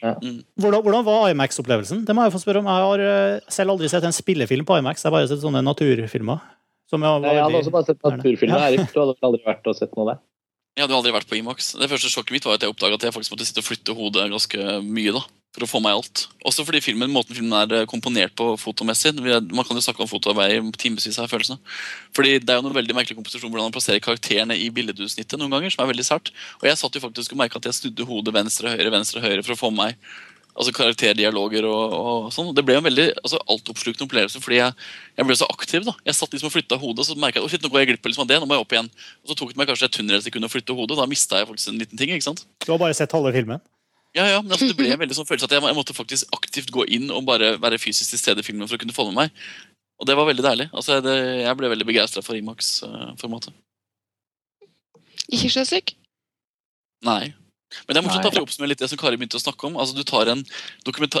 Hvordan, 0.00 0.82
hvordan 0.82 1.04
var 1.04 1.28
IMAX-opplevelsen? 1.32 2.04
Det 2.06 2.14
må 2.14 2.24
jeg 2.24 2.32
få 2.32 2.40
spørre 2.40 2.62
om. 2.62 2.68
Jeg 2.70 2.86
har 2.86 3.02
eh, 3.02 3.40
selv 3.50 3.74
aldri 3.74 3.88
sett 3.90 4.04
en 4.06 4.14
spillefilm 4.14 4.64
på 4.64 4.78
IMAX, 4.78 5.02
jeg 5.02 5.10
har 5.10 5.16
bare 5.18 5.28
sett 5.30 5.42
sånne 5.42 5.62
naturfilmer. 5.66 6.40
Som 6.88 7.02
jeg, 7.04 7.20
veldig... 7.20 7.34
Jeg 7.34 7.44
hadde 7.44 7.58
også 7.60 7.72
bare 7.74 7.84
sett 7.90 8.00
naturfilmer. 8.06 8.56
Ja. 8.62 8.68
Erik, 8.70 8.92
du 8.94 9.00
hadde 9.02 9.16
aldri 9.28 9.42
vært 9.44 9.66
og 9.68 9.76
sett 9.76 9.96
noe 9.98 10.14
der? 10.14 10.20
Jeg 10.78 10.86
hadde 10.86 10.94
aldri 10.94 11.12
vært 11.12 11.28
på 11.28 11.36
IMAX. 11.36 11.72
Det 11.74 11.88
første 11.90 12.08
sjokket 12.12 12.36
mitt 12.36 12.46
var 12.46 12.56
at 12.56 12.64
jeg 12.64 12.70
oppdaga 12.72 12.94
at 12.96 13.04
jeg 13.08 13.12
faktisk 13.16 13.34
måtte 13.34 13.48
sitte 13.48 13.60
og 13.64 13.66
flytte 13.66 13.96
hodet 13.98 14.28
ganske 14.30 14.68
mye 14.86 15.14
da, 15.18 15.24
for 15.56 15.64
å 15.64 15.68
få 15.70 15.80
meg 15.82 15.96
alt. 15.96 16.26
Også 16.46 16.64
fordi 16.66 16.80
filmen, 16.84 17.10
måten 17.12 17.36
filmen 17.36 17.56
er 17.56 17.74
eh, 17.80 17.86
komponert 17.88 18.34
på 18.38 18.50
fotomessig. 18.60 19.14
Man 19.16 19.64
kan 19.64 19.78
jo 19.78 19.84
snakke 19.84 20.04
om 20.04 20.10
fotoarbeid 20.10 20.58
i 20.58 20.62
timevis, 20.78 21.08
jeg. 21.08 21.58
Fordi 22.16 22.34
det 22.38 22.52
er 22.52 22.60
jo 22.60 22.66
noen 22.66 22.76
veldig 22.76 22.96
merkelig 22.96 23.16
komposisjon 23.18 23.50
hvordan 23.50 23.70
man 23.70 23.74
plasserer 23.74 24.02
karakterene 24.04 24.56
i 24.60 24.68
billedutsnittet 24.74 25.40
noen 25.40 25.56
ganger, 25.56 25.74
som 25.74 25.84
er 25.84 25.92
veldig 25.92 26.06
sært. 26.06 26.32
Og 26.60 26.68
jeg 26.68 26.80
satt 26.80 26.98
jo 26.98 27.04
faktisk 27.04 27.34
og 27.34 27.40
merka 27.40 27.60
at 27.60 27.70
jeg 27.70 27.80
snudde 27.80 28.08
hodet 28.08 28.36
venstre, 28.36 28.74
høyre, 28.76 28.92
venstre, 28.94 29.24
høyre 29.24 29.46
for 29.46 29.56
å 29.56 29.62
få 29.66 29.72
med 29.72 29.86
meg 29.88 30.10
altså 30.58 30.72
karakterdialoger 30.74 31.66
og, 31.68 31.94
og 31.94 32.28
sånn. 32.34 32.50
Det 32.56 32.64
ble 32.66 32.78
en 32.78 32.86
veldig 32.86 33.06
altså, 33.22 33.40
altoppslukende 33.54 34.08
opplevelse 34.08 34.42
fordi 34.42 34.58
jeg, 34.58 34.88
jeg 35.20 35.28
ble 35.28 35.38
så 35.38 35.48
aktiv. 35.54 35.86
da. 35.86 35.94
Jeg 36.08 36.18
satt 36.18 36.34
liksom 36.34 36.50
og 36.50 36.54
flytta 36.56 36.80
hodet, 36.82 37.04
og 37.04 37.08
så 37.08 37.18
merka 37.20 37.42
jeg 37.42 37.60
at 37.60 37.66
nå 37.66 37.72
går 37.72 37.84
jeg 37.84 37.92
glipp 37.92 38.10
liksom 38.10 38.26
av 38.26 38.30
det. 38.32 38.40
nå 38.42 38.50
må 38.50 38.58
jeg 38.58 38.66
opp 38.66 38.74
igjen. 38.76 38.92
Og 39.22 39.30
så 39.32 39.38
tok 39.38 39.54
det 39.54 39.62
meg 39.62 39.70
kanskje 39.70 39.90
et 39.90 40.00
hundredels 40.02 40.48
å 40.50 40.52
flytte 40.52 40.78
hodet. 40.78 40.98
Da 40.98 41.08
mista 41.10 41.42
jeg 41.42 41.50
faktisk 41.52 41.72
en 41.72 41.82
liten 41.84 42.00
ting. 42.00 42.14
ikke 42.14 42.30
sant? 42.30 42.46
Du 42.66 42.72
har 42.74 42.80
bare 42.82 42.96
sett 42.98 43.14
halve 43.14 43.34
filmen? 43.36 43.62
Ja, 44.18 44.26
ja, 44.26 44.42
men 44.42 44.50
altså, 44.50 44.66
Det 44.66 44.76
ble 44.78 44.90
en 44.90 45.00
veldig 45.00 45.14
sånn 45.14 45.28
følelse 45.28 45.46
at 45.46 45.54
jeg, 45.54 45.62
jeg 45.68 45.78
måtte 45.78 45.94
faktisk 45.96 46.34
aktivt 46.34 46.72
gå 46.74 46.84
inn 46.96 47.10
og 47.14 47.26
bare 47.28 47.54
være 47.62 47.78
fysisk 47.78 48.10
til 48.14 48.20
stede 48.20 48.42
i 48.42 48.46
filmen 48.46 48.66
for 48.66 48.78
å 48.78 48.82
kunne 48.82 48.96
få 48.96 49.06
med 49.10 49.18
meg. 49.20 49.42
Og 49.98 50.06
det 50.08 50.14
var 50.18 50.28
veldig 50.28 50.44
deilig. 50.46 50.68
Altså, 50.72 51.00
det, 51.04 51.16
Jeg 51.44 51.58
ble 51.58 51.72
veldig 51.72 51.86
begeistra 51.86 52.22
for 52.22 52.38
Imax-formatet. 52.38 53.54
Ikke 55.28 55.50
sjøsyk? 55.52 55.94
Nei. 57.06 57.34
Men 57.84 57.92
det 57.92 58.00
er 58.00 58.06
morsomt 58.06 58.26
at 58.30 58.36
vi 58.36 58.40
oppsummerer 58.40 58.72
litt 58.72 58.80
det 58.80 58.88
som 58.88 58.98
Kari 59.00 59.18
begynte 59.20 59.36
å 59.36 59.42
snakke 59.42 59.66
om. 59.68 59.76
Altså, 59.80 59.96
Du 59.96 60.06
tar 60.08 60.30
en, 60.32 60.44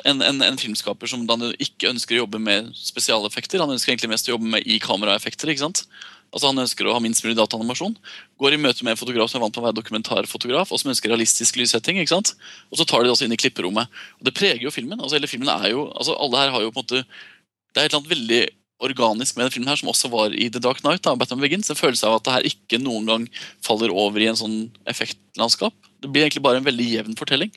en, 0.08 0.22
en, 0.24 0.44
en 0.46 0.60
filmskaper 0.60 1.10
som 1.10 1.26
ikke 1.60 1.90
ønsker 1.90 2.16
å 2.16 2.22
jobbe 2.22 2.40
med 2.40 2.70
spesialeffekter. 2.78 3.60
Han 3.60 3.74
ønsker 3.74 3.92
egentlig 3.92 4.14
mest 4.14 4.30
å 4.30 4.34
jobbe 4.36 4.48
med 4.56 4.64
i 4.66 4.78
kameraeffekter. 4.82 5.52
ikke 5.52 5.66
sant? 5.66 5.84
Altså 6.28 6.50
Han 6.50 6.60
ønsker 6.60 6.86
å 6.86 6.92
ha 6.92 7.00
minst 7.00 7.24
mulig 7.24 7.36
dataanimasjon. 7.38 7.94
Går 8.40 8.54
i 8.54 8.60
møte 8.60 8.84
med 8.84 8.92
en 8.92 9.00
fotograf 9.00 9.30
som 9.30 9.40
er 9.40 9.46
vant 9.46 9.54
på 9.56 9.62
å 9.62 9.66
være 9.68 9.78
dokumentarfotograf, 9.78 10.72
og 10.72 10.80
som 10.80 10.92
ønsker 10.92 11.08
realistisk 11.12 11.56
lyssetting. 11.56 11.96
ikke 12.02 12.12
sant? 12.12 12.34
Og 12.72 12.78
så 12.80 12.84
tar 12.84 13.00
de 13.00 13.08
det 13.08 13.14
også 13.16 13.24
inn 13.24 13.32
i 13.32 13.40
klipperommet. 13.40 13.88
Og 14.20 14.28
Det 14.28 14.34
preger 14.36 14.62
jo 14.62 14.70
filmen. 14.74 15.00
altså 15.00 15.16
hele 15.16 15.30
filmen 15.30 15.48
er 15.48 15.70
jo, 15.72 15.88
altså 15.96 16.16
Alle 16.20 16.36
her 16.44 16.50
har 16.50 16.62
jo 16.62 16.70
på 16.70 16.80
en 16.80 16.84
måte 16.84 17.04
Det 17.04 17.80
er 17.80 17.84
et 17.86 17.92
eller 17.92 18.00
annet 18.00 18.16
veldig 18.16 18.42
organisk 18.80 19.36
med 19.36 19.46
den 19.46 19.50
filmen 19.50 19.68
her, 19.68 19.76
som 19.76 19.88
også 19.90 20.08
var 20.10 20.30
i 20.30 20.48
The 20.48 20.60
Dark 20.60 20.80
Knight. 20.82 21.02
da, 21.02 21.14
Batman 21.14 21.40
Begins, 21.40 21.70
En 21.70 21.76
følelse 21.76 22.06
av 22.06 22.16
at 22.16 22.24
det 22.24 22.32
her 22.32 22.50
ikke 22.52 22.78
noen 22.82 23.06
gang 23.06 23.28
faller 23.62 23.90
over 23.90 24.20
i 24.20 24.28
en 24.30 24.38
sånn 24.38 24.70
effektlandskap. 24.86 25.74
Det 26.00 26.10
blir 26.10 26.22
egentlig 26.26 26.42
bare 26.42 26.58
en 26.58 26.64
veldig 26.68 26.86
jevn 26.86 27.16
fortelling. 27.18 27.50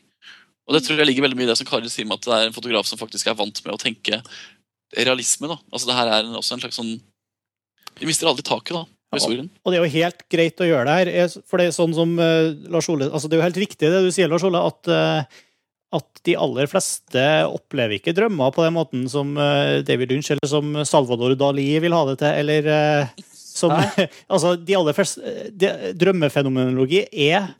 Og 0.67 0.73
det 0.75 0.83
tror 0.85 0.97
jeg 0.97 1.07
ligger 1.07 1.27
veldig 1.27 1.37
mye 1.37 1.43
i 1.49 1.51
det 1.51 1.57
som 1.59 1.67
Kari 1.67 1.89
sier 1.89 2.07
med 2.07 2.19
at 2.19 2.25
det 2.25 2.33
er 2.33 2.47
en 2.47 2.55
fotograf 2.55 2.87
som 2.87 2.97
faktisk 2.97 3.27
er 3.27 3.37
vant 3.37 3.65
med 3.65 3.73
å 3.73 3.81
tenke 3.81 4.21
realisme. 4.97 5.47
da. 5.47 5.57
Altså 5.71 5.87
det 5.89 5.97
her 5.97 6.07
er 6.07 6.29
også 6.37 6.55
en 6.55 6.63
slags 6.63 6.79
sånn 6.79 7.01
De 8.01 8.09
mister 8.09 8.27
aldri 8.31 8.43
taket 8.47 8.73
da, 8.75 8.83
Ja. 9.13 9.27
Og 9.65 9.71
det 9.73 9.77
er 9.79 9.83
jo 9.85 9.93
helt 9.99 10.21
greit 10.31 10.61
å 10.63 10.67
gjøre 10.67 10.85
det 10.87 10.97
her. 10.97 11.09
er- 11.25 11.41
For 11.47 11.59
det 11.61 11.67
er 11.69 11.75
sånn 11.75 11.93
som 11.93 12.13
eh, 12.19 12.51
Lars 12.71 12.87
Ole 12.89 13.09
altså 13.11 13.27
Det 13.29 13.35
er 13.37 13.41
jo 13.41 13.47
helt 13.49 13.59
riktig 13.61 13.89
det 13.91 14.03
du 14.05 14.11
sier, 14.15 14.29
Lars 14.31 14.43
Ole, 14.47 14.61
at, 14.71 14.87
eh, 14.87 15.41
at 15.99 16.21
de 16.23 16.35
aller 16.39 16.69
fleste 16.71 17.25
opplever 17.51 17.97
ikke 17.99 18.13
drømmer 18.15 18.53
på 18.55 18.63
den 18.63 18.73
måten 18.77 19.03
som 19.11 19.35
eh, 19.37 19.81
David 19.83 20.13
Lynch 20.13 20.31
eller 20.31 20.47
som 20.47 20.73
Salvador 20.87 21.35
Dali 21.35 21.67
vil 21.83 21.91
ha 21.93 22.05
det 22.07 22.17
til, 22.23 22.39
eller 22.45 22.71
som 23.35 23.71
Altså, 24.31 24.55
de 24.63 24.77
aller 24.79 24.95
fleste 24.95 25.19
de, 25.51 25.73
Drømmefenomenologi 25.99 27.03
er 27.11 27.51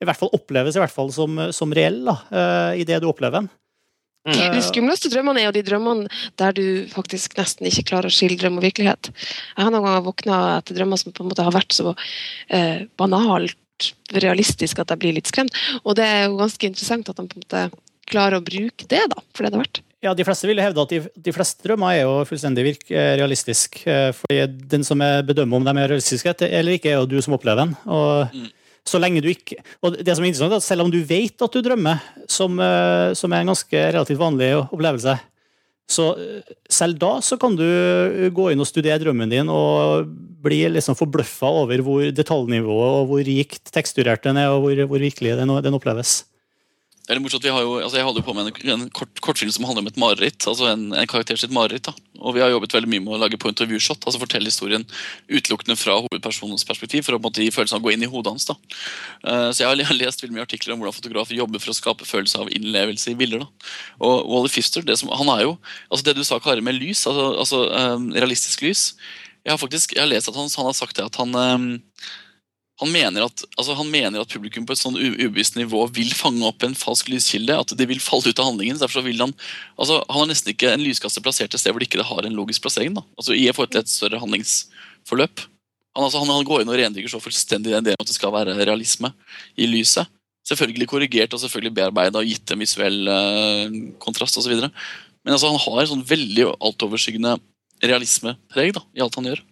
i 0.00 0.06
hvert 0.08 0.16
fall 0.16 0.30
oppleves 0.32 0.76
i 0.78 0.80
hvert 0.80 0.94
fall 0.94 1.10
som, 1.12 1.34
som 1.52 1.74
reell 1.76 1.98
da, 2.06 2.14
i 2.72 2.86
det 2.88 3.02
du 3.02 3.08
opplever 3.10 3.42
den. 3.42 3.50
De 4.28 4.60
skumleste 4.60 5.08
drømmene 5.08 5.40
er 5.40 5.48
jo 5.48 5.54
de 5.56 5.62
drømmene 5.64 6.08
der 6.40 6.52
du 6.52 6.64
faktisk 6.92 7.38
nesten 7.38 7.66
ikke 7.70 7.86
klarer 7.88 8.10
å 8.10 8.14
skille 8.14 8.36
drøm 8.40 8.58
og 8.60 8.66
virkelighet. 8.66 9.08
Jeg 9.56 9.64
har 9.64 9.72
noen 9.72 9.86
ganger 9.86 10.04
våkna 10.04 10.40
etter 10.58 10.76
drømmer 10.76 11.00
som 11.00 11.14
på 11.16 11.24
en 11.24 11.30
måte 11.32 11.46
har 11.46 11.56
vært 11.56 11.72
så 11.72 11.94
eh, 12.52 12.84
banalt 13.00 13.56
realistisk 14.12 14.82
at 14.82 14.92
jeg 14.92 15.00
blir 15.00 15.16
litt 15.16 15.30
skremt. 15.30 15.56
Og 15.84 15.96
det 15.96 16.04
er 16.04 16.26
jo 16.26 16.36
ganske 16.36 16.68
interessant 16.68 17.08
at 17.08 17.16
de 17.16 17.24
på 17.30 17.38
en 17.40 17.46
måte 17.46 17.64
klarer 18.10 18.40
å 18.40 18.44
bruke 18.44 18.84
det, 18.90 19.06
da, 19.08 19.22
for 19.32 19.46
det 19.46 19.54
det 19.54 19.56
er 19.56 19.64
verdt. 19.64 19.82
Ja, 20.00 20.14
De 20.16 20.24
fleste 20.24 20.48
vil 20.48 20.60
hevde 20.60 20.80
at 20.84 20.92
de, 20.92 21.00
de 21.28 21.32
fleste 21.36 21.64
drømmer 21.64 21.92
er 21.94 22.02
jo 22.04 22.14
fullstendig 22.28 22.64
virk, 22.64 22.86
eh, 22.92 23.14
realistisk. 23.20 23.82
eh, 23.86 24.10
fordi 24.16 24.46
den 24.76 24.84
som 24.84 25.00
er 25.04 25.24
bedømmer 25.28 25.60
om 25.60 25.64
de 25.68 25.74
er 25.76 25.92
realistiske 25.92 26.34
eller 26.48 26.76
ikke, 26.76 26.92
er 26.92 27.00
jo 27.00 27.08
du 27.08 27.20
som 27.24 27.36
opplever 27.36 27.64
den. 27.64 27.76
Og 27.88 28.28
Mm. 28.34 28.48
Så 28.90 29.00
lenge 29.00 29.22
du 29.22 29.30
ikke 29.30 29.60
Og 29.84 29.98
det 29.98 30.14
som 30.16 30.24
er 30.24 30.32
interessant, 30.32 30.54
er 30.56 30.60
at 30.60 30.66
selv 30.66 30.84
om 30.86 30.92
du 30.92 31.00
vet 31.06 31.44
at 31.44 31.54
du 31.54 31.62
drømmer, 31.64 32.02
som, 32.30 32.58
eh, 32.60 33.12
som 33.18 33.32
er 33.32 33.44
en 33.44 33.52
ganske 33.52 33.84
relativt 33.94 34.20
vanlig 34.20 34.52
opplevelse, 34.66 35.16
så 35.90 36.06
eh, 36.18 36.56
selv 36.70 36.98
da 37.02 37.12
så 37.24 37.38
kan 37.40 37.56
du 37.58 37.66
eh, 37.66 38.30
gå 38.34 38.50
inn 38.52 38.62
og 38.62 38.68
studere 38.68 39.00
drømmen 39.02 39.32
din 39.32 39.50
og 39.52 40.10
bli 40.40 40.62
liksom 40.72 40.96
forbløffa 40.96 41.50
over 41.64 41.82
hvor 41.84 42.06
detaljnivået 42.16 42.98
og 43.02 43.10
hvor 43.10 43.24
rikt 43.26 43.72
teksturert 43.74 44.24
den 44.24 44.40
er, 44.40 44.52
og 44.54 44.64
hvor, 44.64 44.84
hvor 44.92 45.02
virkelig 45.02 45.36
den, 45.40 45.52
den 45.64 45.76
oppleves. 45.76 46.22
Det 47.10 47.16
er 47.16 47.18
litt 47.18 47.24
morsomt, 47.24 47.42
vi 47.42 47.50
har 47.50 47.64
jo, 47.66 47.70
altså 47.82 47.98
Jeg 47.98 48.06
holder 48.06 48.22
jo 48.22 48.26
på 48.28 48.32
med 48.38 48.48
en, 48.52 48.68
en 48.70 48.90
kort, 48.94 49.10
kortfilm 49.18 49.50
som 49.50 49.64
handler 49.66 49.82
om 49.82 49.88
et 49.90 49.96
mareritt. 49.98 50.44
altså 50.46 50.68
En, 50.70 50.84
en 50.94 51.08
karakter 51.10 51.40
sitt 51.42 51.50
mareritt. 51.50 51.88
da. 51.88 51.94
Og 52.22 52.36
Vi 52.36 52.42
har 52.44 52.52
jobbet 52.52 52.76
veldig 52.76 52.90
mye 52.92 53.02
med 53.02 53.16
å 53.16 53.18
lage 53.18 53.40
point 53.42 53.62
of 53.64 53.66
view 53.66 53.82
shot, 53.82 54.06
altså 54.06 54.20
fortelle 54.22 54.46
historien 54.46 54.84
utelukkende 55.26 55.74
fra 55.74 55.96
hovedpersonens 56.04 56.62
perspektiv. 56.68 57.02
For 57.02 57.16
å 57.16 57.18
på 57.18 57.24
en 57.24 57.26
måte 57.32 57.42
gi 57.42 57.50
følelsen 57.50 57.80
av 57.80 57.82
å 57.82 57.88
gå 57.88 57.96
inn 57.96 58.06
i 58.06 58.10
hodet 58.12 58.36
hans. 58.36 58.46
da. 58.46 58.54
Uh, 59.26 59.50
så 59.50 59.64
Jeg 59.64 59.68
har 59.72 59.82
jeg 59.82 59.90
har 59.90 59.98
lest 60.04 60.22
veldig 60.22 60.38
mye 60.38 60.46
artikler 60.46 60.76
om 60.76 60.84
hvordan 60.84 60.98
fotografer 61.00 61.40
jobber 61.40 61.66
for 61.66 61.74
å 61.74 61.78
skape 61.80 62.06
følelse 62.06 62.44
av 62.44 62.54
innlevelse 62.54 63.10
i 63.10 63.18
bilder. 63.18 63.42
da. 63.42 63.74
Og 64.06 64.30
Wally 64.30 64.54
Fister, 64.54 64.86
det 64.86 65.00
som, 65.02 65.10
han 65.10 65.34
er 65.34 65.48
jo, 65.48 65.58
altså 65.90 66.06
det 66.06 66.14
du 66.14 66.22
sa, 66.22 66.38
Kari, 66.38 66.62
med 66.62 66.78
lys, 66.78 67.02
altså, 67.10 67.26
altså 67.42 67.64
um, 67.74 68.12
realistisk 68.14 68.62
lys 68.62 68.92
Jeg 69.42 69.56
har 69.56 69.58
faktisk, 69.58 69.98
jeg 69.98 70.04
har 70.04 70.12
lest 70.14 70.30
at 70.30 70.38
han, 70.38 70.46
han 70.46 70.70
har 70.70 70.78
sagt 70.78 70.94
det 71.00 71.10
at 71.10 71.18
han 71.18 71.34
eh, 71.34 71.70
han 72.80 72.88
mener, 72.94 73.26
at, 73.28 73.42
altså 73.60 73.74
han 73.76 73.90
mener 73.92 74.22
at 74.22 74.30
publikum 74.32 74.64
på 74.64 74.72
et 74.72 74.80
sånn 74.80 74.96
ubevisst 74.96 75.58
nivå 75.58 75.82
vil 75.92 76.14
fange 76.16 76.46
opp 76.48 76.64
en 76.64 76.76
falsk 76.78 77.10
lyskilde. 77.12 77.52
At 77.52 77.74
de 77.76 77.86
vil 77.90 78.00
falle 78.00 78.32
ut 78.32 78.40
av 78.40 78.48
handlingen. 78.48 78.78
Derfor 78.80 79.04
vil 79.04 79.20
han 79.20 79.34
altså 79.76 79.98
Han 80.06 80.22
har 80.22 80.30
nesten 80.30 80.54
ikke 80.54 80.70
en 80.72 80.84
lyskaster 80.84 81.24
plassert 81.24 81.52
et 81.52 81.60
sted 81.60 81.74
hvor 81.74 81.82
det 81.82 81.90
ikke 81.90 82.06
har 82.08 82.24
en 82.24 82.38
logisk 82.38 82.64
plassering. 82.64 82.94
da, 82.96 83.04
altså 83.20 83.36
I 83.36 83.50
forhold 83.52 83.76
et 83.76 83.92
større 83.92 84.22
handlingsforløp. 84.22 85.44
Han, 85.98 86.06
altså, 86.06 86.22
han, 86.22 86.32
han 86.32 86.48
går 86.48 86.64
inn 86.64 86.72
og 86.72 86.80
rendyrker 86.80 87.12
så 87.12 87.20
fullstendig 87.20 87.74
den 87.74 87.90
delen 87.90 88.00
at 88.00 88.08
det 88.08 88.16
skal 88.16 88.32
være 88.32 88.56
realisme 88.62 89.12
i 89.60 89.68
lyset. 89.68 90.08
Selvfølgelig 90.48 90.88
korrigert 90.88 91.36
og 91.36 91.42
selvfølgelig 91.42 91.76
bearbeida 91.76 92.22
og 92.22 92.32
gitt 92.32 92.54
en 92.54 92.64
visuell 92.64 93.12
eh, 93.12 93.78
kontrast 94.00 94.40
osv. 94.40 94.56
Men 94.56 95.36
altså, 95.36 95.52
han 95.52 95.60
har 95.60 95.82
en 95.82 95.92
sånn 95.92 96.08
veldig 96.08 96.48
altoverskyggende 96.56 97.36
realismepreg 97.84 98.72
da, 98.76 98.86
i 98.96 99.04
alt 99.04 99.20
han 99.20 99.28
gjør. 99.34 99.44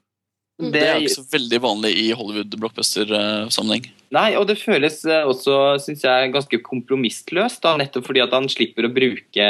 Mm. 0.58 0.72
Det 0.74 0.80
er 0.82 0.96
jo 0.96 1.06
ikke 1.06 1.14
så 1.14 1.28
veldig 1.30 1.58
vanlig 1.62 1.90
i 2.00 2.06
Hollywood-blockbuster-sammenheng. 2.18 3.84
Nei, 4.14 4.28
og 4.40 4.48
det 4.50 4.56
føles 4.58 5.04
eh, 5.06 5.26
også, 5.28 5.54
syns 5.84 6.02
jeg, 6.02 6.32
ganske 6.34 6.58
kompromissløst. 6.66 7.62
da, 7.62 7.76
Nettopp 7.78 8.08
fordi 8.08 8.24
at 8.24 8.34
han 8.34 8.48
slipper 8.50 8.88
å 8.88 8.94
bruke 8.94 9.46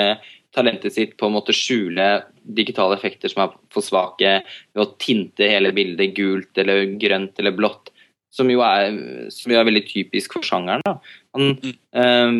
talentet 0.57 0.95
sitt 0.95 1.15
på 1.21 1.29
en 1.29 1.37
måte 1.37 1.55
skjule 1.57 2.09
digitale 2.43 2.97
effekter 2.97 3.33
som 3.33 3.45
er 3.45 3.55
for 3.73 3.85
svake, 3.85 4.41
ved 4.77 4.85
å 4.85 4.91
tinte 5.01 5.49
hele 5.49 5.73
bildet 5.77 6.13
gult 6.17 6.61
eller 6.61 6.85
grønt 7.01 7.41
eller 7.41 7.57
blått. 7.57 7.93
Som 8.35 8.53
jo 8.53 8.61
er, 8.61 8.93
som 9.33 9.55
jo 9.55 9.57
er 9.57 9.65
veldig 9.65 9.87
typisk 9.89 10.37
for 10.37 10.45
sjangeren. 10.45 10.85
da. 10.85 10.99
Han, 11.39 11.57
eh, 11.65 12.37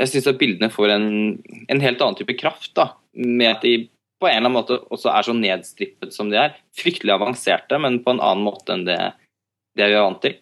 jeg 0.00 0.10
syns 0.10 0.28
at 0.32 0.42
bildene 0.42 0.72
får 0.74 0.96
en, 0.96 1.08
en 1.70 1.86
helt 1.86 2.02
annen 2.02 2.18
type 2.18 2.34
kraft, 2.42 2.72
da, 2.74 2.90
med 3.14 3.54
at 3.54 3.62
de 3.62 3.76
på 4.20 4.28
en 4.28 4.36
eller 4.36 4.50
annen 4.50 4.58
måte 4.58 4.78
også 4.92 5.10
er 5.12 5.26
så 5.26 5.34
nedstrippet 5.36 6.14
som 6.14 6.30
de 6.32 6.38
er. 6.40 6.56
Fryktelig 6.76 7.14
avanserte, 7.14 7.78
men 7.80 8.02
på 8.04 8.14
en 8.14 8.22
annen 8.22 8.44
måte 8.44 8.76
enn 8.76 8.86
det, 8.88 8.98
det 9.78 9.88
vi 9.88 9.96
er 9.96 10.04
vant 10.04 10.20
til. 10.24 10.36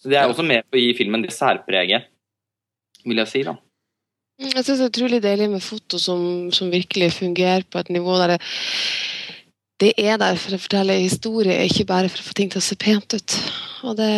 Så 0.00 0.10
det 0.12 0.18
er 0.20 0.28
også 0.28 0.44
med 0.44 0.66
på 0.68 0.76
å 0.76 0.82
gi 0.82 0.90
filmen 0.98 1.24
det 1.24 1.32
særpreget, 1.32 2.10
vil 3.04 3.22
jeg 3.22 3.30
si. 3.30 3.44
da. 3.46 3.56
Mm, 4.40 4.50
Jeg 4.50 4.64
syns 4.66 4.80
det 4.80 4.84
er 4.84 4.92
utrolig 4.92 5.20
deilig 5.24 5.48
med 5.54 5.64
foto 5.64 6.00
som, 6.02 6.50
som 6.52 6.72
virkelig 6.72 7.14
fungerer 7.16 7.64
på 7.64 7.80
et 7.80 7.92
nivå 7.94 8.18
der 8.20 8.34
det, 8.34 8.40
det 9.80 9.92
er 9.98 10.18
der 10.20 10.36
for 10.38 10.56
å 10.56 10.60
fortelle 10.60 10.98
historie, 11.00 11.56
ikke 11.64 11.88
bare 11.88 12.10
for 12.12 12.20
å 12.20 12.26
få 12.28 12.36
ting 12.36 12.52
til 12.52 12.60
å 12.60 12.66
se 12.66 12.76
pent 12.78 13.16
ut. 13.16 13.38
Og 13.88 13.96
det, 13.98 14.10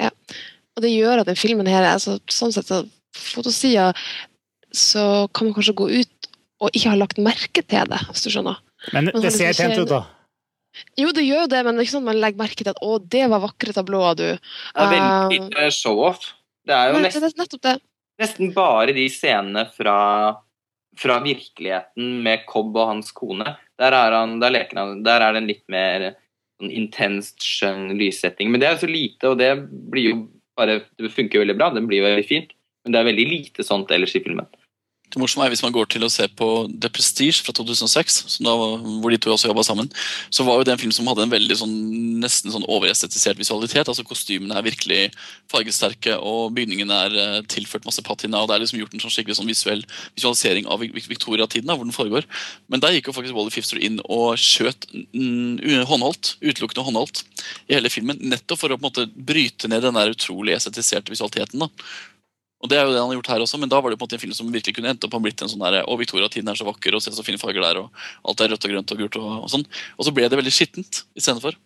ja. 0.00 0.10
og 0.74 0.84
det 0.84 0.92
gjør 0.92 1.22
at 1.22 1.30
den 1.30 1.38
filmen 1.38 1.70
her 1.70 1.86
altså, 1.88 2.18
Sånn 2.30 2.52
sett, 2.54 2.68
så 2.68 2.82
fotosida 3.16 3.92
så 4.72 5.28
kan 5.34 5.48
man 5.48 5.56
kanskje 5.56 5.76
gå 5.76 5.88
ut 6.00 6.21
og 6.62 6.70
ikke 6.70 6.92
har 6.92 7.00
lagt 7.00 7.20
merke 7.22 7.64
til 7.66 7.88
det, 7.90 8.00
hvis 8.08 8.26
du 8.26 8.30
skjønner. 8.32 8.60
Men 8.94 9.08
det, 9.08 9.16
det 9.24 9.32
ser 9.34 9.50
liksom 9.50 9.72
pent 9.72 9.82
ut, 9.82 9.90
da. 9.90 10.02
Jo, 10.96 11.10
det 11.12 11.24
gjør 11.26 11.44
jo 11.44 11.48
det, 11.52 11.58
men 11.66 11.74
det 11.74 11.82
er 11.82 11.86
ikke 11.86 11.94
sånn 11.94 12.06
at 12.06 12.10
man 12.10 12.20
legger 12.22 12.40
merke 12.40 12.62
til 12.62 12.70
at 12.72 12.80
'å, 12.80 12.92
det 13.14 13.24
var 13.28 13.42
vakre 13.42 13.74
tablåer, 13.76 14.14
du'. 14.16 14.38
Det 14.38 14.84
er 14.84 14.92
veldig 14.92 15.10
Um, 15.12 15.34
lite 15.50 15.66
show-off. 15.76 16.30
Det 16.64 16.74
er 16.76 16.88
jo 16.88 16.94
men, 16.96 17.04
nesten, 17.08 17.24
det 17.24 17.32
er 17.32 17.42
nettopp 17.42 17.64
det. 17.66 17.74
nesten 18.22 18.54
bare 18.54 18.94
de 18.96 19.04
scenene 19.10 19.66
fra, 19.74 19.98
fra 20.96 21.18
virkeligheten 21.24 22.22
med 22.22 22.46
Cobb 22.46 22.76
og 22.76 22.88
hans 22.94 23.12
kone. 23.12 23.56
Der 23.78 23.96
er, 23.98 24.16
han, 24.16 24.38
der 24.40 24.54
leker 24.54 24.78
han, 24.78 25.02
der 25.02 25.20
er 25.20 25.34
det 25.34 25.42
en 25.42 25.50
litt 25.50 25.64
mer 25.72 26.12
sånn 26.60 26.70
intenst 26.70 27.42
skjønn 27.42 27.92
lyssetting. 27.98 28.52
Men 28.52 28.62
det 28.62 28.68
er 28.68 28.76
jo 28.76 28.84
så 28.86 28.90
lite, 28.90 29.32
og 29.32 29.38
det 29.42 29.52
blir 29.66 30.12
jo 30.12 30.22
bare 30.52 30.82
Det 31.00 31.08
funker 31.08 31.38
jo 31.38 31.42
veldig 31.46 31.56
bra, 31.56 31.70
det 31.72 31.80
blir 31.88 32.02
jo 32.02 32.08
veldig 32.10 32.28
fint. 32.28 32.50
Men 32.84 32.92
det 32.92 32.98
er 33.00 33.08
veldig 33.08 33.24
lite 33.26 33.64
sånt 33.64 33.90
ellers 33.90 34.14
i 34.14 34.20
filmen. 34.20 34.46
Det 35.12 35.20
morsomme 35.20 35.44
er 35.44 35.52
Hvis 35.52 35.62
man 35.64 35.74
går 35.74 35.90
til 35.92 36.04
å 36.06 36.10
se 36.12 36.24
på 36.40 36.46
The 36.72 36.88
Prestige 36.92 37.44
fra 37.44 37.52
2006, 37.52 38.14
som 38.32 38.46
da 38.46 38.54
var, 38.56 38.78
hvor 38.80 39.12
de 39.12 39.18
to 39.20 39.32
også 39.32 39.50
jobba 39.50 39.64
sammen, 39.66 39.90
så 40.32 40.44
var 40.46 40.56
jo 40.56 40.64
det 40.64 40.72
en 40.72 40.80
film 40.80 40.94
som 40.96 41.08
hadde 41.10 41.26
en 41.26 41.34
veldig 41.34 41.56
sånn, 41.60 41.74
nesten 42.22 42.52
sånn 42.54 42.64
overestetisert 42.64 43.40
visualitet. 43.40 43.90
altså 43.90 44.06
Kostymene 44.08 44.56
er 44.56 44.64
virkelig 44.64 45.02
fargesterke, 45.52 46.16
og 46.16 46.54
bygningene 46.56 47.00
er 47.08 47.18
eh, 47.20 47.40
tilført 47.44 47.84
masse 47.84 48.04
patina. 48.06 48.40
og 48.40 48.48
Det 48.48 48.56
er 48.56 48.64
liksom 48.64 48.80
gjort 48.80 48.96
en 48.96 49.04
sånn 49.04 49.12
skikkelig 49.12 49.36
sånn 49.36 49.52
visuell 49.52 49.84
visualisering 50.16 50.70
av 50.72 50.80
Victoria-tiden, 50.80 51.68
hvor 51.68 51.84
den 51.84 51.96
foregår. 51.96 52.28
Men 52.72 52.80
der 52.80 52.96
gikk 52.96 53.10
jo 53.10 53.16
faktisk 53.18 53.36
Wally 53.36 53.52
Fifster 53.52 53.82
inn 53.84 54.00
og 54.06 54.40
skjøt 54.40 54.88
håndholdt, 55.92 56.38
utelukkende 56.40 56.86
håndholdt 56.88 57.24
i 57.68 57.76
hele 57.76 57.92
filmen, 57.92 58.16
nettopp 58.32 58.62
for 58.62 58.72
å 58.72 58.78
på 58.78 58.86
en 58.86 58.88
måte 58.88 59.06
bryte 59.12 59.68
ned 59.68 59.84
den 59.84 59.98
der 59.98 60.14
utrolig 60.14 60.56
estetiserte 60.56 61.12
visualiteten. 61.12 61.66
da. 61.66 61.70
Og 62.62 62.70
det 62.70 62.78
er 62.78 62.86
jo 62.86 62.92
det 62.94 63.00
han 63.00 63.10
har 63.10 63.16
gjort 63.18 63.32
her 63.32 63.42
også, 63.42 63.58
men 63.58 63.70
da 63.72 63.80
var 63.82 63.90
det 63.90 63.98
på 63.98 64.04
en 64.04 64.08
måte 64.08 64.18
en 64.18 64.22
film 64.22 64.34
som 64.38 64.50
virkelig 64.54 64.76
kunne 64.76 64.92
endt 64.92 65.02
opp 65.06 65.16
og 65.18 65.24
blitt 65.24 65.42
en 65.42 65.50
sånn 65.50 65.64
der, 65.64 65.80
og 65.82 65.98
Victoria-tiden 65.98 66.50
er 66.52 66.58
så 66.58 66.66
vakker, 66.68 66.94
og 66.94 67.02
se 67.02 67.10
så 67.14 67.24
fine 67.26 67.40
farger 67.40 67.64
der, 67.64 67.80
og 67.82 68.30
alt 68.30 68.44
er 68.44 68.52
rødt 68.54 68.68
og 68.68 68.74
grønt 68.74 68.94
og 68.94 69.02
gult 69.02 69.18
og, 69.18 69.30
og 69.42 69.50
sånn. 69.50 69.64
Og 69.98 70.06
så 70.06 70.14
ble 70.14 70.28
det 70.30 70.38
veldig 70.38 70.54
skittent 70.54 71.02
istedenfor. 71.18 71.58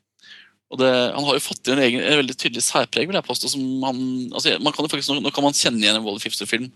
Og 0.72 0.80
det, 0.80 0.88
han 0.88 1.28
har 1.28 1.36
jo 1.36 1.44
fått 1.44 1.68
inn 1.70 1.82
en, 1.84 1.99
en 2.01 2.20
veldig 2.22 2.38
tydelig 2.40 2.64
særpreg, 2.64 3.07
vil 3.11 3.18
jeg 3.18 3.28
påstå. 3.28 3.53
som 3.53 3.84
han, 3.86 4.01
altså 4.32 4.57
man 4.59 4.74
kan 4.74 4.88
jo 4.88 4.92
faktisk, 4.94 5.12
nå, 5.14 5.34
kan 5.34 5.44
man 5.44 5.55
kjenne 5.55 5.84
igjen 5.84 6.01
en 6.01 6.07
Wally 6.07 6.22
Fifster-film 6.24 6.72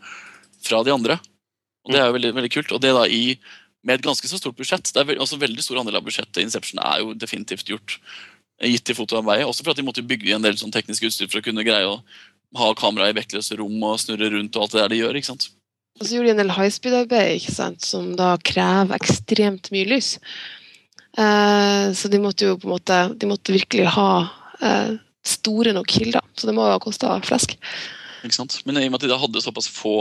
fra 0.62 0.84
de 0.86 0.94
andre. 0.94 1.16
Og 1.88 1.94
det 1.94 2.02
er 2.02 2.10
jo 2.10 2.18
veldig, 2.18 2.34
veldig 2.36 2.52
kult. 2.54 2.76
Og 2.76 2.84
det 2.84 2.92
da 2.94 3.06
i 3.08 3.24
med 3.86 3.96
et 3.96 4.04
ganske 4.04 4.28
så 4.28 4.38
stort 4.38 4.58
budsjett. 4.58 4.92
Det 4.92 5.00
er 5.00 5.08
veld, 5.08 5.22
også 5.24 5.40
veldig 5.40 5.64
stor 5.64 5.80
andel 5.80 5.98
av 5.98 6.04
budsjettet 6.06 6.42
Inception 6.42 6.82
er 6.84 7.00
jo 7.00 7.14
definitivt 7.16 7.72
gjort 7.72 7.96
gitt 8.60 8.92
i 8.92 8.96
fotoarbeidet. 8.96 9.46
Også 9.48 9.64
for 9.64 9.72
at 9.72 9.80
de 9.80 9.86
måtte 9.86 10.04
bygge 10.04 10.34
en 10.36 10.44
del 10.44 10.58
sånn 10.60 10.74
teknisk 10.74 11.06
utstyr 11.08 11.30
for 11.30 11.40
å 11.40 11.46
kunne 11.46 11.64
greie 11.64 11.88
å 11.88 11.96
ha 12.58 12.70
kamera 12.78 13.10
i 13.10 13.16
vektløse 13.16 13.58
rom 13.60 13.82
og 13.86 13.98
snurre 14.02 14.30
rundt 14.32 14.56
og 14.56 14.64
alt 14.64 14.74
det 14.74 14.80
der 14.82 14.92
de 14.92 15.02
gjør. 15.02 15.18
ikke 15.18 15.30
sant? 15.30 15.50
Og 16.00 16.06
så 16.06 16.16
gjorde 16.16 16.30
de 16.30 16.34
en 16.36 16.40
del 16.40 16.54
high 16.56 16.72
speed-arbeid, 16.72 17.34
ikke 17.36 17.52
sant, 17.52 17.84
som 17.84 18.14
da 18.16 18.32
krever 18.40 18.96
ekstremt 18.96 19.68
mye 19.74 19.88
lys. 19.90 20.14
Eh, 21.18 21.86
så 21.96 22.08
de 22.08 22.20
måtte 22.22 22.46
jo 22.46 22.54
på 22.54 22.68
en 22.68 22.74
måte 22.76 22.96
De 23.18 23.26
måtte 23.26 23.50
virkelig 23.50 23.88
ha 23.96 24.10
eh, 24.62 24.92
store 25.26 25.74
nok 25.76 25.90
kilder. 25.90 26.24
Så 26.38 26.48
det 26.48 26.54
må 26.56 26.64
jo 26.64 26.76
ha 26.76 26.80
kosta 26.82 27.12
flesk. 27.26 27.56
Ikke 28.24 28.36
sant? 28.36 28.60
Men 28.64 28.78
i 28.78 28.86
og 28.86 28.94
med 28.94 29.00
at 29.00 29.06
de 29.08 29.12
da 29.12 29.18
hadde 29.20 29.42
såpass 29.42 29.68
få 29.72 29.96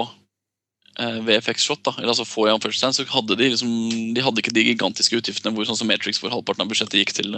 eh, 1.02 1.20
VFX-shot, 1.26 1.84
da, 1.88 1.96
eller 1.98 2.14
altså 2.14 2.28
få 2.28 2.48
i 2.48 2.54
anførselstegn, 2.54 2.96
så 2.96 3.08
hadde 3.12 3.40
de 3.40 3.52
liksom 3.52 3.76
De 4.16 4.24
hadde 4.24 4.44
ikke 4.44 4.56
de 4.56 4.68
gigantiske 4.70 5.20
utgiftene 5.20 5.56
hvor 5.56 5.68
sånn 5.68 5.80
som 5.82 5.90
Matrix 5.90 6.22
hvor 6.22 6.32
halvparten 6.32 6.64
av 6.64 6.72
budsjettet 6.72 7.02
gikk 7.02 7.16
til 7.20 7.36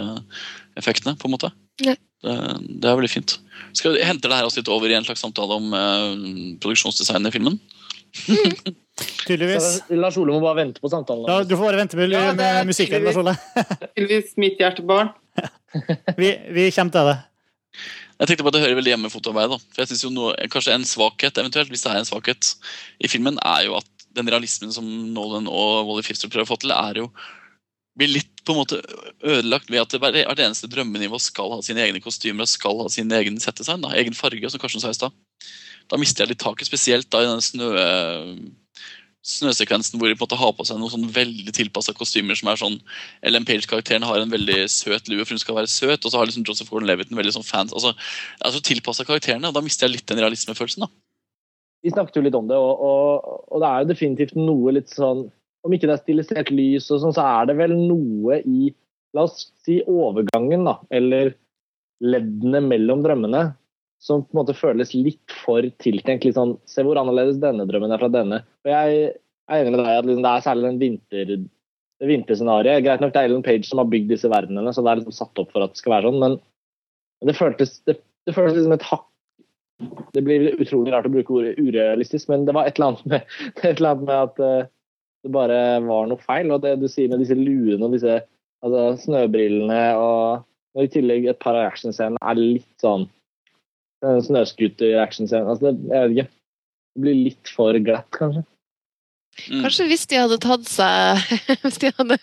effektene. 0.78 1.16
på 1.18 1.30
en 1.30 1.38
måte. 1.38 1.52
Det, 1.80 1.96
det 2.22 2.88
er 2.88 2.98
veldig 2.98 3.10
fint. 3.10 3.36
Skal 3.76 3.96
vi 3.96 4.04
hente 4.06 4.28
det 4.28 4.36
her 4.38 4.46
oss 4.46 4.58
litt 4.58 4.70
over 4.70 4.90
i 4.90 4.96
en 4.98 5.06
slags 5.06 5.22
samtale 5.24 5.56
om 5.58 5.72
uh, 5.72 6.12
produksjonsdesign 6.62 7.26
i 7.28 7.34
filmen? 7.34 7.58
Tydeligvis. 9.26 9.64
Så 9.88 9.96
Lars 9.96 10.18
Ole 10.20 10.34
må 10.34 10.42
bare 10.44 10.60
vente 10.60 10.82
på 10.82 10.90
samtalen. 10.92 11.24
Ja, 11.30 11.40
du 11.46 11.56
får 11.56 11.70
bare 11.70 11.80
vente 11.80 11.98
med, 11.98 12.12
Ja, 12.12 12.30
med 12.36 12.68
musikken. 12.68 13.04
Lars 13.06 13.18
Ole. 13.18 13.34
Tydeligvis 13.96 14.36
mitt 14.40 14.60
hjertebarn. 14.60 15.12
Vi, 16.20 16.28
vi 16.52 16.66
kommer 16.68 16.92
til 16.92 17.06
det. 17.08 17.14
Jeg 18.20 18.28
tenkte 18.28 18.44
på 18.44 18.50
at 18.50 18.56
det 18.58 18.60
hører 18.60 18.76
veldig 18.76 18.92
hjemme 18.92 19.08
i 19.08 19.12
fotoarbeidet. 19.14 19.56
For 19.72 19.82
jeg 19.82 19.88
synes 19.88 20.02
jo 20.04 20.10
noe, 20.12 20.34
Kanskje 20.52 20.74
en 20.76 20.84
svakhet 20.86 21.40
eventuelt, 21.40 21.72
hvis 21.72 21.86
det 21.86 21.94
er 21.94 22.02
en 22.02 22.06
svakhet 22.06 22.50
i 23.00 23.08
filmen, 23.08 23.38
er 23.40 23.64
jo 23.66 23.78
at 23.80 23.88
den 24.12 24.28
realismen 24.28 24.74
som 24.74 24.84
Nolan 25.14 25.48
og 25.48 25.88
Wally 25.88 26.04
Fifster 26.04 26.28
prøver 26.28 26.44
å 26.44 26.50
få 26.52 26.58
til, 26.60 26.74
er 26.76 27.00
jo 27.00 27.08
blir 27.98 28.10
litt 28.14 28.42
på 28.46 28.54
en 28.54 28.62
måte 28.62 28.78
ødelagt 29.20 29.70
ved 29.70 29.82
at 29.82 29.94
hvert 30.00 30.40
eneste 30.40 30.70
drømmenivå 30.70 31.18
skal 31.20 31.52
ha 31.56 31.60
sine 31.64 31.84
egne 31.84 32.00
kostymer 32.02 32.46
og 32.46 32.50
skal 32.50 32.80
ha 32.80 32.88
sin 32.90 33.12
egen 33.12 33.38
settesign, 33.42 33.84
da, 33.84 33.92
Egen 34.00 34.16
farge, 34.16 34.50
som 34.50 34.62
Karsten 34.62 34.82
sa 34.82 34.90
i 34.90 34.96
stad. 34.96 35.14
Da 35.92 35.98
mister 36.00 36.24
jeg 36.24 36.32
litt 36.32 36.42
taket, 36.42 36.68
spesielt 36.68 37.10
da 37.12 37.20
i 37.22 37.28
denne 37.28 37.44
snø, 37.44 37.68
snøsekvensen 39.22 40.00
hvor 40.00 40.10
de 40.10 40.16
på 40.16 40.24
en 40.24 40.26
måte 40.26 40.38
har 40.40 40.54
på 40.58 40.64
seg 40.66 40.80
noen 40.80 40.90
sånn 40.90 41.10
veldig 41.14 41.52
tilpassa 41.54 41.94
kostymer 41.94 42.38
som 42.38 42.50
er 42.50 42.58
sånn 42.58 42.78
Ellen 43.26 43.46
Page-karakteren 43.46 44.06
har 44.06 44.18
en 44.18 44.32
veldig 44.32 44.64
søt 44.72 45.10
lue, 45.10 45.22
for 45.22 45.36
hun 45.36 45.42
skal 45.42 45.60
være 45.60 45.70
søt, 45.70 46.02
og 46.02 46.10
så 46.10 46.18
har 46.18 46.26
liksom 46.30 46.46
Joseph 46.48 46.72
Gordon-Levitt 46.72 47.12
en 47.12 47.20
veldig 47.20 47.36
sånn 47.36 47.46
fans 47.46 47.74
altså, 47.76 47.94
altså 48.42 48.62
tilpassa 48.66 49.06
karakterene, 49.06 49.52
og 49.52 49.54
da 49.54 49.62
mister 49.62 49.86
jeg 49.86 49.98
litt 49.98 50.08
den 50.10 50.22
realismefølelsen, 50.24 50.86
da. 50.86 50.90
Vi 51.82 51.90
snakket 51.90 52.18
jo 52.18 52.24
litt 52.26 52.38
om 52.38 52.50
det, 52.50 52.58
og, 52.58 52.82
og, 52.88 53.46
og 53.50 53.62
det 53.62 53.68
er 53.68 53.82
jo 53.82 53.90
definitivt 53.90 54.36
noe 54.38 54.74
litt 54.78 54.90
sånn 54.90 55.26
Om 55.62 55.74
ikke 55.76 55.88
det 55.88 55.96
er 55.96 56.02
stilisert 56.02 56.50
lys 56.54 56.88
og 56.90 57.02
sånn, 57.02 57.14
så 57.16 57.24
er 57.40 57.50
det 57.50 57.58
vel 57.60 57.74
noe 57.76 58.40
i 58.42 58.72
La 59.12 59.26
oss 59.26 59.50
si 59.60 59.74
overgangen, 59.84 60.62
da, 60.64 60.78
eller 60.88 61.34
leddene 62.00 62.62
mellom 62.64 63.02
drømmene, 63.04 63.42
som 64.00 64.22
på 64.24 64.32
en 64.32 64.38
måte 64.40 64.54
føles 64.56 64.94
litt 64.96 65.34
for 65.44 65.66
tiltenkt. 65.84 66.24
Litt 66.24 66.38
sånn, 66.38 66.54
Se 66.64 66.80
hvor 66.86 66.96
annerledes 66.96 67.36
denne 67.42 67.66
drømmen 67.68 67.92
er 67.92 68.00
fra 68.00 68.08
denne. 68.08 68.40
Og 68.64 68.72
Jeg 68.72 69.02
er 69.12 69.58
enig 69.58 69.74
med 69.74 69.82
deg 69.82 69.98
at 69.98 70.08
liksom, 70.08 70.24
det 70.24 70.32
er 70.32 70.46
særlig 70.46 70.64
den 70.64 70.80
vinter, 70.80 71.34
det 72.02 72.08
vinterscenarioet. 72.08 72.82
Greit 72.86 73.04
nok 73.04 73.12
det 73.14 73.20
er 73.20 73.30
Ellen 73.30 73.44
Page 73.46 73.68
som 73.68 73.82
har 73.82 73.92
bygd 73.92 74.10
disse 74.10 74.32
verdenene, 74.32 74.72
så 74.74 74.82
det 74.82 74.90
er 74.90 75.02
liksom 75.02 75.18
satt 75.20 75.44
opp 75.44 75.52
for 75.54 75.66
at 75.66 75.76
det 75.76 75.82
skal 75.82 75.96
være 75.98 76.10
sånn, 76.10 76.20
men 76.24 76.40
det 77.28 77.38
føltes, 77.38 77.78
det, 77.86 78.00
det 78.26 78.34
føltes 78.34 78.58
liksom 78.58 78.74
et 78.74 78.88
hakk 78.88 79.08
Det 80.14 80.22
blir 80.22 80.52
utrolig 80.62 80.92
rart 80.94 81.06
å 81.08 81.12
bruke 81.12 81.34
ordet 81.36 81.56
urealistisk, 81.58 82.28
men 82.30 82.46
det 82.46 82.54
var 82.54 82.68
et 82.68 82.76
eller 82.78 82.92
annet 82.92 83.06
med, 83.12 83.36
et 83.62 83.76
eller 83.76 83.92
annet 83.92 84.08
med 84.08 84.16
at 84.18 84.42
uh, 84.42 84.70
det 85.22 85.32
bare 85.34 85.58
var 85.84 86.08
noe 86.10 86.22
feil. 86.22 86.52
Og 86.54 86.62
det 86.64 86.76
du 86.82 86.88
sier 86.90 87.10
med 87.12 87.22
disse 87.22 87.36
luene 87.38 87.86
og 87.86 87.96
disse 87.96 88.20
altså, 88.64 88.84
snøbrillene 89.04 89.82
og, 90.00 90.46
og 90.76 90.86
i 90.86 90.92
tillegg 90.92 91.28
et 91.30 91.42
par 91.42 91.58
av 91.58 91.70
actionscenene 91.70 92.22
er 92.22 92.40
litt 92.40 92.70
sånn 92.82 93.08
snøscooter-actionscene. 94.02 95.46
Altså, 95.46 95.70
det, 95.70 95.92
jeg 95.92 96.08
vet 96.08 96.16
ikke. 96.16 96.30
Det 96.92 97.04
blir 97.06 97.20
litt 97.30 97.48
for 97.48 97.78
glatt, 97.80 98.08
kanskje. 98.12 98.42
Mm. 99.48 99.62
Kanskje 99.62 99.86
hvis 99.88 100.02
de 100.10 100.18
hadde 100.20 100.36
tatt 100.44 100.66
seg 100.68 101.22
Hvis 101.62 101.78
de 101.80 101.88
hadde 101.96 102.18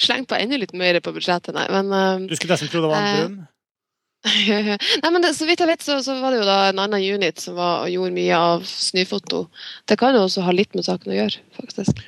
slengt 0.00 0.30
på 0.30 0.38
enda 0.38 0.56
litt 0.56 0.72
mer 0.72 0.96
på 1.04 1.12
budsjettet, 1.12 1.52
nei. 1.52 1.66
Men 1.68 1.92
eh, 1.92 2.24
Du 2.30 2.32
skulle 2.32 2.54
nesten 2.54 2.70
tro 2.72 2.80
det 2.80 2.92
var 2.94 3.02
en 3.02 3.18
grunn? 3.18 3.36
drøm. 3.42 3.52
Nei, 5.02 5.10
men 5.12 5.20
det, 5.22 5.34
Så 5.36 5.46
vidt 5.46 5.60
jeg 5.62 5.68
vet, 5.68 5.84
så, 5.84 5.98
så 6.02 6.16
var 6.18 6.32
det 6.32 6.40
jo 6.40 6.48
da 6.48 6.56
en 6.70 6.80
annen 6.82 7.04
unit 7.04 7.38
som 7.38 7.58
var, 7.58 7.84
gjorde 7.92 8.16
mye 8.16 8.38
av 8.40 8.64
snøfoto. 8.66 9.44
Det 9.86 9.98
kan 10.00 10.16
jo 10.16 10.24
også 10.24 10.46
ha 10.46 10.54
litt 10.56 10.72
med 10.74 10.86
saken 10.88 11.12
å 11.12 11.18
gjøre, 11.20 11.44
faktisk. 11.60 12.00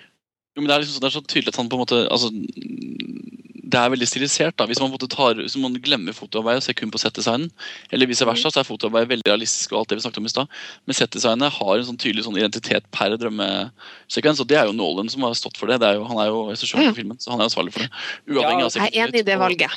Jo, 0.58 0.64
men 0.64 0.66
det 0.66 0.74
er, 0.74 0.82
liksom, 0.82 0.96
så- 0.98 1.00
det 1.04 1.08
er 1.12 1.16
så 1.20 1.22
tydelig 1.30 1.52
at 1.54 1.56
han 1.62 1.68
på 1.70 1.78
en 1.78 1.84
måte 1.86 1.98
altså, 2.10 2.32
Det 3.68 3.76
er 3.76 3.90
veldig 3.92 4.06
stilisert. 4.08 4.56
da, 4.56 4.64
Hvis 4.66 4.80
man, 4.80 4.88
på 4.90 4.96
en 4.96 4.98
måte 4.98 5.08
tar, 5.12 5.34
hvis 5.44 5.54
man 5.60 5.74
glemmer 5.84 6.14
fotoarbeidet 6.16 6.62
og 6.62 6.62
ser 6.64 6.72
kun 6.78 6.90
på 6.90 6.98
settdesignen, 6.98 7.50
eller 7.92 8.08
vice 8.08 8.24
versa, 8.24 8.48
så 8.48 8.60
er 8.62 8.64
fotoarbeidet 8.64 9.10
veldig 9.12 9.28
realistisk. 9.28 9.72
og 9.72 9.80
alt 9.82 9.88
det 9.92 9.98
vi 9.98 10.04
snakket 10.08 10.18
om 10.22 10.24
i 10.24 10.32
sted. 10.32 10.48
Men 10.88 10.94
settdesignet 10.96 11.52
har 11.52 11.74
en 11.76 11.84
sånn 11.84 11.98
tydelig 12.00 12.24
sånn 12.24 12.38
identitet 12.40 12.84
per 12.90 13.12
drømmesekvens, 13.20 14.40
og 14.40 14.48
det 14.48 14.56
er 14.56 14.66
jo 14.66 14.72
Nolan 14.72 15.10
som 15.12 15.20
har 15.22 15.34
stått 15.36 15.58
for 15.60 15.66
det. 15.68 15.80
det 15.80 15.88
er 15.90 15.94
jo, 16.00 16.04
han 16.08 16.16
er 16.16 16.30
jo 16.32 16.46
regissør 16.48 16.80
Ja. 16.80 16.88
for 16.88 16.96
filmen, 16.96 17.18
så 17.20 17.30
han 17.30 17.40
er 17.40 17.44
ansvarlig 17.44 17.72
for 17.76 17.80
det. 17.84 17.90
Uavhengig 18.26 18.64
av 18.64 18.72
Jeg 18.72 18.88
er 18.96 19.06
enig 19.06 19.20
i 19.20 19.22
det 19.22 19.38
valget. 19.38 19.70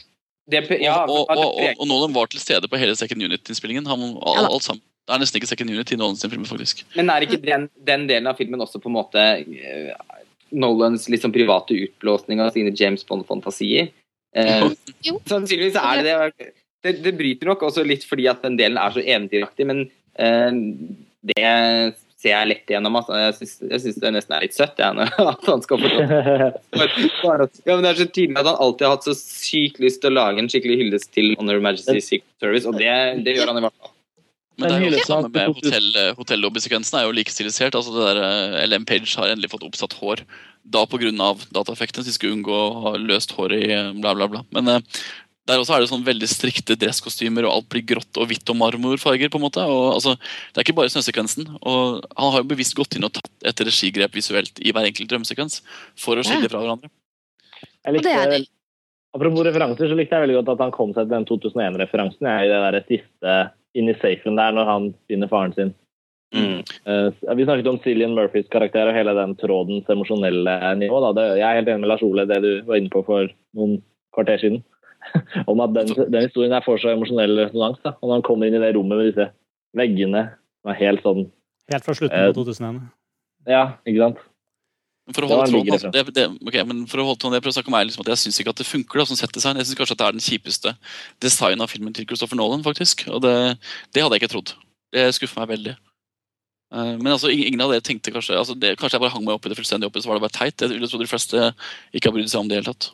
Det, 0.49 0.81
ja, 0.81 1.03
og, 1.03 1.27
og, 1.29 1.37
og, 1.37 1.59
og, 1.59 1.75
og 1.79 1.87
Nolan 1.87 2.13
var 2.13 2.25
til 2.27 2.39
stede 2.39 2.67
på 2.71 2.79
hele 2.79 2.95
Second 2.95 3.21
Unit-innspillingen. 3.21 3.85
Han- 3.87 4.17
Alt, 4.23 4.51
alt 4.55 4.63
sammen. 4.63 4.81
Det 5.07 5.15
er 5.15 5.19
nesten 5.19 5.41
ikke 5.41 5.47
Second 5.49 5.69
Unit 5.69 5.91
i 5.91 5.95
Nolan 5.97 6.15
sin 6.15 6.29
film, 6.29 6.45
faktisk. 6.45 6.83
Men 6.95 7.09
er 7.09 7.21
ikke 7.25 7.41
den, 7.43 7.69
den 7.83 8.07
delen 8.07 8.27
av 8.27 8.37
filmen 8.37 8.59
også 8.61 8.79
på 8.79 8.87
en 8.87 8.93
måte 8.95 9.17
eh, 9.19 9.91
Nolans 10.51 11.07
liksom 11.11 11.33
private 11.35 11.77
utblåsning 11.87 12.41
av 12.43 12.51
sine 12.55 12.73
James 12.75 13.05
Bond-fantasier? 13.07 13.91
Eh, 14.35 14.67
sannsynligvis 15.31 15.79
er 15.79 16.03
det 16.03 16.17
det. 16.17 16.51
det. 16.83 16.95
Det 17.05 17.15
bryter 17.17 17.51
nok 17.51 17.67
også 17.69 17.85
litt 17.87 18.05
fordi 18.07 18.29
at 18.31 18.43
den 18.45 18.57
delen 18.59 18.79
er 18.81 18.95
så 18.95 19.03
eventyraktig, 19.03 19.67
men 19.69 19.83
eh, 20.17 20.61
det 21.31 21.51
ser 22.21 22.35
jeg 22.35 22.49
lett 22.51 22.69
igjennom. 22.69 22.97
Altså. 22.99 23.17
Jeg 23.17 23.81
syns- 23.81 24.01
det 24.01 24.13
nesten 24.15 24.35
er 24.37 24.45
litt 24.45 24.57
søtt 24.57 24.81
jeg, 24.81 25.07
at 25.33 25.47
han 25.49 25.63
skal 25.65 25.81
få 25.81 25.89
ja, 25.91 26.51
men 26.69 27.85
Det 27.85 27.91
er 27.91 28.01
så 28.03 28.09
tydelig 28.09 28.37
at 28.37 28.51
han 28.51 28.61
alltid 28.67 28.87
har 28.87 28.95
hatt 28.97 29.09
så 29.09 29.15
sykt 29.17 29.81
lyst 29.83 30.03
til 30.03 30.13
å 30.13 30.19
lage 30.19 30.43
en 30.43 30.51
skikkelig 30.51 30.79
hyllest 30.83 31.11
til 31.15 31.33
Honor 31.39 31.63
Majesty's 31.63 32.09
Secret 32.11 32.43
Service, 32.43 32.69
og 32.69 32.77
det, 32.81 32.91
det 33.25 33.37
gjør 33.37 33.53
han 33.53 33.61
i 33.61 33.65
hvert 33.65 33.77
fall. 33.79 33.95
Men 34.59 34.67
det 34.69 34.75
er 34.75 34.83
jo 34.83 34.91
også 34.97 35.07
samme 35.07 35.29
med 35.31 35.47
2000. 35.47 35.63
hotell, 35.63 35.87
eh, 36.01 36.13
hotellobbysekvensen 36.19 36.99
er 36.99 37.05
jo 37.07 37.11
like 37.15 37.31
stilisert. 37.31 37.73
altså 37.75 37.93
det 37.95 38.03
der 38.11 38.21
eh, 38.25 38.67
LM 38.67 38.85
Page 38.85 39.15
har 39.17 39.31
endelig 39.31 39.49
fått 39.53 39.63
oppsatt 39.63 39.93
hår. 40.01 40.21
Da 40.69 40.85
pga. 40.85 41.09
dataeffekten, 41.55 42.03
så 42.03 42.09
de 42.11 42.13
skulle 42.13 42.35
unngå 42.37 42.53
å 42.53 42.81
ha 42.83 42.91
løst 42.97 43.31
hår 43.37 43.53
i 43.57 43.71
eh, 43.71 43.91
bla, 43.93 44.13
bla, 44.13 44.27
bla. 44.27 44.43
Men 44.51 44.67
eh, 44.67 44.79
der 45.49 45.57
også 45.57 45.73
er 45.73 45.81
det 45.81 45.89
sånn 45.89 46.05
veldig 46.05 46.27
strikte 46.29 46.75
dresskostymer, 46.77 47.47
og 47.47 47.55
alt 47.55 47.69
blir 47.73 47.81
grått 47.95 48.19
og 48.21 48.27
hvitt 48.29 48.47
og 48.53 48.59
marmorfarger. 48.59 49.31
på 49.33 49.39
en 49.39 49.45
måte, 49.47 49.63
og 49.65 49.95
altså, 49.95 50.13
Det 50.53 50.59
er 50.61 50.67
ikke 50.67 50.77
bare 50.77 50.91
snøsekvensen. 50.93 51.47
og 51.63 52.03
Han 52.17 52.31
har 52.35 52.43
jo 52.43 52.49
bevisst 52.51 52.75
gått 52.77 52.95
inn 52.95 53.03
og 53.07 53.13
tatt 53.13 53.31
et 53.43 53.63
regigrep 53.65 54.13
visuelt 54.13 54.59
i 54.61 54.71
hver 54.71 54.85
enkelt 54.85 55.09
drømmesekvens 55.09 55.61
for 55.97 56.15
å 56.19 56.23
skille 56.27 56.45
Ja. 56.45 56.49
fra 56.53 56.61
hverandre. 56.61 56.91
Jeg 57.85 57.95
Og 57.95 58.03
det 58.03 58.11
er 58.13 58.29
likte, 58.29 58.37
det. 58.37 58.47
apropos 59.15 59.43
referanser, 59.47 59.89
så 59.89 59.95
likte 59.97 60.13
jeg 60.13 60.27
veldig 60.27 60.37
godt 60.45 60.53
at 60.53 60.59
han 60.67 60.71
kom 60.71 60.93
seg 60.93 61.09
til 61.09 61.15
den 61.17 61.25
2001-referansen 61.25 62.29
i 62.29 62.47
det 62.51 62.61
der 62.61 62.85
siste 62.85 63.51
inn 63.77 63.91
i 63.91 63.97
safen 64.01 64.39
der 64.39 64.55
når 64.55 64.67
han 64.69 64.89
finner 65.11 65.31
faren 65.31 65.55
sin. 65.55 65.73
Mm. 66.35 66.59
Eh, 66.87 67.35
vi 67.35 67.43
snakket 67.43 67.67
om 67.67 67.79
Cillian 67.83 68.15
Murphys 68.15 68.47
karakter 68.51 68.87
og 68.87 68.95
hele 68.95 69.13
den 69.17 69.35
trådens 69.39 69.89
emosjonelle 69.91 70.57
nivå. 70.79 71.01
Da. 71.03 71.11
Det, 71.17 71.25
jeg 71.41 71.47
er 71.47 71.59
helt 71.59 71.71
enig 71.71 71.83
med 71.83 71.91
Lars 71.91 72.05
Ole, 72.07 72.27
det 72.29 72.39
du 72.43 72.51
var 72.67 72.79
inne 72.79 72.91
på 72.93 73.03
for 73.07 73.31
noen 73.57 73.81
kvarter 74.15 74.39
siden. 74.43 74.61
om 75.51 75.59
at 75.63 75.73
den, 75.75 75.91
den 76.13 76.27
historien 76.27 76.53
er 76.53 76.65
får 76.65 76.83
så 76.83 76.93
emosjonell 76.93 77.35
resonans. 77.39 77.79
Og 77.91 78.07
når 78.07 78.17
han 78.19 78.25
kommer 78.27 78.47
inn 78.47 78.57
i 78.59 78.63
det 78.63 78.73
rommet 78.77 78.99
med 78.99 79.11
disse 79.11 79.29
veggene 79.77 80.27
som 80.61 80.73
er 80.73 80.81
helt 80.81 81.05
sånn 81.05 81.29
Helt 81.71 81.85
fra 81.85 81.93
slutten 81.95 82.17
Eh, 82.17 82.29
på 82.33 82.41
2001. 82.41 82.81
Ja, 83.47 83.61
ikke 83.87 84.01
sant? 84.01 84.23
For 85.09 85.25
å 85.25 85.27
holde 85.31 85.47
en 85.49 85.53
tråden, 85.65 85.93
det, 85.95 86.01
det, 86.13 86.25
okay, 86.45 86.63
men 86.67 86.83
for 86.87 87.01
å 87.01 87.05
holde 87.07 87.19
tråden, 87.19 87.35
jeg 87.39 87.43
prøver 87.43 87.55
å 87.55 87.57
snakke 87.57 87.71
om 87.71 87.75
meg, 87.75 87.87
liksom, 87.89 88.03
at 88.05 88.11
jeg 88.13 88.21
syns 88.21 88.37
ikke 88.39 88.53
at 88.53 88.59
det 88.61 88.67
funker 88.69 89.01
da, 89.01 89.05
som 89.09 89.17
settdesign. 89.17 89.57
Jeg 89.59 89.67
syns 89.67 89.79
kanskje 89.79 89.95
at 89.97 90.01
det 90.01 90.07
er 90.07 90.17
den 90.17 90.25
kjipeste 90.27 90.73
designen 91.25 91.65
av 91.65 91.71
filmen 91.73 91.95
til 91.97 92.05
Christopher 92.07 92.37
Nolan, 92.39 92.61
faktisk. 92.65 93.07
Og 93.09 93.23
det, 93.25 93.33
det 93.91 94.05
hadde 94.05 94.19
jeg 94.19 94.23
ikke 94.23 94.33
trodd. 94.35 94.53
Det 94.93 95.07
skuffer 95.17 95.41
meg 95.41 95.49
veldig. 95.55 95.73
Eh, 96.71 96.93
Men 97.01 97.11
altså, 97.15 97.33
ingen 97.33 97.65
av 97.65 97.73
dere 97.73 97.83
tenkte 97.83 98.13
kanskje 98.15 98.37
altså 98.39 98.55
det, 98.55 98.77
Kanskje 98.79 98.99
jeg 98.99 99.03
bare 99.03 99.15
hang 99.15 99.25
meg 99.27 99.35
opp 99.35 99.47
i 99.47 99.51
det 99.51 99.57
fullstendig 99.59 99.89
oppi, 99.89 100.03
så 100.03 100.11
var 100.11 100.19
det 100.19 100.25
bare 100.27 100.37
teit. 100.37 100.61
Jeg 100.61 100.71
ville 100.77 100.91
tro 100.91 101.01
de 101.01 101.09
fleste 101.09 101.49
ikke 101.91 102.07
har 102.11 102.15
brydd 102.15 102.31
seg 102.31 102.43
om 102.43 102.51
det 102.51 102.55
i 102.55 102.61
det 102.61 102.63
hele 102.63 102.75
tatt. 102.75 102.91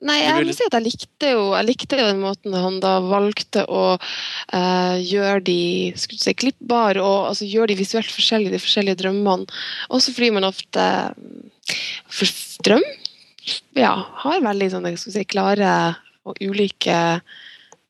Nei, 0.00 0.16
jeg 0.22 0.36
vil 0.38 0.54
si 0.56 0.64
at 0.64 0.74
jeg 0.78 0.86
likte 0.86 1.30
jo, 1.34 1.42
jeg 1.52 1.66
likte 1.68 1.98
jo 1.98 2.06
den 2.08 2.22
måten 2.22 2.54
han 2.56 2.78
da 2.80 2.94
valgte 3.04 3.66
å 3.68 3.82
eh, 3.98 4.96
gjøre 5.04 5.42
de 5.44 5.60
skulle 6.00 6.22
si, 6.22 6.32
klippbare 6.40 7.02
og 7.04 7.30
altså, 7.32 7.48
gjøre 7.48 7.74
de 7.74 7.80
visuelt 7.82 8.14
forskjellige, 8.14 8.54
de 8.54 8.62
forskjellige 8.64 9.00
drømmene. 9.02 9.60
Også 9.92 10.14
fordi 10.16 10.30
man 10.38 10.48
ofte 10.48 10.86
mm, 11.12 11.52
for 12.08 12.40
drøm 12.64 12.86
ja, 13.76 13.92
har 14.24 14.44
veldig 14.44 14.70
sånne 14.72 14.94
si, 15.00 15.26
klare 15.28 15.74
og 16.28 16.40
ulike 16.40 17.20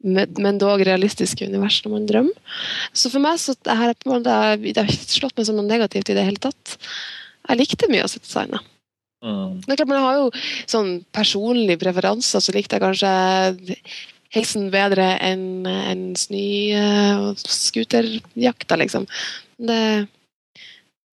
men 0.01 0.57
dog 0.57 0.81
realistiske 0.87 1.45
univers 1.45 1.83
når 1.85 1.93
man 1.93 2.07
drømmer. 2.09 2.59
Så 2.97 3.11
for 3.13 3.21
meg 3.21 3.37
så 3.41 3.53
det 3.53 3.77
her, 3.77 3.93
er 3.93 4.57
det 4.57 4.79
har 4.81 4.89
ikke 4.89 5.19
slått 5.19 5.37
meg 5.37 5.49
som 5.49 5.59
noe 5.59 5.69
negativt 5.69 6.09
i 6.09 6.17
det 6.17 6.25
hele 6.25 6.41
tatt. 6.41 6.79
Jeg 7.51 7.61
likte 7.61 7.91
mye 7.93 8.07
av 8.07 8.15
designet. 8.17 8.70
Mm. 9.25 9.61
Det 9.67 9.75
er 9.75 9.77
klart, 9.83 9.89
Man 9.91 10.03
har 10.05 10.15
jo 10.17 10.31
sånn 10.71 10.93
personlige 11.13 11.81
preferanser, 11.83 12.41
så 12.41 12.55
likte 12.57 12.79
jeg 12.79 12.85
kanskje 12.87 13.11
heisen 14.33 14.71
bedre 14.73 15.11
enn 15.27 15.67
en 15.67 16.03
snø- 16.17 17.29
og 17.29 17.43
scooterjakta, 17.43 18.79
liksom. 18.81 19.05
Det, 19.61 19.81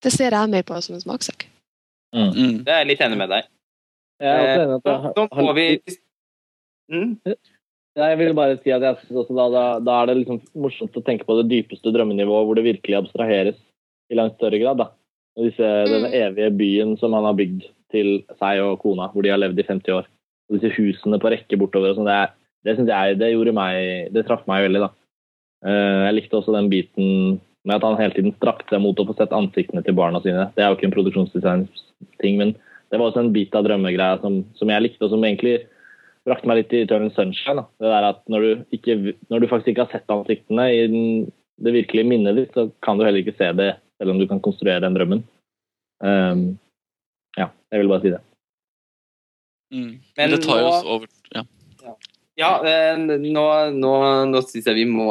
det 0.06 0.14
ser 0.14 0.32
jeg 0.38 0.54
mer 0.54 0.64
på 0.64 0.80
som 0.86 0.96
en 0.96 1.04
smakssak. 1.04 1.48
Mm. 2.16 2.64
Det 2.64 2.72
er 2.72 2.84
jeg 2.84 2.92
litt 2.94 3.02
enig 3.04 3.18
med 3.20 3.30
deg. 3.34 3.50
Jeg 4.24 4.34
er 4.34 4.42
også 4.48 4.64
enig 4.64 4.78
at 4.78 4.88
Nå, 4.88 4.94
jeg 4.94 5.14
nå 5.18 5.28
har- 5.28 5.44
får 5.44 5.54
vi 5.58 5.68
mm? 6.94 7.36
Jeg 7.98 8.18
vil 8.20 8.34
bare 8.38 8.58
si 8.62 8.70
at 8.72 8.82
jeg 8.86 8.98
synes 9.02 9.20
også 9.24 9.36
da, 9.36 9.46
da, 9.50 9.64
da 9.82 9.94
er 10.02 10.06
det 10.12 10.16
liksom 10.20 10.40
morsomt 10.62 10.96
å 11.00 11.04
tenke 11.04 11.26
på 11.26 11.36
det 11.42 11.48
dypeste 11.50 11.90
drømmenivået, 11.94 12.46
hvor 12.46 12.56
det 12.56 12.64
virkelig 12.68 12.96
abstraheres 13.00 13.58
i 14.14 14.16
langt 14.16 14.38
større 14.38 14.60
grad. 14.62 14.78
da. 14.78 14.88
Disse, 15.38 15.66
Den 15.90 16.06
evige 16.14 16.52
byen 16.58 16.96
som 17.02 17.14
han 17.14 17.26
har 17.26 17.34
bygd 17.38 17.66
til 17.94 18.22
seg 18.40 18.62
og 18.64 18.80
kona, 18.84 19.10
hvor 19.14 19.26
de 19.26 19.32
har 19.34 19.42
levd 19.42 19.60
i 19.60 19.68
50 19.68 19.96
år. 19.96 20.08
Og 20.48 20.58
disse 20.60 20.76
husene 20.78 21.20
på 21.20 21.32
rekke 21.34 21.60
bortover. 21.60 21.92
og 21.92 22.00
sånn, 22.00 22.08
Det, 22.08 22.20
det 22.66 22.78
synes 22.78 22.92
jeg, 22.94 23.20
det 23.20 23.34
gjorde 23.34 23.56
meg, 23.58 24.14
det 24.16 24.26
traff 24.28 24.46
meg 24.48 24.68
veldig. 24.68 24.86
da. 24.86 24.90
Eh, 25.68 26.00
Jeg 26.08 26.18
likte 26.18 26.40
også 26.40 26.56
den 26.56 26.70
biten 26.72 27.40
med 27.68 27.76
at 27.76 27.84
han 27.84 27.98
hele 28.00 28.16
tiden 28.16 28.36
strakte 28.38 28.72
seg 28.72 28.84
mot 28.84 29.00
å 29.00 29.08
få 29.08 29.16
sett 29.18 29.34
ansiktene 29.36 29.84
til 29.84 29.98
barna 29.98 30.22
sine. 30.24 30.48
Det 30.56 30.64
er 30.64 30.72
jo 30.72 30.78
ikke 30.78 30.88
en 30.88 30.96
produksjonsdesign-ting, 30.96 32.38
men 32.40 32.54
det 32.88 33.00
var 33.00 33.10
også 33.10 33.26
en 33.26 33.34
bit 33.36 33.56
av 33.58 33.66
drømmegreia 33.68 34.22
som, 34.22 34.46
som 34.56 34.72
jeg 34.72 34.86
likte, 34.86 35.04
og 35.04 35.12
som 35.12 35.26
egentlig 35.28 35.58
brakte 36.28 36.48
meg 36.48 36.62
litt 36.62 36.76
i 36.76 36.84
Eternal 36.86 37.12
Sunshine. 37.16 37.60
Da. 37.60 37.66
Det 37.82 37.92
der 37.92 38.08
at 38.12 38.22
når 38.32 38.46
du, 38.46 38.64
ikke, 38.78 38.96
når 39.32 39.44
du 39.44 39.50
faktisk 39.52 39.74
ikke 39.74 39.88
har 39.88 39.96
sett 39.96 40.14
ansiktene 40.14 40.70
i 40.72 40.80
den, 40.92 41.04
det 41.64 41.76
virkelige 41.76 42.08
minnet 42.08 42.40
ditt, 42.40 42.56
så 42.56 42.70
kan 42.84 43.00
du 43.00 43.04
heller 43.04 43.24
ikke 43.24 43.36
se 43.36 43.52
det, 43.58 43.74
selv 44.00 44.14
om 44.14 44.22
du 44.22 44.28
kan 44.30 44.44
konstruere 44.44 44.84
den 44.84 44.96
drømmen. 44.96 45.26
Um, 46.04 46.42
ja, 47.38 47.48
jeg 47.72 47.82
vil 47.84 47.90
bare 47.92 48.02
si 48.04 48.12
det. 48.14 48.22
Mm. 49.74 49.94
Men 50.18 50.32
det 50.36 50.42
tar 50.46 50.62
jo 50.64 50.68
oss 50.72 50.86
over 50.88 51.08
ja. 51.36 51.42
Ja, 52.38 52.52
ja 52.64 52.92
nå, 52.98 53.46
nå, 53.76 53.94
nå 54.32 54.42
syns 54.48 54.68
jeg 54.70 54.78
vi 54.78 54.86
må 54.90 55.10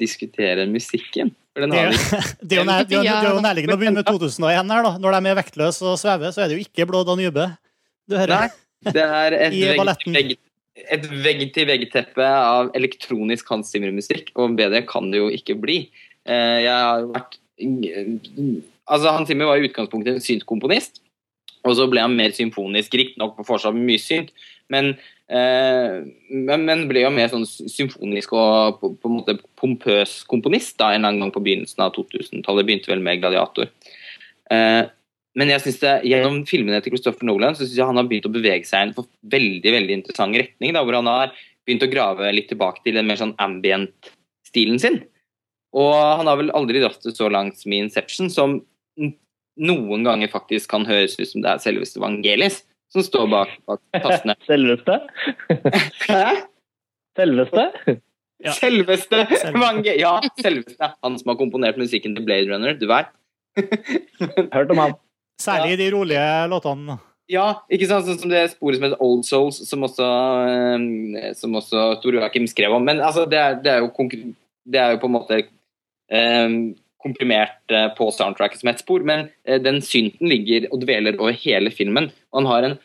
diskutere 0.00 0.64
musikken. 0.70 1.34
Det 1.58 1.74
er 1.74 1.88
jo- 1.90 2.22
det 2.46 2.58
er 2.60 2.66
nærliggende 2.68 3.74
å 3.74 3.78
begynne 3.80 3.98
med 3.98 4.06
2001 4.06 4.68
her, 4.70 4.82
da. 4.86 4.92
Når 5.02 5.16
de 5.16 5.30
er 5.32 5.38
vektløse 5.40 5.82
og 5.90 5.96
svever, 5.98 6.30
så 6.30 6.44
er 6.44 6.52
det 6.52 6.58
jo 6.60 6.62
ikke 6.62 6.84
Blå 6.86 7.00
Danube. 7.08 7.48
Du 8.06 8.14
hører. 8.14 8.44
Nei, 8.46 8.92
det 8.94 9.02
er 9.02 9.34
et 9.48 9.56
vegg- 10.14 10.36
et 10.78 11.08
vegg-til-vegg-teppe 11.24 12.22
av 12.30 12.70
elektronisk 12.78 13.48
Hans 13.50 13.72
Zimmer-musikk, 13.74 14.30
og 14.38 14.54
bedre 14.60 14.84
kan 14.86 15.10
det 15.10 15.18
jo 15.18 15.26
ikke 15.34 15.56
bli. 15.58 15.80
Eh, 16.28 16.60
Jeg 16.62 16.70
har 16.70 17.08
vært 17.10 17.40
Altså, 18.86 19.10
Hans 19.16 19.26
Zimmer 19.28 19.50
var 19.50 19.58
i 19.58 19.66
utgangspunktet 19.66 20.14
en 20.14 20.22
syntkomponist, 20.22 21.02
og 21.66 21.76
så 21.78 21.86
ble 21.90 22.04
han 22.04 22.16
mer 22.18 22.34
symfonisk, 22.36 22.94
riktignok 22.98 23.40
fortsatt 23.46 23.76
mye 23.76 24.00
synt, 24.02 24.30
men, 24.72 24.92
eh, 25.32 26.04
men, 26.30 26.66
men 26.68 26.84
ble 26.90 27.02
jo 27.04 27.12
mer 27.14 27.30
sånn 27.32 27.46
symfonisk 27.48 28.34
og 28.36 28.78
på, 28.80 28.92
på 29.00 29.10
en 29.10 29.16
måte 29.16 29.38
pompøs 29.58 30.20
komponist 30.28 30.76
da, 30.80 30.92
en 30.92 31.00
eller 31.00 31.14
annen 31.14 31.26
gang 31.26 31.34
på 31.34 31.42
begynnelsen 31.44 31.84
av 31.86 31.94
2000-tallet. 31.96 32.68
Begynte 32.68 32.92
vel 32.92 33.04
med 33.04 33.22
Gladiator. 33.22 33.72
Eh, 34.52 34.84
men 35.38 35.52
jeg 35.52 35.62
synes 35.64 35.82
det, 35.82 35.94
gjennom 36.10 36.40
filmene 36.48 36.80
til 36.82 36.94
Christopher 36.94 37.28
Nolan 37.28 37.54
så 37.54 37.62
synes 37.62 37.76
jeg 37.78 37.88
han 37.88 38.00
har 38.00 38.08
begynt 38.10 38.26
å 38.26 38.34
bevege 38.34 38.66
seg 38.66 38.80
i 38.80 38.88
en 38.88 39.08
veldig 39.36 39.74
veldig 39.76 40.00
interessant 40.00 40.38
retning. 40.40 40.74
Da, 40.74 40.82
hvor 40.82 40.98
han 40.98 41.10
har 41.10 41.36
begynt 41.68 41.84
å 41.84 41.92
grave 41.92 42.32
litt 42.34 42.48
tilbake 42.50 42.82
til 42.84 42.98
den 42.98 43.06
mer 43.08 43.20
sånn 43.20 43.36
ambient-stilen 43.44 44.80
sin. 44.82 44.98
Og 45.76 45.92
han 45.94 46.28
har 46.28 46.40
vel 46.40 46.52
aldri 46.56 46.80
dratt 46.82 47.04
det 47.04 47.14
så 47.16 47.28
langt 47.30 47.60
som 47.60 47.74
i 47.74 47.80
Inception, 47.84 48.32
som 48.32 48.58
noen 49.58 50.06
ganger 50.06 50.30
faktisk 50.32 50.70
kan 50.70 50.86
høres 50.88 51.18
ut 51.18 51.28
som 51.30 51.44
det 51.44 51.52
er 51.52 51.62
selveste 51.62 52.02
Vangelis 52.02 52.62
som 52.92 53.04
står 53.04 53.26
bak, 53.28 53.50
bak 53.68 53.80
tastene. 53.92 54.36
Selveste? 54.48 55.00
Hæ? 56.08 56.22
Selveste? 57.18 57.64
Ja. 58.38 58.54
Selveste 58.54 59.24
Selveste. 59.26 59.52
Vange... 59.58 59.94
Ja, 59.98 60.14
selveste. 60.38 60.92
Han 61.04 61.18
som 61.18 61.32
har 61.32 61.38
komponert 61.40 61.78
musikken 61.80 62.14
til 62.16 62.24
Blade 62.24 62.48
Runner, 62.52 62.76
du 62.78 62.86
vet. 62.88 63.10
Hørt 64.54 64.70
om 64.70 64.80
han. 64.84 64.96
Særlig 65.42 65.74
i 65.74 65.80
de 65.82 65.90
rolige 65.94 66.24
låtene. 66.50 66.98
Ja, 67.28 67.48
ikke 67.68 67.88
sant? 67.90 68.06
Sånn 68.06 68.20
som 68.22 68.30
det 68.32 68.46
sporet 68.54 68.78
som 68.78 68.86
heter 68.86 69.02
Old 69.04 69.26
Souls, 69.28 69.58
som 69.68 69.82
også, 69.84 70.06
eh, 70.48 71.32
som 71.36 71.56
også 71.58 71.90
Tor 72.02 72.16
Joakim 72.16 72.46
skrev 72.48 72.72
om. 72.78 72.86
Men 72.86 73.02
altså, 73.04 73.26
det, 73.28 73.38
er, 73.38 73.58
det, 73.60 73.74
er 73.74 73.84
jo 73.84 74.08
det 74.64 74.80
er 74.80 74.94
jo 74.94 75.02
på 75.02 75.10
en 75.10 75.16
måte 75.18 75.40
eh, 75.42 76.56
komprimert 77.02 77.72
eh, 77.74 77.88
på 77.98 78.10
soundtracket 78.14 78.62
som 78.62 78.72
et 78.72 78.82
spor, 78.82 79.04
men 79.06 79.28
eh, 79.46 79.60
den 79.62 79.80
synten 79.84 80.30
ligger 80.30 80.68
og 80.72 80.82
dveler 80.84 81.18
over 81.20 81.36
hele 81.44 81.72
filmen. 81.74 82.10
Og 82.32 82.42
han 82.42 82.52
har 82.52 82.68
en 82.68 82.78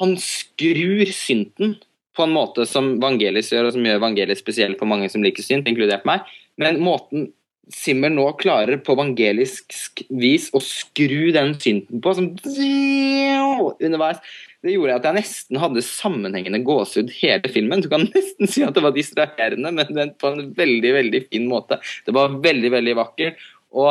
Han 0.00 0.16
skrur 0.18 1.06
synten 1.14 1.76
på 2.16 2.24
en 2.24 2.32
måte 2.32 2.64
som 2.66 2.96
Vangelis 2.98 3.52
gjør, 3.52 3.68
og 3.68 3.74
som 3.74 3.84
gjør 3.86 4.00
Vangelis 4.02 4.40
spesiell 4.40 4.72
for 4.80 4.88
mange 4.88 5.06
som 5.12 5.22
liker 5.22 5.44
synt, 5.44 5.68
inkludert 5.68 6.06
meg. 6.08 6.24
Men 6.58 6.80
måten 6.82 7.28
Simmer 7.70 8.10
nå 8.10 8.24
klarer 8.40 8.80
på 8.82 8.96
evangelisk 8.96 10.02
vis 10.10 10.48
å 10.50 10.58
skru 10.64 11.30
den 11.32 11.52
synten 11.62 12.02
på 12.02 12.14
som 12.18 12.32
underveis. 13.78 14.18
Det 14.62 14.76
gjorde 14.76 14.96
at 15.00 15.06
jeg 15.08 15.18
nesten 15.18 15.58
hadde 15.58 15.82
sammenhengende 15.82 16.62
gåsehud 16.66 17.10
hele 17.18 17.50
filmen. 17.50 17.82
Du 17.82 17.88
kan 17.90 18.06
nesten 18.14 18.50
si 18.50 18.62
at 18.66 18.76
det 18.76 18.84
var 18.84 18.94
distraherende, 18.94 19.72
men 19.74 20.14
på 20.18 20.30
en 20.30 20.52
veldig 20.58 20.92
veldig 20.98 21.22
fin 21.28 21.48
måte. 21.50 21.80
Det 22.06 22.14
var 22.14 22.38
veldig 22.44 22.70
veldig 22.76 22.94
vakkert. 23.00 23.42
Og 23.74 23.90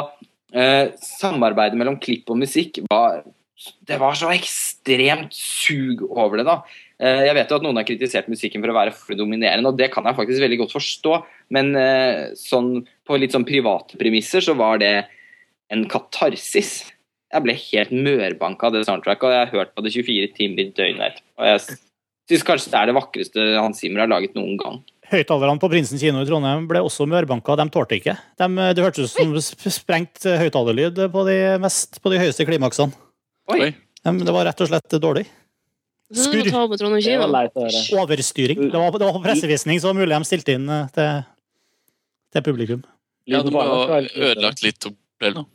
eh, 0.55 0.93
samarbeidet 1.03 1.79
mellom 1.79 1.99
klipp 2.01 2.31
og 2.31 2.39
musikk 2.43 2.83
var 2.87 3.23
Det 3.85 3.97
var 4.01 4.15
så 4.17 4.31
ekstremt 4.33 5.35
sug 5.37 6.05
over 6.09 6.39
det, 6.39 6.47
da. 6.47 6.61
Eh, 7.01 7.25
jeg 7.27 7.35
vet 7.37 7.51
jo 7.51 7.59
at 7.59 7.65
noen 7.65 7.77
har 7.81 7.85
kritisert 7.85 8.31
musikken 8.31 8.63
for 8.63 8.71
å 8.71 8.77
være 8.77 8.93
for 8.95 9.17
dominerende, 9.17 9.69
og 9.69 9.77
det 9.77 9.91
kan 9.93 10.07
jeg 10.07 10.17
faktisk 10.17 10.41
veldig 10.41 10.59
godt 10.63 10.75
forstå, 10.77 11.17
men 11.57 11.75
eh, 11.77 12.31
sånn, 12.37 12.75
på 13.05 13.19
litt 13.21 13.35
sånn 13.35 13.45
private 13.45 13.99
premisser 14.01 14.41
så 14.45 14.55
var 14.57 14.81
det 14.81 14.95
en 15.71 15.85
katarsis. 15.89 16.79
Jeg 17.31 17.45
ble 17.45 17.55
helt 17.55 17.91
mørbanka 17.95 18.67
av 18.67 18.75
det 18.75 18.85
soundtracket, 18.87 19.27
og 19.27 19.35
jeg 19.35 19.45
har 19.45 19.53
hørt 19.53 19.75
på 19.75 19.83
det 19.85 19.93
24 19.95 20.31
timer 20.35 20.63
i 20.65 20.71
døgnet 20.75 21.05
etterpå. 21.07 21.29
Og 21.39 21.47
jeg 21.47 21.61
syns 22.31 22.47
kanskje 22.47 22.73
det 22.73 22.79
er 22.79 22.89
det 22.89 22.95
vakreste 22.97 23.45
Hans 23.57 23.79
Zimmer 23.79 24.03
har 24.03 24.11
laget 24.11 24.35
noen 24.35 24.57
gang. 24.59 24.81
Høyttalerne 25.11 25.59
på 25.59 25.67
Prinsen 25.71 25.99
kino 25.99 26.21
i 26.23 26.27
Trondheim 26.27 26.67
ble 26.69 26.79
også 26.87 27.07
mørbanka. 27.09 27.57
De 27.59 27.67
tålte 27.71 27.97
ikke. 27.99 28.15
De, 28.39 28.47
det 28.75 28.83
hørtes 28.83 29.11
ut 29.11 29.43
som 29.43 29.71
sprengt 29.75 30.23
høyttalerlyd 30.23 31.01
på 31.11 31.23
de, 31.27 31.37
mest, 31.63 31.99
på 32.03 32.13
de 32.13 32.19
høyeste 32.21 32.47
klimaksene. 32.47 32.95
Oi. 33.51 33.73
De, 33.75 34.13
det 34.23 34.35
var 34.35 34.47
rett 34.47 34.63
og 34.63 34.71
slett 34.71 34.95
dårlig. 35.03 35.25
Høre. 37.55 37.83
Overstyring. 38.01 38.65
Det 38.71 38.79
var, 38.79 38.95
det 38.99 39.07
var 39.07 39.15
på 39.15 39.23
pressevisning, 39.23 39.79
så 39.83 39.93
mulig 39.95 40.11
de 40.11 40.27
stilte 40.27 40.55
inn 40.57 40.67
eh, 40.67 40.89
til, 40.95 41.21
til 42.35 42.43
publikum. 42.47 42.81
Ja, 43.29 43.39
det 43.45 43.53
var 43.55 44.07
ødelagt 44.09 44.63
litt 44.65 44.89
opplevelsen. 44.89 45.47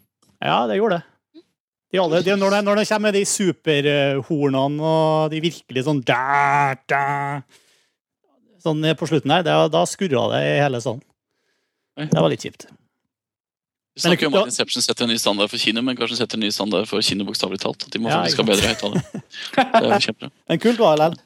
Ja, 0.44 0.62
det 0.70 0.78
gjorde 0.78 1.00
det. 1.00 1.15
De 1.96 2.00
alle, 2.02 2.18
de, 2.20 2.34
når, 2.36 2.52
det, 2.52 2.64
når 2.66 2.80
det 2.82 2.88
kommer 2.90 3.08
med 3.08 3.16
de 3.16 3.22
superhornene 3.24 4.88
og 4.94 5.30
de 5.32 5.38
virkelig 5.40 5.86
sånn 5.86 6.02
da, 6.04 6.76
da, 6.90 7.04
Sånn 8.60 8.84
på 8.98 9.08
slutten 9.08 9.32
her, 9.32 9.44
det, 9.46 9.54
da 9.72 9.84
skurra 9.88 10.26
det 10.34 10.40
i 10.44 10.58
hele 10.60 10.80
salen. 10.84 11.00
Det 11.96 12.20
var 12.20 12.28
litt 12.28 12.44
kjipt. 12.44 12.66
Vi 13.96 14.02
snakker 14.04 14.26
jo 14.26 14.28
om 14.28 14.42
at 14.42 14.50
Inception 14.50 14.84
setter 14.84 15.06
en 15.06 15.14
ny 15.14 15.16
standard 15.16 15.48
for 15.48 15.62
kino, 15.62 15.80
men 15.86 15.96
kanskje 15.96 16.18
setter 16.18 16.36
en 16.36 16.44
ny 16.44 16.50
standard 16.52 16.84
for 16.90 17.00
kino 17.06 17.24
bokstavelig 17.24 17.62
talt. 17.62 17.86
De 17.94 18.02
må 18.02 18.10
Ja, 18.10 18.18
faktisk 18.26 18.42
ha 18.42 18.48
bedre 18.50 18.72
høyttalere. 18.74 19.22
Er. 19.56 20.32
Men 20.50 20.60
kult 20.60 20.82
var 20.82 20.98
det 21.00 21.06
likevel. 21.06 21.22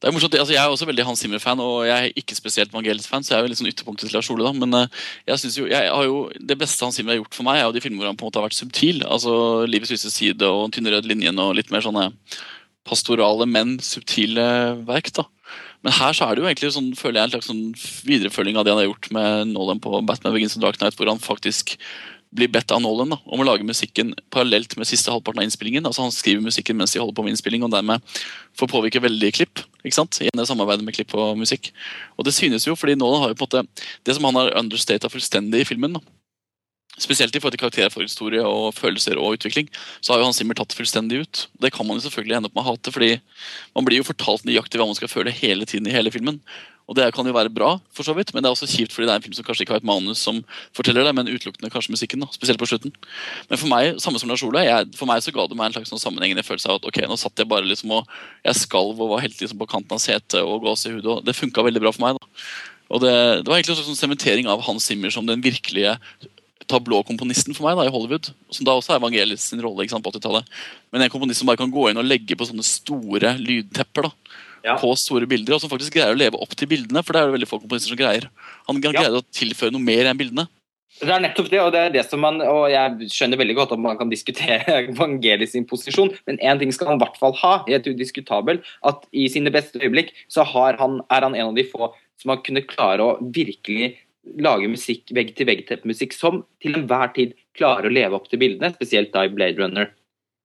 Det 0.00 0.08
er 0.08 0.14
morsomt, 0.16 0.32
altså 0.40 0.54
Jeg 0.54 0.62
er 0.64 0.72
også 0.72 0.86
veldig 0.88 1.04
Hans 1.04 1.20
Zimmer-fan, 1.20 1.60
og 1.60 1.82
jeg 1.84 1.96
er 2.06 2.14
ikke 2.16 2.36
spesielt 2.38 2.72
Vangelis-fan, 2.72 3.24
så 3.24 3.34
jeg 3.34 3.38
er 3.38 3.44
jo 3.44 3.50
litt 3.52 3.60
sånn 3.60 3.68
ytterpunktet 3.68 4.08
til 4.08 4.16
Lars 4.16 4.30
Ole. 4.32 4.46
da, 4.46 4.52
Men 4.56 4.76
eh, 4.78 5.02
jeg 5.28 5.42
synes 5.42 5.58
jo, 5.58 5.66
jeg 5.68 5.90
har 5.92 6.06
jo, 6.06 6.22
det 6.40 6.56
beste 6.62 6.86
Hans 6.86 6.96
Zimmer 6.96 7.12
har 7.12 7.20
gjort 7.20 7.36
for 7.36 7.44
meg, 7.44 7.60
er 7.60 7.68
jo 7.68 7.74
de 7.76 7.82
filmer 7.84 8.00
hvor 8.00 8.08
han 8.08 8.16
på 8.16 8.24
en 8.24 8.30
måte 8.30 8.40
har 8.40 8.48
vært 8.48 8.56
subtil. 8.56 9.04
altså 9.04 9.34
'Livets 9.68 9.92
lyse 9.92 10.08
side' 10.14 10.48
og 10.48 10.72
tynne 10.72 10.94
røde 10.94 11.10
linjen' 11.10 11.42
og 11.44 11.52
litt 11.58 11.68
mer 11.70 11.84
sånne 11.84 12.06
pastorale, 12.88 13.44
men 13.44 13.76
subtile 13.84 14.46
verk. 14.88 15.12
da. 15.12 15.26
Men 15.84 15.92
her 15.92 16.16
så 16.16 16.24
er 16.24 16.34
det 16.34 16.42
jo 16.42 16.48
egentlig 16.48 16.72
sånn, 16.72 16.96
føler 16.96 17.20
jeg 17.20 17.24
en 17.28 17.34
slags 17.36 17.50
sånn 17.52 17.64
viderefølging 18.08 18.56
av 18.56 18.64
det 18.64 18.72
han 18.72 18.80
har 18.80 18.88
gjort 18.88 19.10
med 19.12 19.52
Nolan 19.52 19.80
på 19.84 20.00
Batman 20.00 20.32
Begins 20.32 20.56
and 20.56 20.64
Dark 20.64 20.80
Knight, 20.80 20.96
hvor 20.96 21.08
han 21.12 21.20
faktisk 21.20 21.76
blir 22.30 22.50
bedt 22.52 22.70
av 22.70 22.82
Nolan 22.82 23.10
da, 23.10 23.18
om 23.26 23.42
å 23.42 23.46
lage 23.46 23.66
musikken 23.66 24.12
parallelt 24.30 24.76
med 24.78 24.88
siste 24.88 25.10
halvparten 25.10 25.42
av 25.42 25.48
innspillingen. 25.48 25.86
altså 25.86 26.04
Han 26.04 26.14
skriver 26.14 26.44
musikken 26.44 26.78
mens 26.78 26.94
de 26.94 27.02
holder 27.02 27.16
på 27.16 27.24
med 27.26 27.34
innspilling, 27.34 27.64
og 27.66 27.72
dermed 27.74 28.04
får 28.58 28.70
påvirke 28.70 29.02
veldig 29.02 29.32
klipp. 29.34 29.64
ikke 29.82 29.98
sant? 29.98 30.20
Igjen 30.22 30.38
det 30.38 30.46
samarbeidet 30.46 30.86
med 30.86 30.94
klipp 30.94 31.14
og 31.18 31.34
musikk. 31.40 31.72
Og 32.16 32.26
det 32.28 32.36
synes 32.36 32.68
jo, 32.68 32.76
fordi 32.78 32.94
Nolan 32.98 33.24
har 33.24 33.34
jo 33.34 33.40
på 33.40 33.48
en 33.48 33.50
måte 33.50 33.84
Det 34.06 34.14
som 34.14 34.24
han 34.24 34.38
har 34.38 34.54
understata 34.58 35.10
fullstendig 35.10 35.64
i 35.64 35.68
filmen, 35.68 35.98
da, 35.98 36.00
spesielt 37.02 37.34
i 37.36 37.42
forhold 37.42 37.56
til 37.56 37.62
karakterforhistorie 37.64 38.42
og 38.46 38.74
følelser 38.76 39.20
og 39.20 39.38
utvikling, 39.38 39.70
så 40.00 40.12
har 40.12 40.20
jo 40.20 40.28
Hans 40.28 40.40
Zimmer 40.40 40.58
tatt 40.58 40.76
fullstendig 40.76 41.22
ut. 41.24 41.46
Det 41.62 41.72
kan 41.74 41.86
man 41.88 41.98
jo 41.98 42.06
selvfølgelig 42.06 42.38
ende 42.38 42.50
opp 42.50 42.58
med 42.58 42.64
å 42.64 42.72
hate, 42.72 42.94
fordi 42.94 43.12
man 43.76 43.86
blir 43.86 44.00
jo 44.00 44.08
fortalt 44.10 44.46
nøyaktig 44.48 44.80
hva 44.80 44.88
man 44.90 44.98
skal 44.98 45.12
føle 45.12 45.34
hele 45.34 45.68
tiden 45.68 45.88
i 45.88 45.94
hele 45.94 46.12
filmen. 46.14 46.40
Og 46.90 46.96
det 46.98 47.04
kan 47.14 47.26
jo 47.26 47.32
være 47.36 47.52
bra, 47.54 47.76
for 47.94 48.02
så 48.02 48.10
vidt, 48.16 48.32
men 48.34 48.42
det 48.42 48.48
er 48.50 48.56
også 48.56 48.66
kjipt 48.66 48.90
fordi 48.90 49.06
det 49.06 49.12
er 49.12 49.20
en 49.20 49.22
film 49.22 49.34
som 49.36 49.44
kanskje 49.46 49.62
ikke 49.62 49.76
har 49.76 49.82
et 49.82 49.86
manus 49.86 50.24
som 50.26 50.40
forteller 50.74 51.06
det, 51.06 51.12
men 51.14 51.28
utelukkende 51.30 51.70
kanskje 51.70 51.94
musikken, 51.94 52.24
da, 52.24 52.26
spesielt 52.34 52.58
på 52.58 52.66
slutten. 52.66 52.90
Men 53.46 53.60
for 53.60 53.70
meg, 53.70 54.00
samme 54.02 54.18
som 54.18 54.32
Lars 54.32 54.42
Ola, 54.42 54.64
for 54.98 55.06
meg 55.06 55.22
så 55.22 55.30
ga 55.36 55.44
det 55.46 55.58
meg 55.60 55.70
en 55.70 55.76
slags 55.76 55.92
sånn 55.94 56.02
sammenhengende 56.02 56.42
følelse 56.42 56.66
av 56.66 56.80
at 56.80 56.88
ok, 56.90 56.98
nå 57.06 57.18
satt 57.20 57.38
jeg 57.38 57.50
bare 57.52 57.68
liksom 57.68 57.94
og 57.94 58.10
jeg 58.42 58.58
skalv 58.64 58.98
og 58.98 59.14
var 59.14 59.22
helt 59.22 59.38
liksom 59.38 59.62
på 59.62 59.70
kanten 59.70 59.94
av 59.94 60.02
setet 60.02 60.40
og 60.42 60.66
gåsehud, 60.66 61.06
og 61.06 61.22
det 61.28 61.38
funka 61.38 61.62
veldig 61.68 61.84
bra 61.84 61.94
for 61.94 62.08
meg. 62.08 62.18
da. 62.18 62.50
Og 62.90 63.04
det, 63.04 63.14
det 63.14 63.46
var 63.46 63.60
egentlig 63.60 63.76
en 63.76 63.78
slags 63.78 63.92
sånn 63.92 64.02
sementering 64.02 64.50
av 64.50 64.66
Hans 64.66 64.90
Zimmer 64.90 65.14
som 65.14 65.30
den 65.30 65.46
virkelige 65.46 65.94
tablåkomponisten 66.68 67.56
for 67.56 67.68
meg 67.68 67.78
da, 67.78 67.86
i 67.88 67.94
Hollywood. 67.94 68.30
Som 68.52 68.66
da 68.68 68.76
også 68.76 68.94
er 68.94 69.00
Evangelis 69.00 69.48
sin 69.50 69.62
rolle 69.64 69.88
sant, 69.88 70.04
på 70.04 70.12
80-tallet. 70.12 70.44
Men 70.92 71.02
en 71.06 71.12
komponist 71.12 71.40
som 71.40 71.50
bare 71.50 71.60
kan 71.60 71.72
gå 71.72 71.88
inn 71.90 72.00
og 72.00 72.08
legge 72.08 72.36
på 72.36 72.48
sånne 72.48 72.66
store 72.66 73.36
lydtepper. 73.40 74.10
da, 74.10 74.12
Ja. 74.62 74.74
På 74.76 74.92
store 74.92 75.24
bilder, 75.24 75.54
og 75.54 75.60
som 75.62 75.70
faktisk 75.70 75.94
greier 75.94 76.12
å 76.12 76.18
leve 76.18 76.36
opp 76.36 76.50
til 76.54 76.68
bildene. 76.68 77.00
For 77.02 77.14
det 77.14 77.20
er 77.22 77.26
det 77.30 77.40
veldig 77.40 77.48
få 77.48 77.62
komponister 77.62 77.88
som 77.88 77.96
greier. 77.96 78.28
Han 78.68 78.76
Ja. 78.82 78.92
greier 78.92 79.16
å 79.16 79.24
tilføre 79.32 79.72
noe 79.72 79.80
mer 79.80 80.04
enn 80.04 80.18
bildene. 80.18 80.48
Det 81.00 81.08
er 81.08 81.20
nettopp 81.20 81.48
det, 81.48 81.60
og 81.60 81.72
det 81.72 81.80
er 81.80 81.90
det 81.94 82.10
som 82.10 82.20
man 82.20 82.42
Og 82.42 82.68
jeg 82.68 83.08
skjønner 83.08 83.38
veldig 83.38 83.54
godt 83.56 83.72
at 83.72 83.78
man 83.78 83.96
kan 83.96 84.10
diskutere 84.10 84.92
Vangelis 84.98 85.52
sin 85.52 85.64
posisjon, 85.64 86.10
men 86.26 86.36
én 86.38 86.58
ting 86.58 86.70
skal 86.72 86.88
han 86.88 87.00
i 87.00 87.04
hvert 87.04 87.16
fall 87.16 87.32
ha, 87.40 87.64
helt 87.66 87.86
udiskutabel, 87.88 88.60
at 88.84 89.06
i 89.14 89.26
sine 89.28 89.50
beste 89.50 89.80
øyeblikk 89.80 90.12
så 90.28 90.44
har 90.44 90.76
han, 90.76 91.00
er 91.08 91.22
han 91.22 91.34
en 91.34 91.46
av 91.46 91.54
de 91.54 91.64
få 91.64 91.94
som 92.20 92.34
har 92.34 92.42
kunnet 92.44 92.68
klare 92.68 93.00
å 93.00 93.16
virkelig 93.32 93.94
lage 94.40 94.68
musikk, 94.68 95.10
vegg-til-vegg-musikk 95.16 96.12
som 96.12 96.44
til 96.62 96.74
enhver 96.76 97.12
tid 97.14 97.34
klarer 97.56 97.88
å 97.88 97.92
leve 97.92 98.14
opp 98.14 98.28
til 98.28 98.38
bildene, 98.38 98.72
spesielt 98.74 99.12
da 99.12 99.24
i 99.24 99.32
Blade 99.32 99.58
Runner. 99.58 99.90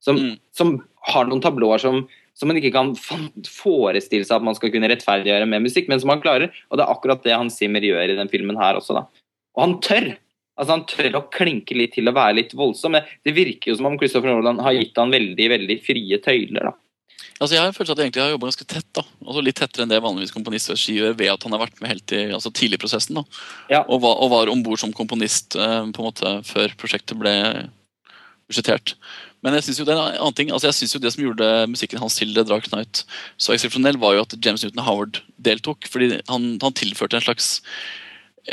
Som, 0.01 0.17
Mm. 0.17 0.39
som 0.53 0.87
har 1.07 1.25
noen 1.25 1.41
tablåer 1.41 1.79
som, 1.79 2.07
som 2.33 2.47
man 2.47 2.57
ikke 2.57 2.71
kan 2.73 2.93
forestille 2.95 4.25
seg 4.25 4.37
at 4.37 4.43
man 4.43 4.55
skal 4.55 4.71
kunne 4.71 4.89
rettferdiggjøre 4.91 5.47
med 5.47 5.63
musikk, 5.63 5.87
men 5.87 5.99
som 5.99 6.09
han 6.09 6.21
klarer. 6.21 6.51
Og 6.69 6.77
det 6.77 6.85
er 6.85 6.93
akkurat 6.93 7.23
det 7.23 7.33
han 7.35 7.49
Zimmer 7.49 7.81
gjør 7.81 8.09
i 8.13 8.15
den 8.15 8.29
filmen 8.29 8.57
her 8.57 8.75
også, 8.75 8.93
da. 8.93 9.05
Og 9.55 9.61
han 9.65 9.79
tør! 9.81 10.17
Altså 10.57 10.71
Han 10.71 10.85
tør 10.87 11.15
å 11.19 11.29
klinke 11.29 11.75
litt 11.75 11.93
til 11.97 12.07
å 12.07 12.13
være 12.15 12.35
litt 12.37 12.53
voldsom. 12.55 12.93
Det 13.25 13.33
virker 13.35 13.71
jo 13.71 13.75
som 13.75 13.87
om 13.87 13.97
Christopher 13.99 14.31
Nolan 14.31 14.61
har 14.63 14.71
gitt 14.71 14.95
han 14.95 15.11
veldig 15.11 15.49
veldig 15.51 15.83
frie 15.83 16.17
tøyler. 16.23 16.69
da. 16.69 16.71
Altså, 17.35 17.51
jeg 17.57 17.59
har 17.59 17.67
en 17.67 17.75
følelse 17.75 17.91
at 17.91 17.99
jeg 17.99 18.07
egentlig 18.07 18.23
har 18.23 18.29
jobba 18.31 18.47
ganske 18.47 18.67
tett. 18.71 18.87
da, 18.95 19.03
altså 19.25 19.41
Litt 19.43 19.57
tettere 19.59 19.83
enn 19.83 19.91
det 19.91 19.99
vanligvis 20.03 20.31
komponistregi 20.31 20.95
gjør, 21.01 21.17
ved 21.19 21.33
at 21.33 21.43
han 21.43 21.55
har 21.55 21.65
vært 21.65 21.81
med 21.83 21.91
helt 21.91 22.13
i, 22.15 22.21
altså 22.31 22.51
tidlig 22.55 22.79
i 22.79 22.83
prosessen. 22.85 23.19
da, 23.19 23.25
Ja. 23.73 23.81
Og, 23.89 23.99
var, 24.05 24.21
og 24.23 24.31
var 24.31 24.51
om 24.51 24.63
bord 24.63 24.79
som 24.79 24.93
komponist 24.95 25.57
eh, 25.59 25.81
på 25.91 25.99
en 25.99 26.07
måte 26.07 26.31
før 26.47 26.75
prosjektet 26.79 27.19
ble 27.19 27.35
budsjettert. 28.47 28.95
Men 29.43 29.57
jeg 29.57 29.67
synes 29.67 29.81
jo 29.81 29.85
det 29.85 29.93
er 29.93 29.99
en 29.99 30.21
annen 30.23 30.37
ting, 30.37 30.49
altså 30.53 30.69
jeg 30.71 30.79
synes 30.79 30.95
jo 30.95 31.01
det 31.03 31.11
som 31.13 31.25
gjorde 31.25 31.49
musikken 31.69 32.01
hans 32.01 32.15
til 32.17 32.31
The 32.33 32.45
Dark 32.47 32.69
Knight 32.71 33.03
så 33.37 33.53
eksepsjonell, 33.53 33.99
var 34.01 34.15
jo 34.15 34.23
at 34.23 34.33
James 34.39 34.63
Newton 34.63 34.85
Howard 34.87 35.19
deltok. 35.37 35.85
fordi 35.91 36.21
han, 36.31 36.47
han 36.63 36.77
tilførte 36.77 37.19
en 37.19 37.27
slags 37.27 37.59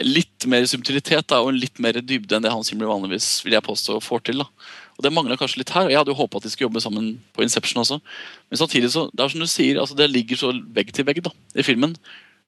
litt 0.00 0.46
mer 0.48 0.64
subtilitet 0.64 1.26
da, 1.28 1.40
og 1.42 1.50
en 1.52 1.58
litt 1.60 1.78
mer 1.82 1.92
dybde 2.00 2.32
enn 2.38 2.42
det 2.46 2.52
Hans 2.52 2.70
Himmler 2.72 2.88
vanligvis 2.88 3.42
vil 3.44 3.52
jeg 3.58 3.64
påstå 3.66 3.98
får 4.02 4.22
til. 4.24 4.38
da. 4.40 4.46
Og 4.96 5.02
Det 5.04 5.12
mangla 5.12 5.36
kanskje 5.36 5.58
litt 5.60 5.70
her. 5.70 5.84
og 5.84 5.90
Jeg 5.92 5.98
hadde 6.00 6.12
jo 6.14 6.20
håpa 6.20 6.36
at 6.38 6.42
de 6.44 6.50
skulle 6.50 6.68
jobbe 6.70 6.80
sammen 6.84 7.18
på 7.36 7.42
Inception 7.44 7.82
også. 7.82 8.00
Men 8.50 8.58
samtidig 8.60 8.90
så, 8.92 9.10
det 9.12 9.20
er 9.24 9.28
som 9.28 9.40
du 9.40 9.46
sier, 9.46 9.80
altså 9.80 9.96
det 9.96 10.10
ligger 10.10 10.36
så 10.40 10.52
vegg 10.72 10.92
til 10.92 11.04
vegg 11.04 11.22
da, 11.22 11.30
i 11.56 11.62
filmen 11.66 11.96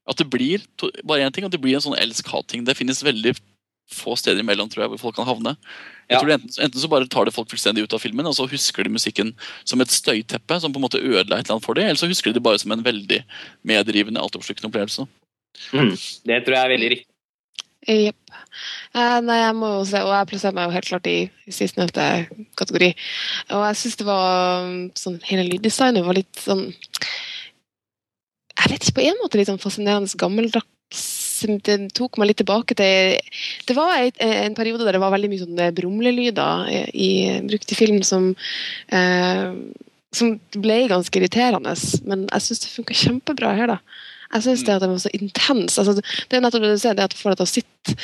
at 0.08 0.16
det 0.20 0.28
blir 0.28 0.60
to, 0.76 0.90
bare 1.04 1.24
én 1.24 1.32
ting, 1.32 1.44
at 1.46 1.52
det 1.52 1.60
blir 1.60 1.74
en 1.76 1.80
sånn 1.80 1.96
elsk-hat-ting. 1.96 2.64
Det 2.64 2.76
finnes 2.76 3.00
veldig 3.04 3.32
få 3.92 4.16
steder 4.16 4.40
imellom 4.40 4.68
tror 4.72 4.84
jeg, 4.84 4.90
hvor 4.92 5.00
folk 5.00 5.16
kan 5.16 5.26
havne. 5.28 5.56
Jeg 6.08 6.16
Ja. 6.16 6.18
tror 6.20 6.28
det 6.28 6.36
enten, 6.40 6.64
enten 6.64 6.80
så 6.80 6.88
bare 6.88 7.08
tar 7.08 7.24
det 7.24 7.32
folk 7.32 7.48
fullstendig 7.48 7.84
ut 7.84 7.92
av 7.96 8.00
filmen, 8.00 8.26
og 8.26 8.34
så 8.36 8.48
husker 8.48 8.84
de 8.84 8.90
musikken 8.92 9.34
som 9.64 9.80
et 9.80 9.88
støyteppe 9.88 10.60
som 10.60 10.72
på 10.72 10.76
en 10.76 10.84
måte 10.84 11.00
ødela 11.00 11.38
et 11.40 11.44
eller 11.48 11.56
annet 11.56 11.64
for 11.64 11.74
dem, 11.74 11.84
eller 11.88 11.96
så 12.00 12.08
husker 12.08 12.32
de 12.32 12.34
det 12.40 12.42
bare 12.44 12.58
som 12.60 12.72
en 12.72 12.82
veldig 12.84 13.24
medrivende, 13.64 14.20
altoppslukende 14.20 14.68
opplevelse. 14.68 15.08
Mm. 15.72 15.92
Det 16.24 16.44
tror 16.44 16.54
jeg 16.56 16.64
er 16.64 16.72
veldig 16.76 16.90
riktig. 16.90 17.13
Jepp. 17.84 18.36
Eh, 18.94 19.18
nei, 19.26 19.38
jeg 19.40 19.54
må 19.58 19.70
jo 19.74 19.84
se, 19.88 20.00
og 20.04 20.12
jeg 20.14 20.28
plasserer 20.30 20.56
meg 20.56 20.68
jo 20.68 20.74
helt 20.76 20.88
klart 20.88 21.08
i, 21.10 21.16
i 21.28 21.54
sistnevnte 21.54 22.04
kategori. 22.58 22.90
Og 23.52 23.64
jeg 23.68 23.80
syns 23.80 23.98
det 24.00 24.06
var 24.08 24.64
um, 24.64 24.76
sånn 24.98 25.18
Hele 25.28 25.44
lyddesignet 25.48 26.06
var 26.06 26.16
litt 26.16 26.40
sånn 26.40 26.62
Jeg 28.54 28.70
vet 28.70 28.80
ikke, 28.80 28.96
på 29.00 29.06
en 29.08 29.20
måte 29.20 29.40
litt 29.40 29.50
sånn 29.50 29.60
fascinerende 29.62 30.20
gammeldags. 30.20 31.02
Det 31.44 31.76
tok 31.98 32.16
meg 32.16 32.30
litt 32.30 32.40
tilbake 32.40 32.76
til 32.78 33.18
Det 33.68 33.76
var 33.76 33.98
et, 33.98 34.20
en 34.22 34.54
periode 34.56 34.86
der 34.86 34.96
det 34.96 35.02
var 35.02 35.12
veldig 35.12 35.32
mye 35.32 35.42
sånn 35.42 35.64
brumlelyder 35.76 36.70
i, 36.94 37.10
brukt 37.44 37.74
i 37.74 37.76
film 37.76 38.00
som 38.06 38.30
eh, 38.94 39.50
som 40.14 40.36
ble 40.54 40.84
ganske 40.90 41.18
irriterende, 41.18 41.74
men 42.06 42.26
jeg 42.28 42.44
syns 42.44 42.60
det 42.62 42.72
funka 42.72 42.94
kjempebra 42.94 43.54
her. 43.58 43.72
da. 43.74 43.78
Jeg 44.34 44.42
syns 44.42 44.64
det 44.66 44.74
at 44.74 44.82
den 44.82 44.90
var 44.90 45.02
så 45.02 45.12
intens. 45.14 45.78
Altså, 45.78 45.94
det 45.94 46.36
er 46.36 46.42
nettopp 46.42 46.64
det 46.64 46.72
du 46.74 46.82
ser, 46.82 46.96
det 46.98 47.06
at 47.06 47.14
du 47.14 47.20
får 47.20 47.34
deg 47.34 47.40
til 47.40 47.46
å 47.46 47.52
sitte 47.52 47.96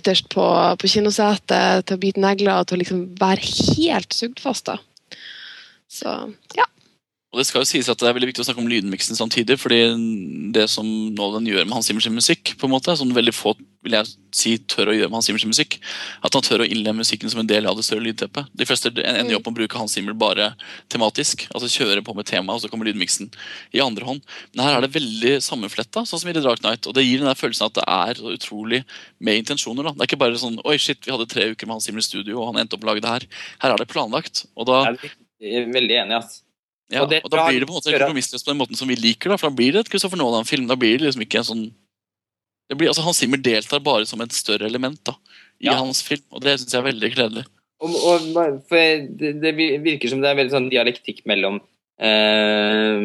ytterst 0.00 0.26
på, 0.32 0.46
på 0.82 0.90
kinosetet, 0.90 1.86
til 1.86 1.98
å 1.98 2.02
bite 2.02 2.22
negler 2.22 2.56
og 2.56 2.66
til 2.66 2.78
å 2.78 2.82
liksom 2.82 3.04
være 3.20 3.52
helt 3.78 4.16
sugd 4.16 4.42
fast. 4.42 4.66
da. 4.66 4.80
Så 5.90 6.14
ja. 6.58 6.66
Og 7.30 7.38
det 7.38 7.44
skal 7.46 7.62
jo 7.62 7.68
sies 7.68 7.86
at 7.86 8.00
det 8.02 8.08
er 8.10 8.14
veldig 8.16 8.32
viktig 8.32 8.42
å 8.42 8.46
snakke 8.48 8.58
om 8.58 8.70
lydmiksen 8.70 9.14
samtidig, 9.14 9.54
fordi 9.62 9.84
det 10.50 10.64
som 10.72 10.86
Nolan 11.14 11.44
gjør 11.46 11.62
med 11.62 11.76
Hans 11.76 11.86
Simmers 11.86 12.08
musikk, 12.10 12.56
på 12.58 12.66
en 12.66 12.72
måte, 12.72 12.96
som 12.98 13.12
veldig 13.14 13.34
få 13.36 13.52
vil 13.86 13.94
jeg 13.94 14.08
si, 14.36 14.56
tør 14.68 14.90
å 14.90 14.94
gjøre 14.96 15.08
med 15.08 15.16
Hans 15.20 15.28
Simmers 15.30 15.46
musikk, 15.46 15.76
at 16.26 16.34
han 16.34 16.42
tør 16.44 16.64
å 16.64 16.66
innlemme 16.66 17.04
musikken 17.04 17.30
som 17.30 17.40
en 17.40 17.48
del 17.48 17.68
av 17.70 17.78
det 17.78 17.84
større 17.86 18.02
lydteppet. 18.04 18.50
De 18.50 18.66
fleste 18.68 18.90
ender 18.90 19.30
jo 19.30 19.38
opp 19.38 19.46
med 19.46 19.54
å 19.54 19.58
bruke 19.60 19.78
Hans 19.78 19.94
Zimmer 19.94 20.16
bare 20.18 20.50
tematisk, 20.92 21.46
altså 21.54 21.70
kjøre 21.70 22.02
på 22.04 22.16
med 22.18 22.28
tema, 22.28 22.56
og 22.56 22.64
så 22.64 22.72
kommer 22.72 22.90
lydmiksen 22.90 23.30
i 23.78 23.84
andre 23.84 24.10
hånd. 24.10 24.26
Men 24.50 24.66
her 24.66 24.80
er 24.80 24.84
det 24.84 24.92
veldig 24.98 25.36
sammenfletta, 25.46 26.02
sånn 26.10 26.24
som 26.24 26.34
i 26.34 26.36
The 26.36 26.44
Dark 26.44 26.66
Night. 26.66 26.90
og 26.90 26.98
det 26.98 27.06
gir 27.06 27.22
den 27.22 27.30
der 27.30 27.38
følelsen 27.38 27.70
at 27.70 27.78
det 27.78 27.86
er 27.86 28.20
så 28.20 28.34
utrolig 28.34 28.82
med 29.22 29.44
intensjoner. 29.44 29.86
da. 29.86 29.94
Det 29.94 30.04
er 30.04 30.12
ikke 30.12 30.22
bare 30.26 30.42
sånn 30.42 30.58
Oi, 30.66 30.76
shit, 30.82 31.00
vi 31.06 31.14
hadde 31.14 31.30
tre 31.30 31.52
uker 31.54 31.70
med 31.70 31.78
Hans 31.78 31.86
Zimmer 31.88 32.02
i 32.02 32.10
studio, 32.10 32.42
og 32.42 32.50
han 32.50 32.64
endte 32.64 32.74
opp 32.74 32.82
med 32.82 32.90
å 32.90 32.94
lage 32.96 33.06
det 33.06 33.14
her. 33.14 33.28
Her 33.62 33.78
er 33.78 33.80
det 33.80 33.88
planlagt. 33.94 34.44
og 34.58 34.66
da 34.66 34.82
Jeg 35.40 35.62
er 35.62 35.72
veldig 35.72 36.02
enig, 36.02 36.18
ass. 36.20 36.42
Ja, 36.90 37.02
Og 37.04 37.10
det 37.12 37.20
og 37.24 37.30
da 37.30 37.46
blir 37.48 37.60
det 37.62 37.68
på 37.68 37.74
en 37.74 37.78
måte 37.80 37.92
kompromissløst 37.94 38.46
på 38.46 38.50
den 38.52 38.60
måten 38.60 38.78
som 38.78 38.88
vi 38.90 38.96
liker. 38.98 39.30
da, 39.30 39.36
for 39.38 39.50
Da 39.50 39.56
blir 39.60 39.72
det 39.72 39.84
et 39.84 39.90
Christopher 39.92 40.18
Nolan-film. 40.18 40.66
Da 40.70 40.76
blir 40.76 40.98
det 40.98 41.06
liksom 41.08 41.22
ikke 41.26 41.42
en 41.42 41.48
sånn 41.50 41.64
det 42.70 42.76
blir, 42.78 42.86
altså 42.86 43.02
Hans 43.02 43.18
Zimmer 43.18 43.40
deltar 43.42 43.80
bare 43.82 44.06
som 44.06 44.20
et 44.22 44.30
større 44.30 44.68
element 44.68 45.00
da, 45.04 45.16
i 45.58 45.66
Ja. 45.66 45.72
hans 45.74 46.04
film, 46.06 46.22
og 46.30 46.40
det 46.44 46.52
syns 46.60 46.70
jeg 46.70 46.78
er 46.78 46.86
veldig 46.86 47.08
gledelig. 47.16 47.42
Og, 47.82 47.96
og, 47.96 48.60
for 48.70 48.76
det, 49.18 49.32
det 49.42 49.52
virker 49.82 50.08
som 50.12 50.20
det 50.22 50.28
er 50.30 50.36
veldig 50.38 50.52
sånn 50.54 50.68
dialektikk 50.70 51.24
mellom 51.26 51.58
eh, 51.98 53.00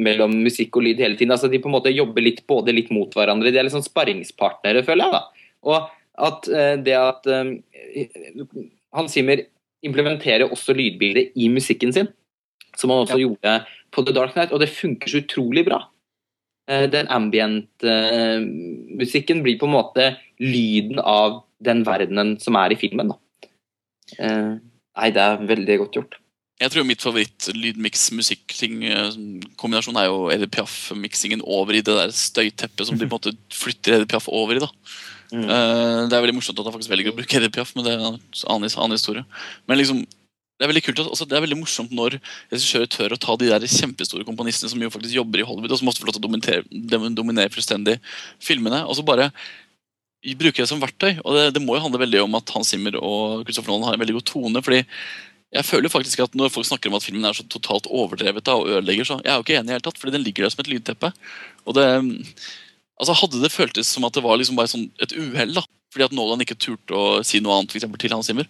mellom 0.00 0.32
musikk 0.44 0.78
og 0.78 0.86
lyd 0.86 1.02
hele 1.02 1.18
tiden. 1.18 1.34
Altså 1.34 1.50
De 1.52 1.60
på 1.60 1.68
en 1.68 1.76
måte 1.76 1.92
jobber 1.92 2.24
litt 2.24 2.40
både 2.48 2.72
litt 2.72 2.88
mot 2.94 3.12
hverandre. 3.12 3.52
De 3.52 3.60
er 3.60 3.66
litt 3.68 3.74
sånn 3.76 3.84
sparringspartnere, 3.84 4.84
føler 4.86 5.04
jeg. 5.04 5.12
da. 5.12 5.48
Og 5.68 5.90
at 6.30 6.48
eh, 6.48 6.74
det 6.88 6.96
at 6.98 7.28
eh, 7.28 8.08
Hans 8.96 9.12
Zimmer 9.12 9.44
implementerer 9.84 10.48
også 10.48 10.74
lydbildet 10.78 11.36
i 11.36 11.48
musikken 11.52 11.92
sin, 11.94 12.08
som 12.76 12.90
han 12.90 12.98
også 13.04 13.18
gjorde 13.20 13.56
på 13.92 14.02
The 14.06 14.12
Dark 14.16 14.32
Knight, 14.36 14.52
og 14.52 14.60
det 14.62 14.70
funker 14.72 15.08
så 15.10 15.16
utrolig 15.22 15.64
bra. 15.68 15.78
Eh, 16.68 16.86
Den 16.90 17.06
ambient-musikken 17.12 19.42
blir 19.44 19.58
på 19.60 19.66
en 19.68 19.76
måte 19.76 20.04
lyden 20.40 20.98
av 20.98 21.42
den 21.62 21.84
verdenen 21.86 22.38
som 22.42 22.56
er 22.56 22.70
i 22.72 22.76
filmen. 22.80 23.08
da. 23.08 23.14
Eh, 24.18 24.52
Nei, 24.92 25.08
det 25.10 25.22
er 25.22 25.36
veldig 25.48 25.78
godt 25.80 25.94
gjort. 25.96 26.14
Jeg 26.60 26.70
tror 26.70 26.84
mitt 26.86 27.02
favoritt-lydmiks-musikk-kombinasjon 27.02 29.96
er 29.98 30.06
jo 30.06 30.30
Edith 30.30 30.52
Piaf-miksingen 30.54 31.40
over 31.42 31.72
i 31.74 31.80
det 31.82 31.94
der 31.96 32.10
støyteppet 32.14 32.86
som 32.86 32.98
de 32.98 33.06
på 33.08 33.16
en 33.16 33.18
måte 33.18 33.32
flytter 33.50 33.92
Edith 33.96 34.10
Piaf 34.12 34.28
over 34.28 34.54
i. 34.56 34.60
da. 34.62 34.68
Mm. 35.32 35.48
Eh, 35.48 36.00
det 36.08 36.12
er 36.14 36.20
veldig 36.26 36.36
morsomt 36.36 36.58
at 36.60 36.66
han 36.68 36.74
faktisk 36.76 36.92
velger 36.92 37.10
å 37.12 37.16
bruke 37.16 37.36
Edith 37.40 37.54
Piaf, 37.56 37.70
men 37.74 37.84
det 37.86 37.92
er 37.94 37.98
en 37.98 38.04
annen, 38.52 38.70
annen 38.76 38.96
historie. 38.98 39.24
Men 39.66 39.78
liksom, 39.80 39.98
det 40.62 40.68
er 40.68 40.70
veldig 40.70 40.84
kult, 40.86 41.00
at- 41.02 41.08
altså, 41.10 41.26
det 41.26 41.34
er 41.34 41.42
veldig 41.42 41.58
morsomt 41.58 41.90
når 41.90 42.14
regissører 42.52 42.86
tør 42.86 43.14
å 43.16 43.18
ta 43.18 43.34
de 43.34 43.48
der 43.50 43.66
kjempestore 43.66 44.22
komponistene 44.22 44.70
som 44.70 44.78
jo 44.78 44.90
faktisk 44.94 45.16
jobber 45.16 45.42
i 45.42 45.46
Hollywood, 45.48 45.72
og 45.74 45.80
som 45.80 45.88
ofte 45.90 45.98
får 46.04 46.12
lov 46.12 46.14
til 46.14 46.62
å 46.62 47.14
dominere, 47.18 47.50
fullstendig 47.50 47.98
filmene, 48.38 48.86
og 48.86 48.94
så 48.94 49.02
bare 49.02 49.32
bruker 50.38 50.62
det 50.62 50.68
som 50.70 50.78
verktøy. 50.78 51.18
Og 51.24 51.34
det, 51.34 51.54
det 51.56 51.62
må 51.64 51.74
jo 51.74 51.82
handle 51.82 51.98
veldig 51.98 52.22
om 52.22 52.38
at 52.38 52.54
Hans 52.54 52.70
Zimmer 52.70 52.94
og 52.94 53.42
Christopher 53.42 53.72
Nolan 53.72 53.88
har 53.90 53.94
en 53.98 54.04
veldig 54.04 54.20
god 54.20 54.28
tone. 54.30 54.62
fordi 54.62 54.84
jeg 55.52 55.66
føler 55.66 55.84
jo 55.84 55.92
faktisk 55.98 56.22
at 56.22 56.34
Når 56.38 56.48
folk 56.48 56.64
snakker 56.64 56.88
om 56.88 56.94
at 56.96 57.04
filmen 57.04 57.26
er 57.26 57.34
så 57.34 57.44
totalt 57.44 57.90
overdrevet 57.90 58.44
da, 58.44 58.54
og 58.54 58.70
ødelegger, 58.70 59.04
så 59.04 59.18
jeg 59.18 59.32
er 59.32 59.36
jo 59.36 59.42
ikke 59.42 59.58
enig 59.58 59.68
i 59.68 59.74
hele 59.74 59.84
tatt, 59.84 59.98
fordi 59.98 60.14
den 60.14 60.22
ligger 60.22 60.46
der 60.46 60.54
som 60.54 60.62
et 60.62 60.70
lydteppe. 60.70 61.12
Og 61.66 61.74
det, 61.74 61.88
altså 63.02 63.18
Hadde 63.18 63.42
det 63.42 63.52
føltes 63.52 63.90
som 63.90 64.06
at 64.06 64.14
det 64.14 64.22
var 64.22 64.38
liksom 64.38 64.56
bare 64.56 64.70
sånn 64.70 64.86
et 65.02 65.12
uhell, 65.12 65.58
fordi 65.92 66.06
at 66.06 66.14
Nolan 66.14 66.40
ikke 66.40 66.56
turte 66.56 66.94
å 66.94 67.20
si 67.26 67.42
noe 67.42 67.58
annet 67.58 67.74
for 67.74 67.98
til 67.98 68.14
Hans 68.14 68.30
Zimmer, 68.30 68.46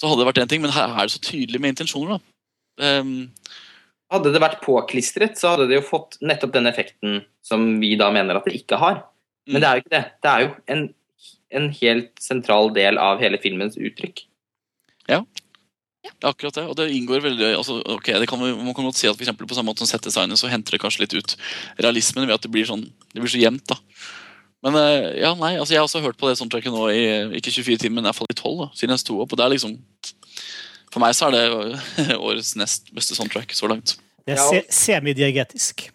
så 0.00 0.10
hadde 0.10 0.22
det 0.22 0.28
vært 0.30 0.42
en 0.42 0.50
ting, 0.50 0.62
men 0.64 0.74
her 0.74 0.90
er 0.90 1.06
det 1.06 1.14
så 1.14 1.22
tydelig 1.22 1.60
med 1.62 1.74
intensjoner. 1.74 2.18
da. 2.18 3.00
Um, 3.00 3.30
Hadde 4.12 4.34
det 4.34 4.42
vært 4.42 4.60
påklistret, 4.62 5.38
så 5.40 5.54
hadde 5.54 5.68
det 5.70 5.78
jo 5.78 5.86
fått 5.86 6.18
nettopp 6.22 6.52
den 6.54 6.68
effekten 6.70 7.22
som 7.44 7.64
vi 7.82 7.94
da 7.98 8.10
mener 8.14 8.38
at 8.38 8.46
det 8.46 8.56
ikke 8.58 8.78
har. 8.78 9.00
Men 9.50 9.62
det 9.62 9.68
er 9.68 9.78
jo 9.78 9.84
ikke 9.84 9.94
det. 9.94 10.04
Det 10.24 10.30
er 10.30 10.44
jo 10.44 10.50
en, 10.74 10.84
en 11.58 11.70
helt 11.80 12.12
sentral 12.22 12.70
del 12.76 13.00
av 13.00 13.22
hele 13.22 13.40
filmens 13.42 13.78
uttrykk. 13.80 14.24
Ja. 15.10 15.22
Er 16.04 16.28
akkurat 16.28 16.56
det, 16.58 16.66
og 16.68 16.76
det 16.76 16.90
inngår 16.92 17.22
veldig 17.24 17.54
altså, 17.56 17.78
ok, 17.94 18.10
det 18.20 18.26
kan, 18.28 18.40
Man 18.40 18.74
kan 18.76 18.84
godt 18.84 18.98
si 18.98 19.08
at 19.08 19.16
for 19.16 19.48
på 19.48 19.56
samme 19.56 19.70
måte 19.70 19.80
som 19.80 19.88
settdesignet 19.88 20.36
så 20.36 20.50
henter 20.52 20.76
det 20.76 20.82
kanskje 20.82 21.06
litt 21.06 21.16
ut 21.16 21.34
realismen 21.80 22.26
ved 22.28 22.36
at 22.36 22.44
det 22.44 22.52
blir 22.52 22.68
sånn, 22.68 22.84
det 23.14 23.22
blir 23.22 23.32
så 23.32 23.40
jevnt. 23.40 23.64
da. 23.72 23.78
Men 24.64 24.76
eh, 24.80 25.08
ja, 25.20 25.34
nei, 25.36 25.54
altså 25.60 25.74
jeg 25.74 25.82
har 25.82 25.88
også 25.88 26.00
hørt 26.04 26.16
på 26.20 26.28
det 26.30 26.38
soundtracket 26.40 26.72
nå 26.72 26.86
i 26.94 27.02
ikke 27.40 27.52
24 27.52 27.82
timer, 27.82 27.98
men 27.98 28.06
i 28.06 28.08
hvert 28.08 28.20
fall 28.22 28.30
i 28.32 28.36
12, 28.38 28.54
da, 28.62 28.68
siden 28.78 28.94
jeg 28.96 29.02
sto 29.04 29.18
opp. 29.20 29.34
og 29.34 29.40
det 29.40 29.44
er 29.44 29.52
liksom, 29.52 29.74
For 30.94 31.02
meg 31.02 31.16
så 31.18 31.28
er 31.28 31.36
det 31.36 32.14
årets 32.26 32.54
nest 32.60 32.88
beste 32.96 33.16
soundtrack 33.18 33.52
så 33.56 33.68
langt. 33.70 33.96
Det 34.24 34.38
er 34.38 34.40
se 34.48 34.62
semidiegetisk. 34.72 35.90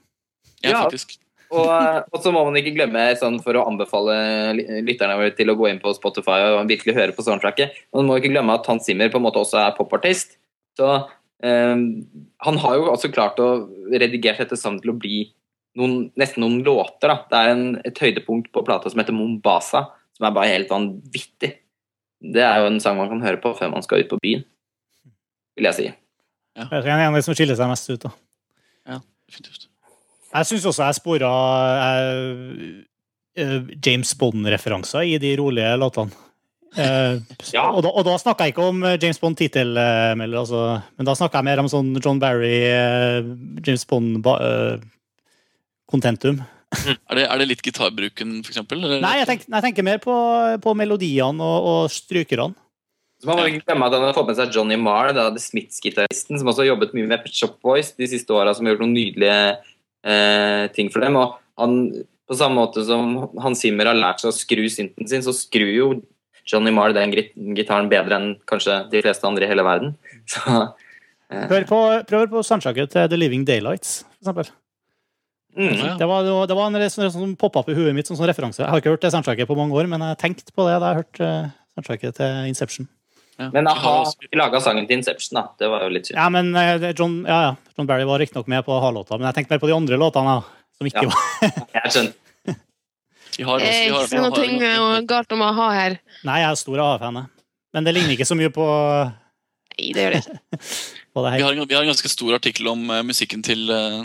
Ja, 0.62 0.70
Ja. 0.76 0.84
faktisk. 0.86 1.18
Og, 1.50 1.66
og 1.66 2.20
så 2.22 2.30
må 2.30 2.44
man 2.46 2.60
ikke 2.60 2.76
glemme, 2.76 3.08
sånn 3.18 3.40
for 3.42 3.58
å 3.58 3.64
anbefale 3.66 4.14
lytterne 4.86 5.16
våre 5.18 5.32
til 5.34 5.50
å 5.50 5.56
gå 5.58 5.66
inn 5.72 5.80
på 5.82 5.96
Spotify 5.98 6.44
og 6.52 6.68
virkelig 6.70 6.94
høre 6.94 7.16
på 7.18 7.26
soundtracket, 7.26 7.74
man 7.96 8.06
må 8.06 8.20
ikke 8.20 8.30
glemme 8.36 8.54
at 8.54 8.70
Hans 8.70 8.86
Zimmer 8.86 9.10
på 9.10 9.18
en 9.18 9.26
måte 9.26 9.42
også 9.42 9.58
er 9.64 9.74
popartist. 9.74 10.36
Så 10.78 10.86
um, 11.42 11.82
han 12.46 12.60
har 12.62 12.76
jo 12.78 12.92
også 12.94 13.10
klart 13.10 13.42
å 13.42 13.48
redigere 13.90 14.44
dette 14.44 14.60
sammen 14.62 14.78
til 14.84 14.94
å 14.94 15.00
bli 15.02 15.24
noen, 15.78 15.96
nesten 16.20 16.44
noen 16.44 16.60
låter. 16.66 17.12
Da. 17.12 17.18
Det 17.30 17.40
er 17.40 17.54
en, 17.54 17.66
et 17.86 18.02
høydepunkt 18.02 18.52
på 18.56 18.64
plata 18.66 18.92
som 18.92 19.02
heter 19.02 19.16
Mombasa, 19.16 19.86
som 20.18 20.28
er 20.28 20.36
bare 20.36 20.54
helt 20.54 20.72
vanvittig. 20.72 21.54
Det 22.20 22.44
er 22.44 22.62
jo 22.64 22.70
en 22.72 22.82
sang 22.84 22.98
man 23.00 23.12
kan 23.12 23.24
høre 23.24 23.40
på 23.44 23.54
før 23.56 23.72
man 23.72 23.86
skal 23.86 24.04
ut 24.04 24.12
på 24.12 24.20
byen, 24.24 24.44
vil 25.56 25.70
jeg 25.70 25.78
si. 25.78 25.90
Det 26.60 26.82
er 26.82 26.90
en 26.92 27.06
av 27.08 27.16
de 27.16 27.24
som 27.24 27.38
skiller 27.38 27.56
seg 27.56 27.70
mest 27.72 27.92
ut. 27.94 28.08
da. 28.08 29.00
Definitivt. 29.30 29.70
Jeg 30.30 30.46
syns 30.46 30.66
også 30.70 30.86
jeg 30.86 30.98
spora 31.00 31.30
James 33.86 34.12
Bond-referanser 34.20 35.08
i 35.08 35.16
de 35.22 35.36
rolige 35.40 35.78
låtene. 35.80 36.26
Uh, 36.78 37.18
Ja. 37.50 37.72
Og 37.74 37.82
da, 37.82 37.90
og 37.90 38.06
da 38.06 38.14
snakker 38.22 38.46
jeg 38.46 38.54
ikke 38.54 38.68
om 38.70 38.84
eh, 38.86 38.98
James 39.02 39.18
Bond-tittelmelder, 39.18 40.38
altså, 40.38 40.60
men 41.00 41.08
da 41.08 41.16
snakker 41.18 41.40
jeg 41.40 41.48
mer 41.48 41.62
om 41.64 41.70
sånn 41.72 41.96
John 41.98 42.20
Barry, 42.22 42.60
uh, 42.70 43.26
James 43.66 43.86
Bond-kontentum. 45.90 46.42
Er 47.10 47.18
det, 47.18 47.26
er 47.26 47.40
det 47.42 47.48
litt 47.50 47.62
gitarbruken, 47.66 48.40
eksempel? 48.46 48.84
Nei, 49.02 49.16
jeg 49.18 49.28
tenker, 49.28 49.48
jeg 49.50 49.66
tenker 49.66 49.86
mer 49.86 50.02
på, 50.02 50.14
på 50.62 50.74
melodiene 50.78 51.42
og, 51.42 51.66
og 51.66 51.94
strykerne. 51.94 52.54
Så 53.20 53.28
man 53.28 53.42
må 53.42 53.48
ikke 53.50 53.66
glemme 53.66 53.88
at 53.90 53.96
han 53.98 54.06
har 54.06 54.16
fått 54.16 54.30
med 54.30 54.38
seg 54.38 54.54
Johnny 54.56 54.78
Marr, 54.80 55.12
The 55.12 55.42
Smiths-gitaristen, 55.42 56.38
som 56.40 56.48
også 56.48 56.64
har 56.64 56.70
jobbet 56.70 56.94
mye 56.96 57.10
med 57.10 57.24
Pet 57.24 57.36
Shop 57.36 57.58
Boys 57.66 57.92
de 57.98 58.08
siste 58.08 58.32
åra, 58.32 58.54
som 58.56 58.64
har 58.64 58.76
gjort 58.76 58.86
noen 58.86 58.96
nydelige 58.96 59.40
eh, 60.06 60.70
ting 60.78 60.94
for 60.94 61.04
dem. 61.04 61.18
Og 61.20 61.36
han, 61.60 61.76
på 62.30 62.38
samme 62.40 62.62
måte 62.62 62.86
som 62.88 63.18
Hans 63.42 63.66
Zimmer 63.66 63.90
har 63.90 64.00
lært 64.00 64.24
seg 64.24 64.32
å 64.32 64.38
skru 64.38 64.64
synten 64.72 65.10
sin, 65.10 65.26
så 65.26 65.36
skrur 65.36 65.74
jo 65.74 65.90
Johnny 66.48 66.72
Marr 66.72 66.96
den 66.96 67.12
gitaren 67.58 67.92
bedre 67.92 68.22
enn 68.22 68.32
kanskje 68.50 68.86
de 68.94 69.04
fleste 69.04 69.28
andre 69.28 69.50
i 69.50 69.52
hele 69.52 69.66
verden. 69.68 69.98
Så 70.32 70.46
eh, 70.54 71.44
Hør 71.50 71.68
på, 71.68 71.84
prøv 72.08 72.32
på 72.32 72.46
soundtracket 72.46 72.96
til 72.96 73.12
The 73.12 73.20
Living 73.20 73.44
Daylights, 73.50 74.04
for 74.06 74.30
eksempel. 74.30 74.54
Mm. 75.60 75.98
Det 76.00 76.08
var, 76.08 76.30
det 76.48 76.56
var 76.58 76.70
en 76.70 76.90
sånn 76.94 77.12
som 77.14 77.34
poppa 77.40 77.64
opp 77.64 77.72
i 77.72 77.76
huet 77.78 77.96
mitt 77.98 78.08
som 78.10 78.18
sånn 78.18 78.30
referanse. 78.32 78.64
Jeg 78.64 78.72
har 78.72 78.82
ikke 78.82 78.94
hørt 78.96 79.04
det 79.04 79.12
soundtracket 79.16 79.50
på 79.50 79.58
mange 79.60 79.76
år, 79.76 79.90
men 79.92 80.02
jeg 80.06 80.16
har 80.16 80.22
tenkt 80.22 80.54
på 80.56 80.68
det 80.68 80.78
da 80.80 80.94
jeg 80.94 80.98
har 80.98 81.02
hørt 81.04 81.22
eh, 81.26 81.52
soundtracket 81.76 82.18
til 82.22 82.48
Inception. 82.52 82.88
Ja. 83.40 83.48
Men 83.54 83.70
a-ha 83.72 83.94
laga 84.36 84.60
sangen 84.64 84.88
til 84.88 85.00
Inception, 85.00 85.38
da. 85.40 85.46
Det 85.60 85.70
var 85.72 85.86
jo 85.86 85.92
litt 85.96 86.10
synd. 86.10 86.18
Ja, 86.20 86.28
men 86.34 86.52
uh, 86.56 86.90
John, 86.92 87.22
ja, 87.24 87.42
ja. 87.50 87.76
John 87.78 87.88
Barry 87.88 88.08
var 88.08 88.20
riktignok 88.20 88.50
med 88.52 88.66
på 88.68 88.80
ha-låta, 88.84 89.16
men 89.20 89.30
jeg 89.30 89.38
tenkte 89.38 89.56
mer 89.56 89.62
på 89.64 89.70
de 89.70 89.78
andre 89.78 90.00
låtene. 90.00 90.40
Som 90.80 90.88
ikke 90.88 91.06
Ja. 91.06 91.12
var 91.12 91.54
Jeg 91.78 91.94
skjønner. 91.96 92.18
Vi 93.40 93.46
har, 93.48 93.62
Jeg 93.64 93.88
vi 93.88 93.92
har, 93.94 94.04
ikke 94.04 94.20
noe 94.20 94.60
vi 94.60 94.68
har, 94.68 94.98
eh, 94.98 95.06
galt 95.08 95.32
om 95.32 95.42
a-ha 95.46 95.68
her. 95.72 95.96
Nei, 96.28 96.42
jeg 96.42 96.50
er 96.50 96.60
stor 96.60 96.82
A-fan. 96.84 97.20
Men 97.76 97.88
det 97.88 97.94
ligner 97.96 98.18
ikke 98.18 98.28
så 98.28 98.36
mye 98.36 98.52
på, 98.52 98.66
Nei, 99.80 99.92
det 99.96 100.04
gjør 100.04 100.16
det 100.16 100.22
ikke. 100.26 100.40
på 101.16 101.24
det 101.24 101.34
vi, 101.38 101.44
har, 101.46 101.60
vi 101.64 101.78
har 101.78 101.86
en 101.86 101.92
ganske 101.94 102.12
stor 102.12 102.36
artikkel 102.36 102.68
om 102.74 102.90
eh, 102.92 103.06
musikken 103.08 103.44
til 103.46 103.70
eh, 103.72 104.02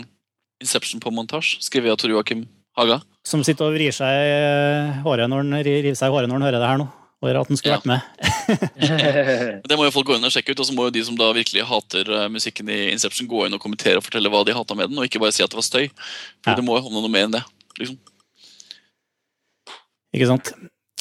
Inception 0.63 1.01
på 1.03 1.11
montasje, 1.11 1.59
skrevet 1.65 1.91
av 1.91 1.97
Tor 1.99 2.11
Joakim 2.13 2.45
Haga. 2.77 3.01
Som 3.27 3.43
sitter 3.43 3.67
og 3.69 3.75
vrir 3.75 3.91
seg 3.95 5.01
håret 5.05 5.27
når 5.31 5.43
han 5.43 5.57
river 5.65 5.95
seg 5.97 6.07
i 6.11 6.13
håret 6.15 6.29
når 6.31 6.39
han 6.39 6.47
hører 6.47 6.61
det 6.63 6.69
her 6.69 6.79
nå. 6.83 6.87
Og 7.23 7.29
at 7.31 7.47
han 7.49 7.57
skulle 7.57 7.73
Ja. 7.73 7.79
vært 7.79 7.87
med. 7.89 9.61
Det 9.69 9.77
må 9.79 9.85
jo 9.87 9.91
folk 9.95 10.05
gå 10.11 10.15
inn 10.19 10.27
og 10.27 10.31
sjekke 10.35 10.51
ut, 10.53 10.59
og 10.61 10.67
så 10.67 10.75
må 10.77 10.83
jo 10.87 10.93
de 10.93 11.01
som 11.07 11.15
da 11.17 11.31
virkelig 11.33 11.63
hater 11.65 12.11
eh, 12.11 12.27
musikken 12.29 12.69
i 12.69 12.91
Inception, 12.93 13.25
gå 13.27 13.45
inn 13.47 13.55
og 13.55 13.61
kommentere 13.63 13.97
og 13.97 14.05
fortelle 14.05 14.29
hva 14.29 14.43
de 14.45 14.53
hata 14.53 14.75
med 14.77 14.91
den, 14.91 14.99
og 14.99 15.07
ikke 15.07 15.21
bare 15.23 15.33
si 15.33 15.41
at 15.41 15.49
det 15.49 15.57
var 15.57 15.65
støy. 15.65 15.87
For 16.43 16.51
Ja. 16.53 16.55
det 16.59 16.65
må 16.67 16.75
jo 16.77 16.83
handle 16.85 17.01
noe 17.01 17.09
mer 17.15 17.25
enn 17.25 17.33
det. 17.33 17.41
Liksom. 17.79 17.97
Ikke 20.15 20.27
sant? 20.29 20.51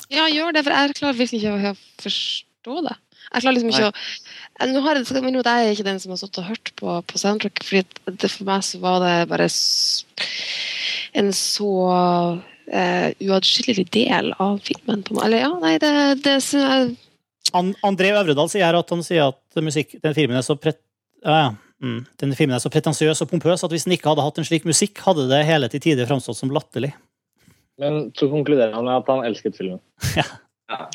Ja, 0.09 0.24
gjør 0.32 0.55
det, 0.56 0.64
for 0.64 0.72
jeg 0.78 0.97
klarer 0.98 1.18
virkelig 1.20 1.43
ikke 1.43 1.52
å 1.74 1.76
forstå 2.06 2.81
det. 2.89 2.97
Jeg 3.35 3.43
klarer 3.44 3.56
liksom 3.59 3.74
ikke 3.74 3.90
å 3.90 3.93
Eh, 3.93 4.23
Nå 4.62 4.81
har 4.85 4.98
jeg, 4.98 5.06
skal 5.09 5.18
jeg 5.18 5.26
minne 5.26 5.40
at 5.43 5.48
jeg 5.51 5.66
er 5.66 5.72
ikke 5.74 5.86
den 5.89 6.01
som 6.02 6.12
har 6.14 6.20
stått 6.20 6.39
og 6.39 6.47
hørt 6.47 6.70
på, 6.78 6.98
på 7.10 7.18
soundtrack, 7.18 7.64
fordi 7.66 8.18
det 8.22 8.31
for 8.31 8.47
meg 8.47 8.62
så 8.62 8.78
var 8.82 9.01
det 9.02 9.14
bare 9.32 9.48
en 11.18 11.32
så 11.35 11.70
uh, 12.70 13.09
uatskillelig 13.18 13.86
del 13.97 14.31
av 14.39 14.60
filmen. 14.62 15.02
På, 15.02 15.16
meg. 15.16 15.26
eller 15.26 15.43
ja, 15.43 15.51
nei, 15.62 15.74
det, 15.82 15.90
det 16.22 16.39
jeg 16.39 16.94
An 17.55 17.74
André 17.86 18.09
Øvredal 18.14 18.48
sier 18.51 18.78
at 18.78 18.89
han 18.90 19.02
sier 19.05 19.28
at 19.31 19.62
musikk, 19.62 19.98
den 20.02 20.14
filmen 20.16 20.39
er 20.39 20.47
så 20.47 20.56
pret... 20.59 20.81
Ja, 21.24 21.35
ja. 21.35 21.51
Mm. 21.85 21.98
Den 22.22 22.32
filmen 22.39 22.56
er 22.56 22.62
så 22.62 22.70
pretensiøs 22.72 23.20
og 23.20 23.28
pompøs 23.28 23.66
at 23.66 23.74
hvis 23.74 23.85
den 23.85 23.97
ikke 23.97 24.09
hadde 24.09 24.24
hatt 24.24 24.39
en 24.40 24.47
slik 24.47 24.64
musikk, 24.64 25.02
hadde 25.05 25.26
det 25.28 25.43
hele 25.44 25.68
til 25.70 25.82
tider 25.85 26.09
framstått 26.09 26.39
som 26.39 26.52
latterlig. 26.55 26.94
Men 27.82 28.09
så 28.16 28.31
konkluderer 28.31 28.72
han 28.76 28.86
med 28.86 28.97
at 29.02 29.10
han 29.10 29.26
elsket 29.28 29.59
filmen. 29.59 29.82
ja. 30.20 30.24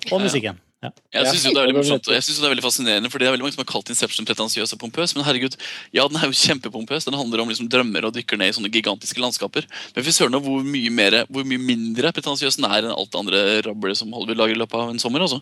Og 0.09 0.23
musikken. 0.23 0.57
Ja. 0.79 0.89
Jeg 1.11 1.25
syns 1.33 1.43
det 1.43 1.49
er 1.51 1.55
veldig 1.59 1.73
det 1.75 1.79
morsomt, 1.81 2.05
og 2.07 2.13
jeg 2.15 2.23
synes 2.23 2.37
det 2.39 2.45
er 2.47 2.51
veldig 2.53 2.63
fascinerende, 2.63 3.09
fordi 3.11 3.25
det 3.25 3.27
er 3.27 3.33
veldig 3.35 3.43
mange 3.43 3.55
som 3.57 3.63
har 3.65 3.67
kalt 3.67 3.89
Inception 3.91 4.23
pretensiøs 4.29 4.71
og 4.71 4.79
pompøs, 4.79 5.11
men 5.17 5.25
herregud, 5.27 5.57
ja, 5.91 6.05
den 6.07 6.15
er 6.15 6.29
jo 6.31 6.37
kjempepompøs. 6.39 7.03
Den 7.03 7.17
handler 7.19 7.41
om 7.43 7.49
liksom 7.51 7.67
drømmer 7.67 8.05
og 8.07 8.13
dykker 8.15 8.39
ned 8.39 8.53
i 8.53 8.55
sånne 8.55 8.71
gigantiske 8.71 9.19
landskaper. 9.19 9.67
Men 9.95 10.05
fy 10.07 10.13
søren 10.15 10.37
hvor 10.39 10.63
mye 10.63 10.93
mer, 10.95 11.17
hvor 11.27 11.43
mye 11.43 11.59
mindre 11.59 12.13
pretensiøs 12.15 12.55
den 12.61 12.69
er 12.69 12.87
enn 12.87 12.93
alt 12.95 13.11
det 13.11 13.19
andre 13.19 13.41
rablet 13.67 13.99
som 13.99 14.13
Hollywood 14.15 14.39
lager 14.39 14.55
i 14.55 14.61
løpet 14.61 14.79
av 14.79 14.93
en 14.93 15.01
sommer. 15.03 15.25
Altså. 15.27 15.41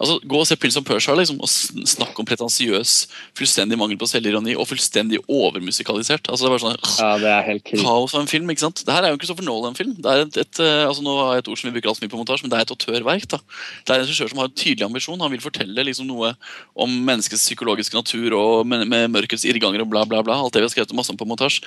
altså 0.00 0.16
Gå 0.24 0.40
og 0.40 0.48
se 0.48 0.56
Prince 0.56 0.80
of 0.80 0.88
Persia 0.88 1.18
liksom, 1.20 1.36
og 1.44 1.52
sn- 1.52 1.84
snakk 1.92 2.16
om 2.24 2.24
pretensiøs, 2.32 2.94
fullstendig 3.36 3.76
mangel 3.76 4.00
på 4.00 4.08
selvironi 4.08 4.56
og 4.56 4.70
fullstendig 4.72 5.20
overmusikalisert. 5.28 6.32
Altså 6.32 6.46
det 6.46 6.48
er 6.48 6.56
bare 6.56 6.64
sånn 6.64 7.04
Ja, 7.04 7.12
det 7.20 7.30
er 7.34 7.44
helt 7.50 7.64
krise. 7.68 7.84
kaos 7.84 8.14
av 8.16 8.24
en 8.24 8.30
film. 8.32 8.48
ikke 8.56 8.64
sant? 8.64 8.82
Det 8.88 8.94
her 8.96 9.04
er 9.04 9.12
jo 9.12 9.18
en 9.18 9.22
Christopher 9.22 9.44
Nolan-film. 9.44 9.94
Det 10.00 10.08
er 10.16 10.24
et, 10.24 10.40
et, 10.46 10.60
eh, 10.64 10.86
altså 10.88 11.04
nå 11.04 11.12
har 11.20 11.36
jeg 11.36 11.44
et 11.44 11.52
ord 11.52 11.60
som 11.60 11.68
vi 11.68 11.76
bruker 11.76 11.92
altfor 11.92 12.06
mye 12.08 12.14
på 12.16 12.20
montasje, 12.24 12.46
men 12.48 12.56
det 12.56 12.58
er 12.62 12.66
et 12.68 12.74
autørverk. 12.76 13.28
da. 13.36 13.38
Det 13.84 13.92
er 13.92 14.00
en 14.00 14.06
regissør 14.06 14.32
som 14.32 14.38
har 14.42 14.48
en 14.48 14.56
tydelig 14.56 14.77
ambisjon. 14.86 15.20
Han 15.20 15.32
vil 15.34 15.42
fortelle 15.42 15.84
liksom 15.88 16.06
noe 16.10 16.34
om 16.78 16.92
menneskets 17.08 17.46
psykologiske 17.48 17.96
natur 17.96 18.36
og 18.38 18.68
med, 18.68 18.86
med 18.90 19.10
mørkets 19.14 19.46
irrganger 19.48 19.82
og 19.84 19.90
bla, 19.92 20.04
bla, 20.08 20.22
bla. 20.26 20.38
Alt 20.38 20.54
det 20.54 20.62
vi 20.62 20.68
har 20.68 20.74
skrevet 20.74 20.94
masse 20.96 21.14
om 21.14 21.18
på 21.18 21.28
montasje. 21.28 21.64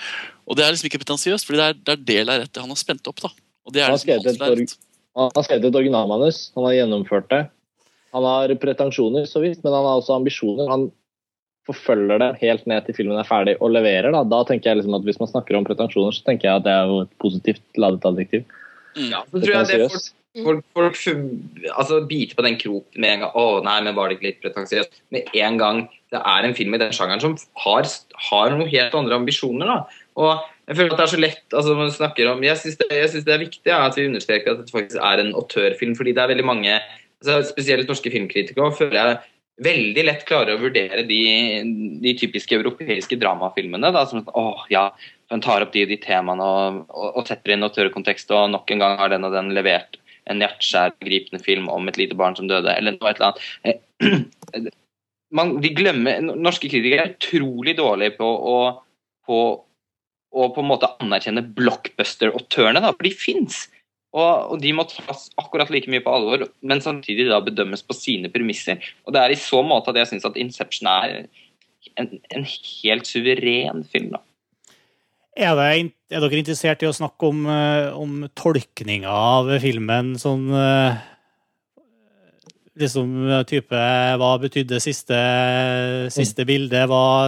Og 0.48 0.58
det 0.58 0.66
er 0.66 0.76
liksom 0.76 0.92
ikke 0.92 1.04
pretensiøst, 1.04 1.48
for 1.48 1.58
det 1.58 1.68
er, 1.68 1.98
det 2.00 2.18
er 2.22 2.30
av 2.30 2.46
rettet 2.46 2.64
han 2.64 2.72
har 2.72 2.80
spent 2.80 3.12
opp. 3.12 3.22
da. 3.24 3.34
Og 3.68 3.76
det 3.76 3.84
er 3.84 3.90
Han 3.90 3.98
har 3.98 4.00
liksom 4.00 4.40
skrevet 4.40 4.72
et 4.72 4.80
har 5.12 5.58
et 5.58 5.76
originalmanus, 5.76 6.52
han 6.56 6.64
har 6.70 6.78
gjennomført 6.78 7.28
det. 7.34 7.42
Han 8.16 8.24
har 8.28 8.54
pretensjoner, 8.60 9.26
så 9.28 9.42
vidt, 9.44 9.64
men 9.64 9.74
han 9.74 9.86
har 9.88 10.00
også 10.00 10.16
ambisjoner. 10.16 10.70
Han 10.72 10.90
forfølger 11.68 12.20
det 12.20 12.30
helt 12.42 12.66
ned 12.70 12.88
til 12.88 12.98
filmen 12.98 13.20
er 13.20 13.28
ferdig 13.28 13.58
og 13.62 13.74
leverer. 13.76 14.12
Da, 14.16 14.24
da 14.28 14.42
tenker 14.48 14.72
jeg 14.72 14.82
liksom 14.82 14.98
at 14.98 15.06
Hvis 15.08 15.20
man 15.22 15.30
snakker 15.30 15.58
om 15.58 15.68
pretensjoner, 15.68 16.16
så 16.16 16.26
tenker 16.28 16.50
jeg 16.50 16.62
at 16.62 16.66
det 16.66 16.74
er 16.74 16.90
jo 16.90 17.04
et 17.06 17.14
positivt 17.22 17.64
ladet 17.80 18.08
adjektiv. 18.08 18.48
Mm. 18.96 19.12
Ja, 19.12 19.22
så 19.28 19.40
tror 19.40 19.56
jeg 19.56 19.70
det 19.70 19.92
folk. 19.92 20.10
Folk, 20.40 20.64
folk 20.76 20.99
altså, 21.76 22.02
biter 22.08 22.38
på 22.38 22.45
den 22.45 22.58
kroken 22.60 23.02
med 23.02 23.16
en 23.16 23.26
gang. 23.26 23.34
Å 23.36 23.64
nei, 23.66 23.80
men 23.86 23.98
var 23.98 24.10
det 24.10 24.18
ikke 24.18 24.30
litt 24.30 24.41
pretensiøst? 24.44 25.02
Med 25.14 25.36
en 25.41 25.60
gang 25.60 25.84
det 26.12 26.22
er 26.22 26.48
en 26.48 26.56
film 26.56 26.76
i 26.76 26.82
den 26.82 26.95
sjangeren 26.95 27.24
som 27.24 27.36
har, 27.64 27.90
har 28.30 28.56
noen 28.56 28.72
helt 28.72 28.95
andre 28.98 29.20
ambisjoner. 29.20 29.70
da. 29.70 30.08
Og 30.20 30.32
jeg 30.68 30.80
føler 30.80 30.94
at 30.94 31.02
det 31.02 31.06
er 31.06 31.14
så 31.14 31.20
lett 31.20 31.58
altså 31.58 31.76
man 31.76 31.91
snakker 31.91 32.32
om, 32.32 32.44
Jeg 32.44 32.60
syns 32.60 32.80
det, 32.80 32.90
det 33.28 33.36
er 33.36 33.45
viktig 33.45 33.72
ja, 33.72 33.84
at 33.88 33.98
vi 33.98 34.08
understreker 34.08 34.53
at 34.53 34.64
dette 34.64 34.76
faktisk 34.76 34.99
er 34.99 35.24
en 35.24 35.36
autørfilm. 35.36 35.95
fordi 35.99 36.16
det 36.16 36.24
er 36.24 36.34
veldig 36.34 36.48
mange, 36.48 36.80
altså, 37.22 37.41
spesielt 37.52 37.91
norske 37.91 38.12
filmkritikere, 38.12 38.72
føler 38.76 38.99
jeg 38.99 39.22
veldig 39.62 40.03
lett 40.08 40.24
klarer 40.26 40.56
å 40.56 40.62
vurdere 40.62 41.03
de, 41.06 41.24
de 42.02 42.14
typiske 42.18 42.56
europeiske 42.58 43.20
dramafilmene. 43.22 43.91
da, 43.94 44.06
som 44.08 44.22
sånn, 44.22 44.32
åh, 44.36 44.68
ja, 44.74 44.90
Den 45.32 45.40
tar 45.40 45.64
opp 45.64 45.72
de 45.72 45.86
de 45.88 45.95
temaene 45.95 46.44
og, 46.44 46.80
og, 46.91 47.20
og 47.22 47.28
setter 47.28 47.53
inn 47.53 47.64
autørkontekst, 47.64 48.34
og 48.36 48.49
nok 48.52 48.72
en 48.74 48.82
gang 48.84 48.98
har 48.99 49.14
den 49.14 49.24
og 49.24 49.32
den 49.32 49.53
levert 49.56 50.01
en 50.30 50.43
hjerteskjærgripende 50.43 51.41
film 51.43 51.69
om 51.72 51.89
et 51.89 51.98
lite 51.99 52.18
barn 52.18 52.38
som 52.38 52.49
døde, 52.49 52.73
eller 52.76 52.98
noe 52.98 53.11
et 53.11 53.19
eller 53.22 53.31
annet. 53.31 53.49
Eh, 53.65 54.69
Man, 55.31 55.53
de 55.64 55.69
glemmer, 55.72 56.18
Norske 56.19 56.68
kritikere 56.68 57.06
er 57.06 57.14
utrolig 57.14 57.77
dårlige 57.77 58.18
på 58.18 58.27
å, 58.27 58.56
på, 59.23 59.38
å 60.35 60.48
på 60.52 60.64
en 60.64 60.68
måte 60.68 60.89
anerkjenne 60.99 61.45
blockbuster-autørene, 61.56 62.81
for 62.89 63.07
de 63.07 63.14
fins. 63.15 63.61
Og, 64.11 64.27
og 64.52 64.57
de 64.60 64.73
må 64.76 64.84
tas 64.89 65.30
akkurat 65.39 65.72
like 65.72 65.88
mye 65.91 66.03
på 66.03 66.11
alvor, 66.11 66.43
men 66.68 66.84
samtidig 66.84 67.30
da 67.30 67.39
bedømmes 67.45 67.85
på 67.88 67.95
sine 67.95 68.31
premisser. 68.34 68.84
Og 69.07 69.15
det 69.15 69.23
er 69.23 69.31
i 69.31 69.39
så 69.39 69.61
måte 69.64 69.93
at 69.93 70.02
jeg 70.02 70.11
syns 70.11 70.27
at 70.27 70.39
Inception 70.41 70.91
er 70.91 71.15
en, 71.95 72.11
en 72.35 72.48
helt 72.49 73.07
suveren 73.07 73.85
film. 73.88 74.11
da. 74.18 74.19
Er, 75.32 75.56
det, 75.56 75.94
er 76.12 76.20
dere 76.20 76.40
interessert 76.41 76.82
i 76.84 76.90
å 76.90 76.95
snakke 76.95 77.30
om, 77.30 77.45
eh, 77.48 77.94
om 77.95 78.26
tolkninga 78.36 79.12
av 79.12 79.52
filmen? 79.64 80.18
Sånn 80.20 80.49
eh, 80.52 81.08
Liksom 82.82 83.10
eh, 83.28 83.41
type 83.48 83.80
Hva 84.20 84.32
betydde 84.41 84.80
siste, 84.84 85.18
siste 86.12 86.45
bilde? 86.48 86.84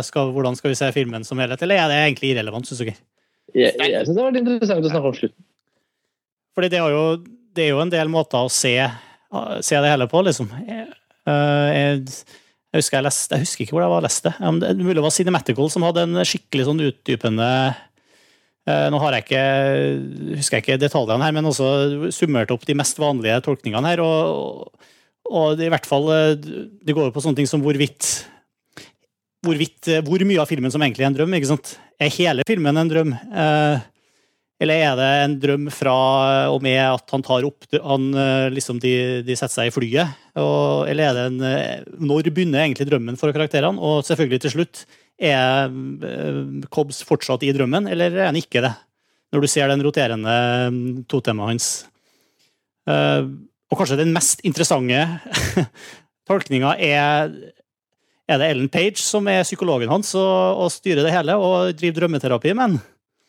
Skal, 0.07 0.31
hvordan 0.35 0.55
skal 0.59 0.71
vi 0.71 0.79
se 0.79 0.91
filmen 0.95 1.23
som 1.27 1.39
helhet? 1.39 1.63
Eller 1.63 1.79
er 1.79 1.91
det 1.91 2.01
egentlig 2.01 2.33
irrelevant, 2.33 2.67
syns 2.67 2.83
dere? 2.83 2.97
Jeg, 3.53 3.71
jeg 3.77 4.03
syns 4.03 4.15
det 4.15 4.19
har 4.19 4.29
vært 4.31 4.41
interessant 4.41 4.87
å 4.87 4.91
snakke 4.91 5.11
om 5.11 5.17
slutten. 5.17 5.47
Fordi 6.55 6.69
det 6.73 6.79
er 6.79 6.95
jo, 6.95 7.03
det 7.55 7.65
er 7.65 7.73
jo 7.73 7.81
en 7.83 7.91
del 7.91 8.11
måter 8.11 8.43
å 8.43 8.51
se, 8.51 8.73
se 9.65 9.79
det 9.83 9.91
hele 9.91 10.07
på, 10.09 10.21
liksom. 10.25 10.51
Jeg, 10.67 10.85
jeg, 11.27 12.01
husker 12.77 12.99
jeg, 12.99 13.05
leste, 13.07 13.35
jeg 13.35 13.45
husker 13.47 13.65
ikke 13.65 13.77
hvor 13.77 13.85
jeg 13.85 13.93
var 13.93 14.05
lest 14.05 14.27
det. 14.27 14.33
Det 14.37 14.69
er 14.69 14.79
mulig 14.79 14.99
det 14.99 15.05
var 15.05 15.15
Cinematical 15.15 15.71
som 15.73 15.85
hadde 15.87 16.05
en 16.07 16.23
skikkelig 16.27 16.69
sånn 16.69 16.85
utdypende 16.87 17.49
Nå 18.63 18.99
har 19.03 19.17
jeg 19.17 19.25
ikke, 19.25 19.45
husker 20.37 20.55
jeg 20.55 20.63
ikke 20.63 20.77
detaljene 20.79 21.25
her, 21.25 21.33
men 21.35 21.49
også 21.49 22.11
summert 22.15 22.51
opp 22.55 22.63
de 22.63 22.77
mest 22.79 23.01
vanlige 23.01 23.41
tolkningene 23.43 23.89
her. 23.91 23.99
Og, 24.05 24.69
og 25.27 25.57
det, 25.59 25.67
i 25.67 25.73
hvert 25.73 25.87
fall, 25.89 26.07
eh, 26.15 26.37
det 26.39 26.95
går 26.95 27.09
jo 27.09 27.15
på 27.15 27.23
sånne 27.25 27.41
ting 27.41 27.49
som 27.49 27.63
hvorvidt 27.63 28.07
hvorvidt, 29.43 29.87
eh, 29.91 30.03
hvor 30.03 30.23
mye 30.23 30.41
av 30.41 30.49
filmen 30.49 30.71
som 30.71 30.81
egentlig 30.81 31.03
er 31.03 31.11
en 31.11 31.17
drøm. 31.17 31.33
ikke 31.35 31.51
sant? 31.51 31.75
Er 31.99 32.13
hele 32.15 32.45
filmen 32.47 32.77
en 32.77 32.91
drøm? 32.91 33.13
Eh, 33.13 33.83
eller 34.63 34.79
er 34.79 34.95
det 34.95 35.09
en 35.25 35.39
drøm 35.43 35.69
fra 35.73 35.95
og 36.53 36.61
med 36.63 36.79
at 36.79 37.09
han 37.11 37.23
tar 37.25 37.43
opp 37.43 37.65
han, 37.73 38.13
eh, 38.15 38.49
liksom 38.53 38.79
de, 38.79 39.21
de 39.25 39.35
setter 39.35 39.55
seg 39.57 39.71
i 39.71 39.75
flyet? 39.75 40.19
Og, 40.39 40.87
eller 40.87 41.09
er 41.09 41.17
det 41.17 41.25
en 41.27 41.41
eh, 41.47 41.83
Når 41.99 42.31
begynner 42.31 42.63
egentlig 42.63 42.87
drømmen 42.87 43.19
for 43.19 43.35
karakterene? 43.35 43.81
Og 43.81 44.05
selvfølgelig 44.07 44.41
til 44.45 44.55
slutt, 44.57 44.85
er 45.23 45.71
eh, 45.71 46.67
Cobbs 46.73 47.01
fortsatt 47.07 47.45
i 47.47 47.53
drømmen, 47.55 47.87
eller 47.91 48.13
er 48.19 48.29
han 48.29 48.39
ikke 48.39 48.63
det? 48.65 48.73
Når 49.33 49.41
du 49.41 49.49
ser 49.49 49.71
den 49.71 49.81
roterende 49.81 50.35
totemaet 51.09 51.53
hans. 51.55 51.67
Eh, 52.89 53.25
Og 53.73 53.79
kanskje 53.79 53.97
den 54.03 54.11
mest 54.13 54.43
interessante 54.45 54.99
tolkninga 56.29 56.75
er 56.77 57.31
er 58.29 58.39
det 58.39 58.49
Ellen 58.53 58.69
Page 58.71 59.01
som 59.03 59.25
er 59.27 59.41
psykologen 59.43 59.89
hans 59.91 60.13
og, 60.15 60.61
og 60.63 60.69
styrer 60.71 61.03
det 61.03 61.11
hele 61.11 61.35
og 61.35 61.73
driver 61.75 62.03
drømmeterapi 62.03 62.53
med 62.55 62.63
han? 62.63 62.77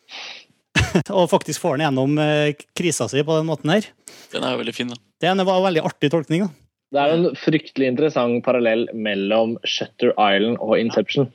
og 1.19 1.31
faktisk 1.33 1.63
får 1.65 1.75
han 1.77 1.87
gjennom 1.89 2.19
eh, 2.23 2.53
krisa 2.77 3.09
si 3.11 3.25
på 3.27 3.39
den 3.41 3.49
måten 3.49 3.73
her. 3.75 3.89
Den 4.35 4.45
er 4.47 4.55
jo 4.55 4.61
veldig 4.63 4.75
fin, 4.77 4.93
da. 4.93 5.01
Det 5.25 5.33
var 5.41 5.57
en 5.59 5.67
veldig 5.67 5.83
artig 5.89 6.13
tolkning. 6.15 6.45
da. 6.47 6.53
Det 6.95 7.03
er 7.03 7.15
en 7.17 7.27
fryktelig 7.39 7.89
interessant 7.91 8.45
parallell 8.47 8.85
mellom 8.95 9.57
Shutter 9.67 10.13
Island 10.15 10.61
og 10.63 10.77
Inception. 10.79 11.27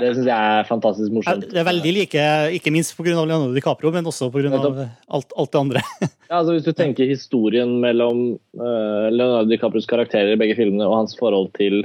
Det 0.00 0.10
syns 0.14 0.28
jeg 0.28 0.56
er 0.56 0.68
fantastisk 0.68 1.14
morsomt. 1.14 1.46
Det 1.50 1.60
er 1.60 1.66
veldig 1.68 1.94
like, 1.98 2.26
ikke 2.58 2.72
minst 2.74 2.94
pga. 2.96 3.12
Leonardo 3.12 3.52
DiCaprio, 3.56 3.92
men 3.94 4.08
også 4.08 4.30
pga. 4.32 4.52
alt, 4.56 5.34
alt 5.36 5.52
det 5.52 5.60
andre. 5.60 5.84
Ja, 6.32 6.38
altså 6.38 6.54
Hvis 6.54 6.64
du 6.64 6.72
tenker 6.72 7.04
historien 7.10 7.74
mellom 7.82 8.22
eh, 8.56 9.08
Leonardo 9.12 9.50
DiCaprios 9.50 9.84
karakterer 9.90 10.32
i 10.32 10.38
begge 10.40 10.56
filmene 10.56 10.86
og 10.88 11.02
hans 11.02 11.12
forhold 11.18 11.50
til 11.58 11.82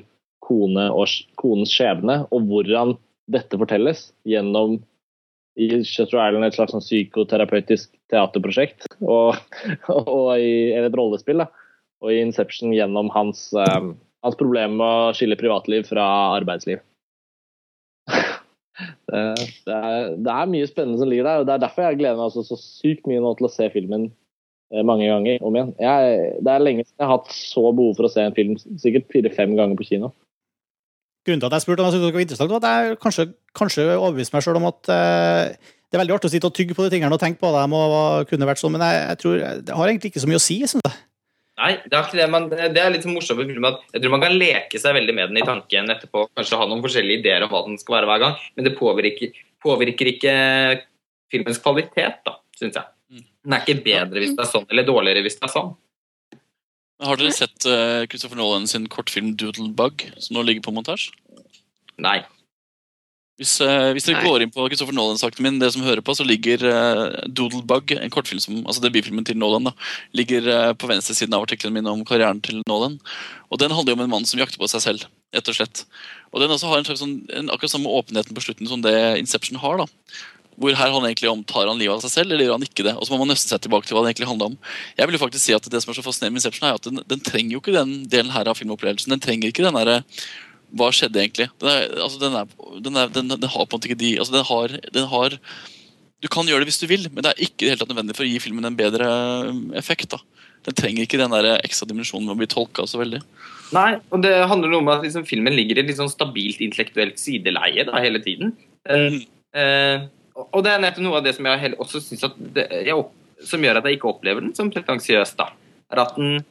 kone 0.48 0.86
og 0.96 1.12
konens 1.42 1.74
skjebne, 1.76 2.22
og 2.32 2.48
hvordan 2.48 2.96
dette 3.28 3.60
fortelles 3.60 4.06
gjennom 4.28 4.78
i 5.58 5.68
Shutter 5.84 6.20
Island 6.22 6.46
et 6.46 6.56
slags 6.56 6.76
sånn 6.76 6.86
psykoterapeutisk 6.86 7.90
teaterprosjekt, 8.14 8.88
og, 9.02 9.38
og 9.92 10.38
i, 10.38 10.72
eller 10.72 10.92
et 10.92 10.98
rollespill, 10.98 11.42
da. 11.44 11.50
og 12.04 12.14
i 12.14 12.22
Inception 12.22 12.76
gjennom 12.76 13.10
hans, 13.16 13.50
um, 13.58 13.96
hans 14.26 14.38
problem 14.40 14.78
med 14.80 14.86
å 14.86 15.16
skille 15.18 15.40
privatliv 15.40 15.90
fra 15.90 16.06
arbeidsliv. 16.38 16.84
Det, 18.78 19.22
det, 19.66 19.74
er, 19.74 20.14
det 20.22 20.34
er 20.34 20.49
mye 20.52 20.70
spennende 20.70 21.02
som 21.02 21.10
ligger 21.10 21.26
der, 21.26 21.41
og 21.41 21.49
det 21.49 21.56
er 21.56 21.64
derfor 21.64 21.88
jeg 21.88 21.99
gleder 22.02 22.20
meg 22.20 22.36
så 22.36 22.60
sykt 22.62 23.10
mye 23.10 23.24
nå 23.24 23.34
til 23.40 23.48
å 23.48 23.52
se 23.52 23.70
filmen 23.74 24.06
eh, 24.08 24.84
mange 24.86 25.08
ganger 25.10 25.45
om 25.48 25.58
igjen. 25.58 25.74
Jeg, 25.82 26.20
det 26.45 26.54
er 26.54 26.66
lenge 26.66 26.86
siden 26.86 27.02
jeg 27.02 27.10
har 27.10 27.16
hatt 27.16 27.34
så 27.34 27.66
behov 27.72 27.98
for 27.98 28.10
å 28.10 28.14
se 28.14 28.26
en 28.26 28.38
film, 28.38 28.54
sikkert 28.84 29.10
fire-fem 29.14 29.58
ganger 29.58 29.80
på 29.80 29.90
kino. 29.90 30.12
Grunnen 31.28 31.41
til 31.41 31.49
at 31.49 31.58
jeg 31.58 31.66
spurte 31.66 31.84
om 31.84 31.90
jeg 31.90 31.98
syntes 31.98 32.08
det 32.08 32.20
var 32.20 32.28
interessant, 32.28 32.54
var 32.54 32.62
at 32.62 32.70
jeg 32.70 33.02
kanskje, 33.04 33.28
kanskje 33.58 33.90
overbeviste 33.98 34.38
meg 34.38 34.45
sjøl 34.45 34.62
om 34.62 34.70
at 34.70 34.94
eh, 34.94 35.74
det 35.88 35.98
er 35.98 36.04
veldig 36.04 36.18
artig 36.18 36.30
å 36.30 36.36
sitte 36.36 36.49
og 36.52 36.56
tygge 36.56 36.76
på 36.78 36.86
de 36.86 36.94
tingene 36.94 37.16
og 37.16 37.22
tenke 37.22 37.41
på 37.41 37.49
dem, 37.56 37.74
og 37.74 38.30
kunne 38.30 38.48
vært 38.48 38.62
sånn, 38.62 38.76
men 38.76 38.84
jeg, 38.86 39.04
jeg 39.08 39.22
tror 39.24 39.44
det 39.64 39.76
har 39.80 39.90
egentlig 39.90 40.12
ikke 40.12 40.24
så 40.24 40.30
mye 40.30 40.40
å 40.40 40.44
si. 40.44 40.58
Synes 40.68 40.84
jeg. 40.84 41.07
Nei, 41.58 41.72
det 41.90 41.96
er 41.98 42.04
ikke 42.06 42.20
det. 42.20 42.28
men 42.30 42.44
det 42.54 42.82
er 42.82 42.92
litt 42.94 43.08
morsomt 43.10 43.50
med 43.50 43.66
at 43.72 43.96
jeg 43.96 44.04
tror 44.04 44.14
man 44.14 44.22
kan 44.22 44.36
leke 44.38 44.82
seg 44.82 44.94
veldig 44.94 45.16
med 45.18 45.32
den 45.32 45.40
i 45.42 45.48
tanken 45.48 45.90
etterpå. 45.90 46.28
Kanskje 46.38 46.60
ha 46.60 46.68
noen 46.70 46.84
forskjellige 46.86 47.24
ideer 47.24 47.46
om 47.46 47.50
hva 47.54 47.64
den 47.66 47.80
skal 47.82 47.98
være 47.98 48.12
hver 48.12 48.22
gang, 48.26 48.38
men 48.54 48.68
det 48.68 48.76
påvirker, 48.78 49.40
påvirker 49.66 50.12
ikke 50.12 50.36
filmens 51.34 51.62
kvalitet, 51.64 52.22
da, 52.28 52.38
syns 52.60 52.78
jeg. 52.78 53.24
Den 53.48 53.56
er 53.56 53.64
ikke 53.64 53.82
bedre 53.86 54.22
hvis 54.22 54.36
det 54.38 54.44
er 54.44 54.52
sånn, 54.52 54.70
eller 54.70 54.86
dårligere 54.86 55.26
hvis 55.26 55.40
det 55.40 55.48
er 55.48 55.54
sånn. 55.56 55.74
Har 57.08 57.20
dere 57.20 57.34
sett 57.34 57.66
eh, 57.70 58.06
Christopher 58.10 58.40
Nolan 58.40 58.66
sin 58.70 58.88
kortfilm 58.90 59.36
'Doodlebug', 59.38 60.08
som 60.22 60.38
nå 60.38 60.46
ligger 60.46 60.66
på 60.66 60.74
montasje? 60.74 61.14
Nei. 62.02 62.20
Hvis, 63.38 63.53
uh, 63.61 63.91
hvis 63.93 64.07
dere 64.07 64.23
går 64.26 64.43
inn 64.43 64.51
på 64.53 64.65
Christopher 64.65 64.95
Nolan-saken 64.97 65.45
min, 65.45 65.59
det 65.61 65.69
som 65.76 65.85
hører 65.85 66.01
på, 66.01 66.15
så 66.18 66.26
ligger 66.26 66.64
Doodle 66.65 67.27
Doodlebug, 67.38 67.93
en 67.93 68.14
kortfilm 68.14 68.41
som, 68.41 68.64
altså 68.65 68.81
debutfilmen 68.81 69.27
til 69.27 69.38
Nolan, 69.38 69.69
da, 69.69 69.76
ligger 70.18 70.47
uh, 70.49 70.72
på 70.73 70.89
venstre 70.89 71.14
siden 71.14 71.38
av 71.38 71.45
artikkelen 71.45 71.76
min 71.77 71.89
om 71.91 72.01
karrieren 72.07 72.41
til 72.41 72.64
Nolan. 72.65 72.97
Og 73.51 73.61
Den 73.61 73.76
handler 73.76 73.93
jo 73.93 73.99
om 73.99 74.05
en 74.07 74.15
mann 74.15 74.26
som 74.27 74.41
jakter 74.41 74.57
på 74.57 74.69
seg 74.72 74.84
selv, 74.84 75.05
rett 75.35 75.51
og 75.51 75.59
slett. 75.59 75.85
Og 76.34 76.41
den 76.41 76.53
også 76.53 76.72
har 76.72 76.81
en 76.81 76.88
slags 76.88 77.03
sånn, 77.03 77.19
en, 77.30 77.51
akkurat 77.53 77.76
samme 77.76 77.93
åpenheten 77.99 78.35
på 78.35 78.43
slutten 78.43 78.69
som 78.69 78.81
det 78.84 78.95
Inception 79.22 79.61
har. 79.61 79.84
da. 79.84 80.18
Hvor 80.57 80.73
her 80.73 80.89
han 80.89 81.05
egentlig 81.05 81.30
omtar 81.30 81.69
han 81.69 81.77
livet 81.77 81.93
av 81.93 82.01
seg 82.01 82.15
selv, 82.15 82.34
eller 82.34 82.47
gjør 82.47 82.57
han 82.57 82.65
ikke 82.65 82.88
det? 82.88 82.95
Og 82.97 83.05
så 83.05 83.14
må 83.14 83.22
man 83.22 83.30
nøste 83.31 83.51
seg 83.53 83.61
tilbake 83.61 83.85
til 83.85 83.93
hva 83.93 84.01
det 84.03 84.15
egentlig 84.15 84.30
handler 84.31 84.51
om. 84.51 84.57
Jeg 84.97 85.05
vil 85.05 85.18
jo 85.19 85.22
faktisk 85.22 85.45
si 85.45 85.53
at 85.53 85.69
Det 85.69 85.84
som 85.84 85.93
er 85.93 85.99
så 85.99 86.05
fascinerende 86.05 86.39
med 86.39 86.41
Inception, 86.41 86.68
er 86.68 86.80
at 86.81 86.89
den, 86.89 87.03
den 87.05 87.22
trenger 87.22 87.53
jo 87.53 87.61
ikke 87.61 87.77
den 87.77 87.93
delen 88.09 88.34
her 88.34 88.49
av 88.49 88.57
filmopplevelsen. 88.57 89.14
Den 89.14 89.22
trenger 89.23 89.53
ikke 89.53 89.68
den 89.68 89.77
derre 89.77 90.01
hva 90.76 90.89
skjedde 90.91 91.22
egentlig? 91.23 91.48
Den, 91.61 91.69
er, 91.72 91.88
altså 92.03 92.19
den, 92.22 92.35
er, 92.35 92.53
den, 92.84 92.99
er, 92.99 93.11
den, 93.14 93.49
har 93.49 93.65
på 93.65 93.76
en 93.76 93.80
måte 93.80 93.89
ikke 93.89 93.99
de 94.02 94.15
altså 94.19 94.35
den 94.35 94.48
har, 94.48 94.73
den 94.95 95.07
har 95.11 95.38
Du 96.23 96.27
kan 96.34 96.49
gjøre 96.49 96.65
det 96.65 96.72
hvis 96.72 96.81
du 96.81 96.88
vil, 96.89 97.06
men 97.14 97.23
det 97.23 97.31
er 97.31 97.45
ikke 97.45 97.76
tatt 97.77 97.91
nødvendig 97.91 98.18
for 98.18 98.26
å 98.26 98.30
gi 98.30 98.41
filmen 98.41 98.65
en 98.65 98.77
bedre 98.77 99.07
um, 99.52 99.68
effekt. 99.77 100.10
da. 100.15 100.19
Den 100.65 100.76
trenger 100.76 101.06
ikke 101.06 101.19
den 101.22 101.31
der 101.31 101.60
ekstra 101.60 101.85
dimensjonen 101.88 102.26
med 102.26 102.35
å 102.35 102.39
bli 102.41 102.49
tolka 102.49 102.88
så 102.89 102.99
veldig. 102.99 103.22
Nei, 103.77 103.91
og 104.10 104.23
det 104.26 104.34
handler 104.49 104.72
noe 104.72 104.81
om 104.81 104.89
at 104.95 105.06
liksom, 105.06 105.27
filmen 105.30 105.53
ligger 105.53 105.77
i 105.77 105.84
et 105.84 105.91
litt 105.91 105.99
sånn 105.99 106.10
stabilt 106.10 106.64
intellektuelt 106.64 107.22
sideleie 107.22 107.85
da, 107.88 108.02
hele 108.02 108.23
tiden. 108.26 108.56
Eh, 108.89 109.22
Uh, 109.57 110.06
og 110.53 110.61
det 110.65 110.73
er 110.73 110.84
nettopp 110.84 111.06
noe 111.06 111.19
av 111.19 111.26
det 111.26 111.34
som 111.38 111.48
jeg 111.49 111.73
også 111.81 112.02
opp, 112.94 113.15
som 113.48 113.64
gjør 113.64 113.80
at 113.80 113.88
jeg 113.88 113.98
ikke 113.98 114.11
opplever 114.11 114.44
den 114.44 114.53
som 114.57 114.69
pretensiøs, 114.73 115.34
da. 115.39 115.49
Er 115.94 116.03
at 116.03 116.14
den, 116.18 116.44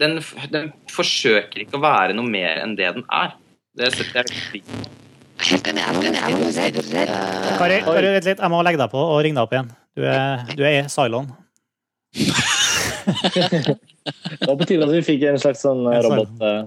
den, 0.00 0.18
den 0.50 0.72
forsøker 0.90 1.62
ikke 1.62 1.78
å 1.78 1.84
være 1.84 2.16
noe 2.16 2.26
mer 2.26 2.62
enn 2.62 2.74
det 2.78 2.90
den 2.96 3.06
er. 3.12 3.36
Det 3.72 3.88
setter 3.94 4.20
jeg 4.20 4.26
pris 4.28 4.66
på. 4.68 4.74
Kari, 7.58 7.78
Kari, 7.82 8.08
vent 8.12 8.24
litt, 8.28 8.38
jeg 8.38 8.50
må 8.52 8.58
legge 8.62 8.78
deg 8.78 8.90
på 8.92 8.98
og 9.00 9.22
ringe 9.24 9.36
deg 9.38 9.42
opp 9.46 9.52
igjen. 9.56 9.70
Du 9.96 10.00
er, 10.06 10.44
du 10.56 10.62
er 10.62 10.72
i 10.76 10.82
Cylon. 10.92 11.26
Det 13.32 14.48
var 14.48 14.56
på 14.58 14.64
tide 14.68 14.84
at 14.84 14.92
vi 14.92 15.00
fikk 15.06 15.22
en 15.30 15.38
slags 15.40 15.60
sånn 15.64 15.80
en 15.88 16.02
robot... 16.04 16.30
eh, 16.44 16.62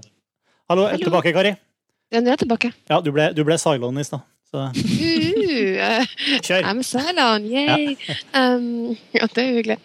Hallo, 0.71 0.83
er 0.89 0.97
du 0.97 1.03
tilbake, 1.05 1.29
Kari? 1.35 1.51
Ja, 2.13 2.19
nå 2.21 2.25
er 2.29 2.33
jeg 2.35 2.39
tilbake. 2.45 2.69
Ja, 2.89 2.95
du 3.05 3.09
ble, 3.13 3.25
du 3.37 3.41
ble 3.47 3.55
Cylon 3.61 3.97
i 4.01 4.05
stad. 4.07 4.21
Så 4.49 4.55
Uh, 4.65 4.71
eh, 5.81 6.05
kjør. 6.45 6.61
I'm 6.63 6.81
Cylon, 6.85 7.41
yay! 7.49 7.95
Um, 8.33 8.95
ja, 9.15 9.25
det 9.27 9.41
er 9.43 9.51
hyggelig. 9.59 9.77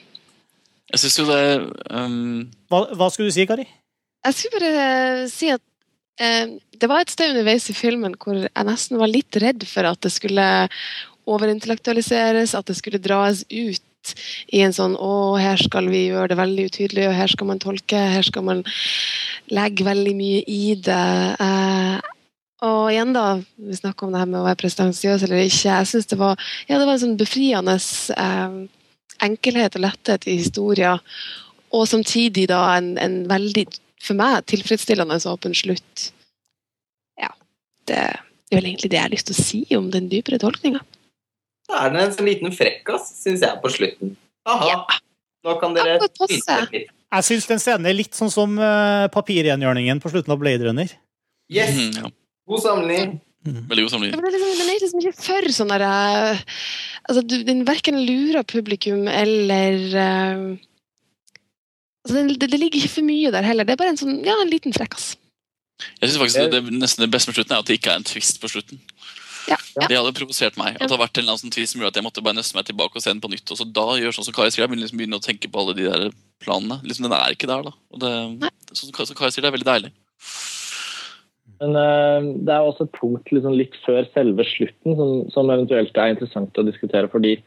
Jeg 0.93 0.99
syns 1.05 1.19
jo 1.21 1.25
det 1.29 1.41
um, 1.91 2.47
Hva, 2.71 2.79
hva 2.99 3.07
skulle 3.11 3.29
du 3.31 3.35
si, 3.35 3.47
Kari? 3.51 3.67
Jeg 4.27 4.33
skulle 4.37 4.61
bare 4.61 4.73
eh, 4.85 5.27
si 5.33 5.47
at 5.53 5.61
eh, 5.63 5.70
det 6.21 6.89
var 6.89 7.01
et 7.01 7.13
sted 7.13 7.33
underveis 7.33 7.71
i 7.73 7.77
filmen 7.77 8.13
hvor 8.21 8.37
jeg 8.43 8.67
nesten 8.69 8.99
var 9.01 9.09
litt 9.09 9.37
redd 9.41 9.65
for 9.69 9.89
at 9.89 10.03
det 10.05 10.13
skulle 10.13 10.45
overintellektualiseres, 11.31 12.55
at 12.55 12.69
det 12.69 12.77
skulle 12.77 13.01
dras 13.03 13.45
ut 13.49 14.15
i 14.49 14.63
en 14.65 14.75
sånn 14.75 14.97
å, 14.97 15.37
her 15.41 15.61
skal 15.61 15.91
vi 15.93 16.07
gjøre 16.09 16.33
det 16.33 16.39
veldig 16.41 16.69
utydelig, 16.71 17.09
og 17.11 17.19
her 17.19 17.33
skal 17.33 17.51
man 17.51 17.61
tolke, 17.63 17.99
her 18.15 18.25
skal 18.27 18.47
man 18.47 18.63
legge 19.53 19.87
veldig 19.87 20.15
mye 20.17 20.41
i 20.49 20.63
det. 20.81 21.11
Eh, 21.45 22.09
og 22.67 22.81
igjen, 22.93 23.13
da, 23.17 23.27
vi 23.41 23.77
snakker 23.77 24.07
om 24.07 24.15
det 24.15 24.23
her 24.23 24.31
med 24.31 24.41
å 24.41 24.47
være 24.49 24.61
prestensiøs 24.63 25.25
eller 25.27 25.45
ikke. 25.45 25.69
Jeg 25.69 25.91
synes 25.93 26.11
det 26.11 26.19
var, 26.21 26.49
ja, 26.69 26.79
det 26.79 26.87
var 26.87 26.97
en 26.97 27.05
sånn 27.05 27.21
befriende 27.21 27.77
eh, 27.77 28.59
enkelhet 29.29 29.77
og 29.77 29.85
letthet 29.85 30.27
i 30.29 30.41
historien, 30.41 31.05
og 31.77 31.87
samtidig 31.87 32.49
da 32.51 32.65
en, 32.79 32.95
en 32.99 33.21
veldig, 33.31 33.69
for 34.01 34.17
meg, 34.19 34.45
tilfredsstillende 34.51 35.19
åpen 35.31 35.55
slutt. 35.57 36.07
Ja, 37.21 37.31
det 37.91 37.99
er 38.01 38.21
vel 38.55 38.71
egentlig 38.73 38.91
det 38.91 38.99
jeg 38.99 39.07
har 39.07 39.13
lyst 39.13 39.29
til 39.31 39.37
å 39.37 39.45
si 39.45 39.61
om 39.79 39.91
den 39.93 40.09
dypere 40.13 40.41
tolkninga. 40.43 40.81
Da 41.71 41.85
er 41.87 41.93
det 41.95 42.07
en 42.09 42.27
liten 42.27 42.55
frekkas, 42.57 43.13
syns 43.23 43.45
jeg, 43.47 43.61
på 43.63 43.71
slutten. 43.71 44.17
Aha, 44.51 44.81
nå 45.47 45.55
kan 45.61 45.77
dere. 45.77 46.01
Jeg 46.01 47.27
syns 47.27 47.47
den 47.51 47.61
scenen 47.63 47.87
er 47.91 47.95
litt 47.97 48.17
sånn 48.17 48.31
som 48.33 48.57
uh, 48.59 49.07
papirgjengjørningen 49.15 50.01
på 50.03 50.11
slutten 50.13 50.35
av 50.35 50.41
Blade 50.43 50.67
Runner. 50.67 50.91
Yes, 51.51 51.75
Mm, 51.75 51.97
ja, 51.99 52.11
god 52.51 52.63
sammenligning. 52.63 53.17
Veldig 53.45 53.67
god 53.69 53.87
Ja, 53.87 53.91
sammenligning. 53.95 54.21
men 54.21 54.27
det 54.27 54.39
liksom, 54.39 54.59
den 54.61 54.69
er 54.71 54.83
liksom 54.85 55.01
ikke 55.01 55.25
for 55.25 55.49
sånn 55.57 55.71
derre 55.73 55.93
eh, 56.35 56.43
altså, 57.09 57.23
du, 57.25 57.35
Den 57.49 57.63
verken 57.67 57.97
lurer 58.07 58.45
publikum 58.47 59.09
eller 59.09 59.79
eh, 59.89 60.43
den, 60.45 60.59
det, 62.09 62.49
det 62.49 62.59
ligger 62.61 62.81
ikke 62.81 62.95
for 62.97 63.07
mye 63.07 63.33
der 63.35 63.45
heller. 63.47 63.67
Det 63.69 63.75
er 63.75 63.81
bare 63.83 63.93
en 63.95 64.01
sånn, 64.01 64.21
ja, 64.25 64.37
en 64.41 64.53
liten 64.53 64.73
frekkas. 64.77 65.13
Jeg 66.01 66.11
synes 66.11 66.21
faktisk 66.21 66.41
det, 66.41 66.61
det, 66.67 66.77
nesten 66.81 67.05
det 67.05 67.13
beste 67.13 67.31
med 67.31 67.39
slutten 67.39 67.57
er 67.57 67.63
at 67.63 67.69
det 67.69 67.79
ikke 67.81 67.93
er 67.93 68.01
en 68.01 68.09
twist 68.09 68.41
på 68.41 68.51
slutten. 68.53 68.81
Ja, 69.49 69.57
ja. 69.81 69.87
Det 69.89 69.97
hadde 69.97 70.13
provosert 70.15 70.59
meg. 70.61 70.77
At 70.77 70.85
det 70.85 70.91
hadde 70.93 71.01
vært 71.01 71.17
en 71.17 71.25
eller 71.25 71.35
annen 71.35 71.43
sånn 71.43 71.55
twist 71.55 71.73
som 71.73 71.81
gjorde 71.81 71.95
at 71.95 72.01
jeg 72.01 72.07
måtte 72.07 72.23
bare 72.25 72.37
nøste 72.37 72.57
meg 72.59 72.67
tilbake 72.69 73.01
og 73.01 73.03
se 73.05 73.13
den 73.13 73.23
på 73.25 73.31
nytt. 73.33 73.49
Og 73.51 73.59
så 73.59 73.67
da 73.81 73.87
gjør 73.99 74.15
sånn 74.17 74.29
som 74.29 74.37
Kari 74.37 74.53
sier, 74.53 74.63
jeg 74.65 74.71
begynner 74.71 74.87
liksom 74.87 75.01
begynne 75.01 75.21
å 75.21 75.25
tenke 75.25 75.51
på 75.51 75.63
alle 75.63 75.75
de 75.79 75.87
der 75.89 76.05
planene. 76.45 76.79
Liksom, 76.85 77.09
Den 77.09 77.17
er 77.17 77.35
ikke 77.35 77.49
der, 77.51 77.65
da. 77.71 77.73
Og 77.91 78.03
det, 78.05 78.13
sånn 78.75 78.87
som 78.91 78.97
Kari- 78.97 79.11
som 79.11 79.19
Kari 79.19 79.35
sier, 79.35 79.47
det 79.47 79.51
er 79.51 79.57
veldig 79.57 79.71
deilig. 79.71 79.93
Men 81.61 81.77
eh, 81.77 82.29
det 82.47 82.55
er 82.55 82.69
også 82.69 82.87
et 82.87 82.95
punkt 82.97 83.33
liksom, 83.35 83.57
litt 83.57 83.75
før 83.85 84.05
selve 84.15 84.47
slutten 84.49 84.97
som, 85.01 85.11
som 85.33 85.51
eventuelt 85.53 85.97
er 86.01 86.15
interessant 86.15 86.61
å 86.61 86.67
diskutere. 86.69 87.11
fordi 87.13 87.39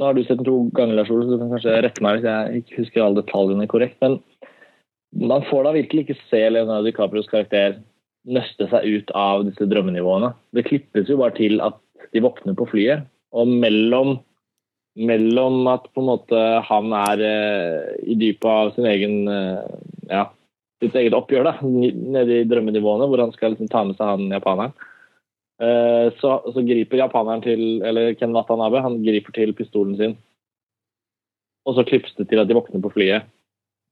nå 0.00 0.08
har 0.08 0.16
du 0.16 0.22
sett 0.24 0.38
den 0.40 0.48
to 0.48 0.56
ganger, 0.72 0.96
Lars 0.96 1.10
Ole, 1.12 1.26
så 1.26 1.36
du 1.36 1.42
kan 1.42 1.52
kanskje 1.52 1.76
rette 1.84 2.04
meg 2.04 2.18
hvis 2.18 2.28
jeg 2.30 2.62
ikke 2.62 2.78
husker 2.80 3.04
alle 3.04 3.20
detaljene 3.20 3.68
korrekt. 3.68 3.98
Men 4.00 4.16
man 5.28 5.44
får 5.50 5.66
da 5.66 5.74
virkelig 5.76 6.06
ikke 6.06 6.18
se 6.30 6.40
Leonardo 6.48 6.88
DiCaprios 6.88 7.28
karakter 7.28 7.76
nøste 8.30 8.68
seg 8.70 8.86
ut 8.88 9.12
av 9.16 9.44
disse 9.48 9.68
drømmenivåene. 9.68 10.32
Det 10.56 10.64
klippes 10.68 11.12
jo 11.12 11.20
bare 11.20 11.36
til 11.36 11.60
at 11.64 11.76
de 12.14 12.24
våkner 12.24 12.56
på 12.56 12.66
flyet, 12.72 13.04
og 13.36 13.52
mellom, 13.60 14.16
mellom 14.96 15.68
at 15.70 15.84
på 15.92 16.02
en 16.02 16.08
måte 16.08 16.44
han 16.66 16.94
er 16.96 17.24
eh, 17.26 17.90
i 18.08 18.16
dypet 18.18 18.48
av 18.50 18.72
sin 18.74 18.88
egen 18.88 19.28
eh, 19.30 19.68
ja, 20.10 20.24
sitt 20.80 20.96
eget 20.96 21.16
oppgjør 21.16 21.44
da, 21.46 21.54
nede 21.60 22.40
i 22.40 22.48
drømmenivåene, 22.48 23.08
hvor 23.10 23.22
han 23.26 23.36
skal 23.36 23.54
liksom 23.54 23.68
ta 23.70 23.84
med 23.84 24.00
seg 24.00 24.14
han 24.14 24.32
japaneren. 24.32 24.88
Eh, 25.60 26.12
Så, 26.20 26.30
så 26.54 26.64
griper 26.64 27.02
japaneren 27.02 27.42
til, 27.44 27.82
eller 27.84 28.14
Ken 28.18 28.32
Watanabe, 28.36 28.80
han 28.80 29.02
griper 29.04 29.34
til 29.36 29.52
pistolen 29.56 29.96
sin. 29.98 30.16
Og 31.68 31.76
så 31.76 31.84
klipses 31.84 32.16
det 32.16 32.30
til 32.30 32.40
at 32.40 32.48
de 32.48 32.56
våkner 32.56 32.80
på 32.80 32.92
flyet. 32.94 33.28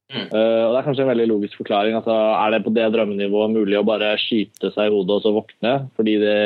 Mm. 0.09 0.25
Eh, 0.33 0.63
og 0.65 0.73
Det 0.73 0.79
er 0.79 0.87
kanskje 0.87 1.05
en 1.05 1.11
veldig 1.13 1.27
logisk 1.29 1.59
forklaring. 1.61 1.95
altså 1.95 2.13
Er 2.13 2.51
det 2.51 2.65
på 2.65 2.73
det 2.73 2.87
drømmenivået 2.93 3.53
mulig 3.53 3.77
å 3.77 3.85
bare 3.85 4.17
skyte 4.17 4.73
seg 4.73 4.89
i 4.89 4.95
hodet 4.95 5.19
og 5.19 5.23
så 5.23 5.35
våkne? 5.37 5.75
Fordi 5.97 6.15
det 6.23 6.39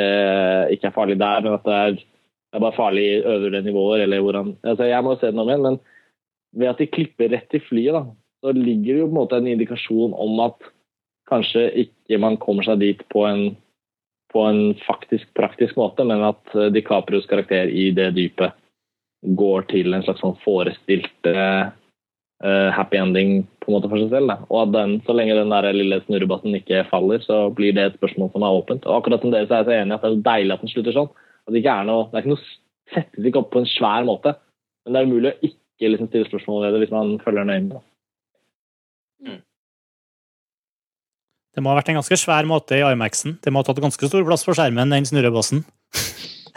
ikke 0.75 0.91
er 0.91 0.97
farlig 0.97 1.17
der, 1.19 1.39
men 1.45 1.55
at 1.55 1.63
det 1.63 1.77
er, 1.79 1.95
det 1.95 2.59
er 2.59 2.65
bare 2.65 2.75
farlig 2.75 3.05
i 3.07 3.23
øvre 3.23 3.63
nivåer? 3.63 4.03
eller 4.03 4.19
hvordan, 4.19 4.57
altså 4.63 4.83
Jeg 4.83 5.03
må 5.03 5.15
se 5.15 5.31
den 5.31 5.39
om 5.39 5.49
igjen, 5.49 5.63
men 5.63 5.79
ved 6.53 6.67
at 6.69 6.77
de 6.77 6.87
klipper 6.91 7.31
rett 7.31 7.55
i 7.55 7.63
flyet, 7.63 7.95
da, 7.95 8.03
så 8.43 8.51
ligger 8.51 8.93
det 8.93 8.99
jo 8.99 9.07
på 9.07 9.13
en 9.13 9.21
måte 9.21 9.39
en 9.39 9.47
indikasjon 9.47 10.13
om 10.13 10.39
at 10.43 10.59
kanskje 11.31 11.69
ikke 11.85 12.19
man 12.19 12.37
kommer 12.37 12.67
seg 12.67 12.81
dit 12.83 13.01
på 13.09 13.23
en, 13.25 13.55
på 14.33 14.43
en 14.49 14.73
faktisk, 14.87 15.29
praktisk 15.37 15.77
måte, 15.79 16.05
men 16.09 16.23
at 16.25 16.57
eh, 16.57 16.71
DiCaprios 16.73 17.29
karakter 17.29 17.69
i 17.69 17.91
det 17.95 18.11
dypet 18.17 18.55
går 19.39 19.69
til 19.71 19.93
en 19.93 20.03
slags 20.03 20.19
sånn 20.23 20.35
forestilt 20.43 21.29
eh, 21.29 21.69
happy 22.75 22.99
ending 22.99 23.45
på 23.63 23.69
en 23.71 23.77
måte 23.77 23.91
for 23.91 24.01
seg 24.01 24.11
selv. 24.11 24.33
Da. 24.33 24.37
Og 24.49 24.59
at 24.65 24.73
den, 24.75 24.97
så 25.05 25.15
lenge 25.15 25.37
den 25.37 25.53
der 25.53 25.69
lille 25.75 26.01
snurrebassen 26.03 26.57
ikke 26.59 26.83
faller, 26.89 27.23
så 27.23 27.45
blir 27.55 27.75
det 27.75 27.85
et 27.87 28.01
spørsmål 28.01 28.33
som 28.33 28.43
er 28.43 28.57
åpent. 28.57 28.89
Og 28.89 28.99
akkurat 28.99 29.23
som 29.23 29.31
dere 29.31 29.47
så 29.47 29.59
er 29.59 29.63
jeg 29.63 29.69
så 29.69 29.77
enig 29.77 29.93
i 29.93 29.95
at 29.95 30.03
det 30.03 30.09
er 30.09 30.17
så 30.17 30.27
deilig 30.27 30.57
at 30.57 30.65
den 30.65 30.73
slutter 30.73 30.97
sånn. 30.97 31.13
At 31.43 31.55
det 31.55 31.63
ikke 31.63 31.77
er 31.77 31.87
noe, 31.87 32.09
det 32.09 32.19
er 32.19 32.25
ikke 32.25 32.33
noe 32.33 32.45
settes 32.93 33.29
ikke 33.29 33.41
opp 33.43 33.53
på 33.53 33.63
en 33.63 33.69
svær 33.69 34.07
måte. 34.07 34.35
Men 34.83 34.95
det 34.95 34.99
er 34.99 35.09
umulig 35.09 35.31
å 35.31 35.49
ikke 35.49 35.93
liksom 35.93 36.11
stille 36.11 36.29
spørsmål 36.29 36.65
ved 36.65 36.75
det 36.75 36.83
hvis 36.83 36.95
man 36.95 37.17
følger 37.23 37.47
nøye 37.47 37.65
med. 37.69 37.75
da. 37.77 37.83
Det 41.53 41.61
må 41.61 41.69
ha 41.69 41.77
vært 41.77 41.91
en 41.93 41.99
ganske 41.99 42.17
svær 42.17 42.47
måte 42.49 42.79
i 42.79 42.81
IMAX-en. 42.81 43.37
Det 43.43 43.53
må 43.53 43.61
ha 43.61 43.67
tatt 43.67 43.81
ganske 43.83 44.09
stor 44.09 44.25
plass 44.25 44.45
på 44.47 44.55
skjermen, 44.57 44.89
den 44.93 45.05
snurrebassen. 45.05 45.61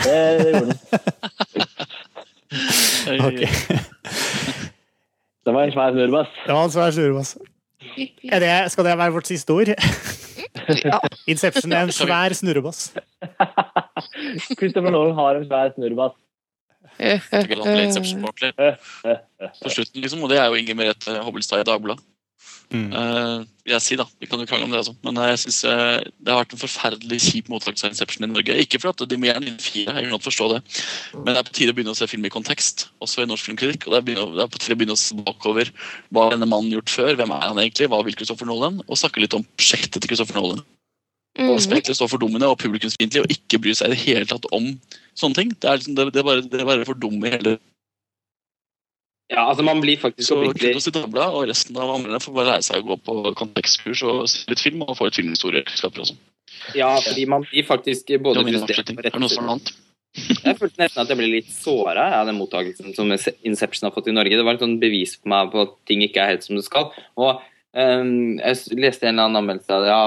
Det, 0.01 0.17
det 0.41 0.51
gjorde 0.55 0.73
den. 0.73 0.79
okay. 3.29 3.51
Det 5.47 5.55
var 5.55 5.63
en 5.63 5.75
svær 5.75 5.93
snurrebass. 5.93 6.33
Det 6.47 6.57
var 6.57 6.65
en 6.65 6.75
svær 6.75 6.97
snurrebass. 6.97 7.37
Er 8.33 8.43
det, 8.43 8.55
skal 8.73 8.89
det 8.89 8.97
være 8.99 9.13
vårt 9.15 9.29
siste 9.31 9.53
ord? 9.53 9.75
Ja. 10.83 10.99
Inception 11.29 11.73
er 11.77 11.85
en 11.87 11.93
svær 11.95 12.33
snurrebass. 12.35 12.89
Christopher 14.59 14.91
Nolan 14.91 15.15
har 15.15 15.39
en 15.39 15.45
svær 15.47 15.75
snurrebass. 15.77 16.17
Ble 16.97 17.85
Inception 17.85 18.25
på. 18.25 18.33
På 19.63 19.69
slutten, 19.71 20.01
liksom, 20.01 20.25
og 20.25 20.33
det 20.33 20.41
er 20.41 20.49
jo 20.49 20.59
Inger 20.59 20.79
Merete 20.79 21.19
Hobbelstad 21.21 21.61
i 21.61 21.69
Dagbladet. 21.69 22.03
Mm. 22.75 22.91
Eh, 22.91 23.45
vil 23.67 23.75
jeg 23.77 23.83
si, 23.85 23.97
da. 23.99 24.07
Vi 24.19 24.27
kan 24.27 24.41
jo 24.43 24.47
krangle 24.49 24.67
om 24.67 24.73
det, 24.73 24.81
altså. 24.81 24.95
Men 25.07 25.21
eh, 25.23 25.29
jeg 25.33 25.43
synes 25.45 25.59
eh, 25.71 26.07
det 26.19 26.33
har 26.33 26.41
vært 26.41 26.55
en 26.57 26.63
forferdelig 26.63 27.19
kjip 27.23 27.51
mottakelse 27.53 27.87
av 27.87 27.95
Inception 27.95 28.27
i 28.27 28.31
Norge. 28.31 28.57
Ikke 28.63 28.81
for 28.83 28.91
at 28.91 29.05
de 29.07 29.19
må 29.21 29.29
gjerne 29.29 29.51
inn 29.53 29.61
fire, 29.63 29.95
jeg 29.95 30.11
kan 30.11 30.25
forstå 30.25 30.49
det. 30.55 30.61
Men 31.15 31.31
det 31.31 31.41
er 31.41 31.49
på 31.49 31.57
tide 31.59 31.75
å 31.75 31.79
begynne 31.79 31.95
å 31.95 31.99
se 31.99 32.11
film 32.11 32.27
i 32.27 32.33
kontekst, 32.33 32.89
også 33.05 33.23
i 33.23 33.29
norsk 33.31 33.51
filmkritikk. 33.51 33.87
Og 33.87 33.95
det 33.95 34.17
er, 34.17 34.23
er 34.47 34.51
på 34.51 34.63
tide 34.63 34.79
å 34.79 34.81
begynne 34.81 34.97
å 34.99 35.03
se 35.03 35.19
bakover. 35.29 35.71
Hva 36.15 36.31
denne 36.35 36.51
mannen 36.51 36.75
gjort 36.75 36.95
før? 36.95 37.13
Hvem 37.21 37.37
er 37.37 37.47
han 37.47 37.63
egentlig? 37.63 37.91
Hva 37.93 38.03
vil 38.07 38.19
Christopher 38.19 38.51
Nolan? 38.51 38.83
Og 38.87 38.99
snakke 38.99 39.23
litt 39.23 39.37
om 39.39 39.47
prosjektet 39.55 40.01
til 40.01 40.11
Christopher 40.11 40.41
Nolan. 40.41 40.65
Mm. 41.37 41.53
Aspektet 41.53 41.99
står 41.99 42.09
fordummende 42.09 42.49
og 42.49 42.59
publikumsfiendtlig 42.63 43.23
og 43.23 43.33
ikke 43.33 43.61
bryr 43.61 43.77
seg 43.77 43.93
i 43.93 43.95
det 43.95 44.03
hele 44.07 44.29
tatt 44.29 44.47
om 44.57 44.71
sånne 45.19 45.37
ting. 45.37 45.51
Det 45.53 45.69
er, 45.69 45.81
liksom, 45.81 45.97
det, 45.99 46.07
det 46.15 46.23
er 46.23 46.29
bare, 46.29 46.45
det 46.49 46.63
er 46.63 46.69
bare 46.69 46.87
fordummer 46.89 47.37
hele 47.37 47.59
Ja, 49.33 49.49
altså 49.49 49.65
man 49.67 49.81
blir 49.83 49.99
faktisk 49.99 50.29
Så 50.29 50.37
oppriktig 50.39 50.77
kudos 50.77 50.87
til 50.87 50.95
Dagbladet, 50.95 51.35
og 51.35 51.49
resten 51.51 51.79
av 51.83 51.91
andre 51.97 52.21
får 52.23 52.35
bare 52.37 52.53
lære 52.53 52.67
seg 52.69 52.85
å 52.85 52.87
gå 52.93 52.97
på 53.09 53.33
kontekstkurs 53.41 54.05
og 54.07 54.21
se 54.31 54.45
litt 54.53 54.63
film 54.63 54.85
og 54.87 54.95
få 54.99 55.09
litt 55.09 55.19
filmhistoriekunnskaper 55.19 56.05
også. 56.05 56.15
Ja, 56.79 56.93
fordi 57.03 57.27
man 57.31 57.43
blir 57.47 57.67
faktisk 57.67 58.13
både 58.23 58.45
frustrert 58.47 58.93
og 58.95 59.03
rett? 59.03 59.75
Jeg 60.17 60.57
følte 60.57 60.81
nesten 60.81 61.03
at 61.03 61.11
jeg 61.13 61.19
ble 61.19 61.27
litt 61.29 61.51
såra 61.53 62.07
av 62.21 62.31
den 62.31 62.39
mottakelsen 62.39 62.95
som 62.97 63.11
Inception 63.13 63.89
har 63.89 63.93
fått 63.93 64.09
i 64.09 64.15
Norge. 64.17 64.39
Det 64.39 64.47
var 64.47 64.57
et 64.57 64.65
sånn 64.65 64.79
bevis 64.81 65.19
for 65.19 65.33
meg 65.35 65.51
på 65.53 65.67
at 65.67 65.75
ting 65.91 66.05
ikke 66.07 66.23
er 66.23 66.33
helt 66.33 66.47
som 66.47 66.57
det 66.57 66.65
skal. 66.65 66.89
Og 67.21 67.43
um, 67.77 68.39
Jeg 68.39 68.79
leste 68.79 69.11
en 69.11 69.17
eller 69.17 69.27
annen 69.27 69.43
anmeldelse 69.43 69.77
av 69.77 69.85
det. 69.85 69.93
Ja, 69.93 70.07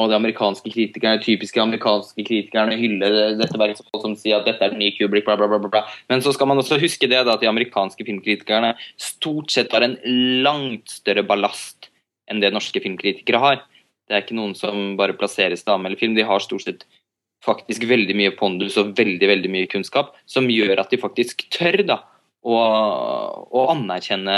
og 0.00 0.08
de 0.08 0.16
amerikanske 0.16 0.70
kritikerne, 0.72 1.20
typiske 1.20 1.60
amerikanske 1.60 2.24
kritikerne 2.24 2.78
hyller 2.80 3.36
dette 3.36 3.58
verket 3.60 3.82
som 4.00 4.14
sier 4.16 4.38
at 4.38 4.48
dette 4.48 4.64
er 4.64 4.72
den 4.72 4.80
nye 4.80 4.94
Kubrick, 4.96 5.26
bla, 5.26 5.36
bla, 5.36 5.50
bla, 5.52 5.68
bla. 5.68 5.82
Men 6.08 6.24
så 6.24 6.32
skal 6.32 6.48
man 6.48 6.62
også 6.62 6.80
huske 6.80 7.10
det 7.10 7.20
da, 7.20 7.34
at 7.34 7.42
de 7.42 7.50
amerikanske 7.50 8.06
filmkritikerne 8.08 8.72
stort 9.00 9.52
sett 9.52 9.72
har 9.74 9.84
en 9.84 9.98
langt 10.44 10.96
større 10.96 11.26
ballast 11.28 11.90
enn 12.30 12.40
det 12.40 12.54
norske 12.54 12.80
filmkritikere 12.80 13.42
har. 13.42 13.60
Det 14.08 14.16
er 14.16 14.24
ikke 14.24 14.38
noen 14.38 14.56
som 14.56 14.94
bare 14.96 15.16
plasseres 15.18 15.64
til 15.64 15.74
å 15.74 15.76
anmelde 15.76 16.00
film. 16.00 16.16
De 16.16 16.24
har 16.26 16.40
stort 16.42 16.64
sett 16.64 16.86
faktisk 17.44 17.84
veldig 17.90 18.16
mye 18.16 18.32
pondus 18.38 18.78
og 18.80 18.94
veldig 18.98 19.28
veldig 19.28 19.50
mye 19.52 19.68
kunnskap, 19.70 20.14
som 20.30 20.48
gjør 20.50 20.80
at 20.80 20.92
de 20.92 21.00
faktisk 21.02 21.44
tør 21.52 21.82
da, 21.84 21.98
å, 22.42 22.58
å 23.54 23.64
anerkjenne 23.72 24.36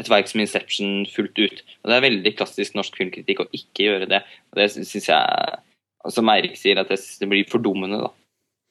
et 0.00 0.10
verk 0.10 0.30
som 0.30 0.42
Inception 0.42 1.04
fullt 1.10 1.38
ut. 1.38 1.64
Og 1.82 1.90
Det 1.90 1.96
er 1.96 2.06
veldig 2.06 2.36
klassisk 2.38 2.78
norsk 2.78 2.96
filmkritikk 2.98 3.44
å 3.44 3.50
ikke 3.54 3.86
gjøre 3.86 4.08
det. 4.10 4.22
Og 4.50 4.62
Det 4.62 4.70
syns 4.74 5.10
jeg, 5.12 5.60
som 6.10 6.32
Eirik 6.32 6.58
sier, 6.58 6.80
at 6.80 6.90
det 6.90 7.30
blir 7.30 7.46
fordummende. 7.50 8.02
da. 8.02 8.10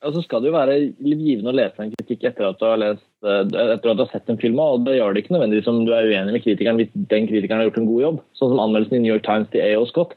Og 0.08 0.16
så 0.16 0.22
skal 0.24 0.40
det 0.40 0.48
jo 0.48 0.56
være 0.56 0.76
givende 1.04 1.52
å 1.52 1.58
lese 1.58 1.84
en 1.84 1.92
kritikk 1.92 2.30
etter 2.30 2.48
at 2.48 2.60
du 2.60 2.64
har, 2.64 2.78
lest, 2.80 3.04
eh, 3.28 3.42
etter 3.44 3.92
at 3.92 3.98
du 4.00 4.04
har 4.06 4.12
sett 4.14 4.32
en 4.32 4.40
film, 4.40 4.60
og 4.64 4.86
det 4.86 4.96
gjør 4.96 5.16
det 5.16 5.26
ikke 5.26 5.36
nødvendigvis 5.36 5.68
om 5.68 5.82
du 5.84 5.92
er 5.92 6.08
uenig 6.08 6.38
med 6.38 6.44
kritikeren 6.46 6.80
hvis 6.80 6.94
den 6.96 7.28
kritikeren 7.28 7.60
har 7.60 7.68
gjort 7.68 7.82
en 7.82 7.90
god 7.90 8.04
jobb. 8.06 8.22
Sånn 8.40 8.54
som 8.54 8.62
anmeldelsen 8.64 8.96
i 8.96 9.04
New 9.04 9.12
York 9.12 9.26
Times 9.28 9.52
til 9.52 9.64
A.O. 9.66 9.84
Scott. 9.90 10.16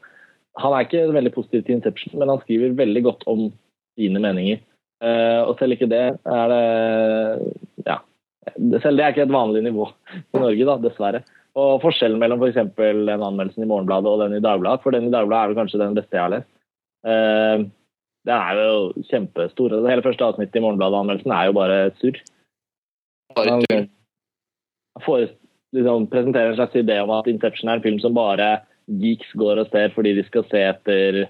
Han 0.63 0.77
er 0.77 0.87
ikke 0.87 1.09
veldig 1.17 1.35
positiv 1.35 1.65
til 1.65 1.79
Inception, 1.79 2.15
men 2.21 2.31
han 2.31 2.43
skriver 2.45 2.79
veldig 2.79 3.03
godt 3.09 3.27
om 3.33 3.49
sine 3.99 4.23
meninger. 4.23 4.63
Eh, 5.03 5.41
og 5.43 5.59
selv 5.59 5.75
ikke 5.75 5.91
det 5.91 6.05
er 6.15 6.55
det 6.55 6.63
Ja. 7.83 7.99
Selv 8.83 8.99
det 8.99 9.05
er 9.05 9.15
ikke 9.15 9.27
et 9.27 9.35
vanlig 9.35 9.63
nivå 9.67 9.87
i 10.17 10.41
Norge, 10.41 10.67
da, 10.67 10.77
dessverre. 10.83 11.23
Og 11.59 11.83
forskjellen 11.83 12.19
mellom 12.21 12.41
f.eks. 12.43 12.73
For 12.77 13.05
den 13.07 13.23
anmeldelsen 13.23 13.65
i 13.65 13.69
Morgenbladet 13.69 14.11
og 14.11 14.25
den 14.25 14.39
i 14.39 14.43
Dagbladet, 14.43 14.83
for 14.85 14.95
den 14.95 15.09
i 15.09 15.13
Dagbladet 15.13 15.43
er 15.43 15.53
vel 15.53 15.61
kanskje 15.61 15.83
den 15.83 15.97
beste 15.99 16.19
jeg 16.19 16.25
har 16.25 16.35
lest. 16.35 16.51
det 17.03 17.69
den 18.31 18.39
er 18.39 18.59
jo 18.63 19.05
kjempestor. 19.11 19.75
Det 19.75 19.91
hele 19.91 20.05
første 20.05 20.25
avsnittet 20.25 20.59
i 20.59 20.65
Morgenbladet-anmeldelsen 20.65 21.35
er 21.37 21.51
jo 21.51 21.57
bare 21.59 21.79
surr. 22.01 22.19
Bare 23.37 23.57
tull. 23.63 23.87
han 25.07 25.29
liksom, 25.73 26.07
presenterer 26.13 26.53
en 26.53 26.59
slags 26.61 26.77
idé 26.77 26.99
om 27.03 27.11
at 27.17 27.31
Inception 27.31 27.69
er 27.69 27.81
en 27.81 27.87
film 27.87 27.99
som 28.03 28.15
bare 28.15 28.63
geeks 29.03 29.33
går 29.39 29.63
og 29.63 29.71
ser 29.73 29.95
fordi 29.95 30.15
de 30.19 30.25
skal 30.27 30.45
se 30.51 30.63
etter, 30.69 31.23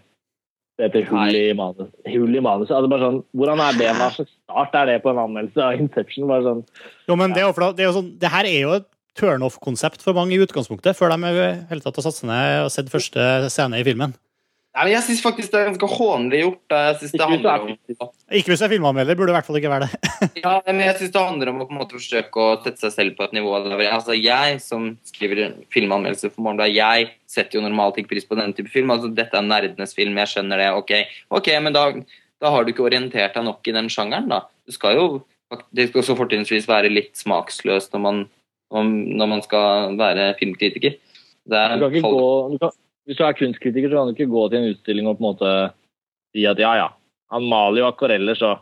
se 0.83 0.89
etter 0.89 1.07
hull, 1.09 1.37
i 1.37 1.53
manus, 1.57 1.91
hull 2.11 2.39
i 2.39 2.43
manuset. 2.43 2.75
Altså 2.77 2.91
bare 2.91 3.07
sånn, 3.07 3.21
hvordan 3.39 3.63
er 3.63 3.79
det? 3.79 3.91
Hva 3.99 4.09
slags 4.17 4.33
start 4.33 4.79
er 4.81 4.91
det 4.91 4.97
på 5.05 5.13
en 5.13 5.21
anmeldelse 5.23 5.63
av 5.63 5.79
Inception? 5.79 6.27
Bare 6.31 6.47
sånn, 6.47 6.65
Jo, 7.09 7.19
men 7.21 7.37
det, 7.37 7.43
er 7.43 7.49
jo, 7.49 7.55
for 7.57 7.77
det, 7.77 7.85
er 7.85 7.91
jo 7.91 7.97
sånn, 8.01 8.11
det 8.23 8.33
her 8.33 8.49
er 8.49 8.59
jo 8.59 8.75
et 8.81 8.89
turnoff-konsept 9.19 10.03
for 10.03 10.17
mange 10.17 10.35
i 10.35 10.43
utgangspunktet, 10.43 10.97
før 10.99 11.13
de 11.15 11.33
hele 11.69 11.85
tatt 11.85 12.01
har 12.01 12.07
satt 12.07 12.19
seg 12.19 12.31
ned 12.31 12.65
og 12.65 12.73
sett 12.73 12.93
første 12.93 13.29
scene 13.53 13.81
i 13.81 13.87
filmen. 13.87 14.17
Nei, 14.73 14.85
men 14.87 14.93
Jeg 14.95 15.03
syns 15.05 15.19
faktisk 15.21 15.51
det 15.53 15.59
er 15.61 15.67
ganske 15.69 15.89
hånlig 15.99 16.39
gjort. 16.41 16.75
Ikke 17.05 17.27
om 17.29 17.73
Ikke 18.33 18.53
hvis 18.55 18.63
jeg 18.63 18.69
er 18.71 18.73
filmanmelder, 18.73 19.19
burde 19.19 19.29
det 19.29 19.35
i 19.35 19.37
hvert 19.37 19.49
fall 19.51 19.59
ikke 19.61 19.73
være 19.73 19.89
det. 19.89 20.13
Ja, 20.47 20.55
men 20.65 20.81
jeg 20.81 20.95
synes 20.97 21.13
det 21.13 21.25
handler 21.27 21.51
om 21.53 21.59
å 21.61 21.67
på 21.69 21.75
en 21.75 21.81
måte 21.83 21.99
forsøke 21.99 22.41
å 22.41 22.55
sette 22.65 22.81
seg 22.87 22.95
selv 22.95 23.17
på 23.19 23.27
et 23.27 23.35
nivå 23.37 23.53
altså 23.59 24.17
Jeg 24.17 24.63
som 24.65 24.87
skriver 25.11 25.53
filmanmeldelser 25.75 26.33
for 26.33 26.47
Morgenbladet, 26.47 26.79
jeg 26.79 27.11
setter 27.29 27.59
jo 27.61 27.67
normalt 27.67 28.01
ikke 28.01 28.15
pris 28.15 28.25
på 28.29 28.39
denne 28.39 28.57
type 28.57 28.73
film. 28.73 28.95
altså 28.95 29.13
Dette 29.13 29.37
er 29.37 29.45
nerdenes 29.45 29.93
film, 29.99 30.17
jeg 30.23 30.33
skjønner 30.33 30.63
det. 30.65 30.71
Ok, 30.81 30.93
ok, 31.37 31.53
men 31.67 31.77
da, 31.77 31.85
da 32.41 32.53
har 32.57 32.65
du 32.65 32.73
ikke 32.73 32.87
orientert 32.89 33.37
deg 33.37 33.45
nok 33.51 33.69
i 33.69 33.77
den 33.77 33.93
sjangeren, 33.93 34.33
da. 34.33 34.41
Du 34.65 34.73
skal 34.73 34.97
jo 34.97 35.07
Det 35.77 35.91
skal 35.91 36.01
også 36.01 36.17
fortrinnsvis 36.17 36.65
være 36.65 36.89
litt 36.89 37.13
smaksløst 37.21 37.93
når 37.93 38.01
man, 38.01 38.23
når 38.73 39.29
man 39.37 39.43
skal 39.45 39.99
være 40.01 40.31
filmkritiker. 40.41 40.97
Det 41.45 41.59
er 41.61 41.77
du 41.77 41.85
kan 41.85 41.93
ikke 41.93 42.07
folk- 42.07 42.17
gå, 42.17 42.31
du 42.55 42.59
kan, 42.63 42.73
hvis 43.07 43.19
du 43.19 43.25
er 43.27 43.35
kunstkritiker, 43.39 43.91
så 43.91 43.99
kan 44.03 44.11
du 44.11 44.15
ikke 44.17 44.31
gå 44.33 44.43
til 44.53 44.59
en 44.61 44.71
utstilling 44.75 45.09
og 45.11 45.17
på 45.19 45.25
en 45.25 45.29
måte 45.33 45.53
si 46.33 46.45
at 46.49 46.61
ja, 46.63 46.73
ja, 46.79 46.89
han 47.35 47.49
maler 47.51 47.83
jo 47.83 47.89
akvareller, 47.91 48.39
så 48.39 48.53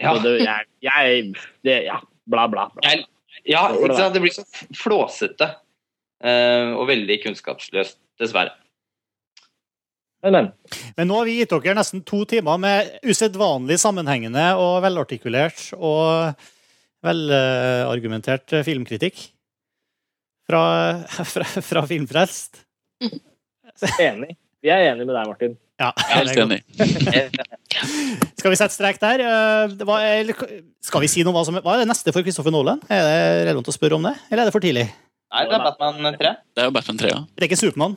Ja. 0.00 0.14
så 0.16 0.22
det, 0.24 0.34
jeg, 0.44 0.66
jeg 0.80 1.34
det, 1.64 1.74
Ja, 1.84 1.98
bla, 2.26 2.46
bla. 2.48 2.68
bla. 2.74 2.82
Jeg- 2.90 3.06
Ja, 3.46 3.68
ikke 3.72 3.94
sant? 3.96 4.12
Det 4.14 4.20
blir 4.20 4.32
så 4.34 4.42
flåsete 4.76 5.46
uh, 6.24 6.72
og 6.76 6.88
veldig 6.90 7.16
kunnskapsløst, 7.22 7.96
dessverre. 8.20 8.52
Men, 10.22 10.32
men. 10.32 10.48
Men 10.98 11.08
nå 11.08 11.16
har 11.16 11.24
vi 11.24 11.38
gitt 11.38 11.48
dere 11.54 11.74
nesten 11.78 12.02
to 12.04 12.24
timer 12.28 12.58
med 12.60 12.90
usedvanlig 13.08 13.78
sammenhengende 13.80 14.42
og 14.60 14.82
velartikulert 14.84 15.70
og 15.78 16.34
velargumentert 17.06 18.52
filmkritikk 18.66 19.22
fra, 20.50 20.60
fra, 21.32 21.44
fra 21.64 21.84
Filmfrelst. 21.88 22.60
Enig. 24.06 24.36
Vi 24.60 24.68
er 24.68 24.90
enige 24.90 25.06
med 25.08 25.14
deg, 25.16 25.28
Martin. 25.30 25.54
Ja, 25.80 25.88
Helt 26.10 26.36
enig. 26.36 26.58
Skal 28.38 28.52
vi 28.52 28.58
sette 28.58 28.74
strek 28.74 28.98
der? 29.00 29.22
Hva, 29.80 29.96
det 30.28 30.34
Skal 30.84 31.04
vi 31.06 31.08
si 31.08 31.24
noe 31.24 31.32
om 31.32 31.38
hva 31.38 31.44
som 31.48 31.56
Hva 31.56 31.78
er 31.78 31.84
det 31.84 31.88
neste 31.88 32.12
for 32.12 32.26
Kristoffer 32.26 32.52
Nolan? 32.52 32.82
Er 32.92 33.00
det 33.06 33.22
relevant 33.48 33.70
å 33.72 33.74
spørre 33.74 33.96
om 33.96 34.04
det, 34.04 34.12
eller 34.28 34.44
er 34.44 34.50
det 34.50 34.54
for 34.56 34.64
tidlig? 34.64 34.84
Nei, 35.30 35.46
det 35.46 35.56
er 35.56 35.64
Batman 35.64 36.18
3. 36.20 36.34
Det 36.52 36.62
er 36.62 36.68
jo 36.68 36.74
Batman 36.74 37.00
3, 37.00 37.10
ja. 37.14 37.20
Det 37.32 37.44
er 37.44 37.48
ikke 37.48 37.60
Supermann. 37.60 37.96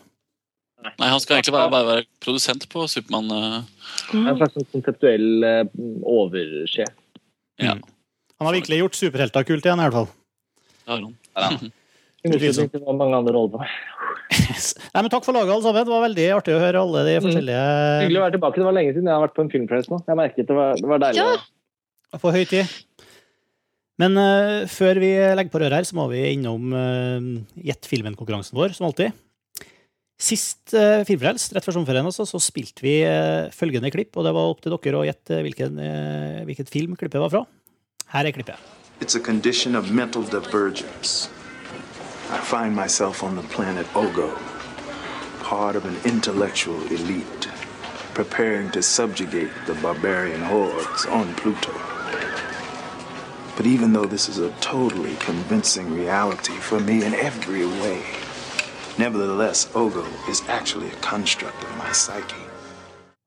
Nei, 0.84 1.08
han 1.10 1.22
skal 1.24 1.38
egentlig 1.38 1.56
bare, 1.56 1.72
bare 1.72 1.88
være 1.90 2.08
produsent 2.24 2.68
på 2.72 2.86
Supermann. 2.92 3.30
Mm. 4.14 4.26
En 4.28 4.40
slags 4.40 4.56
sånn 4.58 4.68
konseptuell 4.74 5.48
eh, 5.48 5.62
oversjef. 6.14 6.92
Ja. 7.64 7.78
Han 8.40 8.50
har 8.50 8.58
virkelig 8.58 8.82
gjort 8.82 9.00
superhelter 9.00 9.48
kult 9.48 9.66
igjen, 9.66 9.80
i 9.80 9.88
hvert 9.88 9.98
fall. 9.98 10.10
Det 10.84 10.92
har 10.92 11.04
han. 11.04 11.16
Ja. 11.40 11.74
I 12.24 12.32
motsetning 12.32 12.72
til 12.72 12.86
mange 13.00 13.18
andre 13.20 13.36
roller 13.36 13.54
på 13.54 13.62
meg. 13.64 13.74
Nei, 14.34 15.02
men 15.02 15.10
Takk 15.12 15.26
for 15.26 15.36
laget, 15.36 15.52
alle 15.52 15.66
sammen. 15.66 15.84
Det 15.86 15.94
var 15.94 16.06
veldig 16.06 16.28
artig 16.38 16.56
å 16.56 16.62
høre 16.62 16.84
alle 16.86 17.04
de 17.08 17.18
forskjellige 17.26 17.66
Hyggelig 18.04 18.20
å 18.20 18.24
være 18.24 18.36
tilbake. 18.38 18.60
Det 18.62 18.68
var 18.68 18.78
lenge 18.78 18.94
siden 18.96 19.10
jeg 19.10 19.18
har 19.18 19.26
vært 19.26 19.36
på 19.36 19.44
en 19.44 19.52
filmpress 19.52 19.92
nå. 19.92 20.00
Jeg 20.08 20.20
merket 20.20 20.50
det 20.50 20.58
var, 20.58 20.80
det 20.80 20.90
var 20.90 21.04
deilig. 21.04 21.26
Ja. 21.26 22.18
På 22.22 22.34
høy 22.34 22.44
tid. 22.50 22.80
Men 24.02 24.18
uh, 24.18 24.64
før 24.72 25.02
vi 25.04 25.12
legger 25.38 25.54
på 25.54 25.62
røret 25.62 25.78
her, 25.78 25.86
så 25.86 25.98
må 25.98 26.08
vi 26.10 26.24
innom 26.32 26.72
uh, 26.74 27.28
Gjett 27.62 27.90
filmen-konkurransen 27.90 28.58
vår, 28.58 28.74
som 28.78 28.88
alltid. 28.90 29.14
Sist 30.24 30.74
uh, 30.78 31.04
Filmfrelst, 31.08 31.54
rett 31.54 31.66
før 31.66 31.78
sommerferien, 31.78 32.08
altså, 32.08 32.26
så 32.30 32.40
spilte 32.42 32.86
vi 32.86 33.00
uh, 33.04 33.52
følgende 33.54 33.92
klipp, 33.94 34.16
og 34.16 34.28
det 34.28 34.34
var 34.36 34.50
opp 34.54 34.64
til 34.64 34.74
dere 34.74 35.02
å 35.02 35.06
gjette 35.08 35.42
hvilken, 35.46 35.78
uh, 35.82 36.42
hvilket 36.48 36.72
film 36.72 36.96
klippet 37.00 37.22
var 37.22 37.34
fra. 37.34 37.46
Her 38.14 38.30
er 38.30 38.36
klippet. 38.36 38.72
It's 39.02 39.18
a 39.20 39.20
condition 39.20 39.76
of 39.76 39.92
mental 39.92 40.24
divergence. 40.24 41.30
I 42.34 42.40
find 42.40 42.76
myself 42.76 43.22
on 43.24 43.36
the 43.36 43.44
planet 43.44 43.86
Ogo, 43.94 44.30
part 45.44 45.76
of 45.76 45.86
an 45.86 45.96
intellectual 46.04 46.82
elite, 46.88 47.48
preparing 48.16 48.72
to 48.72 48.82
subjugate 48.82 49.52
the 49.68 49.76
barbarian 49.76 50.42
hordes 50.42 51.06
on 51.06 51.36
Pluto. 51.36 51.74
But 53.56 53.68
even 53.68 53.94
though 53.94 54.08
this 54.08 54.28
is 54.30 54.40
a 54.40 54.50
totally 54.62 55.16
convincing 55.20 55.94
reality 55.94 56.54
for 56.54 56.80
me 56.80 57.06
in 57.06 57.14
every 57.14 57.68
way, 57.68 58.02
nevertheless, 58.98 59.68
Ogo 59.74 60.06
is 60.28 60.42
actually 60.48 60.88
a 60.88 60.98
construct 61.12 61.64
of 61.64 61.78
my 61.78 61.92
psyche. 61.92 62.44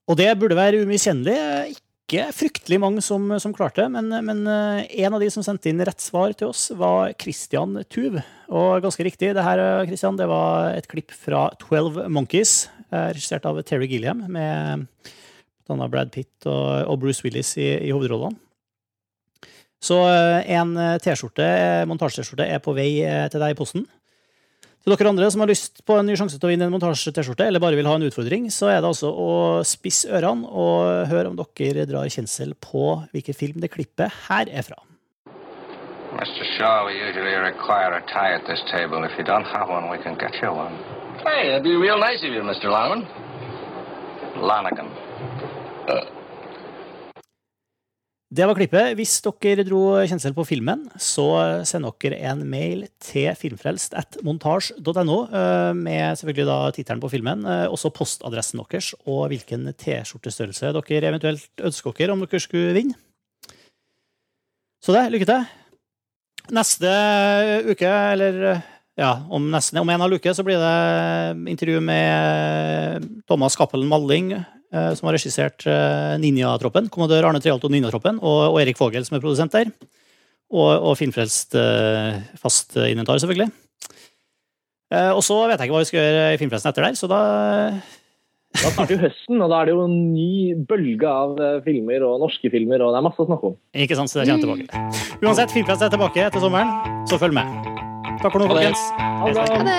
Og 0.09 0.19
det 0.19 0.39
burde 0.39 0.57
være 0.57 0.83
umiskjennelig. 0.83 1.33
Eh, 1.33 1.74
Ikke 2.07 2.28
fryktelig 2.31 2.77
mange 2.78 3.03
som, 3.03 3.33
som 3.43 3.51
klarte, 3.51 3.83
men, 3.91 4.12
men 4.23 4.45
eh, 4.47 4.85
en 5.03 5.16
av 5.16 5.19
de 5.19 5.27
som 5.35 5.43
sendte 5.43 5.66
inn 5.66 5.83
rett 5.83 5.99
svar 5.99 6.31
til 6.39 6.53
oss, 6.53 6.69
var 6.78 7.11
Christian 7.19 7.81
Tuv. 7.91 8.20
Og 8.47 8.85
ganske 8.85 9.03
riktig, 9.03 9.33
det 9.35 9.43
her 9.43 9.59
eh, 9.59 9.89
Christian, 9.89 10.15
det 10.15 10.28
var 10.31 10.70
et 10.77 10.87
klipp 10.87 11.11
fra 11.11 11.49
12 11.59 12.05
Monkeys, 12.15 12.69
eh, 12.93 13.09
regissert 13.11 13.49
av 13.51 13.59
Terry 13.66 13.91
Gilliam, 13.91 14.23
med 14.31 14.87
blant 15.66 15.91
Brad 15.91 16.15
Pitt 16.15 16.47
og, 16.47 16.87
og 16.87 17.01
Bruce 17.03 17.27
Willis 17.27 17.57
i, 17.59 17.73
i 17.89 17.91
hovedrollene. 17.91 18.39
Så 19.83 19.99
en 20.07 20.78
T-skjorte, 21.03 21.45
montasje-T-skjorte 21.91 22.47
er 22.49 22.62
på 22.62 22.73
vei 22.74 22.89
til 23.31 23.43
deg 23.43 23.53
i 23.53 23.59
posten. 23.59 23.83
Til 24.87 24.95
dere 24.95 25.11
andre 25.11 25.27
som 25.35 25.41
har 25.43 25.51
lyst 25.51 25.81
på 25.83 25.97
en 25.99 26.07
ny 26.07 26.15
sjanse 26.15 26.37
til 26.39 26.47
å 26.47 26.51
vinne 26.53 26.69
en 26.69 26.71
montasje-T-skjorte, 26.71 27.49
eller 27.51 27.59
bare 27.59 27.75
vil 27.75 27.89
ha 27.91 27.97
en 27.99 28.07
utfordring, 28.07 28.45
så 28.55 28.69
er 28.71 28.77
det 28.79 28.87
altså 28.87 29.09
å 29.11 29.31
spisse 29.67 30.07
ørene 30.15 30.47
og 30.47 31.11
høre 31.11 31.33
om 31.33 31.35
dere 31.35 31.89
drar 31.91 32.07
kjensel 32.07 32.53
på 32.55 32.93
hvilken 33.11 33.35
film 33.35 33.59
det 33.65 33.73
klippet 33.75 34.15
her 34.29 34.47
er 34.47 34.63
fra. 34.63 34.79
Mr. 36.15 36.47
Shaw, 36.55 36.87
we 36.87 36.95
usually 37.03 37.35
require 37.35 37.99
a 37.99 38.03
tie 38.07 38.39
at 38.39 38.47
this 38.47 38.63
table. 38.71 39.03
If 39.03 39.19
you 39.19 39.27
don't 39.27 39.51
have 39.51 39.67
one, 39.67 39.91
we 39.91 39.99
can 40.07 40.15
get 40.23 40.39
you 40.39 40.55
one. 40.55 40.79
Hey, 41.27 41.51
that'd 41.51 41.67
be 41.67 41.75
real 41.75 41.99
nice 41.99 42.23
of 42.23 42.31
you, 42.31 42.47
Mr. 42.47 42.71
Lonergan. 42.71 43.11
Lonigan. 44.39 44.87
Det 48.27 48.43
var 48.43 48.59
klippet. 48.59 48.97
Hvis 48.98 49.20
dere 49.23 49.62
dro 49.62 49.81
kjensel 50.03 50.32
på 50.35 50.43
filmen, 50.48 50.81
så 50.98 51.62
send 51.69 51.86
dere 52.03 52.19
en 52.27 52.43
mail 52.51 52.82
til 52.98 53.31
filmfrelst 53.39 53.94
at 53.94 54.19
montasj.no 54.27 55.19
med 55.78 56.19
selvfølgelig 56.19 56.47
da 56.48 56.57
tittelen 56.74 57.03
på 57.05 57.11
filmen, 57.12 57.44
eh, 57.47 57.69
også 57.70 57.93
postadressen 57.94 58.65
deres 58.65 58.90
og 59.07 59.28
hvilken 59.31 59.70
T-skjortestørrelse 59.78 60.74
dere 60.74 61.12
eventuelt 61.12 61.62
ønsker 61.62 61.94
dere 61.94 62.16
om 62.16 62.24
dere 62.24 62.43
skulle 62.43 62.74
vinne. 62.74 62.98
Så 64.82 64.94
det, 64.94 65.07
lykke 65.15 65.31
til. 65.31 65.47
Neste 66.55 66.90
uke, 67.66 67.86
eller 67.86 68.43
ja, 68.98 69.12
om, 69.31 69.48
nesten, 69.55 69.78
om 69.78 69.90
en 69.90 70.03
halv 70.03 70.19
uke, 70.19 70.35
så 70.35 70.43
blir 70.47 70.59
det 70.59 71.51
intervju 71.55 71.78
med 71.85 73.07
Thomas 73.31 73.55
Cappelen 73.59 73.86
Malling, 73.90 74.35
eh, 74.35 74.47
som 74.98 75.06
har 75.09 75.14
regissert 75.16 75.66
eh, 75.70 76.16
Ninjatroppen. 76.22 76.88
kommandør 76.93 77.28
Arne 77.28 77.40
Trialto 77.43 77.68
og 77.68 77.74
Ninjatroppen, 77.74 78.18
og, 78.22 78.40
og 78.55 78.59
Erik 78.62 78.76
Fogel, 78.80 79.05
som 79.06 79.16
er 79.18 79.22
produsent 79.22 79.52
der. 79.55 79.70
Og, 80.47 80.70
og 80.90 80.97
Filmfrelst 80.98 81.55
eh, 81.59 82.18
fast 82.38 82.76
inventar, 82.78 83.18
selvfølgelig. 83.22 83.48
Eh, 84.94 85.10
og 85.10 85.22
så 85.26 85.40
vet 85.51 85.59
jeg 85.59 85.66
ikke 85.66 85.74
hva 85.74 85.82
vi 85.82 85.88
skal 85.88 86.02
gjøre 86.05 86.26
i 86.34 86.40
Filmfrelsen 86.43 86.70
etter 86.70 86.86
der, 86.86 86.94
så 86.98 87.09
da 87.10 87.20
Da 88.56 88.70
starter 88.70 88.94
jo 88.94 89.01
høsten, 89.02 89.40
og 89.43 89.51
da 89.51 89.59
er 89.60 89.66
det 89.68 89.74
jo 89.74 89.82
en 89.84 89.97
ny 90.14 90.55
bølge 90.70 91.10
av 91.10 91.34
eh, 91.43 91.56
filmer 91.66 92.06
og 92.06 92.22
norske 92.22 92.48
filmer, 92.55 92.80
og 92.86 92.94
det 92.94 93.01
er 93.02 93.06
masse 93.09 93.20
å 93.20 93.26
snakke 93.28 93.51
om. 93.51 93.59
Ikke 93.84 93.98
sant, 93.98 94.12
så 94.12 94.22
det 94.22 94.30
kommer 94.30 94.62
tilbake. 94.62 95.18
Uansett, 95.26 95.52
filmfrelsen 95.56 95.88
er 95.90 95.97
tilbake 95.98 96.24
etter 96.30 96.47
sommeren, 96.47 96.72
så 97.10 97.18
følg 97.20 97.34
med. 97.36 97.51
Takk 98.22 98.30
for 98.30 98.40
nå, 98.40 98.48
Ha 98.48 98.56
det. 98.56 98.70
folkens. 98.70 98.88
Ha 99.02 99.34
det. 99.34 99.51
Ha 99.51 99.62
det! 99.66 99.78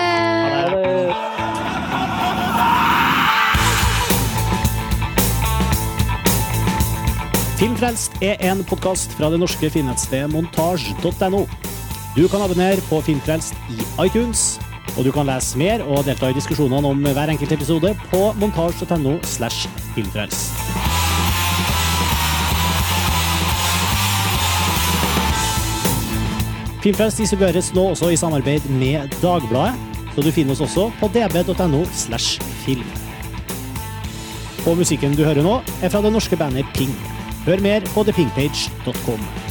Ha 0.52 0.78
det. 0.78 1.37
Filmfrelst 7.58 8.20
er 8.22 8.38
en 8.46 8.60
podkast 8.62 9.10
fra 9.18 9.32
det 9.32 9.40
norske 9.42 9.66
filmnettstedet 9.74 10.28
montasj.no. 10.30 11.40
Du 12.14 12.20
kan 12.30 12.44
abonnere 12.44 12.78
på 12.86 13.00
Filmfrelst 13.02 13.56
i 13.74 13.82
iTunes, 14.04 14.60
og 14.94 15.02
du 15.02 15.10
kan 15.10 15.26
lese 15.26 15.58
mer 15.58 15.82
og 15.82 16.04
delta 16.06 16.30
i 16.30 16.36
diskusjonene 16.36 16.86
om 16.86 17.02
hver 17.02 17.32
enkelt 17.34 17.56
episode 17.56 17.90
på 18.12 18.20
montasj.no 18.38 19.16
slash 19.26 19.66
filmfrelst. 19.96 20.54
Filmfrelst 26.86 27.26
distribueres 27.26 27.74
nå 27.74 27.90
også 27.90 28.14
i 28.14 28.22
samarbeid 28.22 28.70
med 28.78 29.10
Dagbladet, 29.18 29.74
så 30.14 30.22
du 30.22 30.30
finner 30.30 30.54
oss 30.54 30.62
også 30.62 30.92
på 31.02 31.10
db.no 31.10 31.82
slash 32.06 32.38
film. 32.62 32.86
Og 34.62 34.78
musikken 34.78 35.18
du 35.18 35.26
hører 35.26 35.42
nå, 35.42 35.58
er 35.82 35.90
fra 35.90 36.06
det 36.06 36.14
norske 36.14 36.38
bandet 36.38 36.76
Ping. 36.78 36.94
Hør 37.48 37.60
mer 37.64 37.80
på 37.94 38.02
thepinkpage.com. 38.04 39.47